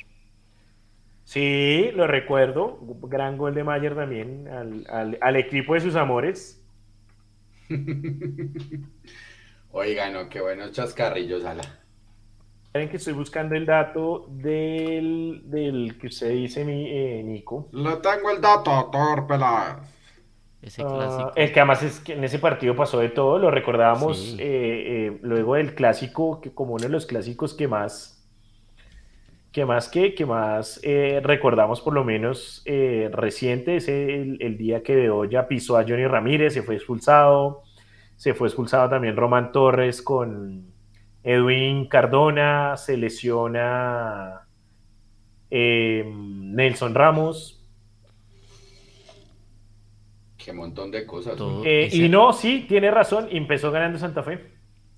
Sí, 1.25 1.91
lo 1.95 2.07
recuerdo. 2.07 2.79
Gran 3.03 3.39
gol 3.39 3.55
de 3.55 3.65
Mayer 3.65 3.95
también 3.95 4.49
al, 4.89 5.37
equipo 5.37 5.73
de 5.73 5.81
sus 5.81 5.97
amores. 5.97 6.63
Oigan, 9.73 10.13
no, 10.13 10.29
qué 10.29 10.43
buenos 10.43 10.73
chascarrillos, 10.73 11.45
Ala. 11.45 11.63
Saben 12.73 12.91
que 12.91 12.99
estoy 12.99 13.15
buscando 13.15 13.55
el 13.55 13.65
dato 13.65 14.27
del, 14.29 15.97
que 15.99 16.09
usted 16.09 16.33
dice, 16.33 16.67
mi, 16.67 16.87
eh, 16.87 17.23
Nico. 17.25 17.69
Lo 17.73 17.99
tengo 17.99 18.31
el 18.31 18.43
dato, 18.43 18.91
Torpela. 18.93 19.81
Ese 20.61 20.83
ah, 20.85 21.33
el 21.37 21.53
que 21.53 21.61
además 21.61 21.83
es 21.85 22.01
que 22.01 22.15
en 22.15 22.25
ese 22.25 22.41
partido 22.41 22.75
pasó 22.75 22.99
de 22.99 23.11
todo, 23.11 23.39
lo 23.39 23.51
recordábamos 23.51 24.37
eh, 24.41 25.07
eh, 25.07 25.19
luego 25.23 25.55
del 25.55 25.75
clásico, 25.75 26.41
que 26.41 26.53
como 26.53 26.75
uno 26.75 26.83
de 26.83 26.89
los 26.89 27.07
clásicos 27.07 27.55
que 27.55 27.69
más, 27.69 28.29
que 29.53 29.65
más 29.65 29.89
que, 29.89 30.15
que 30.17 30.27
más 30.27 30.81
eh, 30.83 31.21
recordamos 31.23 31.81
por 31.81 31.95
lo 31.95 32.03
menos 32.03 32.65
reciente, 32.67 33.77
es 33.77 33.89
el, 33.89 34.57
día 34.59 34.83
que 34.83 34.97
Bedoya 34.97 35.47
pisó 35.47 35.77
a 35.79 35.85
Johnny 35.85 36.07
Ramírez, 36.07 36.55
se 36.55 36.63
fue 36.63 36.75
expulsado, 36.75 37.63
se 38.17 38.35
fue 38.35 38.49
expulsado 38.49 38.89
también 38.89 39.17
Román 39.17 39.53
Torres 39.53 40.03
con 40.03 40.73
Edwin 41.23 41.87
Cardona, 41.87 42.77
se 42.77 42.97
lesiona 42.97 44.41
Nelson 45.51 46.97
Ramos, 46.97 47.58
Qué 50.49 50.55
montón 50.55 50.91
de 50.91 51.05
cosas. 51.05 51.39
Eh, 51.67 51.91
y 51.93 52.09
no, 52.09 52.33
sí, 52.33 52.65
tiene 52.67 52.91
razón, 52.91 53.29
empezó 53.31 53.71
ganando 53.71 53.99
Santa 53.99 54.23
Fe. 54.23 54.47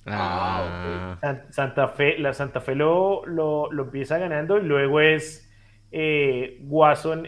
Ah, 0.07 1.19
ah. 1.21 1.37
Santa 1.51 1.89
Fe, 1.89 2.21
la 2.21 2.33
Santa 2.35 2.61
Fe 2.61 2.77
lo, 2.77 3.27
lo, 3.27 3.69
empieza 3.83 4.17
ganando 4.19 4.59
y 4.59 4.63
luego 4.63 5.01
es 5.01 5.51
eh, 5.91 6.63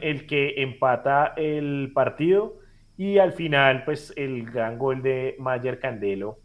el 0.03 0.27
que 0.29 0.63
empata 0.63 1.35
el 1.37 1.91
partido 1.93 2.61
y 2.97 3.19
al 3.19 3.33
final 3.33 3.83
pues 3.85 4.15
el 4.17 4.49
gran 4.49 4.79
gol 4.79 5.03
de 5.03 5.35
Mayer 5.41 5.81
Candelo 5.81 6.39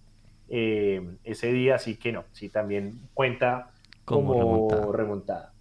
eh, 0.49 1.17
ese 1.25 1.51
día, 1.51 1.75
así 1.75 1.97
que 1.97 2.11
no, 2.11 2.25
sí 2.32 2.49
también 2.49 3.01
cuenta 3.13 3.69
como, 4.03 4.91
remontada. 4.91 5.53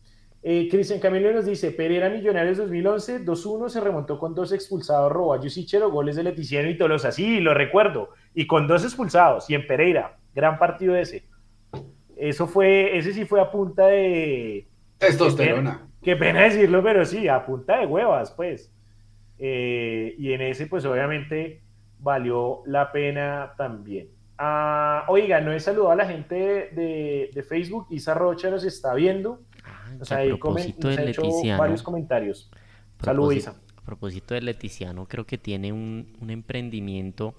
Eh, 0.49 0.69
Cristian 0.71 1.01
Camilo 1.01 1.33
nos 1.33 1.45
dice, 1.45 1.73
Pereira 1.73 2.09
Millonarios 2.09 2.57
2011, 2.59 3.25
2-1, 3.25 3.69
se 3.69 3.81
remontó 3.81 4.17
con 4.17 4.33
dos 4.33 4.53
expulsados, 4.53 5.57
y 5.57 5.67
Chero, 5.67 5.91
goles 5.91 6.15
de 6.15 6.23
Leticiano 6.23 6.71
y 6.71 6.79
Tolosa. 6.79 7.11
Sí, 7.11 7.41
lo 7.41 7.53
recuerdo. 7.53 8.11
Y 8.33 8.47
con 8.47 8.69
dos 8.69 8.85
expulsados. 8.85 9.51
Y 9.51 9.57
en 9.57 9.67
Pereira, 9.67 10.19
gran 10.37 10.57
partido 10.57 10.95
ese. 10.95 11.25
Eso 12.17 12.47
fue, 12.47 12.97
ese 12.97 13.13
sí 13.13 13.25
fue 13.25 13.41
a 13.41 13.51
punta 13.51 13.89
de... 13.89 14.69
Testosterona. 14.99 15.89
Qué 16.01 16.15
pena, 16.15 16.45
decirlo, 16.45 16.81
pero 16.81 17.05
sí, 17.05 17.27
a 17.27 17.45
punta 17.45 17.81
de 17.81 17.87
huevas, 17.87 18.31
pues. 18.31 18.73
Eh, 19.41 20.15
y 20.17 20.33
en 20.33 20.43
ese, 20.43 20.69
pues 20.69 20.85
obviamente 20.85 21.61
valió 21.99 22.63
la 22.67 22.93
pena 22.93 23.55
también. 23.59 24.11
Ah, 24.39 25.07
oiga, 25.09 25.41
no 25.41 25.53
he 25.53 25.59
saludado 25.59 25.91
a 25.91 25.97
la 25.97 26.07
gente 26.07 26.37
de, 26.37 27.31
de 27.35 27.43
Facebook. 27.43 27.89
Isa 27.91 28.15
Rocha 28.15 28.49
nos 28.49 28.63
está 28.63 28.95
viendo. 28.95 29.41
O 30.01 30.05
sea, 30.05 30.19
ahí 30.19 30.29
propósito 30.29 30.89
de 30.89 31.05
Leticiano, 31.05 31.59
varios 31.59 31.83
comentarios. 31.83 32.51
Saludos, 33.03 33.35
Isa. 33.35 33.57
A 33.77 33.83
propósito 33.83 34.35
de 34.35 34.43
Leticiano, 34.43 35.07
creo 35.07 35.27
que 35.27 35.39
tiene 35.39 35.73
un, 35.73 36.17
un 36.21 36.31
emprendimiento 36.31 37.35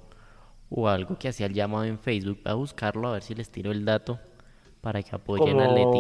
o 0.70 0.88
algo 0.88 1.18
que 1.18 1.30
hacía 1.30 1.46
el 1.46 1.54
llamado 1.54 1.86
en 1.86 1.98
Facebook. 1.98 2.40
a 2.46 2.54
buscarlo 2.54 3.08
a 3.08 3.14
ver 3.14 3.24
si 3.24 3.36
les 3.36 3.50
tiro 3.50 3.72
el 3.72 3.86
dato 3.86 4.20
para 4.82 5.02
que 5.02 5.16
apoyen 5.16 5.60
a 5.60 5.68
Leti. 5.72 6.00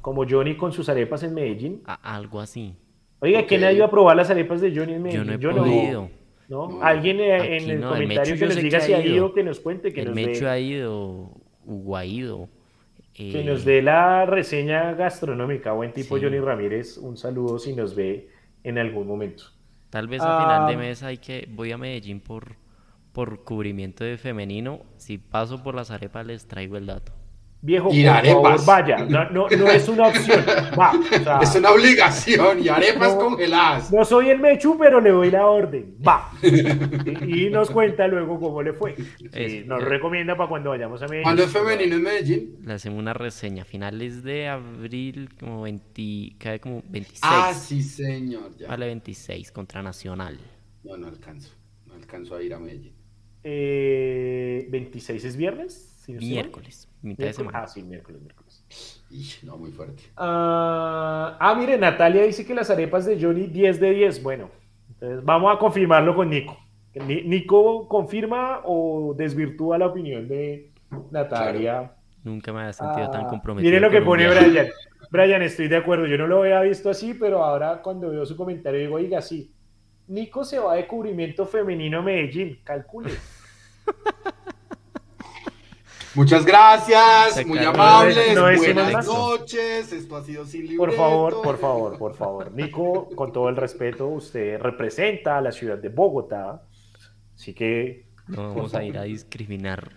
Como 0.00 0.26
Johnny 0.28 0.56
con 0.56 0.72
sus 0.72 0.88
arepas 0.88 1.22
en 1.22 1.34
Medellín. 1.34 1.82
algo 1.84 2.40
así. 2.40 2.74
Oiga, 3.20 3.44
¿quién 3.46 3.64
ha 3.64 3.72
ido 3.72 3.84
a 3.84 3.90
probar 3.90 4.16
las 4.16 4.30
arepas 4.30 4.60
de 4.60 4.74
Johnny 4.74 4.94
en 4.94 5.02
Medellín? 5.02 5.38
Yo 5.38 5.52
no 5.52 5.64
he 5.64 5.68
podido. 5.68 6.10
No. 6.48 6.82
Alguien 6.82 7.20
en 7.20 7.70
el 7.70 7.80
comentario 7.80 8.36
que 8.36 8.46
nos 8.46 8.56
diga 8.56 8.80
si 8.80 8.92
ha 8.92 9.04
ido, 9.04 9.32
que 9.32 9.44
nos 9.44 9.60
cuente. 9.60 9.92
Que 9.92 10.02
el 10.02 10.12
Mecho 10.12 10.48
ha 10.48 10.58
ido, 10.58 11.30
Hugo 11.64 11.96
ha 11.96 12.04
ido. 12.04 12.48
Que 13.28 13.44
nos 13.44 13.66
dé 13.66 13.82
la 13.82 14.24
reseña 14.24 14.94
gastronómica. 14.94 15.72
Buen 15.72 15.92
tipo 15.92 16.18
Johnny 16.18 16.40
Ramírez. 16.40 16.96
Un 16.96 17.18
saludo 17.18 17.58
si 17.58 17.74
nos 17.74 17.94
ve 17.94 18.30
en 18.64 18.78
algún 18.78 19.06
momento. 19.06 19.44
Tal 19.90 20.08
vez 20.08 20.22
a 20.22 20.40
final 20.42 20.66
de 20.68 20.74
ah. 20.74 20.78
mes 20.78 21.02
hay 21.02 21.18
que 21.18 21.46
voy 21.50 21.72
a 21.72 21.76
Medellín 21.76 22.20
por, 22.20 22.56
por 23.12 23.44
cubrimiento 23.44 24.04
de 24.04 24.16
femenino. 24.16 24.80
Si 24.96 25.18
paso 25.18 25.62
por 25.62 25.74
las 25.74 25.90
arepas 25.90 26.24
les 26.24 26.48
traigo 26.48 26.78
el 26.78 26.86
dato. 26.86 27.12
Viejo, 27.62 27.92
y 27.92 28.06
arepas. 28.06 28.64
vaya, 28.64 29.04
no, 29.08 29.28
no, 29.30 29.48
es 29.48 29.86
una 29.86 30.08
opción, 30.08 30.42
va. 30.78 30.92
es 31.42 31.54
una 31.54 31.72
obligación 31.72 32.64
y 32.64 32.68
arepas 32.68 33.14
congeladas. 33.16 33.92
No 33.92 34.02
soy 34.02 34.30
el 34.30 34.38
Mechu, 34.38 34.78
pero 34.78 34.98
le 34.98 35.10
doy 35.10 35.30
la 35.30 35.46
orden, 35.46 35.94
va. 36.06 36.32
y, 36.42 37.50
nos 37.50 37.70
cuenta 37.70 38.06
luego 38.08 38.40
cómo 38.40 38.62
le 38.62 38.72
fue. 38.72 38.94
nos 39.66 39.84
recomienda 39.84 40.36
para 40.38 40.48
cuando 40.48 40.70
vayamos 40.70 41.02
a 41.02 41.06
Medellín. 41.06 41.24
¿Cuándo 41.24 41.42
es 41.42 41.50
femenino 41.50 41.96
en 41.96 42.02
Medellín? 42.02 42.56
Le 42.64 42.72
hacemos 42.72 42.98
una 42.98 43.12
reseña, 43.12 43.66
finales 43.66 44.22
de 44.22 44.48
abril, 44.48 45.28
como 45.38 45.62
20, 45.62 46.36
cae 46.38 46.60
como 46.60 46.82
26. 46.88 47.20
Ah, 47.22 47.52
sí, 47.52 47.82
señor. 47.82 48.56
Ya. 48.56 48.68
Vale, 48.68 48.86
26 48.86 49.52
contra 49.52 49.82
Nacional. 49.82 50.38
No, 50.82 50.96
no 50.96 51.08
alcanzo, 51.08 51.50
no 51.86 51.92
alcanzo 51.92 52.36
a 52.36 52.42
ir 52.42 52.54
a 52.54 52.58
Medellín. 52.58 52.94
Eh, 53.42 54.66
¿26 54.70 55.24
es 55.24 55.36
viernes? 55.36 55.89
Miércoles. 56.18 56.88
Mitad 57.02 57.26
de 57.26 57.32
semana. 57.32 57.62
Ah, 57.62 57.66
sí, 57.66 57.82
miércoles, 57.82 58.20
miércoles. 58.20 58.64
no, 59.42 59.56
muy 59.56 59.72
fuerte. 59.72 60.02
Ah, 60.16 61.36
ah, 61.40 61.54
mire, 61.54 61.78
Natalia 61.78 62.22
dice 62.24 62.44
que 62.46 62.54
las 62.54 62.70
arepas 62.70 63.06
de 63.06 63.20
Johnny 63.20 63.46
10 63.46 63.80
de 63.80 63.90
10. 63.90 64.22
Bueno, 64.22 64.50
entonces 64.88 65.24
vamos 65.24 65.54
a 65.54 65.58
confirmarlo 65.58 66.14
con 66.14 66.30
Nico. 66.30 66.58
Nico 66.94 67.86
confirma 67.88 68.62
o 68.64 69.14
desvirtúa 69.16 69.78
la 69.78 69.86
opinión 69.86 70.26
de 70.26 70.72
Natalia. 71.10 71.92
Nunca 72.24 72.52
me 72.52 72.60
había 72.60 72.72
sentido 72.72 73.10
tan 73.10 73.24
ah, 73.24 73.28
comprometido. 73.28 73.70
Mire 73.70 73.80
lo 73.80 73.90
que 73.90 74.02
pone 74.02 74.28
Brian. 74.28 74.68
Brian, 75.10 75.42
estoy 75.42 75.68
de 75.68 75.76
acuerdo. 75.76 76.06
Yo 76.06 76.18
no 76.18 76.26
lo 76.26 76.42
había 76.42 76.60
visto 76.60 76.90
así, 76.90 77.14
pero 77.14 77.42
ahora 77.42 77.80
cuando 77.82 78.10
veo 78.10 78.26
su 78.26 78.36
comentario 78.36 78.80
digo, 78.80 78.96
oiga, 78.96 79.22
sí. 79.22 79.52
Nico 80.08 80.44
se 80.44 80.58
va 80.58 80.74
de 80.74 80.86
cubrimiento 80.86 81.46
femenino 81.46 82.00
a 82.00 82.02
Medellín. 82.02 82.58
Calcule. 82.64 83.10
Muchas 86.14 86.44
gracias, 86.44 87.46
muy 87.46 87.58
amables, 87.58 88.36
buenas 88.58 89.06
noches, 89.06 89.92
esto 89.92 90.16
ha 90.16 90.24
sido 90.24 90.44
sin 90.44 90.66
libreto. 90.66 90.84
Por 90.84 90.96
favor, 90.96 91.42
por 91.42 91.58
favor, 91.58 91.98
por 91.98 92.14
favor. 92.14 92.52
Nico, 92.52 93.08
con 93.14 93.32
todo 93.32 93.48
el 93.48 93.56
respeto, 93.56 94.08
usted 94.08 94.58
representa 94.58 95.38
a 95.38 95.40
la 95.40 95.52
ciudad 95.52 95.78
de 95.78 95.88
Bogotá, 95.88 96.62
así 97.34 97.54
que... 97.54 98.08
No 98.26 98.54
vamos 98.54 98.74
a 98.74 98.82
ir 98.82 98.98
a 98.98 99.04
discriminar 99.04 99.92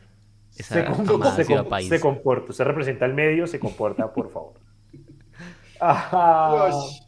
esa 0.55 0.75
se, 0.75 0.85
comporta, 0.85 1.63
país. 1.67 1.89
se 1.89 1.99
comporta, 1.99 2.51
usted 2.51 2.65
representa 2.65 3.05
el 3.05 3.13
medio, 3.13 3.47
se 3.47 3.59
comporta, 3.59 4.13
por 4.13 4.29
favor. 4.29 4.53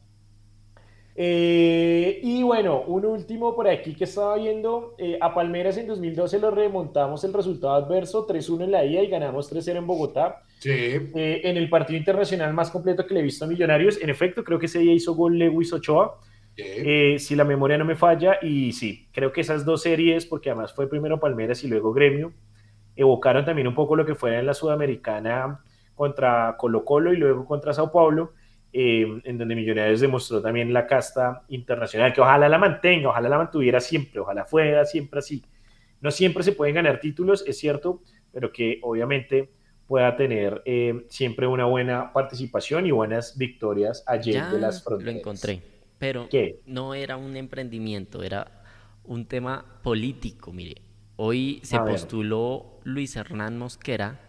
Eh, 1.18 2.20
y 2.22 2.44
bueno, 2.44 2.82
un 2.82 3.06
último 3.06 3.56
por 3.56 3.70
aquí 3.70 3.96
que 3.96 4.04
estaba 4.04 4.36
viendo. 4.36 4.96
Eh, 4.98 5.18
a 5.22 5.34
Palmeras 5.34 5.78
en 5.78 5.88
2012 5.88 6.40
lo 6.40 6.52
remontamos 6.52 7.24
el 7.24 7.34
resultado 7.34 7.74
adverso, 7.74 8.28
3-1 8.28 8.66
en 8.66 8.72
la 8.72 8.84
ida 8.84 9.02
y 9.02 9.08
ganamos 9.08 9.52
3-0 9.52 9.78
en 9.78 9.88
Bogotá. 9.88 10.44
Sí. 10.60 10.72
Eh, 10.72 11.42
en 11.44 11.58
el 11.58 11.70
partido 11.70 11.98
internacional 11.98 12.54
más 12.54 12.70
completo 12.70 13.06
que 13.08 13.14
le 13.14 13.22
he 13.22 13.24
visto 13.24 13.46
a 13.46 13.48
Millonarios. 13.48 14.02
En 14.02 14.10
efecto, 14.10 14.44
creo 14.44 14.60
que 14.60 14.66
ese 14.66 14.80
día 14.80 14.94
hizo 14.94 15.16
gol 15.16 15.38
Lewis 15.38 15.72
Ochoa. 15.72 16.20
si 16.56 17.36
la 17.36 17.44
memoria 17.46 17.78
no 17.78 17.86
me 17.86 17.96
falla, 17.96 18.40
y 18.42 18.74
sí, 18.74 19.08
creo 19.12 19.32
que 19.32 19.42
esas 19.42 19.66
dos 19.66 19.82
series, 19.82 20.26
porque 20.26 20.50
además 20.50 20.74
fue 20.74 20.90
primero 20.90 21.20
Palmeras 21.20 21.64
y 21.64 21.68
luego 21.68 21.94
Gremio, 21.94 22.34
evocaron 22.96 23.46
también 23.46 23.68
un 23.68 23.76
poco 23.76 23.96
lo 23.96 24.06
que 24.06 24.16
fue 24.16 24.38
en 24.38 24.46
la 24.46 24.54
Sudamericana 24.54 25.62
contra 25.96 26.56
Colo 26.58 26.84
Colo 26.84 27.14
y 27.14 27.18
luego 27.18 27.46
contra 27.46 27.74
Sao 27.74 27.92
Paulo. 27.92 28.34
Eh, 28.78 29.22
en 29.24 29.38
donde 29.38 29.56
Millonarios 29.56 30.02
demostró 30.02 30.42
también 30.42 30.74
la 30.74 30.86
casta 30.86 31.44
internacional, 31.48 32.12
que 32.12 32.20
ojalá 32.20 32.50
la 32.50 32.58
mantenga, 32.58 33.08
ojalá 33.08 33.30
la 33.30 33.38
mantuviera 33.38 33.80
siempre, 33.80 34.20
ojalá 34.20 34.44
fuera 34.44 34.84
siempre 34.84 35.20
así. 35.20 35.46
No 36.02 36.12
siempre 36.12 36.44
se 36.44 36.52
pueden 36.52 36.76
ganar 36.76 37.00
títulos, 37.00 37.46
es 37.48 37.58
cierto, 37.58 38.02
pero 38.34 38.52
que 38.52 38.80
obviamente 38.84 39.50
pueda 39.88 40.18
tener 40.18 40.62
eh, 40.66 41.06
siempre 41.08 41.48
una 41.48 41.64
buena 41.64 42.12
participación 42.12 42.86
y 42.86 42.92
buenas 42.92 43.38
victorias 43.38 44.04
allí 44.08 44.34
de 44.34 44.60
las 44.60 44.84
fronteras. 44.84 45.14
Lo 45.14 45.20
encontré, 45.22 45.62
pero 45.98 46.28
no 46.66 46.94
era 46.94 47.16
un 47.16 47.38
emprendimiento, 47.38 48.24
era 48.24 48.62
un 49.06 49.26
tema 49.26 49.80
político, 49.84 50.52
mire. 50.52 50.82
Hoy 51.16 51.62
se 51.64 51.80
postuló 51.80 52.82
Luis 52.84 53.16
Hernán 53.16 53.58
Mosquera, 53.58 54.20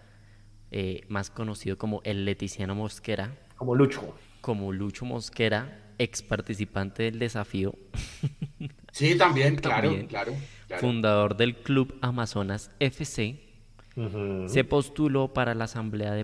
eh, 0.70 1.00
más 1.08 1.30
conocido 1.30 1.76
como 1.78 2.00
el 2.04 2.24
Leticiano 2.24 2.76
Mosquera. 2.76 3.36
Como 3.56 3.74
Lucho 3.74 4.14
como 4.46 4.72
Lucho 4.72 5.04
Mosquera, 5.04 5.92
ex 5.98 6.22
participante 6.22 7.02
del 7.02 7.18
desafío. 7.18 7.74
Sí, 8.92 9.18
también, 9.18 9.56
claro, 9.56 9.92
claro, 10.08 10.32
Fundador 10.80 11.36
del 11.36 11.56
Club 11.56 11.98
Amazonas 12.00 12.70
FC. 12.80 13.38
Se 14.46 14.64
postuló 14.64 15.34
para 15.34 15.54
la 15.54 15.64
Asamblea 15.64 16.14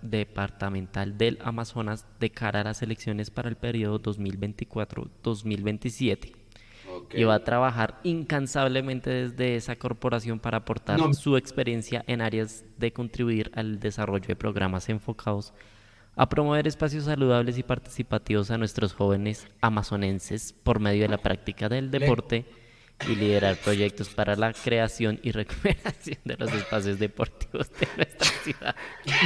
Departamental 0.00 1.18
del 1.18 1.38
Amazonas 1.44 2.06
de 2.20 2.30
cara 2.30 2.62
a 2.62 2.64
las 2.64 2.80
elecciones 2.80 3.30
para 3.30 3.50
el 3.50 3.56
periodo 3.56 4.00
2024-2027. 4.00 6.32
Y 7.12 7.24
va 7.24 7.34
a 7.34 7.44
trabajar 7.44 8.00
incansablemente 8.04 9.10
desde 9.10 9.56
esa 9.56 9.76
corporación 9.76 10.40
para 10.40 10.56
aportar 10.58 10.98
su 11.12 11.36
experiencia 11.36 12.02
en 12.06 12.22
áreas 12.22 12.64
de 12.78 12.94
contribuir 12.94 13.50
al 13.54 13.80
desarrollo 13.80 14.28
de 14.28 14.36
programas 14.36 14.88
enfocados 14.88 15.52
a 16.16 16.28
promover 16.28 16.66
espacios 16.66 17.04
saludables 17.04 17.58
y 17.58 17.62
participativos 17.62 18.50
a 18.50 18.58
nuestros 18.58 18.92
jóvenes 18.92 19.48
amazonenses 19.60 20.52
por 20.52 20.80
medio 20.80 21.02
de 21.02 21.08
la 21.08 21.18
práctica 21.18 21.68
del 21.68 21.90
deporte 21.90 22.46
y 23.08 23.16
liderar 23.16 23.56
proyectos 23.56 24.08
para 24.08 24.34
la 24.34 24.52
creación 24.52 25.18
y 25.22 25.32
recuperación 25.32 26.18
de 26.24 26.36
los 26.36 26.52
espacios 26.52 26.98
deportivos 26.98 27.70
de 27.78 27.88
nuestra 27.96 28.28
ciudad. 28.42 28.76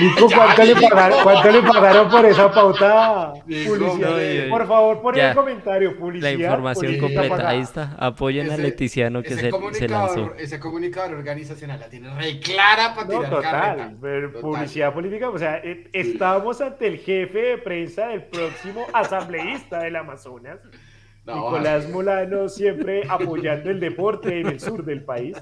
Nico, 0.01 0.29
¿cuánto, 0.35 0.65
le 0.65 1.63
pagaron, 1.63 2.11
por 2.11 2.27
esa 2.27 2.51
pauta? 2.51 3.33
Publicidad. 3.45 4.49
por 4.49 4.67
favor, 4.67 5.03
pon 5.03 5.19
el 5.19 5.35
comentario. 5.35 5.97
Publicidad, 5.97 6.33
la 6.33 6.45
información 6.45 6.99
completa, 6.99 7.49
ahí 7.49 7.61
está. 7.61 7.95
Apoyen 7.99 8.51
a 8.51 8.57
Leticiano 8.57 9.23
que 9.23 9.37
se, 9.37 9.51
se, 9.73 9.89
lanzó. 9.89 10.35
Ese 10.37 10.59
comunicador 10.59 11.15
organizacional 11.15 11.79
la 11.79 11.89
tiene 11.89 12.15
re 12.15 12.41
clara 12.41 12.95
para 12.95 13.09
tirar 13.09 13.31
total, 13.31 13.97
Publicidad 14.41 14.93
política, 14.93 15.29
o 15.31 15.39
sea, 15.39 15.59
eh, 15.59 15.89
estábamos 15.93 16.61
ante 16.61 16.87
el 16.87 16.99
jefe 16.99 17.39
de 17.39 17.59
prensa 17.59 18.09
del 18.09 18.25
próximo 18.25 18.87
asambleísta 18.93 19.81
del 19.81 19.97
Amazonas. 19.97 20.59
Nicolás 21.35 21.89
Molano 21.93 22.49
siempre 22.49 23.03
apoyando 23.09 23.71
el 23.71 23.81
deporte 23.81 24.41
en 24.41 24.47
el 24.49 24.61
sur 24.61 24.85
del 24.85 25.05
país. 25.05 25.37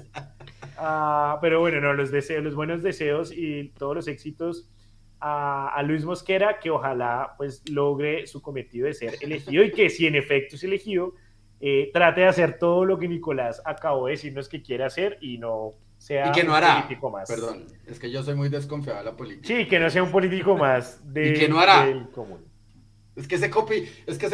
Ah, 0.77 1.39
pero 1.41 1.59
bueno, 1.59 1.81
no, 1.81 1.93
los 1.93 2.11
deseos, 2.11 2.43
los 2.43 2.55
buenos 2.55 2.83
deseos 2.83 3.31
y 3.31 3.69
todos 3.77 3.95
los 3.95 4.07
éxitos 4.07 4.69
a, 5.19 5.81
Luis 5.83 6.05
Mosquera, 6.05 6.59
que 6.59 6.69
ojalá 6.69 7.33
pues 7.37 7.67
logre 7.69 8.27
su 8.27 8.41
cometido 8.41 8.87
de 8.87 8.93
ser 8.93 9.15
elegido 9.21 9.63
y 9.63 9.71
que 9.71 9.89
si 9.89 10.05
en 10.05 10.15
efecto 10.15 10.55
es 10.55 10.63
elegido, 10.63 11.13
eh, 11.59 11.89
trate 11.91 12.21
de 12.21 12.27
hacer 12.27 12.59
todo 12.59 12.85
lo 12.85 12.99
que 12.99 13.07
Nicolás 13.07 13.61
acabó 13.65 14.05
de 14.05 14.11
decirnos 14.11 14.47
que 14.47 14.61
quiere 14.61 14.83
hacer 14.83 15.17
y 15.21 15.39
no 15.39 15.71
sea 15.97 16.29
y 16.29 16.31
que 16.31 16.43
no 16.43 16.53
hará. 16.53 16.75
un 16.75 16.81
político 16.83 17.09
más. 17.09 17.27
Perdón, 17.27 17.65
es 17.87 17.99
que 17.99 18.11
yo 18.11 18.21
soy 18.21 18.35
muy 18.35 18.49
desconfiado 18.49 18.99
de 18.99 19.05
la 19.05 19.17
política. 19.17 19.47
Sí, 19.47 19.67
que 19.67 19.79
no 19.79 19.89
sea 19.89 20.03
un 20.03 20.11
político 20.11 20.55
más 20.55 21.01
de, 21.11 21.29
y 21.29 21.33
que 21.33 21.49
no 21.49 21.59
hará. 21.59 21.85
del 21.85 22.09
común. 22.09 22.46
Es 23.17 23.27
que 23.27 23.35
ese 23.35 23.49
copy, 23.49 23.89
es 24.05 24.17
que 24.19 24.29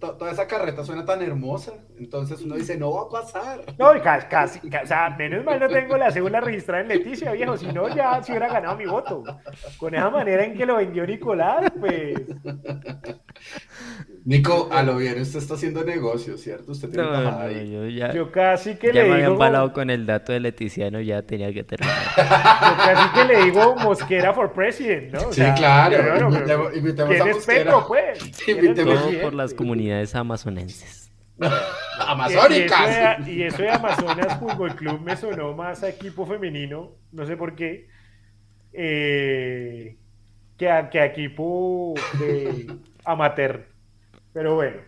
toda 0.00 0.32
esa 0.32 0.48
carreta 0.48 0.84
suena 0.84 1.04
tan 1.04 1.22
hermosa, 1.22 1.74
entonces 1.96 2.42
uno 2.42 2.56
dice, 2.56 2.76
no 2.76 2.92
va 2.92 3.02
a 3.02 3.08
pasar. 3.08 3.64
No, 3.78 3.92
casi, 4.28 4.58
o 4.58 4.86
sea, 4.86 5.14
menos 5.16 5.44
mal 5.44 5.60
no 5.60 5.68
tengo 5.68 5.96
la 5.96 6.10
segunda 6.10 6.40
registrada 6.40 6.82
en 6.82 6.88
Leticia, 6.88 7.30
viejo, 7.30 7.56
si 7.56 7.66
no 7.66 7.88
ya 7.94 8.20
se 8.20 8.32
hubiera 8.32 8.48
ganado 8.48 8.76
mi 8.76 8.86
voto. 8.86 9.22
Con 9.78 9.94
esa 9.94 10.10
manera 10.10 10.44
en 10.44 10.54
que 10.54 10.66
lo 10.66 10.78
vendió 10.78 11.06
Nicolás, 11.06 11.70
pues. 11.78 12.20
Nico, 14.24 14.68
a 14.70 14.84
lo 14.84 14.98
bien, 14.98 15.20
usted 15.20 15.40
está 15.40 15.54
haciendo 15.54 15.82
negocio, 15.82 16.38
¿cierto? 16.38 16.70
Usted 16.72 16.90
tiene 16.90 17.10
no, 17.10 17.40
ahí. 17.40 17.72
Yo, 17.72 17.88
ya, 17.88 18.12
yo 18.12 18.30
casi 18.30 18.76
que 18.76 18.88
ya 18.88 18.92
le 18.92 19.00
me 19.00 19.04
digo... 19.06 19.14
había 19.14 19.26
empalado 19.26 19.72
con 19.72 19.90
el 19.90 20.06
dato 20.06 20.32
de 20.32 20.38
Leticiano, 20.38 21.00
ya 21.00 21.22
tenía 21.22 21.52
que 21.52 21.64
terminar. 21.64 21.96
yo 22.16 22.76
casi 22.76 23.08
que 23.14 23.24
le 23.24 23.44
digo 23.44 23.74
Mosquera 23.76 24.32
for 24.32 24.52
President, 24.52 25.12
¿no? 25.12 25.28
O 25.28 25.32
sí, 25.32 25.42
claro. 25.56 26.28
invitemos, 26.72 27.20
a 27.20 27.24
Mosquera. 27.24 27.84
pues. 27.88 28.18
Todo 28.46 29.22
por 29.22 29.34
las 29.34 29.54
comunidades 29.54 30.14
amazonenses. 30.14 31.10
Amazónicas. 32.06 33.26
Y, 33.26 33.42
eso 33.42 33.62
de 33.62 33.70
Amazonas 33.70 34.38
Fútbol 34.38 34.76
Club 34.76 35.00
me 35.00 35.16
sonó 35.16 35.52
más 35.54 35.82
a 35.82 35.88
equipo 35.88 36.26
femenino, 36.26 36.92
no 37.10 37.26
sé 37.26 37.36
por 37.36 37.56
qué, 37.56 37.88
eh, 38.72 39.96
que, 40.56 40.70
a, 40.70 40.88
que 40.88 41.00
a 41.00 41.06
equipo 41.06 41.94
de 42.20 42.68
amateur. 43.04 43.71
Pero 44.32 44.54
bueno, 44.54 44.78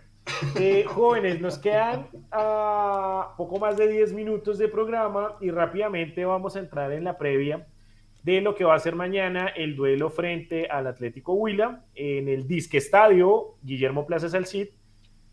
eh, 0.58 0.84
jóvenes, 0.86 1.40
nos 1.40 1.58
quedan 1.58 2.08
a 2.30 3.34
poco 3.36 3.58
más 3.58 3.76
de 3.76 3.88
10 3.88 4.12
minutos 4.12 4.58
de 4.58 4.68
programa 4.68 5.36
y 5.40 5.50
rápidamente 5.50 6.24
vamos 6.24 6.56
a 6.56 6.60
entrar 6.60 6.92
en 6.92 7.04
la 7.04 7.18
previa 7.18 7.66
de 8.22 8.40
lo 8.40 8.54
que 8.54 8.64
va 8.64 8.74
a 8.74 8.78
ser 8.78 8.94
mañana 8.94 9.48
el 9.48 9.76
duelo 9.76 10.08
frente 10.08 10.66
al 10.66 10.86
Atlético 10.86 11.34
Huila 11.34 11.84
en 11.94 12.28
el 12.28 12.48
Disque 12.48 12.78
Estadio 12.78 13.56
Guillermo 13.62 14.06
Plaza 14.06 14.30
Salcid, 14.30 14.68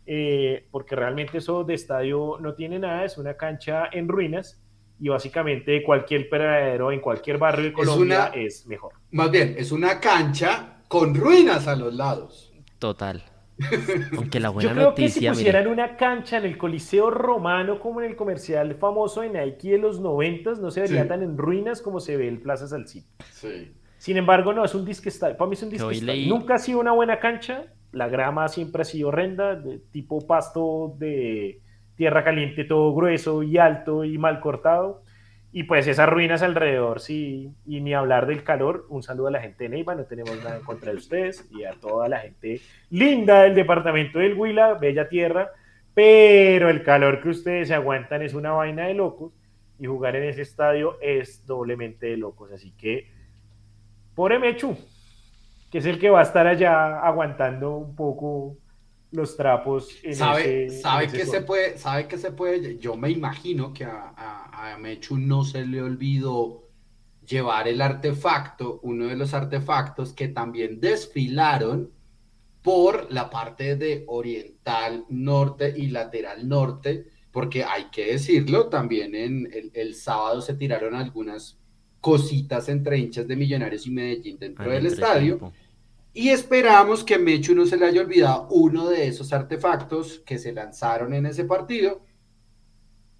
eh, 0.04 0.66
porque 0.70 0.94
realmente 0.94 1.38
eso 1.38 1.64
de 1.64 1.72
estadio 1.72 2.36
no 2.40 2.54
tiene 2.54 2.78
nada, 2.78 3.04
es 3.04 3.16
una 3.16 3.34
cancha 3.34 3.88
en 3.90 4.08
ruinas 4.08 4.60
y 5.00 5.08
básicamente 5.08 5.82
cualquier 5.82 6.28
peradero 6.28 6.92
en 6.92 7.00
cualquier 7.00 7.38
barrio 7.38 7.64
de 7.64 7.72
Colombia 7.72 8.26
es 8.34 8.66
mejor. 8.66 8.92
Más 9.10 9.30
bien, 9.30 9.54
es 9.56 9.72
una 9.72 9.98
cancha 9.98 10.82
con 10.86 11.14
ruinas 11.14 11.66
a 11.66 11.74
los 11.74 11.94
lados. 11.94 12.52
Total. 12.78 13.22
Aunque 14.16 14.40
la 14.40 14.50
buena 14.50 14.70
Yo 14.70 14.74
creo 14.74 14.88
noticia. 14.90 15.30
Que 15.30 15.34
si 15.36 15.40
pusieran 15.40 15.66
una 15.66 15.96
cancha 15.96 16.38
en 16.38 16.44
el 16.44 16.58
Coliseo 16.58 17.10
Romano, 17.10 17.78
como 17.78 18.00
en 18.00 18.10
el 18.10 18.16
comercial 18.16 18.74
famoso 18.76 19.22
de 19.22 19.30
Nike 19.30 19.72
de 19.72 19.78
los 19.78 20.00
noventas, 20.00 20.58
no 20.58 20.70
se 20.70 20.80
vería 20.80 21.06
tan 21.08 21.22
en 21.22 21.36
ruinas 21.36 21.82
como 21.82 22.00
se 22.00 22.16
ve 22.16 22.28
el 22.28 22.40
Plaza 22.40 22.66
Salcito. 22.66 23.08
Sí. 23.30 23.72
Sin 23.98 24.16
embargo, 24.16 24.52
no, 24.52 24.64
es 24.64 24.74
un 24.74 24.84
disque 24.84 25.08
estadio. 25.08 25.36
Para 25.36 25.48
mí 25.48 25.54
es 25.54 25.62
un 25.62 25.70
disque 25.70 26.26
Nunca 26.26 26.56
ha 26.56 26.58
sido 26.58 26.80
una 26.80 26.92
buena 26.92 27.20
cancha. 27.20 27.66
La 27.92 28.08
grama 28.08 28.48
siempre 28.48 28.82
ha 28.82 28.84
sido 28.84 29.08
horrenda, 29.08 29.54
de 29.54 29.78
tipo 29.78 30.26
pasto 30.26 30.94
de 30.98 31.60
tierra 31.94 32.24
caliente, 32.24 32.64
todo 32.64 32.92
grueso 32.94 33.42
y 33.42 33.58
alto 33.58 34.04
y 34.04 34.18
mal 34.18 34.40
cortado. 34.40 35.02
Y 35.54 35.64
pues 35.64 35.86
esas 35.86 36.08
ruinas 36.08 36.42
alrededor, 36.42 37.00
sí, 37.00 37.52
y 37.66 37.80
ni 37.82 37.92
hablar 37.92 38.26
del 38.26 38.42
calor. 38.42 38.86
Un 38.88 39.02
saludo 39.02 39.28
a 39.28 39.32
la 39.32 39.40
gente 39.42 39.64
de 39.64 39.70
Neiva, 39.70 39.94
no 39.94 40.04
tenemos 40.04 40.34
nada 40.42 40.56
en 40.56 40.62
contra 40.62 40.92
de 40.92 40.96
ustedes 40.96 41.46
y 41.50 41.64
a 41.64 41.72
toda 41.72 42.08
la 42.08 42.20
gente 42.20 42.62
linda 42.88 43.42
del 43.42 43.54
departamento 43.54 44.18
del 44.18 44.34
Huila, 44.34 44.74
bella 44.74 45.10
tierra, 45.10 45.50
pero 45.92 46.70
el 46.70 46.82
calor 46.82 47.20
que 47.20 47.28
ustedes 47.28 47.68
se 47.68 47.74
aguantan 47.74 48.22
es 48.22 48.32
una 48.32 48.52
vaina 48.52 48.86
de 48.86 48.94
locos 48.94 49.34
y 49.78 49.86
jugar 49.86 50.16
en 50.16 50.24
ese 50.24 50.40
estadio 50.40 50.96
es 51.02 51.46
doblemente 51.46 52.06
de 52.06 52.16
locos. 52.16 52.50
Así 52.50 52.70
que, 52.70 53.08
por 54.14 54.32
Emechu, 54.32 54.74
que 55.70 55.78
es 55.78 55.86
el 55.86 55.98
que 55.98 56.08
va 56.08 56.20
a 56.20 56.24
estar 56.24 56.46
allá 56.46 57.00
aguantando 57.00 57.76
un 57.76 57.94
poco 57.94 58.56
los 59.12 59.36
trapos. 59.36 59.88
En 60.02 60.16
¿Sabe, 60.16 60.70
sabe 60.70 61.08
que 61.08 61.24
se 61.24 61.42
puede, 61.42 61.78
sabe 61.78 62.08
que 62.08 62.18
se 62.18 62.32
puede, 62.32 62.78
yo 62.78 62.96
me 62.96 63.10
imagino 63.10 63.72
que 63.72 63.84
a, 63.84 64.12
a, 64.16 64.78
Mechu 64.78 65.18
no 65.18 65.44
se 65.44 65.64
le 65.64 65.82
olvidó 65.82 66.68
llevar 67.26 67.68
el 67.68 67.80
artefacto, 67.80 68.80
uno 68.82 69.06
de 69.06 69.16
los 69.16 69.32
artefactos 69.34 70.12
que 70.12 70.28
también 70.28 70.80
desfilaron 70.80 71.90
por 72.62 73.12
la 73.12 73.28
parte 73.28 73.76
de 73.76 74.04
oriental 74.06 75.04
norte 75.08 75.74
y 75.76 75.88
lateral 75.88 76.48
norte, 76.48 77.06
porque 77.30 77.64
hay 77.64 77.84
que 77.90 78.12
decirlo, 78.12 78.68
también 78.68 79.14
en 79.14 79.48
el, 79.74 79.94
sábado 79.94 80.40
se 80.40 80.54
tiraron 80.54 80.94
algunas 80.94 81.58
cositas 82.00 82.68
entre 82.68 82.98
hinchas 82.98 83.26
de 83.26 83.36
Millonarios 83.36 83.86
y 83.86 83.90
Medellín 83.90 84.38
dentro 84.38 84.70
del 84.70 84.86
estadio. 84.86 85.52
Y 86.14 86.28
esperamos 86.28 87.04
que 87.04 87.18
Mechu 87.18 87.54
no 87.54 87.64
se 87.64 87.76
le 87.76 87.86
haya 87.86 88.02
olvidado 88.02 88.48
uno 88.50 88.88
de 88.88 89.06
esos 89.06 89.32
artefactos 89.32 90.20
que 90.26 90.38
se 90.38 90.52
lanzaron 90.52 91.14
en 91.14 91.26
ese 91.26 91.44
partido, 91.44 92.04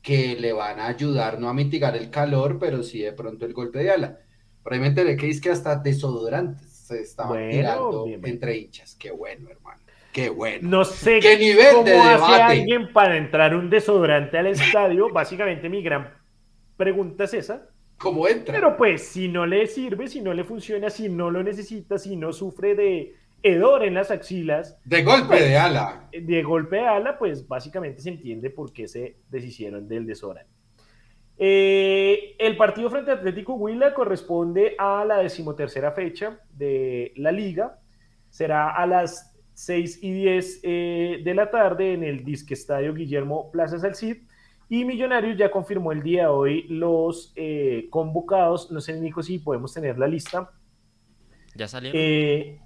que 0.02 0.36
le 0.36 0.52
van 0.52 0.78
a 0.78 0.88
ayudar 0.88 1.40
no 1.40 1.48
a 1.48 1.54
mitigar 1.54 1.96
el 1.96 2.10
calor, 2.10 2.58
pero 2.58 2.82
sí 2.82 3.00
de 3.00 3.12
pronto 3.12 3.46
el 3.46 3.54
golpe 3.54 3.78
de 3.78 3.90
ala. 3.90 4.18
Probablemente 4.62 5.04
le 5.04 5.16
que 5.16 5.40
que 5.40 5.50
hasta 5.50 5.76
desodorantes 5.76 6.70
se 6.70 7.00
estaban 7.00 7.48
tirando 7.48 8.06
entre 8.06 8.58
hinchas. 8.58 8.94
Qué 8.96 9.10
bueno, 9.10 9.48
hermano. 9.48 9.80
Qué 10.12 10.28
bueno. 10.28 10.68
No 10.68 10.84
sé 10.84 11.20
¿Qué 11.20 11.38
nivel 11.38 11.72
cómo 11.72 11.84
de 11.84 11.96
hace 11.96 12.42
alguien 12.42 12.92
para 12.92 13.16
entrar 13.16 13.54
un 13.54 13.70
desodorante 13.70 14.36
al 14.36 14.48
estadio. 14.48 15.10
Básicamente 15.10 15.70
mi 15.70 15.82
gran 15.82 16.12
pregunta 16.76 17.24
es 17.24 17.34
esa. 17.34 17.71
¿Cómo 18.02 18.26
entra? 18.26 18.52
Pero 18.52 18.76
pues 18.76 19.06
si 19.06 19.28
no 19.28 19.46
le 19.46 19.66
sirve, 19.66 20.08
si 20.08 20.20
no 20.20 20.34
le 20.34 20.42
funciona, 20.42 20.90
si 20.90 21.08
no 21.08 21.30
lo 21.30 21.42
necesita, 21.42 21.98
si 21.98 22.16
no 22.16 22.32
sufre 22.32 22.74
de 22.74 23.14
hedor 23.42 23.84
en 23.84 23.94
las 23.94 24.10
axilas. 24.10 24.76
De 24.84 25.02
golpe 25.02 25.40
de 25.40 25.56
ala. 25.56 26.08
De 26.12 26.42
golpe 26.42 26.76
de 26.76 26.86
ala, 26.86 27.18
pues 27.18 27.46
básicamente 27.46 28.02
se 28.02 28.10
entiende 28.10 28.50
por 28.50 28.72
qué 28.72 28.88
se 28.88 29.16
deshicieron 29.30 29.86
del 29.88 30.06
desodorante. 30.06 30.50
Eh, 31.38 32.36
el 32.38 32.56
partido 32.56 32.90
frente 32.90 33.10
a 33.10 33.14
Atlético 33.14 33.54
Huila 33.54 33.94
corresponde 33.94 34.74
a 34.78 35.04
la 35.04 35.18
decimotercera 35.18 35.92
fecha 35.92 36.40
de 36.52 37.12
la 37.16 37.32
liga. 37.32 37.78
Será 38.30 38.70
a 38.70 38.86
las 38.86 39.34
6 39.54 39.98
y 40.02 40.12
10 40.12 40.60
eh, 40.62 41.20
de 41.24 41.34
la 41.34 41.50
tarde 41.50 41.94
en 41.94 42.04
el 42.04 42.24
Disque 42.24 42.54
Estadio 42.54 42.94
Guillermo 42.94 43.50
Plaza 43.50 43.78
Salcid. 43.78 44.18
Y 44.72 44.86
Millonarios 44.86 45.36
ya 45.36 45.50
confirmó 45.50 45.92
el 45.92 46.02
día 46.02 46.22
de 46.22 46.28
hoy 46.28 46.62
los 46.62 47.34
eh, 47.36 47.88
convocados. 47.90 48.70
No 48.70 48.80
sé, 48.80 48.98
Nico, 48.98 49.22
si 49.22 49.38
podemos 49.38 49.74
tener 49.74 49.98
la 49.98 50.06
lista. 50.08 50.50
¿Ya 51.54 51.68
salió? 51.68 51.92
sí, 51.92 52.58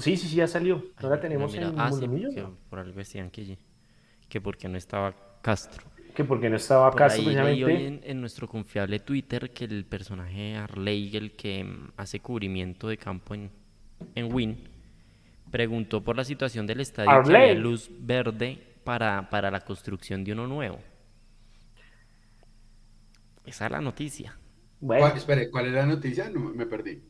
sí, 0.00 0.16
sí, 0.16 0.34
ya 0.34 0.48
salió. 0.48 0.82
No 1.00 1.08
la 1.08 1.20
tenemos 1.20 1.54
en 1.54 1.78
ah, 1.78 1.92
sí, 1.92 2.04
por 2.68 2.80
algo 2.80 2.98
decían 2.98 3.30
que, 3.30 3.56
que 4.28 4.40
porque 4.40 4.68
no 4.68 4.76
estaba 4.76 5.14
Castro 5.40 5.84
que 6.16 6.24
porque 6.24 6.50
no 6.50 6.56
estaba 6.56 6.88
acá 6.88 7.06
precisamente. 7.06 7.64
hoy 7.64 8.00
en, 8.02 8.20
nuestro 8.20 8.48
confiable 8.48 8.98
Twitter 8.98 9.50
que 9.50 9.66
el 9.66 9.84
personaje 9.84 10.56
Arley, 10.56 11.16
el 11.16 11.36
que 11.36 11.62
mm, 11.62 11.92
hace 11.96 12.18
cubrimiento 12.18 12.88
de 12.88 12.96
campo 12.96 13.36
en, 13.36 13.52
en 14.16 14.34
Win, 14.34 14.68
preguntó 15.48 16.02
por 16.02 16.16
la 16.16 16.24
situación 16.24 16.66
del 16.66 16.80
estadio 16.80 17.08
Arley. 17.08 17.54
luz 17.56 17.88
verde 18.00 18.58
para, 18.82 19.30
para 19.30 19.52
la 19.52 19.60
construcción 19.60 20.24
de 20.24 20.32
uno 20.32 20.48
nuevo. 20.48 20.80
Esa 23.50 23.66
es 23.66 23.72
la 23.72 23.80
noticia. 23.80 24.38
¿Cuál, 24.80 25.16
espere, 25.16 25.50
¿cuál 25.50 25.66
es 25.66 25.72
la 25.72 25.84
noticia? 25.84 26.30
No, 26.30 26.38
me 26.38 26.66
perdí. 26.66 27.02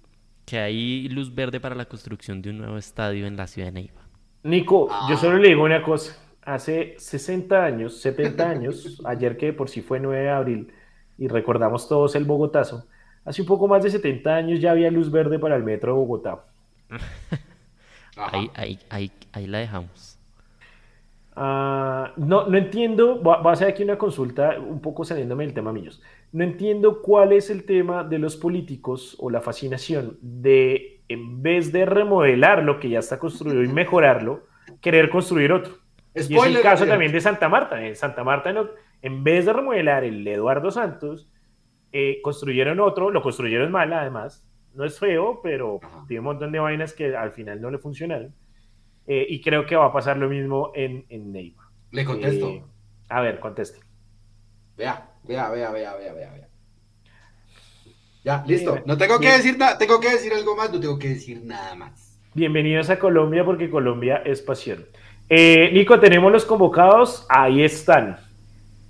Que 0.46 0.58
hay 0.58 1.06
luz 1.10 1.34
verde 1.34 1.60
para 1.60 1.74
la 1.74 1.84
construcción 1.84 2.40
de 2.40 2.48
un 2.48 2.56
nuevo 2.56 2.78
estadio 2.78 3.26
en 3.26 3.36
la 3.36 3.46
ciudad 3.46 3.68
de 3.68 3.72
Neiva. 3.72 4.00
Nico, 4.44 4.88
yo 4.88 5.16
ah. 5.16 5.18
solo 5.20 5.36
le 5.36 5.48
digo 5.48 5.64
una 5.64 5.82
cosa 5.82 6.16
hace 6.40 6.94
60 6.96 7.62
años, 7.62 8.00
70 8.00 8.48
años, 8.48 9.02
ayer 9.04 9.36
que 9.36 9.52
por 9.52 9.68
sí 9.68 9.82
fue 9.82 10.00
9 10.00 10.18
de 10.18 10.30
abril 10.30 10.72
y 11.18 11.28
recordamos 11.28 11.86
todos 11.86 12.16
el 12.16 12.24
Bogotazo, 12.24 12.86
hace 13.26 13.42
un 13.42 13.46
poco 13.46 13.68
más 13.68 13.82
de 13.82 13.90
70 13.90 14.34
años 14.34 14.60
ya 14.60 14.70
había 14.70 14.90
luz 14.90 15.10
verde 15.10 15.38
para 15.38 15.56
el 15.56 15.62
metro 15.62 15.92
de 15.92 15.98
Bogotá. 15.98 16.46
ahí, 18.16 18.50
ahí, 18.88 19.12
ahí, 19.32 19.46
la 19.46 19.58
dejamos. 19.58 20.09
Ah, 21.42 22.12
no, 22.16 22.46
no 22.48 22.58
entiendo, 22.58 23.22
va 23.22 23.36
a 23.36 23.52
hacer 23.52 23.68
aquí 23.68 23.82
una 23.82 23.96
consulta 23.96 24.58
un 24.58 24.80
poco 24.80 25.04
saliéndome 25.04 25.44
del 25.44 25.54
tema 25.54 25.72
Millos. 25.72 26.02
No 26.32 26.44
entiendo 26.44 27.00
cuál 27.00 27.32
es 27.32 27.48
el 27.48 27.64
tema 27.64 28.04
de 28.04 28.18
los 28.18 28.36
políticos 28.36 29.16
o 29.18 29.30
la 29.30 29.40
fascinación 29.40 30.18
de, 30.20 31.00
en 31.08 31.42
vez 31.42 31.72
de 31.72 31.86
remodelar 31.86 32.62
lo 32.62 32.78
que 32.78 32.90
ya 32.90 32.98
está 32.98 33.18
construido 33.18 33.62
y 33.62 33.68
mejorarlo, 33.68 34.44
querer 34.82 35.08
construir 35.08 35.52
otro 35.52 35.80
y 36.14 36.18
es 36.18 36.46
el 36.46 36.60
caso 36.60 36.86
también 36.86 37.12
de 37.12 37.20
Santa 37.20 37.48
Marta. 37.48 37.84
En 37.84 37.96
Santa 37.96 38.24
Marta, 38.24 38.52
en 39.02 39.24
vez 39.24 39.46
de 39.46 39.52
remodelar 39.52 40.04
el 40.04 40.26
Eduardo 40.26 40.70
Santos, 40.70 41.30
eh, 41.92 42.20
construyeron 42.22 42.80
otro, 42.80 43.10
lo 43.10 43.22
construyeron 43.22 43.70
mal 43.70 43.92
además. 43.92 44.46
No 44.74 44.84
es 44.84 44.98
feo, 44.98 45.40
pero 45.42 45.80
tiene 46.06 46.20
un 46.20 46.26
montón 46.26 46.52
de 46.52 46.60
vainas 46.60 46.92
que 46.92 47.16
al 47.16 47.32
final 47.32 47.60
no 47.60 47.70
le 47.70 47.78
funcionaron. 47.78 48.34
Eh, 49.12 49.26
y 49.28 49.40
creo 49.40 49.66
que 49.66 49.74
va 49.74 49.86
a 49.86 49.92
pasar 49.92 50.16
lo 50.18 50.28
mismo 50.28 50.70
en, 50.72 51.04
en 51.08 51.32
Neiva. 51.32 51.68
Le 51.90 52.04
contesto. 52.04 52.48
Eh, 52.48 52.62
a 53.08 53.20
ver, 53.20 53.40
conteste. 53.40 53.80
Vea, 54.76 55.10
vea, 55.24 55.50
vea, 55.50 55.72
vea, 55.72 55.96
vea, 55.96 56.14
vea. 56.14 56.48
Ya, 58.22 58.44
listo. 58.46 58.78
No 58.86 58.96
tengo 58.96 59.18
que 59.18 59.32
decir 59.32 59.58
nada, 59.58 59.76
tengo 59.76 59.98
que 59.98 60.10
decir 60.10 60.32
algo 60.32 60.54
más, 60.54 60.72
no 60.72 60.78
tengo 60.78 60.96
que 60.96 61.08
decir 61.08 61.42
nada 61.42 61.74
más. 61.74 62.20
Bienvenidos 62.34 62.88
a 62.88 63.00
Colombia 63.00 63.44
porque 63.44 63.68
Colombia 63.68 64.22
es 64.24 64.42
pasión. 64.42 64.86
Eh, 65.28 65.70
Nico, 65.72 65.98
tenemos 65.98 66.30
los 66.30 66.44
convocados, 66.44 67.26
ahí 67.30 67.64
están. 67.64 68.16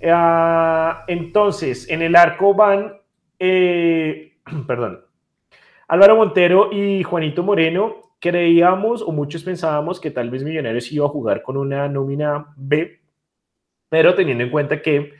Ah, 0.07 1.03
entonces, 1.07 1.89
en 1.89 2.03
el 2.03 2.15
arco 2.15 2.53
van, 2.53 2.93
eh, 3.39 4.33
perdón, 4.67 5.03
Álvaro 5.87 6.15
Montero 6.15 6.71
y 6.71 7.01
Juanito 7.01 7.41
Moreno. 7.41 8.10
Creíamos, 8.21 9.01
o 9.01 9.11
muchos 9.11 9.43
pensábamos, 9.43 9.99
que 9.99 10.11
tal 10.11 10.29
vez 10.29 10.43
Millonarios 10.43 10.91
iba 10.91 11.07
a 11.07 11.09
jugar 11.09 11.41
con 11.41 11.57
una 11.57 11.89
nómina 11.89 12.53
B, 12.55 13.01
pero 13.89 14.13
teniendo 14.13 14.43
en 14.43 14.51
cuenta 14.51 14.79
que 14.79 15.13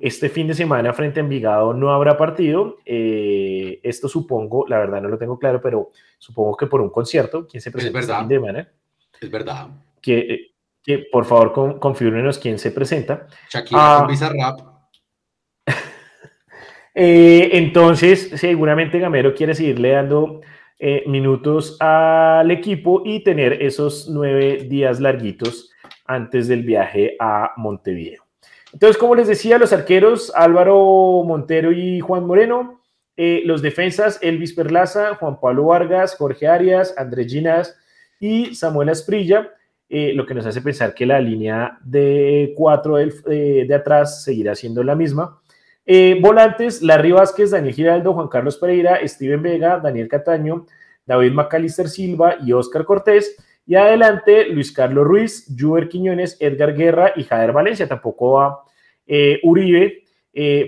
este 0.00 0.28
fin 0.28 0.46
de 0.46 0.54
semana 0.54 0.92
frente 0.92 1.20
a 1.20 1.24
Envigado 1.24 1.74
no 1.74 1.90
habrá 1.90 2.16
partido. 2.16 2.78
Eh, 2.86 3.80
esto 3.82 4.08
supongo, 4.08 4.64
la 4.68 4.78
verdad 4.78 5.02
no 5.02 5.08
lo 5.08 5.18
tengo 5.18 5.38
claro, 5.38 5.60
pero 5.60 5.90
supongo 6.18 6.56
que 6.56 6.66
por 6.66 6.80
un 6.80 6.90
concierto. 6.90 7.46
¿Quién 7.46 7.60
se 7.60 7.70
presenta 7.70 7.98
este 7.98 8.14
fin 8.14 8.28
de 8.28 8.34
semana? 8.36 8.68
Es 9.20 9.30
verdad. 9.30 9.68
Que, 10.00 10.52
que 10.82 11.06
por 11.10 11.24
favor 11.24 11.52
con, 11.52 11.78
confirmenos 11.80 12.38
quién 12.38 12.58
se 12.58 12.70
presenta. 12.70 13.26
Shakira 13.50 13.98
ah, 13.98 14.06
Bizarrap. 14.06 14.60
eh, 16.94 17.50
entonces, 17.54 18.30
seguramente 18.36 19.00
Gamero 19.00 19.34
quiere 19.34 19.54
seguirle 19.54 19.90
dando 19.90 20.42
eh, 20.78 21.04
minutos 21.06 21.76
al 21.80 22.50
equipo 22.50 23.02
y 23.04 23.24
tener 23.24 23.62
esos 23.62 24.08
nueve 24.08 24.66
días 24.68 25.00
larguitos 25.00 25.70
antes 26.04 26.48
del 26.48 26.62
viaje 26.62 27.16
a 27.18 27.52
Montevideo. 27.56 28.22
Entonces, 28.72 28.98
como 28.98 29.14
les 29.14 29.28
decía, 29.28 29.58
los 29.58 29.72
arqueros 29.72 30.32
Álvaro 30.34 31.22
Montero 31.24 31.72
y 31.72 32.00
Juan 32.00 32.26
Moreno, 32.26 32.82
eh, 33.16 33.42
los 33.46 33.62
defensas 33.62 34.18
Elvis 34.20 34.52
Perlaza, 34.52 35.14
Juan 35.14 35.40
Pablo 35.40 35.64
Vargas, 35.64 36.16
Jorge 36.16 36.46
Arias, 36.46 36.94
Andrés 36.98 37.34
y 38.20 38.54
Samuel 38.54 38.90
Asprilla. 38.90 39.50
Eh, 39.88 40.12
lo 40.14 40.26
que 40.26 40.34
nos 40.34 40.44
hace 40.44 40.60
pensar 40.60 40.94
que 40.94 41.06
la 41.06 41.20
línea 41.20 41.78
de 41.82 42.52
cuatro 42.56 42.96
de, 42.96 43.72
atrás 43.74 44.24
seguirá 44.24 44.54
siendo 44.54 44.82
la 44.82 44.94
misma. 44.96 45.40
Eh, 45.86 46.18
volantes, 46.20 46.82
Larry 46.82 47.12
Vázquez, 47.12 47.52
Daniel 47.52 47.74
Giraldo, 47.74 48.12
Juan 48.12 48.28
Carlos 48.28 48.58
Pereira, 48.58 49.00
Steven 49.06 49.40
Vega, 49.40 49.78
Daniel 49.78 50.08
Cataño, 50.08 50.66
David 51.06 51.32
Macalister 51.32 51.88
Silva 51.88 52.36
y 52.44 52.52
Oscar 52.52 52.84
Cortés. 52.84 53.36
Y 53.66 53.76
adelante, 53.76 54.46
Luis 54.48 54.72
Carlos 54.72 55.06
Ruiz, 55.06 55.46
Juber 55.58 55.88
Quiñones, 55.88 56.36
Edgar 56.40 56.74
Guerra 56.74 57.12
y 57.16 57.24
Jader 57.24 57.52
Valencia. 57.52 57.88
Tampoco 57.88 58.32
va 58.32 58.62
Uribe, 59.42 60.04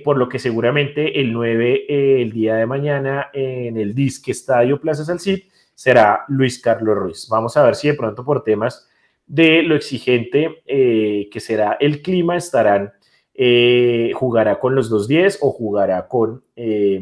por 0.02 0.16
lo 0.16 0.28
que 0.28 0.40
seguramente 0.40 1.20
el 1.20 1.32
9, 1.32 2.22
el 2.22 2.32
día 2.32 2.56
de 2.56 2.66
mañana, 2.66 3.30
en 3.32 3.76
el 3.76 3.94
Disque 3.94 4.32
Estadio 4.32 4.80
Plaza 4.80 5.04
Salcid, 5.04 5.42
será 5.78 6.24
Luis 6.26 6.60
Carlos 6.60 6.96
Ruiz. 6.96 7.28
Vamos 7.30 7.56
a 7.56 7.62
ver 7.62 7.76
si 7.76 7.86
de 7.86 7.94
pronto 7.94 8.24
por 8.24 8.42
temas 8.42 8.88
de 9.28 9.62
lo 9.62 9.76
exigente 9.76 10.62
eh, 10.66 11.28
que 11.30 11.38
será 11.38 11.76
el 11.78 12.02
clima, 12.02 12.36
estarán, 12.36 12.92
eh, 13.40 14.10
jugará 14.14 14.58
con 14.58 14.74
los 14.74 14.90
2-10 14.90 15.38
o 15.40 15.52
jugará 15.52 16.08
con, 16.08 16.42
eh, 16.56 17.00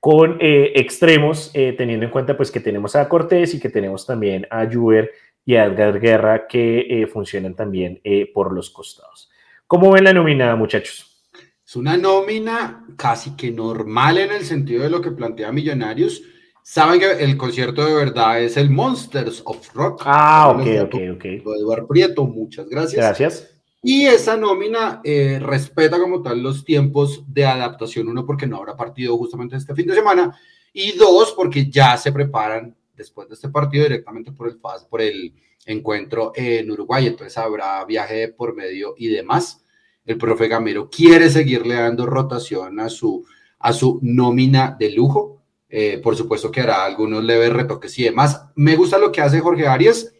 con 0.00 0.38
extremos, 0.40 1.52
teniendo 1.52 2.06
en 2.06 2.12
cuenta 2.12 2.36
pues 2.36 2.50
que 2.50 2.60
tenemos 2.60 2.96
a 2.96 3.08
Cortés 3.08 3.54
y 3.54 3.60
que 3.60 3.68
tenemos 3.68 4.06
también 4.06 4.46
a 4.50 4.66
Juber 4.66 5.10
y 5.44 5.56
a 5.56 5.64
Edgar 5.64 6.00
Guerra 6.00 6.46
que 6.46 7.08
funcionan 7.12 7.54
también 7.54 8.00
por 8.32 8.52
los 8.52 8.70
costados. 8.70 9.30
¿Cómo 9.66 9.90
ven 9.90 10.04
la 10.04 10.12
nómina, 10.12 10.56
muchachos? 10.56 11.24
Es 11.64 11.76
una 11.76 11.96
nómina 11.96 12.86
casi 12.96 13.36
que 13.36 13.50
normal 13.50 14.18
en 14.18 14.32
el 14.32 14.44
sentido 14.44 14.82
de 14.82 14.90
lo 14.90 15.00
que 15.00 15.10
plantea 15.10 15.52
Millonarios 15.52 16.22
Saben 16.64 17.00
que 17.00 17.10
el 17.10 17.36
concierto 17.36 17.84
de 17.84 17.92
verdad 17.92 18.40
es 18.40 18.56
el 18.56 18.70
Monsters 18.70 19.42
of 19.44 19.74
Rock. 19.74 20.02
Ah, 20.04 20.50
ok, 20.50 20.84
ok, 20.84 20.94
ok. 21.16 21.24
Eduardo 21.24 21.88
Prieto, 21.88 22.24
muchas 22.24 22.68
gracias. 22.68 23.04
Gracias. 23.04 23.51
Y 23.82 24.06
esa 24.06 24.36
nómina 24.36 25.00
eh, 25.02 25.40
respeta 25.42 25.98
como 25.98 26.22
tal 26.22 26.40
los 26.40 26.64
tiempos 26.64 27.24
de 27.26 27.44
adaptación, 27.44 28.08
uno 28.08 28.24
porque 28.24 28.46
no 28.46 28.58
habrá 28.58 28.76
partido 28.76 29.18
justamente 29.18 29.56
este 29.56 29.74
fin 29.74 29.88
de 29.88 29.94
semana, 29.94 30.38
y 30.72 30.92
dos 30.92 31.32
porque 31.32 31.68
ya 31.68 31.96
se 31.96 32.12
preparan 32.12 32.76
después 32.96 33.28
de 33.28 33.34
este 33.34 33.48
partido 33.48 33.84
directamente 33.84 34.30
por 34.30 34.48
el, 34.48 34.58
por 34.88 35.02
el 35.02 35.34
encuentro 35.66 36.32
en 36.34 36.70
Uruguay, 36.70 37.08
entonces 37.08 37.36
habrá 37.38 37.84
viaje 37.84 38.28
por 38.28 38.54
medio 38.54 38.94
y 38.96 39.08
demás. 39.08 39.64
El 40.04 40.16
profe 40.16 40.48
Gamero 40.48 40.88
quiere 40.88 41.28
seguirle 41.28 41.74
dando 41.74 42.06
rotación 42.06 42.78
a 42.80 42.88
su, 42.88 43.24
a 43.58 43.72
su 43.72 43.98
nómina 44.02 44.76
de 44.78 44.90
lujo. 44.90 45.42
Eh, 45.68 45.98
por 46.02 46.16
supuesto 46.16 46.50
que 46.50 46.60
hará 46.60 46.84
algunos 46.84 47.24
leves 47.24 47.52
retoques 47.52 47.98
y 47.98 48.04
demás. 48.04 48.44
Me 48.54 48.76
gusta 48.76 48.98
lo 48.98 49.10
que 49.10 49.22
hace 49.22 49.40
Jorge 49.40 49.66
Arias, 49.66 50.12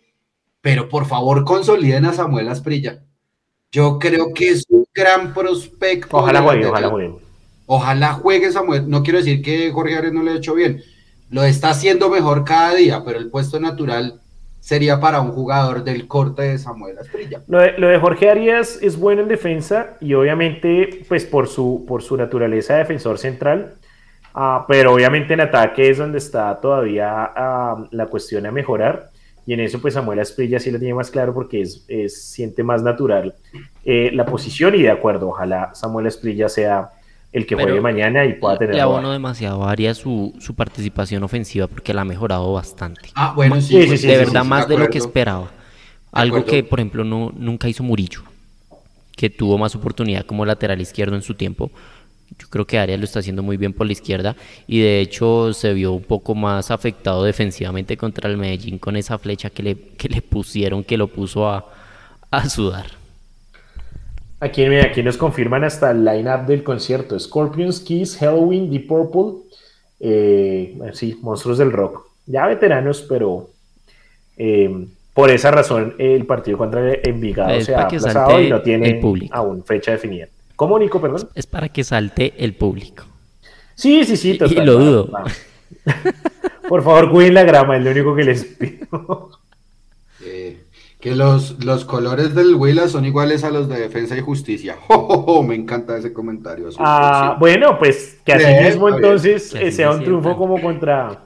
pero 0.60 0.88
por 0.88 1.06
favor 1.06 1.44
consoliden 1.44 2.06
a 2.06 2.12
Samuel 2.12 2.48
Asprilla. 2.48 3.04
Yo 3.72 3.98
creo 3.98 4.34
que 4.34 4.50
es 4.50 4.66
un 4.68 4.84
gran 4.94 5.32
prospecto. 5.32 6.18
Ojalá 6.18 6.42
juegue, 6.42 6.66
ojalá 6.66 6.88
juegue. 6.88 7.14
Ojalá 7.66 8.12
juegue 8.12 8.52
Samuel. 8.52 8.88
No 8.88 9.02
quiero 9.02 9.18
decir 9.18 9.40
que 9.40 9.72
Jorge 9.72 9.96
Arias 9.96 10.12
no 10.12 10.22
le 10.22 10.32
ha 10.32 10.36
hecho 10.36 10.54
bien. 10.54 10.82
Lo 11.30 11.42
está 11.42 11.70
haciendo 11.70 12.10
mejor 12.10 12.44
cada 12.44 12.74
día, 12.74 13.02
pero 13.02 13.18
el 13.18 13.30
puesto 13.30 13.58
natural 13.58 14.20
sería 14.60 15.00
para 15.00 15.22
un 15.22 15.32
jugador 15.32 15.82
del 15.82 16.06
corte 16.06 16.42
de 16.42 16.58
Samuel 16.58 16.98
Asprilla. 16.98 17.42
Lo 17.48 17.60
de, 17.60 17.98
Jorge 17.98 18.30
Arias 18.30 18.78
es 18.82 18.98
bueno 18.98 19.22
en 19.22 19.28
defensa 19.28 19.96
y 20.00 20.12
obviamente, 20.12 21.04
pues 21.08 21.24
por 21.24 21.48
su, 21.48 21.86
por 21.88 22.02
su 22.02 22.18
naturaleza 22.18 22.74
de 22.74 22.80
defensor 22.80 23.18
central, 23.18 23.74
ah, 24.34 24.66
pero 24.68 24.92
obviamente 24.92 25.32
en 25.32 25.40
ataque 25.40 25.88
es 25.88 25.96
donde 25.96 26.18
está 26.18 26.60
todavía 26.60 27.32
ah, 27.34 27.86
la 27.90 28.06
cuestión 28.06 28.44
a 28.44 28.52
mejorar. 28.52 29.11
Y 29.46 29.54
en 29.54 29.60
eso, 29.60 29.80
pues 29.80 29.94
Samuel 29.94 30.20
Asprilla 30.20 30.60
sí 30.60 30.70
lo 30.70 30.78
tiene 30.78 30.94
más 30.94 31.10
claro 31.10 31.34
porque 31.34 31.62
es, 31.62 31.84
siente 32.08 32.62
más 32.62 32.82
natural 32.82 33.34
eh, 33.84 34.10
la 34.12 34.24
posición 34.24 34.74
y 34.74 34.82
de 34.82 34.90
acuerdo, 34.90 35.28
ojalá 35.28 35.74
Samuel 35.74 36.06
Asprilla 36.06 36.48
sea 36.48 36.90
el 37.32 37.46
que 37.46 37.54
juegue 37.54 37.80
mañana 37.80 38.24
y 38.24 38.34
pueda 38.34 38.58
tener. 38.58 38.74
Le 38.74 38.80
abono 38.80 39.10
demasiado 39.10 39.64
a 39.64 39.94
su, 39.94 40.34
su 40.38 40.54
participación 40.54 41.22
ofensiva 41.24 41.66
porque 41.66 41.94
la 41.94 42.02
ha 42.02 42.04
mejorado 42.04 42.52
bastante. 42.52 43.10
Ah, 43.14 43.32
bueno, 43.34 43.60
sí. 43.60 43.82
sí, 43.88 43.98
sí 43.98 44.06
de 44.06 44.18
verdad, 44.18 44.44
más 44.44 44.68
de, 44.68 44.78
lo 44.78 44.88
que 44.88 44.98
esperaba. 44.98 45.50
Algo 46.12 46.44
que, 46.44 46.62
por 46.62 46.78
ejemplo, 46.78 47.04
no, 47.04 47.32
nunca 47.34 47.68
hizo 47.68 47.82
Murillo, 47.82 48.22
que 49.16 49.30
tuvo 49.30 49.56
más 49.56 49.74
oportunidad 49.74 50.26
como 50.26 50.44
lateral 50.44 50.80
izquierdo 50.80 51.16
en 51.16 51.22
su 51.22 51.34
tiempo. 51.34 51.70
Yo 52.38 52.46
creo 52.48 52.66
que 52.66 52.78
Arias 52.78 52.98
lo 52.98 53.04
está 53.04 53.18
haciendo 53.18 53.42
muy 53.42 53.56
bien 53.56 53.72
por 53.72 53.86
la 53.86 53.92
izquierda 53.92 54.36
y 54.66 54.80
de 54.80 55.00
hecho 55.00 55.52
se 55.52 55.74
vio 55.74 55.92
un 55.92 56.02
poco 56.02 56.34
más 56.34 56.70
afectado 56.70 57.24
defensivamente 57.24 57.96
contra 57.96 58.30
el 58.30 58.36
Medellín 58.36 58.78
con 58.78 58.96
esa 58.96 59.18
flecha 59.18 59.50
que 59.50 59.62
le, 59.62 59.76
que 59.76 60.08
le 60.08 60.22
pusieron, 60.22 60.82
que 60.84 60.96
lo 60.96 61.08
puso 61.08 61.48
a, 61.48 61.66
a 62.30 62.48
sudar. 62.48 62.86
Aquí, 64.40 64.64
aquí 64.64 65.02
nos 65.04 65.16
confirman 65.16 65.62
hasta 65.62 65.92
el 65.92 66.04
line-up 66.04 66.46
del 66.46 66.64
concierto. 66.64 67.18
Scorpions, 67.18 67.78
Kiss, 67.78 68.16
Halloween, 68.16 68.70
Deep 68.70 68.88
Purple. 68.88 69.42
Eh, 70.00 70.76
sí, 70.94 71.16
monstruos 71.22 71.58
del 71.58 71.70
rock. 71.70 72.08
Ya 72.26 72.46
veteranos, 72.46 73.02
pero 73.08 73.50
eh, 74.36 74.86
por 75.14 75.30
esa 75.30 75.52
razón 75.52 75.94
el 75.98 76.26
partido 76.26 76.58
contra 76.58 76.94
Envigado 77.04 77.60
se 77.60 77.74
ha 77.74 77.82
aplazado 77.82 78.40
y 78.40 78.50
no 78.50 78.62
tiene 78.62 79.00
aún 79.30 79.62
fecha 79.64 79.92
definida. 79.92 80.26
¿Cómo, 80.62 80.78
Nico, 80.78 81.00
perdón? 81.00 81.28
Es 81.34 81.44
para 81.44 81.70
que 81.70 81.82
salte 81.82 82.34
el 82.38 82.54
público. 82.54 83.02
Sí, 83.74 84.04
sí, 84.04 84.16
sí. 84.16 84.38
y 84.48 84.54
lo 84.60 84.74
dudo. 84.74 85.10
Por 86.68 86.84
favor, 86.84 87.10
cuiden 87.10 87.34
la 87.34 87.42
grama, 87.42 87.76
es 87.76 87.82
lo 87.82 87.90
único 87.90 88.14
que 88.14 88.22
les 88.22 88.44
pido. 88.44 89.30
que 91.00 91.16
los, 91.16 91.64
los 91.64 91.84
colores 91.84 92.36
del 92.36 92.54
Huila 92.54 92.86
son 92.86 93.04
iguales 93.04 93.42
a 93.42 93.50
los 93.50 93.68
de 93.68 93.80
Defensa 93.80 94.16
y 94.16 94.20
Justicia. 94.20 94.76
me 95.44 95.56
encanta 95.56 95.98
ese 95.98 96.12
comentario. 96.12 96.68
Ah, 96.78 97.36
bueno, 97.40 97.76
pues 97.76 98.20
que 98.24 98.32
así 98.32 98.64
mismo 98.64 98.88
entonces 98.88 99.52
eh, 99.56 99.72
sea 99.72 99.90
un 99.90 100.04
triunfo 100.04 100.36
como 100.36 100.62
contra 100.62 101.24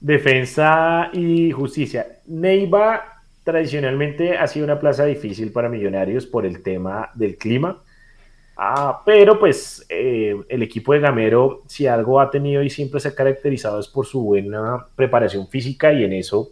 Defensa 0.00 1.10
y 1.12 1.50
Justicia. 1.50 2.06
Neiva 2.24 3.24
tradicionalmente 3.44 4.38
ha 4.38 4.46
sido 4.46 4.64
una 4.64 4.80
plaza 4.80 5.04
difícil 5.04 5.52
para 5.52 5.68
Millonarios 5.68 6.24
por 6.24 6.46
el 6.46 6.62
tema 6.62 7.10
del 7.14 7.36
clima. 7.36 7.82
Ah, 8.62 9.00
pero 9.06 9.38
pues 9.38 9.86
eh, 9.88 10.36
el 10.50 10.62
equipo 10.62 10.92
de 10.92 11.00
Gamero, 11.00 11.62
si 11.66 11.86
algo 11.86 12.20
ha 12.20 12.30
tenido 12.30 12.62
y 12.62 12.68
siempre 12.68 13.00
se 13.00 13.08
ha 13.08 13.14
caracterizado 13.14 13.80
es 13.80 13.88
por 13.88 14.04
su 14.04 14.22
buena 14.22 14.84
preparación 14.94 15.48
física 15.48 15.94
y 15.94 16.04
en 16.04 16.12
eso 16.12 16.50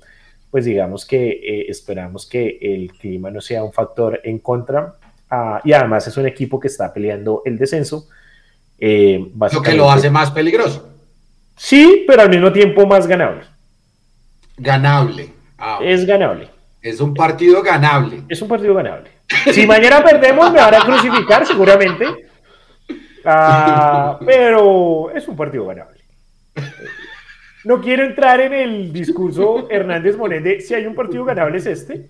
pues 0.51 0.65
digamos 0.65 1.05
que 1.05 1.29
eh, 1.29 1.67
esperamos 1.69 2.25
que 2.27 2.59
el 2.63 2.93
clima 2.93 3.31
no 3.31 3.43
sea 3.43 3.63
un 3.63 3.75
factor 3.75 4.21
en 4.25 4.39
contra. 4.39 4.95
Ah, 5.31 5.61
y 5.63 5.75
además 5.75 6.07
es 6.07 6.17
un 6.17 6.27
equipo 6.27 6.59
que 6.59 6.69
está 6.69 6.91
peleando 6.95 7.43
el 7.45 7.59
descenso. 7.59 8.09
Eh, 8.79 9.31
lo 9.53 9.63
que 9.63 9.75
lo 9.75 9.91
hace 9.91 10.09
más 10.09 10.31
peligroso. 10.31 10.89
Sí, 11.57 12.05
pero 12.07 12.23
al 12.23 12.31
mismo 12.31 12.51
tiempo 12.53 12.87
más 12.87 13.07
ganable. 13.07 13.43
Ganable. 14.57 15.31
Ah, 15.59 15.81
es 15.83 16.07
ganable. 16.07 16.49
Es 16.89 17.01
un 17.01 17.15
partido 17.15 17.63
ganable. 17.63 18.23
Es 18.29 18.41
un 18.41 18.49
partido 18.49 18.75
ganable. 18.75 19.11
Si 19.53 19.67
mañana 19.67 20.03
perdemos, 20.03 20.51
me 20.53 20.59
van 20.59 20.75
a 20.75 20.81
crucificar 20.81 21.45
seguramente. 21.47 22.07
Ah, 23.25 24.19
pero 24.25 25.11
es 25.15 25.29
un 25.29 25.37
partido 25.37 25.67
ganable. 25.67 26.01
No 27.65 27.81
quiero 27.83 28.05
entrar 28.05 28.41
en 28.41 28.55
el 28.55 28.93
discurso 28.93 29.69
Hernández 29.69 30.17
Monet 30.17 30.61
si 30.61 30.75
hay 30.75 30.87
un 30.87 30.95
partido 30.95 31.25
ganable 31.25 31.59
es 31.59 31.67
este, 31.67 32.07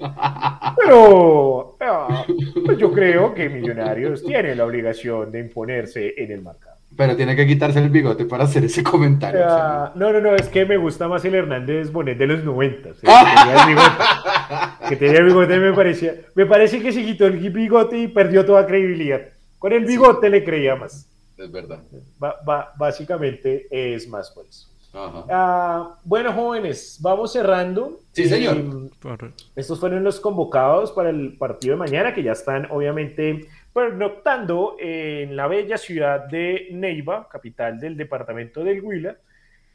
pero 0.77 1.77
ah, 1.81 2.25
pues 2.65 2.79
yo 2.79 2.93
creo 2.93 3.35
que 3.35 3.49
Millonarios 3.49 4.23
tiene 4.23 4.55
la 4.55 4.65
obligación 4.67 5.33
de 5.33 5.41
imponerse 5.41 6.15
en 6.17 6.31
el 6.31 6.43
mercado. 6.43 6.78
Pero 6.99 7.15
tiene 7.15 7.37
que 7.37 7.47
quitarse 7.47 7.79
el 7.79 7.91
bigote 7.91 8.25
para 8.25 8.43
hacer 8.43 8.65
ese 8.65 8.83
comentario. 8.83 9.41
Ah, 9.47 9.93
no, 9.95 10.13
no, 10.13 10.21
no, 10.21 10.35
es 10.35 10.49
que 10.49 10.67
me 10.67 10.77
gusta 10.77 11.07
más 11.07 11.25
el 11.25 11.37
Hernández 11.37 11.93
Bonet 11.93 12.19
de 12.19 12.27
los 12.27 12.43
90. 12.43 12.91
Que 14.89 14.97
tenía 14.97 15.19
el 15.21 15.27
bigote, 15.27 15.59
me 15.59 15.73
parecía. 15.75 16.15
Me 16.35 16.45
parece 16.47 16.81
que 16.81 16.91
se 16.91 17.05
quitó 17.05 17.27
el 17.27 17.37
bigote 17.37 17.99
y 17.99 18.09
perdió 18.09 18.45
toda 18.45 18.67
credibilidad. 18.67 19.21
Con 19.61 19.73
el 19.73 19.85
bigote 19.85 20.29
le 20.29 20.43
creía 20.43 20.75
más. 20.75 21.09
Es 21.37 21.53
verdad. 21.53 21.83
básicamente 22.77 23.69
es 23.71 24.09
más 24.09 24.33
por 24.33 24.47
eso. 24.47 24.67
Ah, 24.93 25.99
bueno, 26.03 26.33
jóvenes, 26.33 26.99
vamos 27.01 27.33
cerrando. 27.33 28.01
Sí, 28.11 28.29
señor. 28.29 28.91
estos 29.55 29.79
fueron 29.79 30.03
los 30.03 30.19
convocados 30.19 30.91
para 30.91 31.11
el 31.11 31.37
partido 31.37 31.75
de 31.75 31.79
mañana, 31.79 32.13
que 32.13 32.25
ya 32.25 32.33
están 32.33 32.67
obviamente 32.73 33.47
pernoctando 33.73 34.77
en 34.79 35.37
la 35.37 35.47
bella 35.47 35.79
ciudad 35.79 36.27
de 36.27 36.69
Neiva, 36.73 37.29
capital 37.29 37.79
del 37.79 37.97
departamento 37.97 38.65
del 38.65 38.81
Huila, 38.83 39.17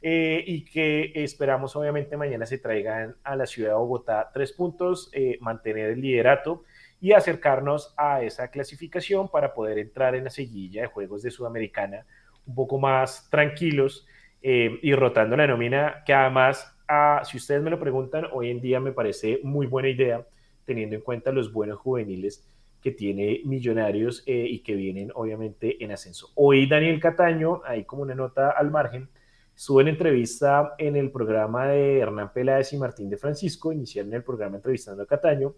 eh, 0.02 0.44
y 0.46 0.66
que 0.66 1.14
esperamos 1.16 1.76
obviamente 1.78 2.18
mañana 2.18 2.46
se 2.46 2.58
traigan 2.58 3.16
a 3.24 3.38
la 3.38 3.46
ciudad 3.46 3.70
de 3.70 3.76
Bogotá 3.76 4.30
tres 4.34 4.52
puntos, 4.52 5.10
eh, 5.14 5.38
mantener 5.40 5.92
el 5.92 6.02
liderato 6.02 6.64
y 7.00 7.14
acercarnos 7.14 7.94
a 7.96 8.22
esa 8.22 8.50
clasificación 8.50 9.30
para 9.30 9.54
poder 9.54 9.78
entrar 9.78 10.16
en 10.16 10.26
la 10.26 10.30
seguilla 10.30 10.82
de 10.82 10.88
juegos 10.88 11.24
de 11.24 11.32
Sudamericana 11.32 12.06
un 12.46 12.56
poco 12.56 12.80
más 12.80 13.30
tranquilos 13.30 14.06
eh, 14.42 14.78
y 14.82 14.94
rotando 14.94 15.38
la 15.38 15.48
nómina, 15.48 16.04
que 16.06 16.14
además, 16.14 16.76
ah, 16.90 17.22
si 17.24 17.38
ustedes 17.38 17.62
me 17.62 17.70
lo 17.70 17.80
preguntan, 17.80 18.26
hoy 18.34 18.50
en 18.50 18.60
día 18.60 18.82
me 18.82 18.92
parece 18.92 19.40
muy 19.44 19.68
buena 19.68 19.88
idea, 19.88 20.26
teniendo 20.66 20.96
en 20.96 21.02
cuenta 21.02 21.32
los 21.32 21.54
buenos 21.54 21.80
juveniles 21.80 22.46
que 22.84 22.92
tiene 22.92 23.42
Millonarios 23.46 24.24
eh, 24.26 24.46
y 24.48 24.60
que 24.60 24.76
vienen 24.76 25.12
obviamente 25.16 25.82
en 25.84 25.94
ascenso. 25.94 26.32
Hoy 26.36 26.68
Daniel 26.68 27.00
Cataño, 27.00 27.62
ahí 27.66 27.86
como 27.86 28.02
una 28.02 28.14
nota 28.14 28.52
al 28.52 28.70
margen, 28.70 29.10
estuvo 29.56 29.80
en 29.80 29.88
entrevista 29.88 30.76
en 30.78 30.98
el 30.98 31.10
programa 31.10 31.68
de 31.68 32.00
Hernán 32.00 32.34
Peláez 32.34 32.74
y 32.74 32.78
Martín 32.78 33.10
de 33.10 33.18
Francisco, 33.18 33.72
iniciaron 33.72 34.14
el 34.14 34.24
programa 34.24 34.58
entrevistando 34.58 35.02
a 35.02 35.08
Cataño, 35.08 35.56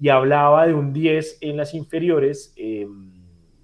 y 0.00 0.08
hablaba 0.08 0.68
de 0.68 0.74
un 0.74 0.92
10 0.92 1.38
en 1.40 1.56
las 1.56 1.74
inferiores. 1.74 2.54
Eh, 2.56 2.86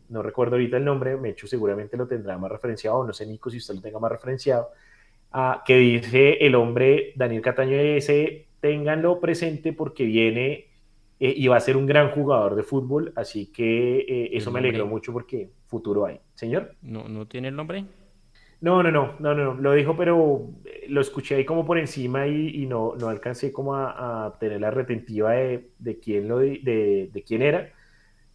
no 0.08 0.22
recuerdo 0.22 0.56
ahorita 0.56 0.76
el 0.76 0.84
nombre, 0.84 1.16
Mecho 1.16 1.46
seguramente 1.46 1.96
lo 1.96 2.08
tendrá 2.08 2.36
más 2.36 2.50
referenciado, 2.50 3.06
no 3.06 3.12
sé 3.12 3.26
Nico 3.26 3.48
si 3.48 3.58
usted 3.58 3.74
lo 3.74 3.80
tenga 3.80 4.00
más 4.00 4.10
referenciado, 4.10 4.70
ah, 5.30 5.62
que 5.64 5.76
dice 5.76 6.38
el 6.40 6.56
hombre 6.56 7.12
Daniel 7.14 7.42
Cataño 7.42 7.76
ese, 7.76 8.48
ténganlo 8.58 9.20
presente 9.20 9.72
porque 9.72 10.04
viene 10.04 10.73
eh, 11.20 11.34
y 11.36 11.46
va 11.48 11.56
a 11.56 11.60
ser 11.60 11.76
un 11.76 11.86
gran 11.86 12.10
jugador 12.10 12.54
de 12.54 12.62
fútbol, 12.62 13.12
así 13.16 13.46
que 13.46 14.00
eh, 14.00 14.30
eso 14.32 14.50
me 14.50 14.58
alegró 14.58 14.86
mucho 14.86 15.12
porque 15.12 15.50
futuro 15.66 16.06
hay. 16.06 16.20
Señor. 16.34 16.74
¿No, 16.82 17.08
no 17.08 17.26
tiene 17.26 17.48
el 17.48 17.56
nombre? 17.56 17.84
No, 18.60 18.82
no, 18.82 18.90
no, 18.90 19.16
no, 19.18 19.34
no, 19.34 19.54
lo 19.54 19.72
dijo, 19.72 19.96
pero 19.96 20.48
eh, 20.64 20.86
lo 20.88 21.00
escuché 21.00 21.34
ahí 21.36 21.44
como 21.44 21.66
por 21.66 21.78
encima 21.78 22.26
y, 22.26 22.64
no, 22.66 22.94
no 22.98 23.08
alcancé 23.08 23.52
como 23.52 23.74
a, 23.76 24.36
tener 24.40 24.60
la 24.60 24.70
retentiva 24.70 25.32
de, 25.32 26.00
quién 26.02 26.28
lo, 26.28 26.38
de, 26.38 27.10
de 27.12 27.22
quién 27.26 27.42
era 27.42 27.70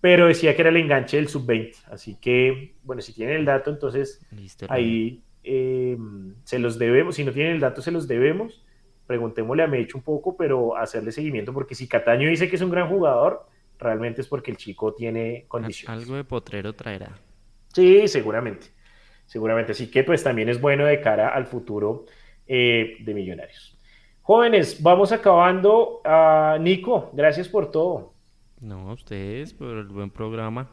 pero 0.02 0.28
decía 0.28 0.56
que 0.56 0.62
era 0.62 0.70
el 0.70 0.78
enganche 0.78 1.18
del 1.18 1.28
sub-20. 1.28 1.76
Así 1.92 2.16
que, 2.16 2.76
bueno, 2.84 3.02
si 3.02 3.14
tienen 3.14 3.36
el 3.36 3.46
dato, 3.46 3.70
entonces 3.70 4.26
ahí 4.70 5.22
eh, 5.44 5.98
se 6.44 6.60
los 6.60 6.80
debemos. 6.80 7.16
Si 7.16 7.24
no 7.24 7.34
tienen 7.34 7.54
el 7.54 7.60
dato, 7.60 7.82
se 7.82 7.92
los 7.92 8.08
debemos. 8.08 8.64
Preguntémosle 9.10 9.64
a 9.64 9.68
Mecho 9.68 9.98
un 9.98 10.04
poco, 10.04 10.38
pero 10.38 10.78
hacerle 10.78 11.12
seguimiento, 11.12 11.52
porque 11.52 11.74
si 11.74 11.88
Cataño 11.88 12.30
dice 12.30 12.48
que 12.48 12.58
es 12.58 12.62
un 12.62 12.70
gran 12.70 12.88
jugador, 12.88 13.44
realmente 13.80 14.22
es 14.22 14.28
porque 14.28 14.52
el 14.52 14.58
chico 14.58 14.94
tiene 14.94 15.46
condiciones. 15.48 16.04
Algo 16.04 16.16
de 16.16 16.24
potrero 16.24 16.74
traerá. 16.74 17.18
Sí, 17.74 18.08
seguramente. 18.08 18.68
Seguramente. 19.26 19.72
Así 19.72 19.90
que 19.90 20.04
pues 20.04 20.24
también 20.24 20.48
es 20.48 20.62
bueno 20.62 20.86
de 20.86 21.02
cara 21.02 21.30
al 21.30 21.48
futuro 21.48 22.06
eh, 22.46 22.98
de 23.00 23.14
Millonarios. 23.16 23.80
Jóvenes, 24.22 24.80
vamos 24.80 25.12
acabando. 25.12 26.02
Ah, 26.06 26.60
Nico, 26.62 27.10
gracias 27.12 27.48
por 27.48 27.72
todo. 27.72 28.14
No, 28.62 28.94
ustedes 28.94 29.56
por 29.56 29.76
el 29.76 29.88
buen 29.88 30.12
programa. 30.12 30.70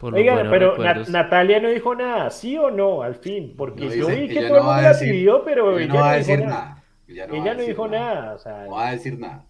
Oiga, 0.00 0.44
pero 0.50 0.76
Natalia 1.08 1.60
no 1.60 1.68
dijo 1.68 1.94
nada, 1.94 2.30
¿sí 2.30 2.58
o 2.58 2.68
no? 2.68 3.02
Al 3.02 3.14
fin, 3.14 3.54
porque 3.56 3.96
yo 3.96 4.08
vi 4.08 4.26
que 4.26 4.48
todo 4.48 4.56
el 4.56 4.64
mundo 4.64 4.82
la 4.82 4.98
pidió, 4.98 5.44
pero 5.44 5.78
ella, 5.78 5.94
no, 5.94 6.18
dijo 6.18 6.46
nada. 6.46 6.79
Ella 7.10 7.54
no, 7.54 7.62
dijo 7.62 7.88
nada. 7.88 8.36
no 8.66 8.74
va 8.74 8.88
a 8.88 8.92
decir 8.92 9.18
nada. 9.18 9.44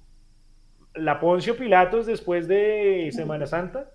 La 0.94 1.20
Poncio 1.20 1.56
Pilatos 1.56 2.06
después 2.06 2.48
de 2.48 3.10
Semana 3.12 3.46
Santa. 3.46 3.90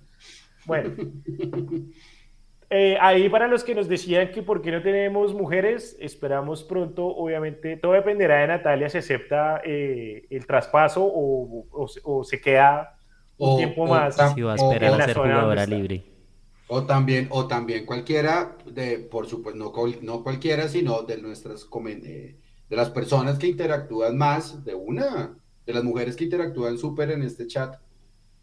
Bueno. 0.66 0.92
Eh, 2.72 2.98
ahí 3.00 3.30
para 3.30 3.48
los 3.48 3.64
que 3.64 3.76
nos 3.76 3.88
decían 3.88 4.32
que 4.32 4.42
por 4.42 4.62
qué 4.62 4.72
no 4.72 4.82
tenemos 4.82 5.36
mujeres, 5.36 5.96
esperamos 6.00 6.64
pronto, 6.64 7.06
obviamente, 7.06 7.78
todo 7.78 7.92
dependerá 7.92 8.42
de 8.42 8.48
Natalia 8.48 8.90
si 8.90 8.98
acepta 8.98 9.62
eh, 9.64 10.26
el 10.32 10.48
traspaso 10.48 11.08
o, 11.08 12.24
se 12.24 12.42
queda 12.42 12.98
un 13.38 13.58
tiempo 13.58 13.86
más. 13.86 14.16
Si 14.34 14.42
va 14.42 14.54
a 14.54 14.56
esperar 14.56 15.00
a 15.00 15.06
ser 15.06 15.16
jugadora 15.16 15.66
libre. 15.68 16.04
O 16.68 16.84
también, 16.84 17.28
o 17.30 17.48
también 17.48 17.86
cualquiera, 17.86 18.58
de, 18.66 18.98
por 18.98 19.28
supuesto, 19.28 19.60
no, 19.60 19.72
no 20.02 20.24
cualquiera, 20.24 20.68
sino 20.68 21.04
de 21.04 21.22
nuestras 21.22 21.70
eh, 22.04 22.36
de 22.70 22.76
las 22.76 22.90
personas 22.90 23.38
que 23.38 23.48
interactúan 23.48 24.18
más, 24.18 24.64
de 24.64 24.74
una, 24.74 25.38
de 25.66 25.74
las 25.74 25.84
mujeres 25.84 26.16
que 26.16 26.26
interactúan 26.26 26.78
súper 26.78 27.12
en 27.12 27.24
este 27.24 27.48
chat 27.48 27.76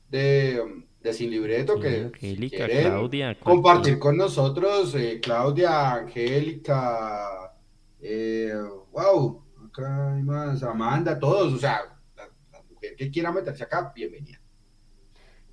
de, 0.09 0.85
de 1.01 1.13
Sin 1.13 1.31
Libreto, 1.31 1.81
que 1.81 2.11
Angélica, 2.13 2.67
Claudia, 2.67 3.39
compartir 3.41 3.99
con 3.99 4.17
nosotros, 4.17 4.95
eh, 4.95 5.21
Claudia, 5.21 5.95
Angélica, 5.95 7.55
eh, 8.01 8.53
wow, 8.93 9.43
acá 9.67 10.15
hay 10.15 10.23
más, 10.23 10.63
Amanda, 10.63 11.19
todos, 11.19 11.55
o 11.55 11.59
sea, 11.59 11.81
la, 12.17 12.29
mujer 12.71 12.95
que 12.97 13.11
quiera 13.11 13.33
meterse 13.33 13.65
acá, 13.65 13.93
bienvenida. 13.95 14.39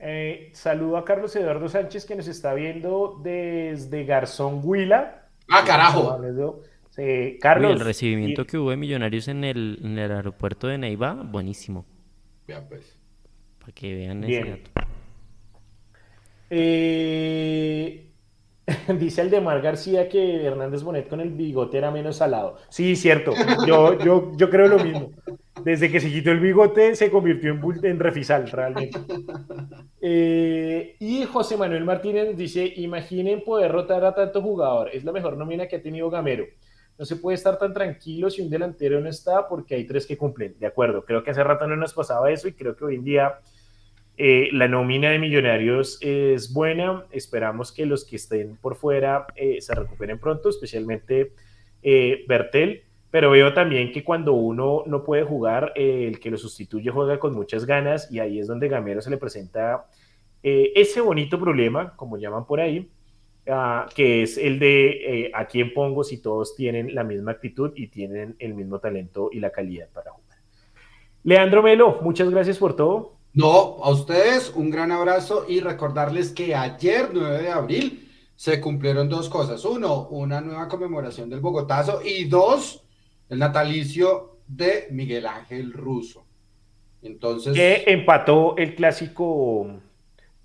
Eh, 0.01 0.51
saludo 0.53 0.97
a 0.97 1.03
Carlos 1.03 1.35
Eduardo 1.35 1.67
Sánchez 1.67 2.05
que 2.05 2.15
nos 2.15 2.27
está 2.27 2.53
viendo 2.53 3.19
desde 3.21 4.05
Garzón 4.05 4.61
Huila. 4.63 5.27
Ah, 5.49 5.63
carajo. 5.65 6.21
Carlos. 7.39 7.73
el 7.73 7.79
recibimiento 7.79 8.45
que 8.45 8.57
hubo 8.57 8.71
de 8.71 8.77
Millonarios 8.77 9.27
en 9.27 9.43
el, 9.43 9.79
en 9.83 9.97
el 9.97 10.11
aeropuerto 10.11 10.67
de 10.67 10.77
Neiva, 10.77 11.13
buenísimo. 11.13 11.85
Ya 12.47 12.67
pues. 12.67 12.97
Para 13.59 13.71
que 13.73 13.93
vean 13.93 14.23
ese 14.23 14.49
dato. 14.49 14.71
Eh, 16.49 18.09
dice 18.99 19.21
Aldemar 19.21 19.61
García 19.61 20.09
que 20.09 20.45
Hernández 20.45 20.83
Bonet 20.83 21.07
con 21.07 21.19
el 21.21 21.31
bigote 21.31 21.77
era 21.77 21.91
menos 21.91 22.17
salado. 22.17 22.57
Sí, 22.69 22.95
cierto. 22.95 23.33
Yo, 23.67 23.97
yo, 23.99 24.31
yo 24.35 24.49
creo 24.49 24.67
lo 24.67 24.83
mismo. 24.83 25.11
Desde 25.63 25.91
que 25.91 25.99
se 25.99 26.09
quitó 26.09 26.31
el 26.31 26.39
bigote 26.39 26.95
se 26.95 27.11
convirtió 27.11 27.51
en, 27.51 27.61
en 27.83 27.99
refisal, 27.99 28.49
realmente. 28.49 28.99
Eh, 30.01 30.95
y 30.99 31.25
José 31.25 31.57
Manuel 31.57 31.83
Martínez 31.83 32.35
dice, 32.37 32.71
imaginen 32.77 33.43
poder 33.43 33.71
rotar 33.71 34.05
a 34.05 34.15
tanto 34.15 34.41
jugador. 34.41 34.89
Es 34.93 35.03
la 35.03 35.11
mejor 35.11 35.35
nómina 35.37 35.67
que 35.67 35.75
ha 35.75 35.81
tenido 35.81 36.09
Gamero. 36.09 36.45
No 36.99 37.05
se 37.05 37.15
puede 37.15 37.35
estar 37.35 37.57
tan 37.57 37.73
tranquilo 37.73 38.29
si 38.29 38.41
un 38.41 38.49
delantero 38.49 38.99
no 38.99 39.07
está 39.07 39.47
porque 39.47 39.73
hay 39.73 39.85
tres 39.85 40.05
que 40.05 40.17
cumplen. 40.17 40.55
De 40.59 40.67
acuerdo, 40.67 41.05
creo 41.05 41.23
que 41.23 41.31
hace 41.31 41.41
rato 41.45 41.65
no 41.65 41.77
nos 41.77 41.93
pasaba 41.93 42.29
eso 42.29 42.49
y 42.49 42.51
creo 42.51 42.75
que 42.75 42.83
hoy 42.83 42.95
en 42.95 43.05
día 43.05 43.39
eh, 44.17 44.49
la 44.51 44.67
nómina 44.67 45.09
de 45.09 45.17
millonarios 45.17 45.97
es 46.01 46.51
buena. 46.51 47.05
Esperamos 47.11 47.71
que 47.71 47.85
los 47.85 48.03
que 48.03 48.17
estén 48.17 48.57
por 48.57 48.75
fuera 48.75 49.27
eh, 49.37 49.61
se 49.61 49.73
recuperen 49.75 50.19
pronto, 50.19 50.49
especialmente 50.49 51.31
eh, 51.81 52.25
Bertel. 52.27 52.83
Pero 53.11 53.31
veo 53.31 53.53
también 53.53 53.93
que 53.93 54.03
cuando 54.03 54.33
uno 54.33 54.83
no 54.85 55.05
puede 55.05 55.23
jugar, 55.23 55.71
el 55.75 56.19
que 56.19 56.29
lo 56.29 56.37
sustituye 56.37 56.91
juega 56.91 57.17
con 57.17 57.33
muchas 57.33 57.65
ganas 57.65 58.11
y 58.11 58.19
ahí 58.19 58.39
es 58.39 58.47
donde 58.47 58.67
Gamero 58.67 59.01
se 59.01 59.09
le 59.09 59.17
presenta 59.17 59.87
ese 60.43 61.01
bonito 61.01 61.39
problema, 61.39 61.95
como 61.95 62.17
llaman 62.17 62.45
por 62.45 62.59
ahí, 62.59 62.89
ah, 63.47 63.87
que 63.95 64.23
es 64.23 64.37
el 64.37 64.59
de 64.59 65.31
a 65.33 65.45
quién 65.45 65.73
pongo 65.73 66.03
si 66.03 66.17
todos 66.17 66.55
tienen 66.55 66.93
la 66.93 67.03
misma 67.03 67.31
actitud 67.31 67.71
y 67.75 67.87
tienen 67.87 68.35
el 68.39 68.53
mismo 68.53 68.79
talento 68.79 69.29
y 69.31 69.39
la 69.39 69.51
calidad 69.51 69.89
para 69.93 70.11
jugar. 70.11 70.37
Leandro 71.23 71.61
Melo, 71.61 71.99
muchas 72.01 72.29
gracias 72.29 72.57
por 72.57 72.75
todo. 72.75 73.19
No, 73.33 73.77
a 73.83 73.91
ustedes 73.91 74.51
un 74.55 74.69
gran 74.69 74.91
abrazo 74.91 75.45
y 75.47 75.59
recordarles 75.59 76.31
que 76.31 76.55
ayer, 76.55 77.09
9 77.13 77.43
de 77.43 77.49
abril, 77.49 78.09
se 78.35 78.59
cumplieron 78.59 79.09
dos 79.09 79.29
cosas. 79.29 79.63
Uno, 79.65 80.07
una 80.09 80.41
nueva 80.41 80.67
conmemoración 80.67 81.29
del 81.29 81.39
Bogotazo 81.39 82.01
y 82.03 82.25
dos, 82.25 82.83
el 83.27 83.37
natalicio 83.37 84.39
de 84.47 84.87
Miguel 84.91 85.27
Ángel 85.27 85.73
Russo. 85.73 86.25
Entonces. 87.01 87.53
Que 87.53 87.83
empató 87.87 88.57
el 88.57 88.75
clásico 88.75 89.81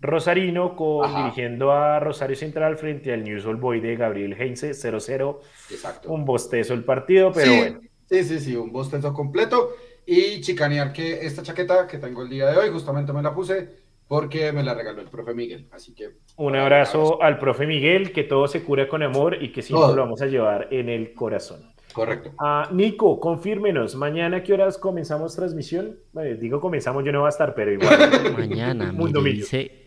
Rosarino 0.05 0.77
con, 0.77 1.15
dirigiendo 1.15 1.73
a 1.73 1.99
Rosario 1.99 2.37
Central 2.37 2.77
frente 2.77 3.13
al 3.13 3.25
News 3.25 3.47
All 3.47 3.57
Boy 3.57 3.81
de 3.81 3.97
Gabriel 3.97 4.37
Heinze 4.39 4.73
0-0. 4.73 5.39
Exacto. 5.71 6.13
Un 6.13 6.27
bostezo 6.27 6.75
el 6.75 6.85
partido, 6.85 7.33
pero 7.33 7.57
bueno. 7.57 7.81
Sí, 8.09 8.23
sí, 8.23 8.39
sí, 8.39 8.55
un 8.55 8.71
bostezo 8.71 9.15
completo 9.15 9.71
y 10.05 10.43
chicanear 10.43 10.93
que 10.93 11.25
esta 11.25 11.43
chaqueta 11.43 11.87
que 11.87 11.97
tengo 11.97 12.23
el 12.23 12.29
día 12.29 12.49
de 12.51 12.59
hoy, 12.59 12.69
justamente 12.69 13.15
me 13.15 13.23
la 13.23 13.35
puse 13.35 13.83
porque 14.07 14.53
me 14.53 14.63
la 14.63 14.75
regaló 14.75 15.01
el 15.01 15.09
profe 15.09 15.33
Miguel. 15.33 15.69
Así 15.73 15.95
que. 15.95 16.11
Un 16.37 16.55
abrazo 16.55 17.23
al 17.23 17.39
profe 17.39 17.67
Miguel, 17.67 18.13
que 18.13 18.25
todo 18.25 18.47
se 18.47 18.63
cura 18.63 18.87
con 18.87 19.03
amor 19.03 19.43
y 19.43 19.53
que 19.53 19.63
siempre 19.63 19.97
lo 19.97 20.03
vamos 20.03 20.21
a 20.21 20.27
llevar 20.27 20.69
en 20.71 20.91
el 20.91 21.15
corazón. 21.15 21.73
Correcto. 21.95 22.33
Ah, 22.39 22.69
Nico, 22.73 23.19
confírmenos, 23.21 23.95
mañana 23.95 24.43
qué 24.43 24.53
horas 24.53 24.77
comenzamos 24.77 25.35
transmisión? 25.35 25.99
digo 26.39 26.61
comenzamos, 26.61 27.05
yo 27.05 27.13
no 27.13 27.21
voy 27.21 27.27
a 27.27 27.31
estar, 27.31 27.55
pero 27.55 27.73
igual. 27.73 27.99
mañana, 28.37 28.93
mire, 28.93 29.33
dice 29.33 29.84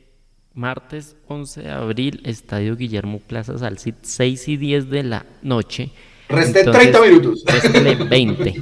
martes 0.57 1.15
11 1.27 1.61
de 1.61 1.71
abril, 1.71 2.21
Estadio 2.25 2.75
Guillermo 2.75 3.19
Plaza 3.19 3.57
Salcid, 3.57 3.95
6 4.01 4.47
y 4.49 4.57
10 4.57 4.89
de 4.89 5.03
la 5.03 5.25
noche. 5.43 5.91
Resté 6.27 6.65
30 6.65 7.01
minutos. 7.01 7.43
Réstele 7.45 7.95
20. 7.95 8.53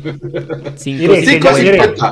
5, 0.75 1.47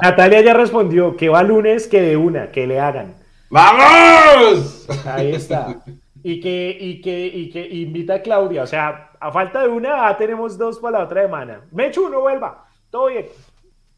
Natalia 0.02 0.42
ya 0.42 0.54
respondió 0.54 1.16
que 1.16 1.30
va 1.30 1.44
lunes, 1.44 1.88
que 1.88 2.02
de 2.02 2.18
una, 2.18 2.50
que 2.50 2.66
le 2.66 2.80
hagan. 2.80 3.14
¡Vamos! 3.50 4.88
Ahí 5.06 5.34
está. 5.34 5.84
Y 6.24 6.40
que, 6.40 6.76
y 6.80 7.02
que, 7.02 7.28
y 7.28 7.50
que 7.52 7.68
invita 7.68 8.16
a 8.16 8.22
Claudia. 8.22 8.64
O 8.64 8.68
sea, 8.68 9.12
a 9.20 9.32
falta 9.32 9.62
de 9.62 9.68
una, 9.68 10.18
tenemos 10.18 10.58
dos 10.58 10.80
para 10.80 11.00
la 11.00 11.06
otra 11.06 11.22
semana. 11.22 11.62
Mechu, 11.72 12.10
no 12.10 12.22
vuelva. 12.22 12.66
Todo 12.90 13.08
bien. 13.08 13.28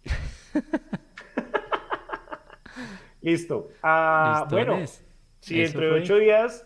Listo. 3.21 3.69
Ah, 3.81 4.45
bueno, 4.49 4.77
si 5.45 5.59
dentro 5.59 5.81
de 5.81 6.01
ocho 6.01 6.17
días 6.17 6.65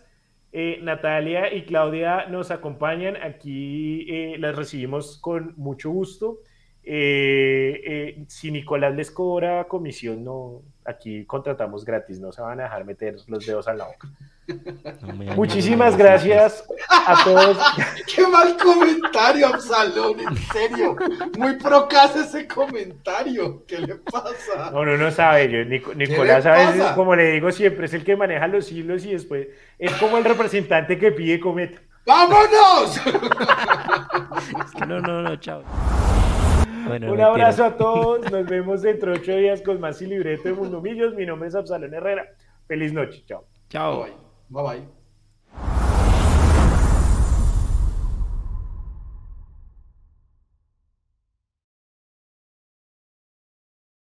eh, 0.52 0.80
Natalia 0.82 1.52
y 1.52 1.64
Claudia 1.64 2.26
nos 2.26 2.50
acompañan. 2.50 3.16
Aquí 3.16 4.06
eh, 4.08 4.36
las 4.38 4.56
recibimos 4.56 5.18
con 5.18 5.54
mucho 5.58 5.90
gusto. 5.90 6.38
Eh, 6.82 8.24
si 8.26 8.50
Nicolás 8.50 8.94
les 8.94 9.10
cobra 9.10 9.68
comisión, 9.68 10.24
no, 10.24 10.62
aquí 10.84 11.26
contratamos 11.26 11.84
gratis, 11.84 12.18
no 12.20 12.32
se 12.32 12.40
van 12.40 12.58
a 12.60 12.64
dejar 12.64 12.84
meter 12.86 13.16
los 13.26 13.46
dedos 13.46 13.68
al 13.68 13.78
la 13.78 13.86
boca. 13.86 14.08
Muchísimas 15.36 15.96
gracias 15.96 16.64
a 16.88 17.24
todos. 17.24 17.58
Qué 18.14 18.26
mal 18.26 18.56
comentario, 18.56 19.46
Absalón, 19.48 20.20
en 20.20 20.36
serio. 20.36 20.96
Muy 21.38 21.56
procas 21.56 22.16
ese 22.16 22.46
comentario. 22.46 23.64
¿Qué 23.66 23.78
le 23.78 23.96
pasa? 23.96 24.70
No, 24.72 24.84
no, 24.84 24.96
no 24.96 25.10
sabe. 25.10 25.50
Yo, 25.50 25.64
Nicolás, 25.94 26.46
a 26.46 26.52
veces, 26.52 26.84
como 26.92 27.14
le 27.14 27.32
digo 27.32 27.50
siempre, 27.52 27.86
es 27.86 27.94
el 27.94 28.04
que 28.04 28.16
maneja 28.16 28.46
los 28.46 28.70
hilos 28.70 29.04
y 29.04 29.12
después 29.12 29.48
es 29.78 29.92
como 29.94 30.18
el 30.18 30.24
representante 30.24 30.98
que 30.98 31.12
pide 31.12 31.40
cometa. 31.40 31.80
¡Vámonos! 32.06 33.00
no, 34.88 35.00
no, 35.00 35.22
no, 35.22 35.36
chao. 35.36 35.62
Un 36.86 37.20
abrazo 37.20 37.64
a 37.64 37.76
todos. 37.76 38.30
Nos 38.30 38.46
vemos 38.46 38.82
dentro 38.82 39.12
de 39.12 39.20
ocho 39.20 39.36
días 39.36 39.62
con 39.62 39.80
más 39.80 40.00
y 40.02 40.06
libreto 40.06 40.44
de 40.44 40.54
Mundo 40.54 40.80
Millos. 40.80 41.14
Mi 41.14 41.26
nombre 41.26 41.48
es 41.48 41.54
Absalón 41.54 41.94
Herrera. 41.94 42.26
Feliz 42.66 42.92
noche. 42.92 43.22
Chao. 43.26 43.44
Chao. 43.68 44.29
Bye 44.50 44.62
bye. 44.62 45.89